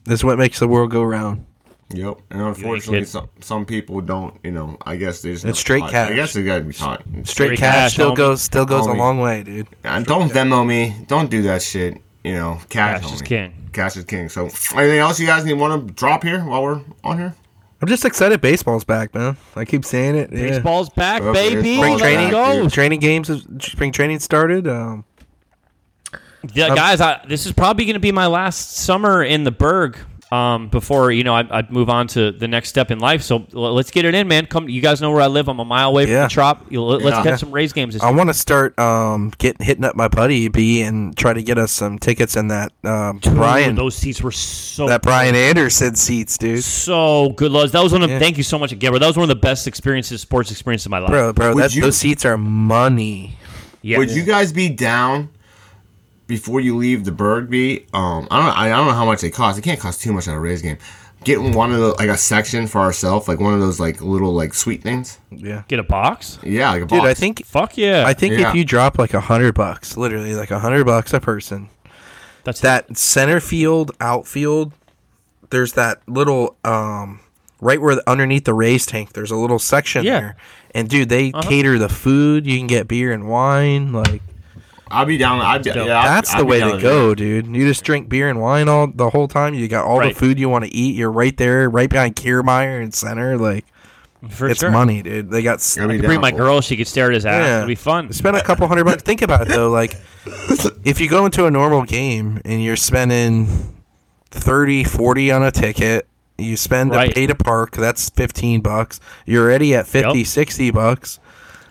is 0.06 0.24
what 0.24 0.38
makes 0.38 0.58
the 0.60 0.68
world 0.68 0.90
go 0.90 1.02
round. 1.02 1.44
Yep, 1.90 2.18
and 2.30 2.42
unfortunately, 2.42 3.04
some 3.06 3.28
some 3.40 3.64
people 3.64 4.00
don't. 4.02 4.38
You 4.44 4.50
know, 4.50 4.76
I 4.84 4.96
guess 4.96 5.22
they 5.22 5.32
just 5.32 5.46
It's 5.46 5.58
straight 5.58 5.82
I 5.84 5.90
cash. 5.90 6.10
I 6.10 6.14
guess 6.14 6.34
they 6.34 6.42
got 6.44 6.58
to 6.58 6.64
be 6.64 6.74
taught. 6.74 7.00
Straight, 7.02 7.26
Straight 7.26 7.58
cash, 7.58 7.74
cash, 7.74 7.92
still 7.94 8.12
homie. 8.12 8.16
goes 8.16 8.42
still 8.42 8.66
goes 8.66 8.86
a 8.86 8.92
long 8.92 9.18
way, 9.20 9.42
dude. 9.42 9.68
And 9.84 10.04
don't 10.04 10.28
Venmo 10.30 10.66
me. 10.66 10.94
Don't 11.06 11.30
do 11.30 11.40
that 11.42 11.62
shit. 11.62 11.96
You 12.24 12.32
know, 12.34 12.60
cash, 12.68 13.00
Cash 13.00 13.12
is 13.14 13.22
king. 13.22 13.70
Cash 13.72 13.96
is 13.96 14.04
king. 14.04 14.28
So, 14.28 14.42
anything 14.76 14.98
else 14.98 15.18
you 15.18 15.26
guys 15.26 15.46
need 15.46 15.54
want 15.54 15.88
to 15.88 15.94
drop 15.94 16.22
here 16.24 16.40
while 16.44 16.62
we're 16.62 16.80
on 17.04 17.16
here? 17.16 17.34
I'm 17.80 17.88
just 17.88 18.04
excited 18.04 18.40
baseball's 18.42 18.84
back, 18.84 19.14
man. 19.14 19.36
I 19.56 19.64
keep 19.64 19.84
saying 19.84 20.16
it. 20.16 20.30
Yeah. 20.32 20.48
Baseball's 20.50 20.90
back, 20.90 21.22
Okay, 21.22 21.54
baby. 21.54 21.76
spring 21.76 21.92
Let's 21.92 22.02
training, 22.02 22.32
back, 22.32 22.32
go. 22.32 22.68
training 22.68 23.00
games, 23.00 23.30
spring 23.60 23.92
training 23.92 24.18
started. 24.18 24.66
Um, 24.66 25.04
Yeah, 26.52 26.74
guys, 26.74 27.00
I, 27.00 27.24
this 27.28 27.46
is 27.46 27.52
probably 27.52 27.84
going 27.84 27.94
to 27.94 28.00
be 28.00 28.12
my 28.12 28.26
last 28.26 28.76
summer 28.76 29.22
in 29.22 29.44
the 29.44 29.50
Burg 29.52 29.96
um, 30.30 30.68
before 30.68 31.10
you 31.10 31.24
know 31.24 31.34
I, 31.34 31.46
I'd 31.58 31.70
move 31.72 31.88
on 31.88 32.06
to 32.08 32.32
the 32.32 32.46
next 32.48 32.68
step 32.68 32.90
in 32.90 32.98
life. 32.98 33.22
So 33.22 33.46
l- 33.54 33.72
let's 33.74 33.90
get 33.90 34.04
it 34.04 34.14
in, 34.14 34.28
man. 34.28 34.46
Come, 34.46 34.68
you 34.68 34.80
guys 34.82 35.00
know 35.00 35.10
where 35.10 35.22
I 35.22 35.26
live. 35.26 35.48
I'm 35.48 35.58
a 35.58 35.64
mile 35.64 35.88
away 35.88 36.04
from 36.06 36.14
the 36.14 36.28
trop. 36.28 36.66
You, 36.70 36.82
let, 36.82 37.02
us 37.02 37.24
Yeah. 37.24 37.30
catch 37.30 37.40
some 37.40 37.50
Rays 37.50 37.72
games. 37.72 37.94
This 37.94 38.02
I 38.02 38.10
want 38.10 38.28
to 38.28 38.34
start 38.34 38.78
um, 38.78 39.32
getting 39.38 39.64
hitting 39.64 39.84
up 39.84 39.96
my 39.96 40.08
buddy 40.08 40.48
B 40.48 40.82
and 40.82 41.16
try 41.16 41.32
to 41.32 41.42
get 41.42 41.56
us 41.58 41.72
some 41.72 41.98
tickets 41.98 42.36
in 42.36 42.48
that 42.48 42.72
um, 42.84 43.18
Brian 43.22 43.74
those 43.74 43.96
seats 43.96 44.20
were 44.22 44.30
so 44.32 44.86
that 44.88 45.02
Brian 45.02 45.34
Anderson 45.34 45.94
seats, 45.94 46.36
dude. 46.36 46.62
so 46.64 47.30
good. 47.30 47.50
Loves. 47.52 47.72
That 47.72 47.82
was 47.82 47.92
one 47.92 48.02
of. 48.02 48.10
Yeah. 48.10 48.18
Thank 48.18 48.36
you 48.36 48.42
so 48.42 48.58
much 48.58 48.72
again, 48.72 48.90
bro. 48.92 48.98
That 48.98 49.06
was 49.06 49.16
one 49.16 49.24
of 49.24 49.28
the 49.28 49.34
best 49.40 49.66
experiences, 49.66 50.20
sports 50.20 50.50
experiences 50.50 50.86
of 50.86 50.90
my 50.90 50.98
life. 50.98 51.10
Bro, 51.10 51.32
bro, 51.32 51.54
Would 51.54 51.74
you- 51.74 51.82
those 51.82 51.96
seats 51.96 52.24
are 52.24 52.36
money. 52.36 53.36
yeah. 53.82 53.98
Would 53.98 54.10
you 54.10 54.24
guys 54.24 54.52
be 54.52 54.68
down 54.68 55.30
before 56.28 56.60
you 56.60 56.76
leave 56.76 57.04
the 57.04 57.10
Burg? 57.10 57.50
Be 57.50 57.86
um, 57.92 58.28
I 58.30 58.38
don't. 58.46 58.56
I 58.56 58.68
don't 58.68 58.86
know 58.86 58.92
how 58.92 59.04
much 59.04 59.20
they 59.22 59.30
cost. 59.30 59.58
It 59.58 59.62
can't 59.62 59.80
cost 59.80 60.00
too 60.00 60.12
much 60.12 60.28
at 60.28 60.34
a 60.34 60.38
Rays 60.38 60.62
game. 60.62 60.78
Getting 61.24 61.52
one 61.52 61.72
of 61.72 61.80
the 61.80 61.88
like 61.94 62.08
a 62.08 62.16
section 62.16 62.68
for 62.68 62.78
ourselves, 62.78 63.26
like 63.26 63.40
one 63.40 63.52
of 63.52 63.58
those 63.58 63.80
like 63.80 64.00
little 64.00 64.32
like 64.32 64.54
sweet 64.54 64.82
things. 64.82 65.18
Yeah, 65.32 65.64
get 65.66 65.80
a 65.80 65.82
box? 65.82 66.38
Yeah, 66.44 66.70
like 66.70 66.82
a 66.82 66.86
dude, 66.86 66.98
box. 67.00 67.08
I 67.10 67.14
think 67.14 67.44
Fuck 67.44 67.76
yeah. 67.76 68.04
I 68.06 68.14
think 68.14 68.38
Yeah. 68.38 68.50
if 68.50 68.54
you 68.54 68.64
drop 68.64 68.98
like 69.00 69.14
a 69.14 69.20
hundred 69.20 69.54
bucks, 69.56 69.96
literally 69.96 70.36
like 70.36 70.52
a 70.52 70.60
hundred 70.60 70.84
bucks 70.84 71.12
a 71.12 71.18
person, 71.18 71.70
that's 72.44 72.60
that 72.60 72.96
center 72.96 73.40
field, 73.40 73.90
outfield, 74.00 74.72
there's 75.50 75.72
that 75.72 76.00
little 76.06 76.56
um 76.62 77.18
right 77.60 77.80
where 77.80 77.96
the, 77.96 78.08
underneath 78.08 78.44
the 78.44 78.54
Rays 78.54 78.86
tank, 78.86 79.14
there's 79.14 79.32
a 79.32 79.36
little 79.36 79.58
section 79.58 80.04
Yeah. 80.04 80.20
there. 80.20 80.36
And 80.72 80.88
dude, 80.88 81.08
they 81.08 81.32
cater 81.32 81.78
the 81.80 81.88
food. 81.88 82.46
You 82.46 82.58
can 82.58 82.68
get 82.68 82.86
beer 82.86 83.10
and 83.12 83.28
wine. 83.28 83.92
Like 83.92 84.22
I'll 84.90 85.04
be 85.04 85.16
down. 85.18 85.40
I'd 85.40 85.62
be, 85.64 85.70
dope. 85.70 85.86
yeah, 85.86 85.98
I'd- 86.00 86.08
that's 86.08 86.34
I'd 86.34 86.40
the 86.40 86.44
be 86.44 86.50
way 86.50 86.60
down 86.60 86.72
to 86.76 86.80
go, 86.80 87.14
dude. 87.14 87.46
You 87.48 87.66
just 87.66 87.84
drink 87.84 88.08
beer 88.08 88.28
and 88.28 88.40
wine 88.40 88.68
all 88.68 88.86
the 88.86 89.10
whole 89.10 89.28
time. 89.28 89.54
You 89.54 89.68
got 89.68 89.84
all 89.84 89.98
Right. 89.98 90.14
the 90.14 90.18
food 90.18 90.38
you 90.38 90.48
want 90.48 90.64
to 90.64 90.74
eat. 90.74 90.94
You're 90.96 91.10
right 91.12 91.36
there, 91.36 91.68
right 91.68 91.90
behind 91.90 92.16
Kiermaier 92.16 92.82
and 92.82 92.94
center. 92.94 93.36
Like 93.36 93.64
for 94.30 94.48
it's 94.48 94.60
sure. 94.60 94.70
money, 94.70 95.02
dude. 95.02 95.30
They 95.30 95.42
got 95.42 95.56
s- 95.56 95.78
I'd 95.78 95.88
be 95.88 95.94
I 95.94 95.96
could 95.98 96.06
bring 96.06 96.20
my 96.20 96.30
girl. 96.30 96.60
She 96.60 96.76
could 96.76 96.88
stare 96.88 97.08
at 97.08 97.14
his 97.14 97.26
ass. 97.26 97.44
Yeah. 97.46 97.56
It'd 97.58 97.68
be 97.68 97.74
fun. 97.74 98.12
Spend 98.12 98.36
a 98.36 98.42
couple 98.42 98.66
hundred 98.66 98.84
bucks. 98.84 99.02
Think 99.02 99.22
about 99.22 99.42
it 99.42 99.48
though. 99.48 99.68
Like, 99.70 99.94
if 100.84 101.00
you 101.00 101.08
go 101.08 101.24
into 101.26 101.46
a 101.46 101.50
normal 101.50 101.82
game 101.84 102.40
and 102.44 102.62
you're 102.62 102.76
spending 102.76 103.74
30, 104.30 104.84
40 104.84 105.30
on 105.32 105.42
a 105.42 105.50
ticket, 105.50 106.06
you 106.36 106.56
spend 106.56 106.90
Right. 106.92 107.08
to 107.08 107.14
pay 107.14 107.26
to 107.26 107.34
park, 107.34 107.72
that's 107.76 108.10
15 108.10 108.60
bucks. 108.60 109.00
You're 109.26 109.44
already 109.44 109.74
at 109.74 109.86
50, 109.86 110.18
Yep. 110.18 110.26
60 110.26 110.70
bucks. 110.70 111.18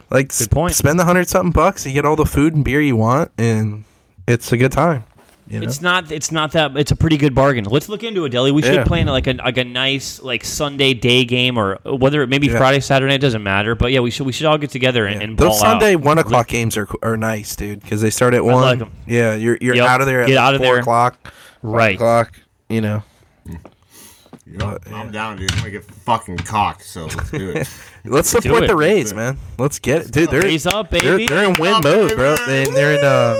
Like, 0.09 0.31
s- 0.31 0.47
point. 0.47 0.73
spend 0.75 0.99
the 0.99 1.05
hundred 1.05 1.27
something 1.27 1.51
bucks, 1.51 1.85
you 1.85 1.93
get 1.93 2.05
all 2.05 2.15
the 2.15 2.25
food 2.25 2.55
and 2.55 2.63
beer 2.63 2.81
you 2.81 2.95
want, 2.95 3.31
and 3.37 3.83
it's 4.27 4.51
a 4.51 4.57
good 4.57 4.71
time. 4.71 5.03
You 5.49 5.61
know? 5.61 5.65
It's 5.65 5.81
not. 5.81 6.11
It's 6.11 6.29
not 6.31 6.51
that. 6.51 6.75
It's 6.75 6.91
a 6.91 6.95
pretty 6.97 7.15
good 7.15 7.33
bargain. 7.33 7.63
Let's 7.63 7.87
look 7.87 8.03
into 8.03 8.25
it, 8.25 8.29
Deli. 8.29 8.51
We 8.51 8.61
should 8.61 8.73
Yeah. 8.75 8.83
plan 8.83 9.07
like 9.07 9.27
a 9.27 9.33
like 9.33 9.57
a 9.57 9.63
nice 9.63 10.21
like 10.21 10.43
Sunday 10.43 10.93
day 10.93 11.23
game 11.23 11.57
or 11.57 11.79
whether 11.85 12.21
it 12.21 12.27
maybe 12.27 12.47
Yeah. 12.47 12.57
Friday 12.57 12.81
Saturday. 12.81 13.15
It 13.15 13.21
doesn't 13.21 13.43
matter. 13.43 13.73
But 13.73 13.93
yeah, 13.93 14.01
we 14.01 14.11
should 14.11 14.25
we 14.25 14.33
should 14.33 14.45
all 14.45 14.57
get 14.57 14.71
together 14.71 15.05
and, 15.05 15.21
and 15.23 15.37
Those 15.37 15.47
ball 15.51 15.57
Sunday 15.57 15.95
out. 15.95 16.01
one 16.01 16.17
o'clock 16.17 16.47
games 16.49 16.75
are 16.75 16.87
are 17.01 17.15
nice, 17.15 17.55
dude, 17.55 17.81
because 17.81 18.01
they 18.01 18.09
start 18.09 18.33
at 18.33 18.43
one. 18.43 18.55
like 18.61 18.81
'em. 18.81 18.91
Yeah, 19.05 19.35
you're 19.35 19.57
you're 19.61 19.75
Yep. 19.75 19.87
out 19.89 20.01
of 20.01 20.07
there 20.07 20.21
at 20.23 20.27
Get 20.27 20.35
like 20.35 20.43
out 20.43 20.55
of 20.55 20.59
four 20.59 20.73
there. 20.73 20.79
o'clock. 20.81 21.33
Right. 21.63 21.95
o'clock. 21.95 22.33
You 22.67 22.81
know. 22.81 23.03
Mm. 23.47 23.59
Yep, 24.49 24.87
I'm 24.93 25.11
down, 25.11 25.37
dude. 25.37 25.51
I'm 25.51 25.57
gonna 25.59 25.71
get 25.71 25.83
fucking 25.83 26.37
cocked. 26.37 26.83
So 26.83 27.05
let's 27.05 27.31
do 27.31 27.49
it. 27.51 27.69
Let's 28.05 28.29
support 28.29 28.63
it. 28.63 28.67
the 28.67 28.75
Rays, 28.75 29.13
man. 29.13 29.37
Let's 29.57 29.79
get 29.79 30.03
it, 30.03 30.11
dude. 30.11 30.29
They're 30.29 30.41
Rays 30.43 30.65
up, 30.65 30.89
They're, 30.89 31.01
baby. 31.01 31.27
they're 31.27 31.43
in 31.43 31.59
win 31.59 31.73
Up, 31.73 31.83
mode, 31.83 32.15
bro. 32.15 32.37
They, 32.45 32.63
they're 32.65 32.93
in 32.93 33.03
a 33.03 33.37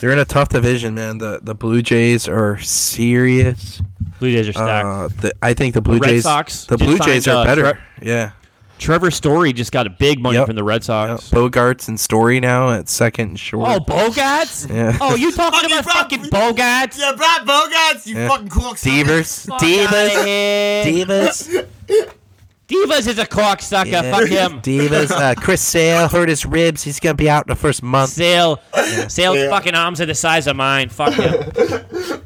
they're 0.00 0.12
in 0.12 0.20
a 0.20 0.24
tough 0.24 0.50
division, 0.50 0.94
man. 0.94 1.18
The 1.18 1.40
the 1.42 1.54
Blue 1.56 1.82
Jays 1.82 2.28
are 2.28 2.58
serious. 2.58 3.82
Blue 4.20 4.30
Jays 4.30 4.48
are 4.48 4.52
stacked. 4.52 4.86
Uh, 4.86 5.08
the, 5.22 5.32
I 5.42 5.54
think 5.54 5.74
the 5.74 5.80
Blue 5.82 5.98
Red 5.98 6.10
Jays, 6.10 6.22
Sox 6.22 6.66
the 6.66 6.78
Blue 6.78 6.98
Jays 6.98 7.26
are 7.26 7.38
uh, 7.38 7.44
better. 7.44 7.72
Tre- 7.72 7.80
yeah, 8.02 8.30
Trevor 8.78 9.10
Story 9.10 9.52
just 9.52 9.72
got 9.72 9.86
a 9.86 9.90
big 9.90 10.20
money 10.20 10.36
Yep. 10.38 10.46
from 10.48 10.56
the 10.56 10.64
Red 10.64 10.76
Yep. 10.76 10.84
Sox. 10.84 11.30
Bogaerts 11.30 11.88
and 11.88 11.98
Story 11.98 12.40
now 12.40 12.70
at 12.70 12.88
second 12.88 13.28
and 13.30 13.40
short. 13.40 13.68
Oh, 13.70 13.80
Bogaerts? 13.80 14.68
Yeah. 14.72 14.96
Oh, 15.00 15.14
you 15.14 15.32
talking 15.32 15.60
Fucking 15.60 15.78
about 15.78 15.84
Bob- 15.84 16.10
fucking 16.10 16.24
Bogats? 16.24 16.98
yeah, 16.98 17.12
Brad 17.16 17.46
Bogaerts, 17.46 18.06
you 18.06 18.16
Yeah. 18.16 18.28
fucking 18.28 18.48
cool. 18.48 18.74
Devers, 18.74 19.46
Fuck 19.46 19.62
outta 19.62 19.64
Divas. 19.64 20.84
Divas, 20.84 21.66
Divas 22.68 23.06
is 23.06 23.18
a 23.18 23.26
cocksucker. 23.26 23.92
Yeah. 23.92 24.10
Fuck 24.10 24.28
him. 24.28 24.60
Divas. 24.60 25.10
Uh, 25.12 25.34
Chris 25.36 25.60
Sale 25.62 26.08
hurt 26.08 26.28
his 26.28 26.44
ribs. 26.44 26.82
He's 26.82 26.98
gonna 27.00 27.14
be 27.14 27.30
out 27.30 27.46
in 27.46 27.48
the 27.48 27.54
first 27.56 27.82
month. 27.82 28.10
Sale, 28.10 28.60
Sale's 29.08 29.48
fucking 29.48 29.74
arms 29.74 30.00
are 30.00 30.06
the 30.06 30.14
size 30.16 30.46
of 30.48 30.56
mine. 30.56 30.88
Fuck 30.88 31.14
him. 31.14 31.34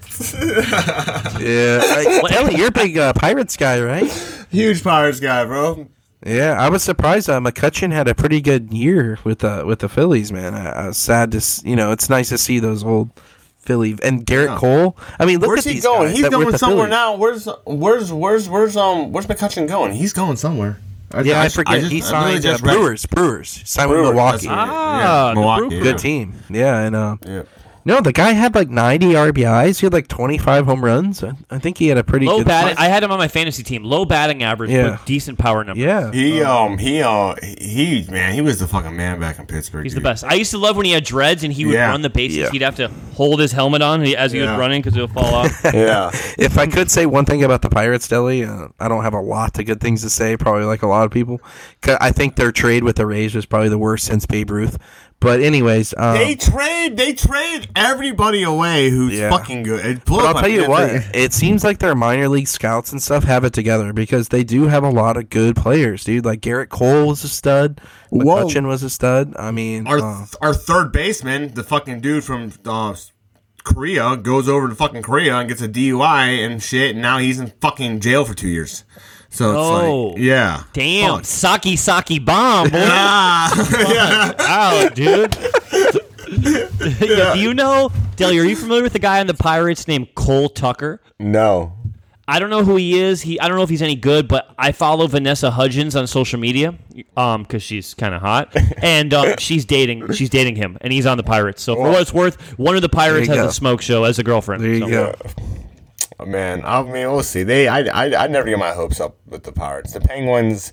Yeah, 1.41 1.81
I, 1.83 2.23
Ellie, 2.33 2.57
you're 2.57 2.69
a 2.69 2.73
big 2.73 2.99
uh, 2.99 3.15
Pirates 3.15 3.57
guy, 3.57 3.81
right? 3.81 4.11
Huge 4.51 4.83
Pirates 4.85 5.19
guy, 5.21 5.45
bro. 5.47 5.89
Yeah, 6.25 6.57
I 6.61 6.69
was 6.69 6.83
surprised. 6.83 7.31
Uh, 7.31 7.41
McCutchen 7.41 7.93
had 7.93 8.07
a 8.07 8.15
pretty 8.15 8.41
good 8.43 8.73
year 8.75 9.19
with 9.25 9.39
the 9.39 9.65
with 9.67 9.79
the 9.79 9.89
Phillies, 9.89 10.31
man. 10.31 10.55
I, 10.55 10.71
I 10.71 10.87
was 10.89 10.99
sad 10.99 11.31
to, 11.33 11.39
s- 11.39 11.63
you 11.65 11.77
know, 11.77 11.93
it's 11.93 12.11
nice 12.11 12.29
to 12.29 12.37
see 12.39 12.59
those 12.59 12.85
old 12.85 13.11
Philly 13.59 13.97
and 14.03 14.27
Gerrit 14.27 14.49
Yeah. 14.49 14.57
Cole. 14.59 14.97
I 15.19 15.25
mean, 15.25 15.39
look 15.41 15.49
Where's 15.49 15.67
at 15.67 15.71
he 15.71 15.75
these 15.77 15.85
going? 15.85 16.09
guys 16.09 16.13
He's 16.17 16.23
that 16.23 16.33
were 16.33 16.39
with 16.39 16.47
going 16.47 16.59
somewhere 16.59 16.89
Phillies. 16.89 16.91
now. 16.91 17.17
Where's 17.17 17.49
where's 17.65 18.13
where's 18.13 18.49
where's 18.51 18.77
um 18.77 19.13
where's 19.13 19.27
McCutchen 19.27 19.67
going? 19.67 19.93
He's 19.95 20.13
going 20.13 20.37
somewhere. 20.37 20.79
Yeah, 21.25 21.41
I, 21.41 21.45
just- 21.45 21.57
forget. 21.57 21.81
just- 21.81 21.91
he 21.93 22.01
signed 22.03 22.27
really 22.27 22.39
uh, 22.39 22.43
just 22.53 22.63
read- 22.63 22.75
Brewers. 22.75 23.07
Brewers 23.07 23.63
signed 23.65 23.91
with 23.91 24.01
Milwaukee. 24.01 24.47
that's- 24.47 24.69
Ah, 24.71 25.29
yeah, 25.29 25.35
Milwaukee. 25.35 25.69
Brewers. 25.69 25.83
Good 25.83 25.99
team. 25.99 26.35
Yeah, 26.51 26.81
and 26.83 26.95
uh, 26.97 27.17
Yeah. 27.27 27.43
No, 27.85 28.01
the 28.03 28.13
guy 28.13 28.33
had 28.33 28.55
like 28.55 28.69
90 28.69 29.07
RBIs. 29.15 29.81
He 29.81 29.87
had 29.87 29.93
like 29.95 30.07
25 30.07 30.67
home 30.67 30.85
runs. 30.85 31.25
I, 31.25 31.33
I 31.51 31.59
think 31.59 31.79
he 31.79 31.89
had 31.89 31.97
a 31.97 32.05
pretty 32.05 32.27
Low 32.27 32.39
good. 32.39 32.47
batting. 32.47 32.77
I 32.77 32.89
had 32.89 33.03
him 33.03 33.11
on 33.11 33.19
my 33.19 33.29
fantasy 33.29 33.63
team. 33.63 33.85
Low 33.85 34.05
batting 34.05 34.43
average, 34.43 34.71
Yeah. 34.71 34.91
but 34.99 35.07
decent 35.07 35.39
power 35.39 35.65
number. 35.65 35.83
yeah. 35.83 36.13
He 36.13 36.43
um 36.43 36.77
he 36.77 37.01
uh 37.03 37.35
he 37.59 38.07
man 38.11 38.35
he 38.35 38.43
was 38.43 38.59
the 38.61 38.67
fucking 38.67 38.95
man 38.95 39.19
back 39.19 39.39
in 39.39 39.47
Pittsburgh. 39.47 39.85
He's 39.85 39.95
the 39.95 40.01
dude. 40.01 40.05
best. 40.05 40.25
I 40.25 40.35
used 40.35 40.51
to 40.51 40.59
love 40.59 40.77
when 40.77 40.85
he 40.87 40.93
had 40.93 41.05
dreads 41.05 41.43
and 41.43 41.53
he 41.53 41.65
would 41.65 41.75
Yeah. 41.75 41.89
run 41.89 42.03
the 42.03 42.11
bases. 42.11 42.37
Yeah. 42.37 42.51
He'd 42.51 42.63
have 42.63 42.77
to 42.77 42.89
hold 43.15 43.41
his 43.41 43.53
helmet 43.53 43.81
on 43.83 44.03
as 44.03 44.33
he 44.33 44.41
Yeah. 44.41 44.51
was 44.53 44.59
running 44.61 44.83
because 44.83 44.97
it 44.97 45.01
would 45.01 45.13
fall 45.13 45.35
off. 45.35 45.61
Yeah. 45.75 46.11
If 46.39 46.59
I 46.59 46.67
could 46.67 46.91
say 46.91 47.07
one 47.07 47.25
thing 47.25 47.43
about 47.45 47.63
the 47.63 47.71
Pirates, 47.71 48.09
Deli, 48.09 48.45
uh, 48.45 48.69
I 48.79 48.89
don't 48.89 49.03
have 49.05 49.15
a 49.15 49.21
lot 49.21 49.59
of 49.59 49.65
good 49.67 49.81
things 49.81 50.03
to 50.03 50.11
say. 50.11 50.37
Probably 50.37 50.65
like 50.65 50.83
a 50.83 50.87
lot 50.87 51.05
of 51.05 51.11
people. 51.11 51.41
'Cause 51.81 51.97
I 52.01 52.13
think 52.13 52.37
their 52.37 52.53
trade 52.53 52.85
with 52.85 52.97
the 52.97 53.07
Rays 53.07 53.35
was 53.35 53.47
probably 53.47 53.69
the 53.69 53.79
worst 53.79 54.05
since 54.07 54.27
Babe 54.27 54.51
Ruth. 54.51 54.79
But 55.21 55.41
anyways, 55.41 55.93
um, 55.99 56.15
They 56.17 56.35
trade 56.35 56.97
they 56.97 57.13
trade 57.13 57.69
everybody 57.77 58.43
away 58.43 58.89
who's 58.89 59.19
Yeah. 59.19 59.29
fucking 59.29 59.65
good. 59.65 59.85
It 59.85 60.05
But 60.07 60.21
I'll 60.25 60.35
tell 60.41 60.49
you 60.49 60.67
what, 60.67 60.91
Like, 60.93 61.05
it 61.13 61.35
seems 61.35 61.63
like 61.63 61.79
their 61.79 61.95
minor 61.95 62.29
league 62.29 62.49
scouts 62.49 62.91
and 62.91 63.03
stuff 63.03 63.25
have 63.25 63.45
it 63.45 63.53
together 63.53 63.93
because 63.93 64.29
they 64.29 64.45
do 64.45 64.67
have 64.69 64.83
a 64.83 64.89
lot 64.89 65.19
of 65.19 65.29
good 65.29 65.57
players, 65.57 66.05
dude. 66.05 66.25
Like 66.25 66.41
Gerrit 66.41 66.71
Cole 66.71 67.07
was 67.09 67.23
a 67.23 67.29
stud, 67.29 67.83
Whoa. 68.09 68.47
McCutchen 68.47 68.67
was 68.67 68.83
a 68.83 68.89
stud. 68.89 69.35
I 69.39 69.51
mean, 69.51 69.87
Our 69.87 69.99
uh, 69.99 70.27
our 70.41 70.55
third 70.55 70.91
baseman, 70.91 71.53
the 71.53 71.65
fucking 71.65 72.01
dude 72.01 72.25
from 72.25 72.53
uh, 72.65 72.95
Korea, 73.63 74.17
goes 74.17 74.49
over 74.49 74.71
to 74.71 74.75
fucking 74.75 75.03
Korea 75.03 75.37
and 75.37 75.49
gets 75.51 75.61
a 75.61 75.69
DUI 75.69 76.45
and 76.47 76.63
shit, 76.63 76.93
and 76.93 77.03
now 77.03 77.19
he's 77.19 77.39
in 77.39 77.53
fucking 77.61 78.01
jail 78.01 78.25
for 78.25 78.33
two 78.33 78.49
years. 78.49 78.85
So 79.33 79.51
it's 79.51 79.57
Oh. 79.59 80.07
like, 80.09 80.19
yeah, 80.19 80.63
Damn, 80.73 81.17
Fuck. 81.17 81.25
Saki 81.25 81.77
Saki 81.77 82.19
bomb, 82.19 82.69
boy. 82.71 82.79
Ah, 82.83 84.35
Wow, 84.39 84.89
dude. 84.95 85.37
Yeah, 86.31 87.35
do 87.35 87.41
you 87.41 87.55
know, 87.55 87.91
Deli? 88.17 88.39
Are 88.39 88.45
you 88.45 88.55
familiar 88.57 88.83
with 88.85 88.93
the 88.93 88.99
guy 89.01 89.21
on 89.21 89.27
the 89.27 89.35
Pirates 89.35 89.89
named 89.89 90.15
Cole 90.15 90.49
Tucker? 90.49 91.01
no. 91.19 91.73
I 92.29 92.39
don't 92.39 92.49
know 92.51 92.63
who 92.63 92.77
he 92.77 92.97
is. 93.01 93.23
He 93.23 93.41
I 93.41 93.49
don't 93.49 93.57
know 93.57 93.65
if 93.65 93.69
he's 93.71 93.83
any 93.83 93.97
good, 93.97 94.29
but 94.29 94.55
I 94.57 94.71
follow 94.71 95.09
Vanessa 95.09 95.51
Hudgens 95.51 95.97
on 95.97 96.07
social 96.07 96.39
media, 96.39 96.77
um, 97.17 97.43
because 97.43 97.61
she's 97.61 97.93
kind 97.95 98.15
of 98.15 98.21
hot, 98.23 98.55
and 98.81 99.13
um, 99.13 99.35
she's 99.41 99.65
dating 99.65 100.13
she's 100.13 100.31
dating 100.31 100.55
him, 100.55 100.79
and 100.81 100.93
he's 100.93 101.07
on 101.07 101.17
the 101.17 101.25
Pirates. 101.25 101.61
So 101.61 101.75
for 101.75 101.91
what 101.91 102.01
it's 102.03 102.15
worth, 102.15 102.37
one 102.57 102.77
of 102.77 102.83
the 102.83 102.89
Pirates 102.89 103.27
has 103.27 103.37
you 103.39 103.47
a 103.47 103.51
smoke 103.53 103.83
show 103.83 104.05
as 104.05 104.21
a 104.21 104.23
girlfriend. 104.23 104.63
there 104.63 104.75
you 104.75 104.81
So- 104.81 104.89
go. 104.89 105.15
Oh, 106.21 106.27
man, 106.27 106.63
I 106.65 106.83
mean, 106.83 106.93
we'll 106.93 107.23
see. 107.23 107.45
They, 107.45 107.67
I, 107.67 107.81
I, 107.81 108.25
I 108.25 108.27
never 108.27 108.49
get 108.49 108.59
my 108.59 108.73
hopes 108.73 109.01
up 109.01 109.17
with 109.27 109.43
the 109.43 109.53
Pirates. 109.53 109.95
The 109.95 110.01
Penguins. 110.01 110.71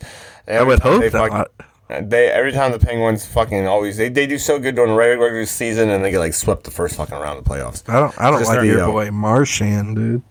I 0.48 0.62
would 0.62 0.80
hope 0.80 1.02
they 1.02 1.10
not. 1.10 1.52
Uh, 1.90 2.02
they 2.02 2.28
every 2.28 2.52
time 2.52 2.74
the 2.74 2.80
Penguins 2.80 3.26
fucking 3.26 3.66
always 3.66 3.96
they, 3.96 4.10
they 4.10 4.28
do 4.28 4.38
so 4.38 4.60
good 4.60 4.76
during 4.76 4.92
the 4.92 4.98
regular, 4.98 5.46
season 5.46 5.90
and 5.90 6.04
they 6.04 6.12
get 6.12 6.20
like 6.20 6.34
swept 6.34 6.66
the 6.66 6.72
first 6.72 6.96
fucking 6.96 7.16
round 7.16 7.38
of 7.40 7.46
the 7.46 7.50
playoffs. 7.50 7.88
I 7.88 8.00
don't. 8.00 8.20
I 8.20 8.30
don't 8.30 8.40
Just 8.40 8.52
like 8.52 8.66
your 8.66 8.80
you 8.80 8.86
boy 8.86 9.10
Marchand, 9.12 9.96
dude. 9.96 10.24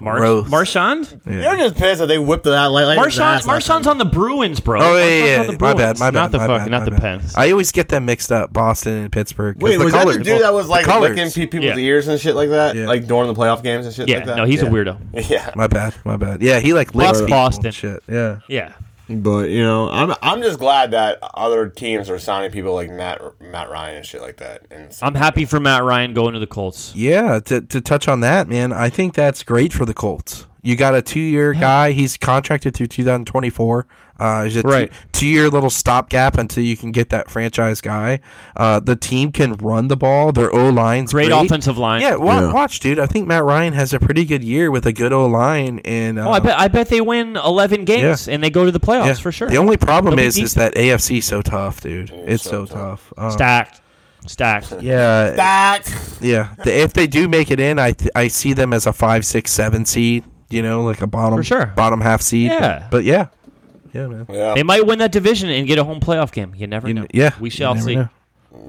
Mar- 0.00 0.18
Gross. 0.18 0.48
Marchand? 0.50 1.20
You're 1.24 1.56
just 1.56 1.76
pissed 1.76 2.00
that 2.00 2.06
they 2.06 2.18
whipped 2.18 2.44
that 2.44 2.66
like, 2.66 2.84
like 2.84 2.96
Marchand 2.96 3.46
Marchand's 3.46 3.86
on 3.86 3.96
the 3.96 4.04
Bruins, 4.04 4.60
bro. 4.60 4.80
Oh 4.82 4.96
yeah, 4.98 4.98
Marchand's 4.98 5.28
yeah. 5.30 5.40
on 5.40 5.46
the 5.46 5.52
yeah. 5.52 5.58
My 5.60 5.72
bad. 5.74 5.76
Bruins, 5.96 6.00
My 6.00 6.10
bad. 6.10 6.14
Not 6.14 6.30
the 6.32 6.38
my 6.38 6.46
fucking, 6.46 6.64
bad, 6.64 6.70
not 6.70 6.78
my 6.80 6.84
the 6.84 6.90
bad. 6.90 7.00
Pens. 7.20 7.34
I 7.36 7.50
always 7.52 7.72
get 7.72 7.88
them 7.88 8.04
mixed 8.04 8.30
up, 8.32 8.52
Boston 8.52 8.92
and 9.04 9.12
Pittsburgh. 9.12 9.54
'cause 9.58 9.62
Wait, 9.62 9.76
the 9.78 9.84
was 9.84 9.94
colors, 9.94 10.16
that 10.16 10.24
the 10.24 10.30
dude 10.30 10.42
that 10.42 10.52
was 10.52 10.68
like 10.68 10.84
the 10.84 10.92
colors. 10.92 11.16
licking 11.16 11.32
pe- 11.32 11.46
people's 11.46 11.78
Yeah. 11.78 11.84
ears 11.84 12.08
and 12.08 12.20
shit 12.20 12.34
like 12.34 12.50
that, 12.50 12.76
Yeah. 12.76 12.86
like 12.86 13.06
during 13.06 13.32
the 13.32 13.34
playoff 13.40 13.62
games 13.62 13.86
and 13.86 13.94
shit 13.94 14.08
Yeah, 14.08 14.16
like 14.16 14.26
that? 14.26 14.36
no, 14.36 14.44
he's 14.44 14.62
a 14.62 14.66
weirdo. 14.66 14.98
Yeah, 15.30 15.50
My 15.56 15.68
bad. 15.68 15.94
My 16.04 16.16
bad. 16.16 16.42
Yeah, 16.42 16.58
he 16.60 16.74
like 16.74 16.94
licks 16.94 17.12
Fuck 17.20 17.26
people 17.28 17.38
Boston. 17.38 17.70
shit. 17.70 18.02
Yeah. 18.10 18.38
Yeah. 18.48 18.72
But 19.08 19.50
you 19.50 19.62
know, 19.62 19.90
I'm 19.90 20.14
I'm 20.22 20.42
just 20.42 20.58
glad 20.58 20.90
that 20.92 21.18
other 21.22 21.68
teams 21.68 22.08
are 22.08 22.18
signing 22.18 22.50
people 22.50 22.74
like 22.74 22.90
Matt 22.90 23.20
Matt 23.40 23.70
Ryan 23.70 23.98
and 23.98 24.06
shit 24.06 24.22
like 24.22 24.38
that. 24.38 24.66
And 24.70 24.96
I'm 25.02 25.14
happy 25.14 25.44
for 25.44 25.60
Matt 25.60 25.84
Ryan 25.84 26.14
going 26.14 26.34
to 26.34 26.40
the 26.40 26.46
Colts. 26.46 26.94
Yeah, 26.94 27.40
to, 27.40 27.60
to 27.60 27.80
touch 27.80 28.08
on 28.08 28.20
that, 28.20 28.48
man, 28.48 28.72
I 28.72 28.88
think 28.88 29.14
that's 29.14 29.42
great 29.42 29.72
for 29.72 29.84
the 29.84 29.94
Colts. 29.94 30.46
You 30.62 30.76
got 30.76 30.94
a 30.94 31.02
two 31.02 31.20
year 31.20 31.52
guy. 31.52 31.92
He's 31.92 32.16
contracted 32.16 32.74
through 32.74 32.86
2024. 32.86 33.86
Uh, 34.18 34.44
he's 34.44 34.56
a 34.56 34.62
Right. 34.62 34.92
two 35.12 35.26
year 35.26 35.50
little 35.50 35.70
stopgap 35.70 36.38
until 36.38 36.62
you 36.62 36.76
can 36.76 36.92
get 36.92 37.08
that 37.10 37.28
franchise 37.30 37.80
guy. 37.80 38.20
Uh, 38.56 38.78
the 38.78 38.94
team 38.94 39.32
can 39.32 39.54
run 39.54 39.88
the 39.88 39.96
ball. 39.96 40.30
Their 40.30 40.54
O 40.54 40.68
line's 40.68 41.12
Great, 41.12 41.30
great. 41.30 41.44
offensive 41.46 41.78
line. 41.78 42.00
Yeah, 42.00 42.14
wa- 42.16 42.38
Yeah. 42.40 42.52
watch, 42.52 42.78
dude. 42.78 43.00
I 43.00 43.06
think 43.06 43.26
Matt 43.26 43.42
Ryan 43.44 43.72
has 43.72 43.92
a 43.92 43.98
pretty 43.98 44.24
good 44.24 44.44
year 44.44 44.70
with 44.70 44.86
a 44.86 44.92
good 44.92 45.12
O 45.12 45.26
line. 45.26 45.80
And 45.84 46.18
uh, 46.20 46.28
Oh, 46.28 46.32
I 46.32 46.38
bet 46.38 46.58
I 46.58 46.68
bet 46.68 46.88
they 46.90 47.00
win 47.00 47.36
11 47.36 47.84
games 47.84 48.28
and 48.28 48.42
they 48.42 48.50
go 48.50 48.64
to 48.64 48.70
the 48.70 48.78
playoffs 48.80 49.06
yeah. 49.06 49.14
for 49.14 49.32
sure. 49.32 49.48
The 49.48 49.58
only 49.58 49.76
problem 49.76 50.14
They'll 50.16 50.26
is 50.26 50.38
is 50.38 50.54
that 50.54 50.74
AFC 50.76 51.20
so 51.20 51.42
tough, 51.42 51.80
dude. 51.80 52.10
It's 52.12 52.44
so, 52.44 52.66
tough. 52.66 53.12
Uh, 53.18 53.30
stacked, 53.30 53.80
stacked. 54.26 54.74
yeah, 54.80 55.30
that 55.30 55.82
Yeah, 56.20 56.48
the, 56.64 56.72
if 56.82 56.92
they 56.92 57.08
do 57.08 57.28
make 57.28 57.50
it 57.50 57.58
in, 57.58 57.80
I 57.80 57.92
th- 57.92 58.10
I 58.14 58.28
see 58.28 58.52
them 58.52 58.72
as 58.72 58.86
a 58.86 58.92
five, 58.92 59.26
six, 59.26 59.50
seven 59.50 59.84
seed. 59.84 60.22
You 60.50 60.62
know, 60.62 60.84
like 60.84 61.00
a 61.02 61.06
bottom 61.08 61.38
For 61.38 61.42
sure. 61.42 61.66
bottom 61.74 62.00
half 62.00 62.22
seed. 62.22 62.50
but- 62.50 62.60
Yeah. 62.60 62.82
but, 62.90 63.04
yeah, 63.04 63.26
yeah, 63.94 64.06
man. 64.06 64.26
yeah. 64.28 64.54
They 64.54 64.62
might 64.62 64.84
win 64.86 64.98
that 64.98 65.12
division 65.12 65.48
and 65.50 65.66
get 65.66 65.78
a 65.78 65.84
home 65.84 66.00
playoff 66.00 66.32
game. 66.32 66.54
You 66.56 66.66
never 66.66 66.88
You 66.88 66.94
know. 66.94 67.00
kn- 67.02 67.10
yeah, 67.14 67.30
we 67.40 67.46
you 67.46 67.50
shall 67.50 67.74
never 67.74 67.86
see. 67.86 67.94
know. 67.96 68.08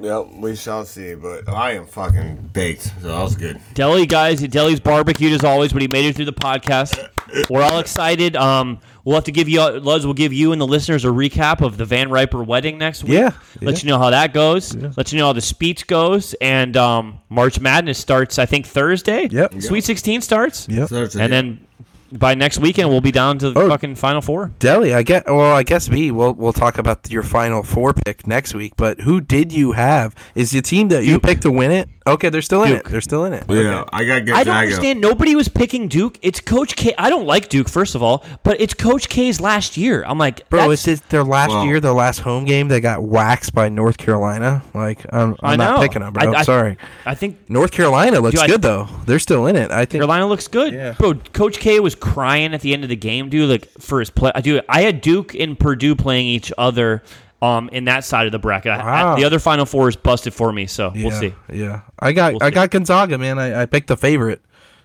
Yep, 0.01 0.27
we 0.41 0.55
shall 0.55 0.83
see. 0.83 1.13
But 1.13 1.47
I 1.47 1.73
am 1.73 1.85
fucking 1.85 2.49
baked, 2.53 2.81
so 3.01 3.07
that 3.09 3.21
was 3.21 3.35
good. 3.35 3.59
Deli 3.75 4.05
guys, 4.07 4.41
Deli's 4.41 4.79
barbecued 4.79 5.33
as 5.33 5.43
always, 5.43 5.73
but 5.73 5.81
he 5.81 5.87
made 5.87 6.05
it 6.05 6.15
through 6.15 6.25
the 6.25 6.33
podcast. 6.33 7.09
We're 7.51 7.61
all 7.61 7.79
excited. 7.79 8.35
Um, 8.35 8.79
we'll 9.03 9.13
have 9.15 9.25
to 9.25 9.31
give 9.31 9.47
you, 9.47 9.59
Luz, 9.61 10.03
we'll 10.03 10.15
give 10.15 10.33
you 10.33 10.53
and 10.53 10.59
the 10.61 10.65
listeners 10.65 11.05
a 11.05 11.09
recap 11.09 11.61
of 11.63 11.77
the 11.77 11.85
Van 11.85 12.09
Riper 12.09 12.43
wedding 12.43 12.77
next 12.79 13.03
week. 13.03 13.13
Yeah, 13.13 13.31
Let 13.61 13.75
yeah. 13.75 13.81
you 13.83 13.89
know 13.89 13.99
how 13.99 14.09
that 14.09 14.33
goes. 14.33 14.73
Let 14.75 15.11
you 15.11 15.19
know 15.19 15.27
how 15.27 15.33
the 15.33 15.41
speech 15.41 15.85
goes. 15.85 16.33
And 16.41 16.75
um, 16.77 17.19
March 17.29 17.59
Madness 17.59 17.99
starts, 17.99 18.39
I 18.39 18.45
think, 18.47 18.65
Thursday. 18.65 19.27
Yep. 19.29 19.61
Sweet 19.61 19.83
16 19.83 20.21
starts. 20.21 20.67
Yep. 20.67 20.89
And 20.91 21.31
then 21.31 21.67
by 22.11 22.35
next 22.35 22.59
weekend, 22.59 22.89
we'll 22.89 23.01
be 23.01 23.11
down 23.11 23.37
to 23.39 23.51
the 23.51 23.59
Oh. 23.59 23.69
fucking 23.69 23.95
Final 23.95 24.21
Four. 24.21 24.51
Deli, 24.59 24.93
I 24.93 25.03
get. 25.03 25.25
Well, 25.25 25.53
I 25.53 25.63
guess 25.63 25.87
B. 25.87 26.11
We'll 26.11 26.33
we'll 26.33 26.53
talk 26.53 26.77
about 26.77 27.09
your 27.11 27.23
final 27.23 27.63
four 27.63 27.93
pick 27.93 28.25
next 28.27 28.53
week. 28.53 28.73
But 28.77 29.01
who 29.01 29.21
did 29.21 29.51
you 29.51 29.73
have? 29.73 30.15
Is 30.35 30.51
the 30.51 30.61
team 30.61 30.89
that 30.89 31.03
you 31.05 31.19
picked 31.19 31.41
to 31.43 31.51
win 31.51 31.71
it? 31.71 31.89
Okay, 32.07 32.29
they're 32.29 32.43
still 32.43 32.61
in 32.61 32.69
Duke. 32.69 32.85
it. 32.85 32.91
They're 32.91 33.01
still 33.01 33.25
in 33.25 33.33
it. 33.33 33.45
Yeah, 33.49 33.83
I 33.91 34.05
got 34.05 34.25
good. 34.25 34.35
I 34.35 34.43
don't 34.43 34.55
understand. 34.55 35.01
Nobody 35.01 35.35
was 35.35 35.47
picking 35.47 35.87
Duke. 35.87 36.19
It's 36.21 36.39
Coach 36.39 36.75
K. 36.75 36.93
I 36.99 37.09
don't 37.09 37.25
like 37.25 37.49
Duke, 37.49 37.67
first 37.67 37.95
of 37.95 38.03
all, 38.03 38.23
but 38.43 38.61
it's 38.61 38.75
Coach 38.75 39.09
K's 39.09 39.41
last 39.41 39.75
year. 39.75 40.03
I'm 40.05 40.19
like, 40.19 40.47
Bro, 40.51 40.59
that's- 40.59 40.73
it's 40.87 40.99
just 41.01 41.09
their 41.09 41.23
last 41.23 41.49
Well- 41.49 41.65
year, 41.65 41.79
their 41.79 41.93
last 41.93 42.19
home 42.19 42.45
game. 42.45 42.67
They 42.67 42.79
got 42.79 43.01
waxed 43.01 43.55
by 43.55 43.69
North 43.69 43.97
Carolina. 43.97 44.61
Like, 44.75 45.03
I'm, 45.11 45.35
I'm 45.41 45.57
not 45.57 45.77
know. 45.77 45.81
picking 45.81 46.03
them, 46.03 46.13
bro. 46.13 46.31
I- 46.31 46.39
I- 46.39 46.43
Sorry. 46.43 46.77
I 47.07 47.15
think 47.15 47.37
North 47.49 47.71
Carolina 47.71 48.19
looks 48.19 48.35
Dude, 48.35 48.43
I- 48.43 48.47
good 48.53 48.61
though. 48.61 48.87
They're 49.07 49.17
still 49.17 49.47
in 49.47 49.55
it. 49.55 49.71
I 49.71 49.79
think. 49.85 49.93
Carolina 49.93 50.27
looks 50.27 50.47
good, 50.47 50.73
Yeah. 50.75 50.91
bro. 50.99 51.15
Coach 51.33 51.57
K 51.57 51.79
was 51.79 51.94
crying 51.99 52.53
at 52.53 52.61
the 52.61 52.73
end 52.73 52.83
of 52.83 52.89
the 52.89 52.95
game, 52.95 53.29
dude. 53.29 53.49
Like 53.49 53.69
for 53.79 53.99
his 53.99 54.09
play, 54.09 54.31
I 54.35 54.41
do. 54.41 54.61
I 54.69 54.81
had 54.81 55.01
Duke 55.01 55.33
and 55.35 55.57
Purdue 55.59 55.95
playing 55.95 56.27
each 56.27 56.51
other, 56.57 57.03
um, 57.41 57.69
in 57.71 57.85
that 57.85 58.03
side 58.05 58.25
of 58.25 58.31
the 58.31 58.39
bracket. 58.39 58.71
I- 58.71 59.13
I- 59.13 59.15
the 59.19 59.25
other 59.25 59.39
Final 59.39 59.65
Four 59.65 59.89
is 59.89 59.95
busted 59.95 60.33
for 60.33 60.51
me, 60.53 60.65
so 60.67 60.91
Yeah, 60.95 61.07
we'll 61.07 61.19
see. 61.19 61.33
Yeah, 61.51 61.81
I 61.99 62.11
got 62.11 62.33
We'll 62.33 62.43
I 62.43 62.49
got 62.49 62.71
Gonzaga, 62.71 63.17
man. 63.17 63.37
I, 63.39 63.61
I 63.63 63.65
picked 63.65 63.87
the 63.87 63.97
favorite. 63.97 64.41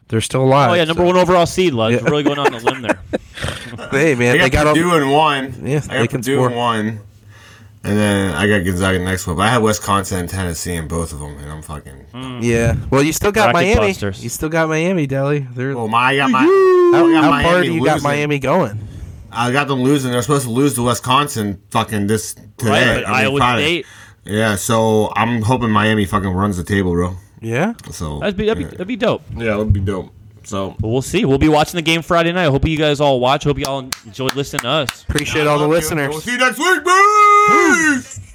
They're 0.09 0.21
still 0.21 0.43
alive. 0.43 0.71
Oh 0.71 0.75
yeah, 0.75 0.85
number 0.85 1.03
so- 1.03 1.07
one 1.07 1.17
overall 1.17 1.47
seed, 1.47 1.73
lad. 1.73 1.93
Yeah. 1.93 2.01
Really 2.03 2.23
going 2.25 2.39
on 2.39 2.51
the 2.53 2.59
limb 2.59 2.83
there. 2.83 3.01
Hey 3.93 4.15
man, 4.15 4.35
I 4.35 4.39
got 4.39 4.43
they 4.43 4.51
got 4.51 4.67
all. 4.67 4.75
Purdue 4.75 4.95
in 4.97 5.11
one. 5.11 5.55
Yeah, 5.65 5.77
I 5.77 5.81
they 5.81 5.99
got 6.01 6.09
can 6.11 6.21
Purdue 6.21 6.35
score. 6.37 6.51
in 6.51 6.57
one. 6.57 7.01
And 7.83 7.97
then 7.99 8.35
I 8.35 8.47
got 8.47 8.65
Gonzaga 8.65 8.99
next 8.99 9.27
one. 9.27 9.37
But 9.37 9.43
I 9.43 9.49
had 9.53 9.63
Wisconsin 9.63 10.19
and 10.19 10.29
Tennessee 10.29 10.75
in 10.75 10.87
both 10.87 11.13
of 11.15 11.21
them, 11.21 11.37
and 11.39 11.51
I'm 11.51 11.63
fucking. 11.63 11.93
Hmm. 12.13 12.41
Yeah. 12.43 12.77
Well, 12.91 13.03
you 13.03 13.13
still 13.13 13.33
got 13.33 13.53
Bracket 13.53 13.77
Miami. 13.77 13.93
busters. 13.93 14.23
You 14.23 14.29
still 14.29 14.51
got 14.51 14.69
Miami, 14.69 15.07
Deli. 15.07 15.41
They're 15.41 15.75
Well, 15.75 15.89
my 15.89 16.11
I 16.11 16.17
got 16.17 16.31
my. 16.31 16.41
how, 16.41 17.11
got 17.11 17.25
how 17.25 17.31
Miami 17.31 17.45
far 17.49 17.63
do 17.63 17.73
you 17.73 17.85
got. 17.85 18.03
Miami 18.03 18.39
going? 18.39 18.79
I 19.33 19.51
got 19.53 19.69
them 19.69 19.81
losing. 19.83 20.11
They're 20.13 20.21
supposed 20.23 20.45
to 20.45 20.51
lose 20.51 20.75
to 20.75 20.83
Wisconsin 20.83 21.63
fucking 21.71 22.07
this 22.07 22.35
today. 22.35 22.97
Right, 22.97 23.05
but 23.05 23.09
I 23.09 23.23
mean, 23.31 23.43
Iowa 23.43 23.59
State. 23.59 23.87
Yeah, 24.25 24.57
so 24.57 25.11
I'm 25.17 25.41
hoping 25.41 25.71
Miami 25.71 26.05
fucking 26.05 26.29
runs 26.31 26.59
the 26.59 26.65
table, 26.65 26.93
bro. 26.93 27.17
Yeah. 27.41 27.73
So 27.93 28.19
That'd 28.19 28.37
be 28.37 28.45
that'd 28.47 28.59
be, 28.63 28.65
that'd 28.71 28.87
be 28.89 28.97
dope. 28.97 29.23
yeah, 29.35 29.57
that'd 29.57 29.73
be 29.73 29.81
dope. 29.81 30.13
So 30.43 30.75
But 30.81 30.89
we'll 30.89 31.01
see. 31.01 31.25
We'll 31.25 31.39
be 31.39 31.49
watching 31.49 31.79
the 31.79 31.83
game 31.83 32.03
Friday 32.03 32.33
night. 32.33 32.49
Hope 32.51 32.67
you 32.67 32.77
guys 32.77 33.01
all 33.01 33.21
watch. 33.21 33.45
Hope 33.45 33.59
you 33.59 33.65
all 33.67 33.89
enjoyed 34.05 34.35
listening 34.35 34.61
to 34.63 34.69
us. 34.69 35.05
Appreciate 35.05 35.47
all 35.47 35.59
the 35.59 35.69
listeners. 35.69 36.11
We'll 36.11 36.21
see 36.21 36.33
you 36.33 36.39
next 36.39 36.59
week, 36.59 36.85
boys. 37.49 38.30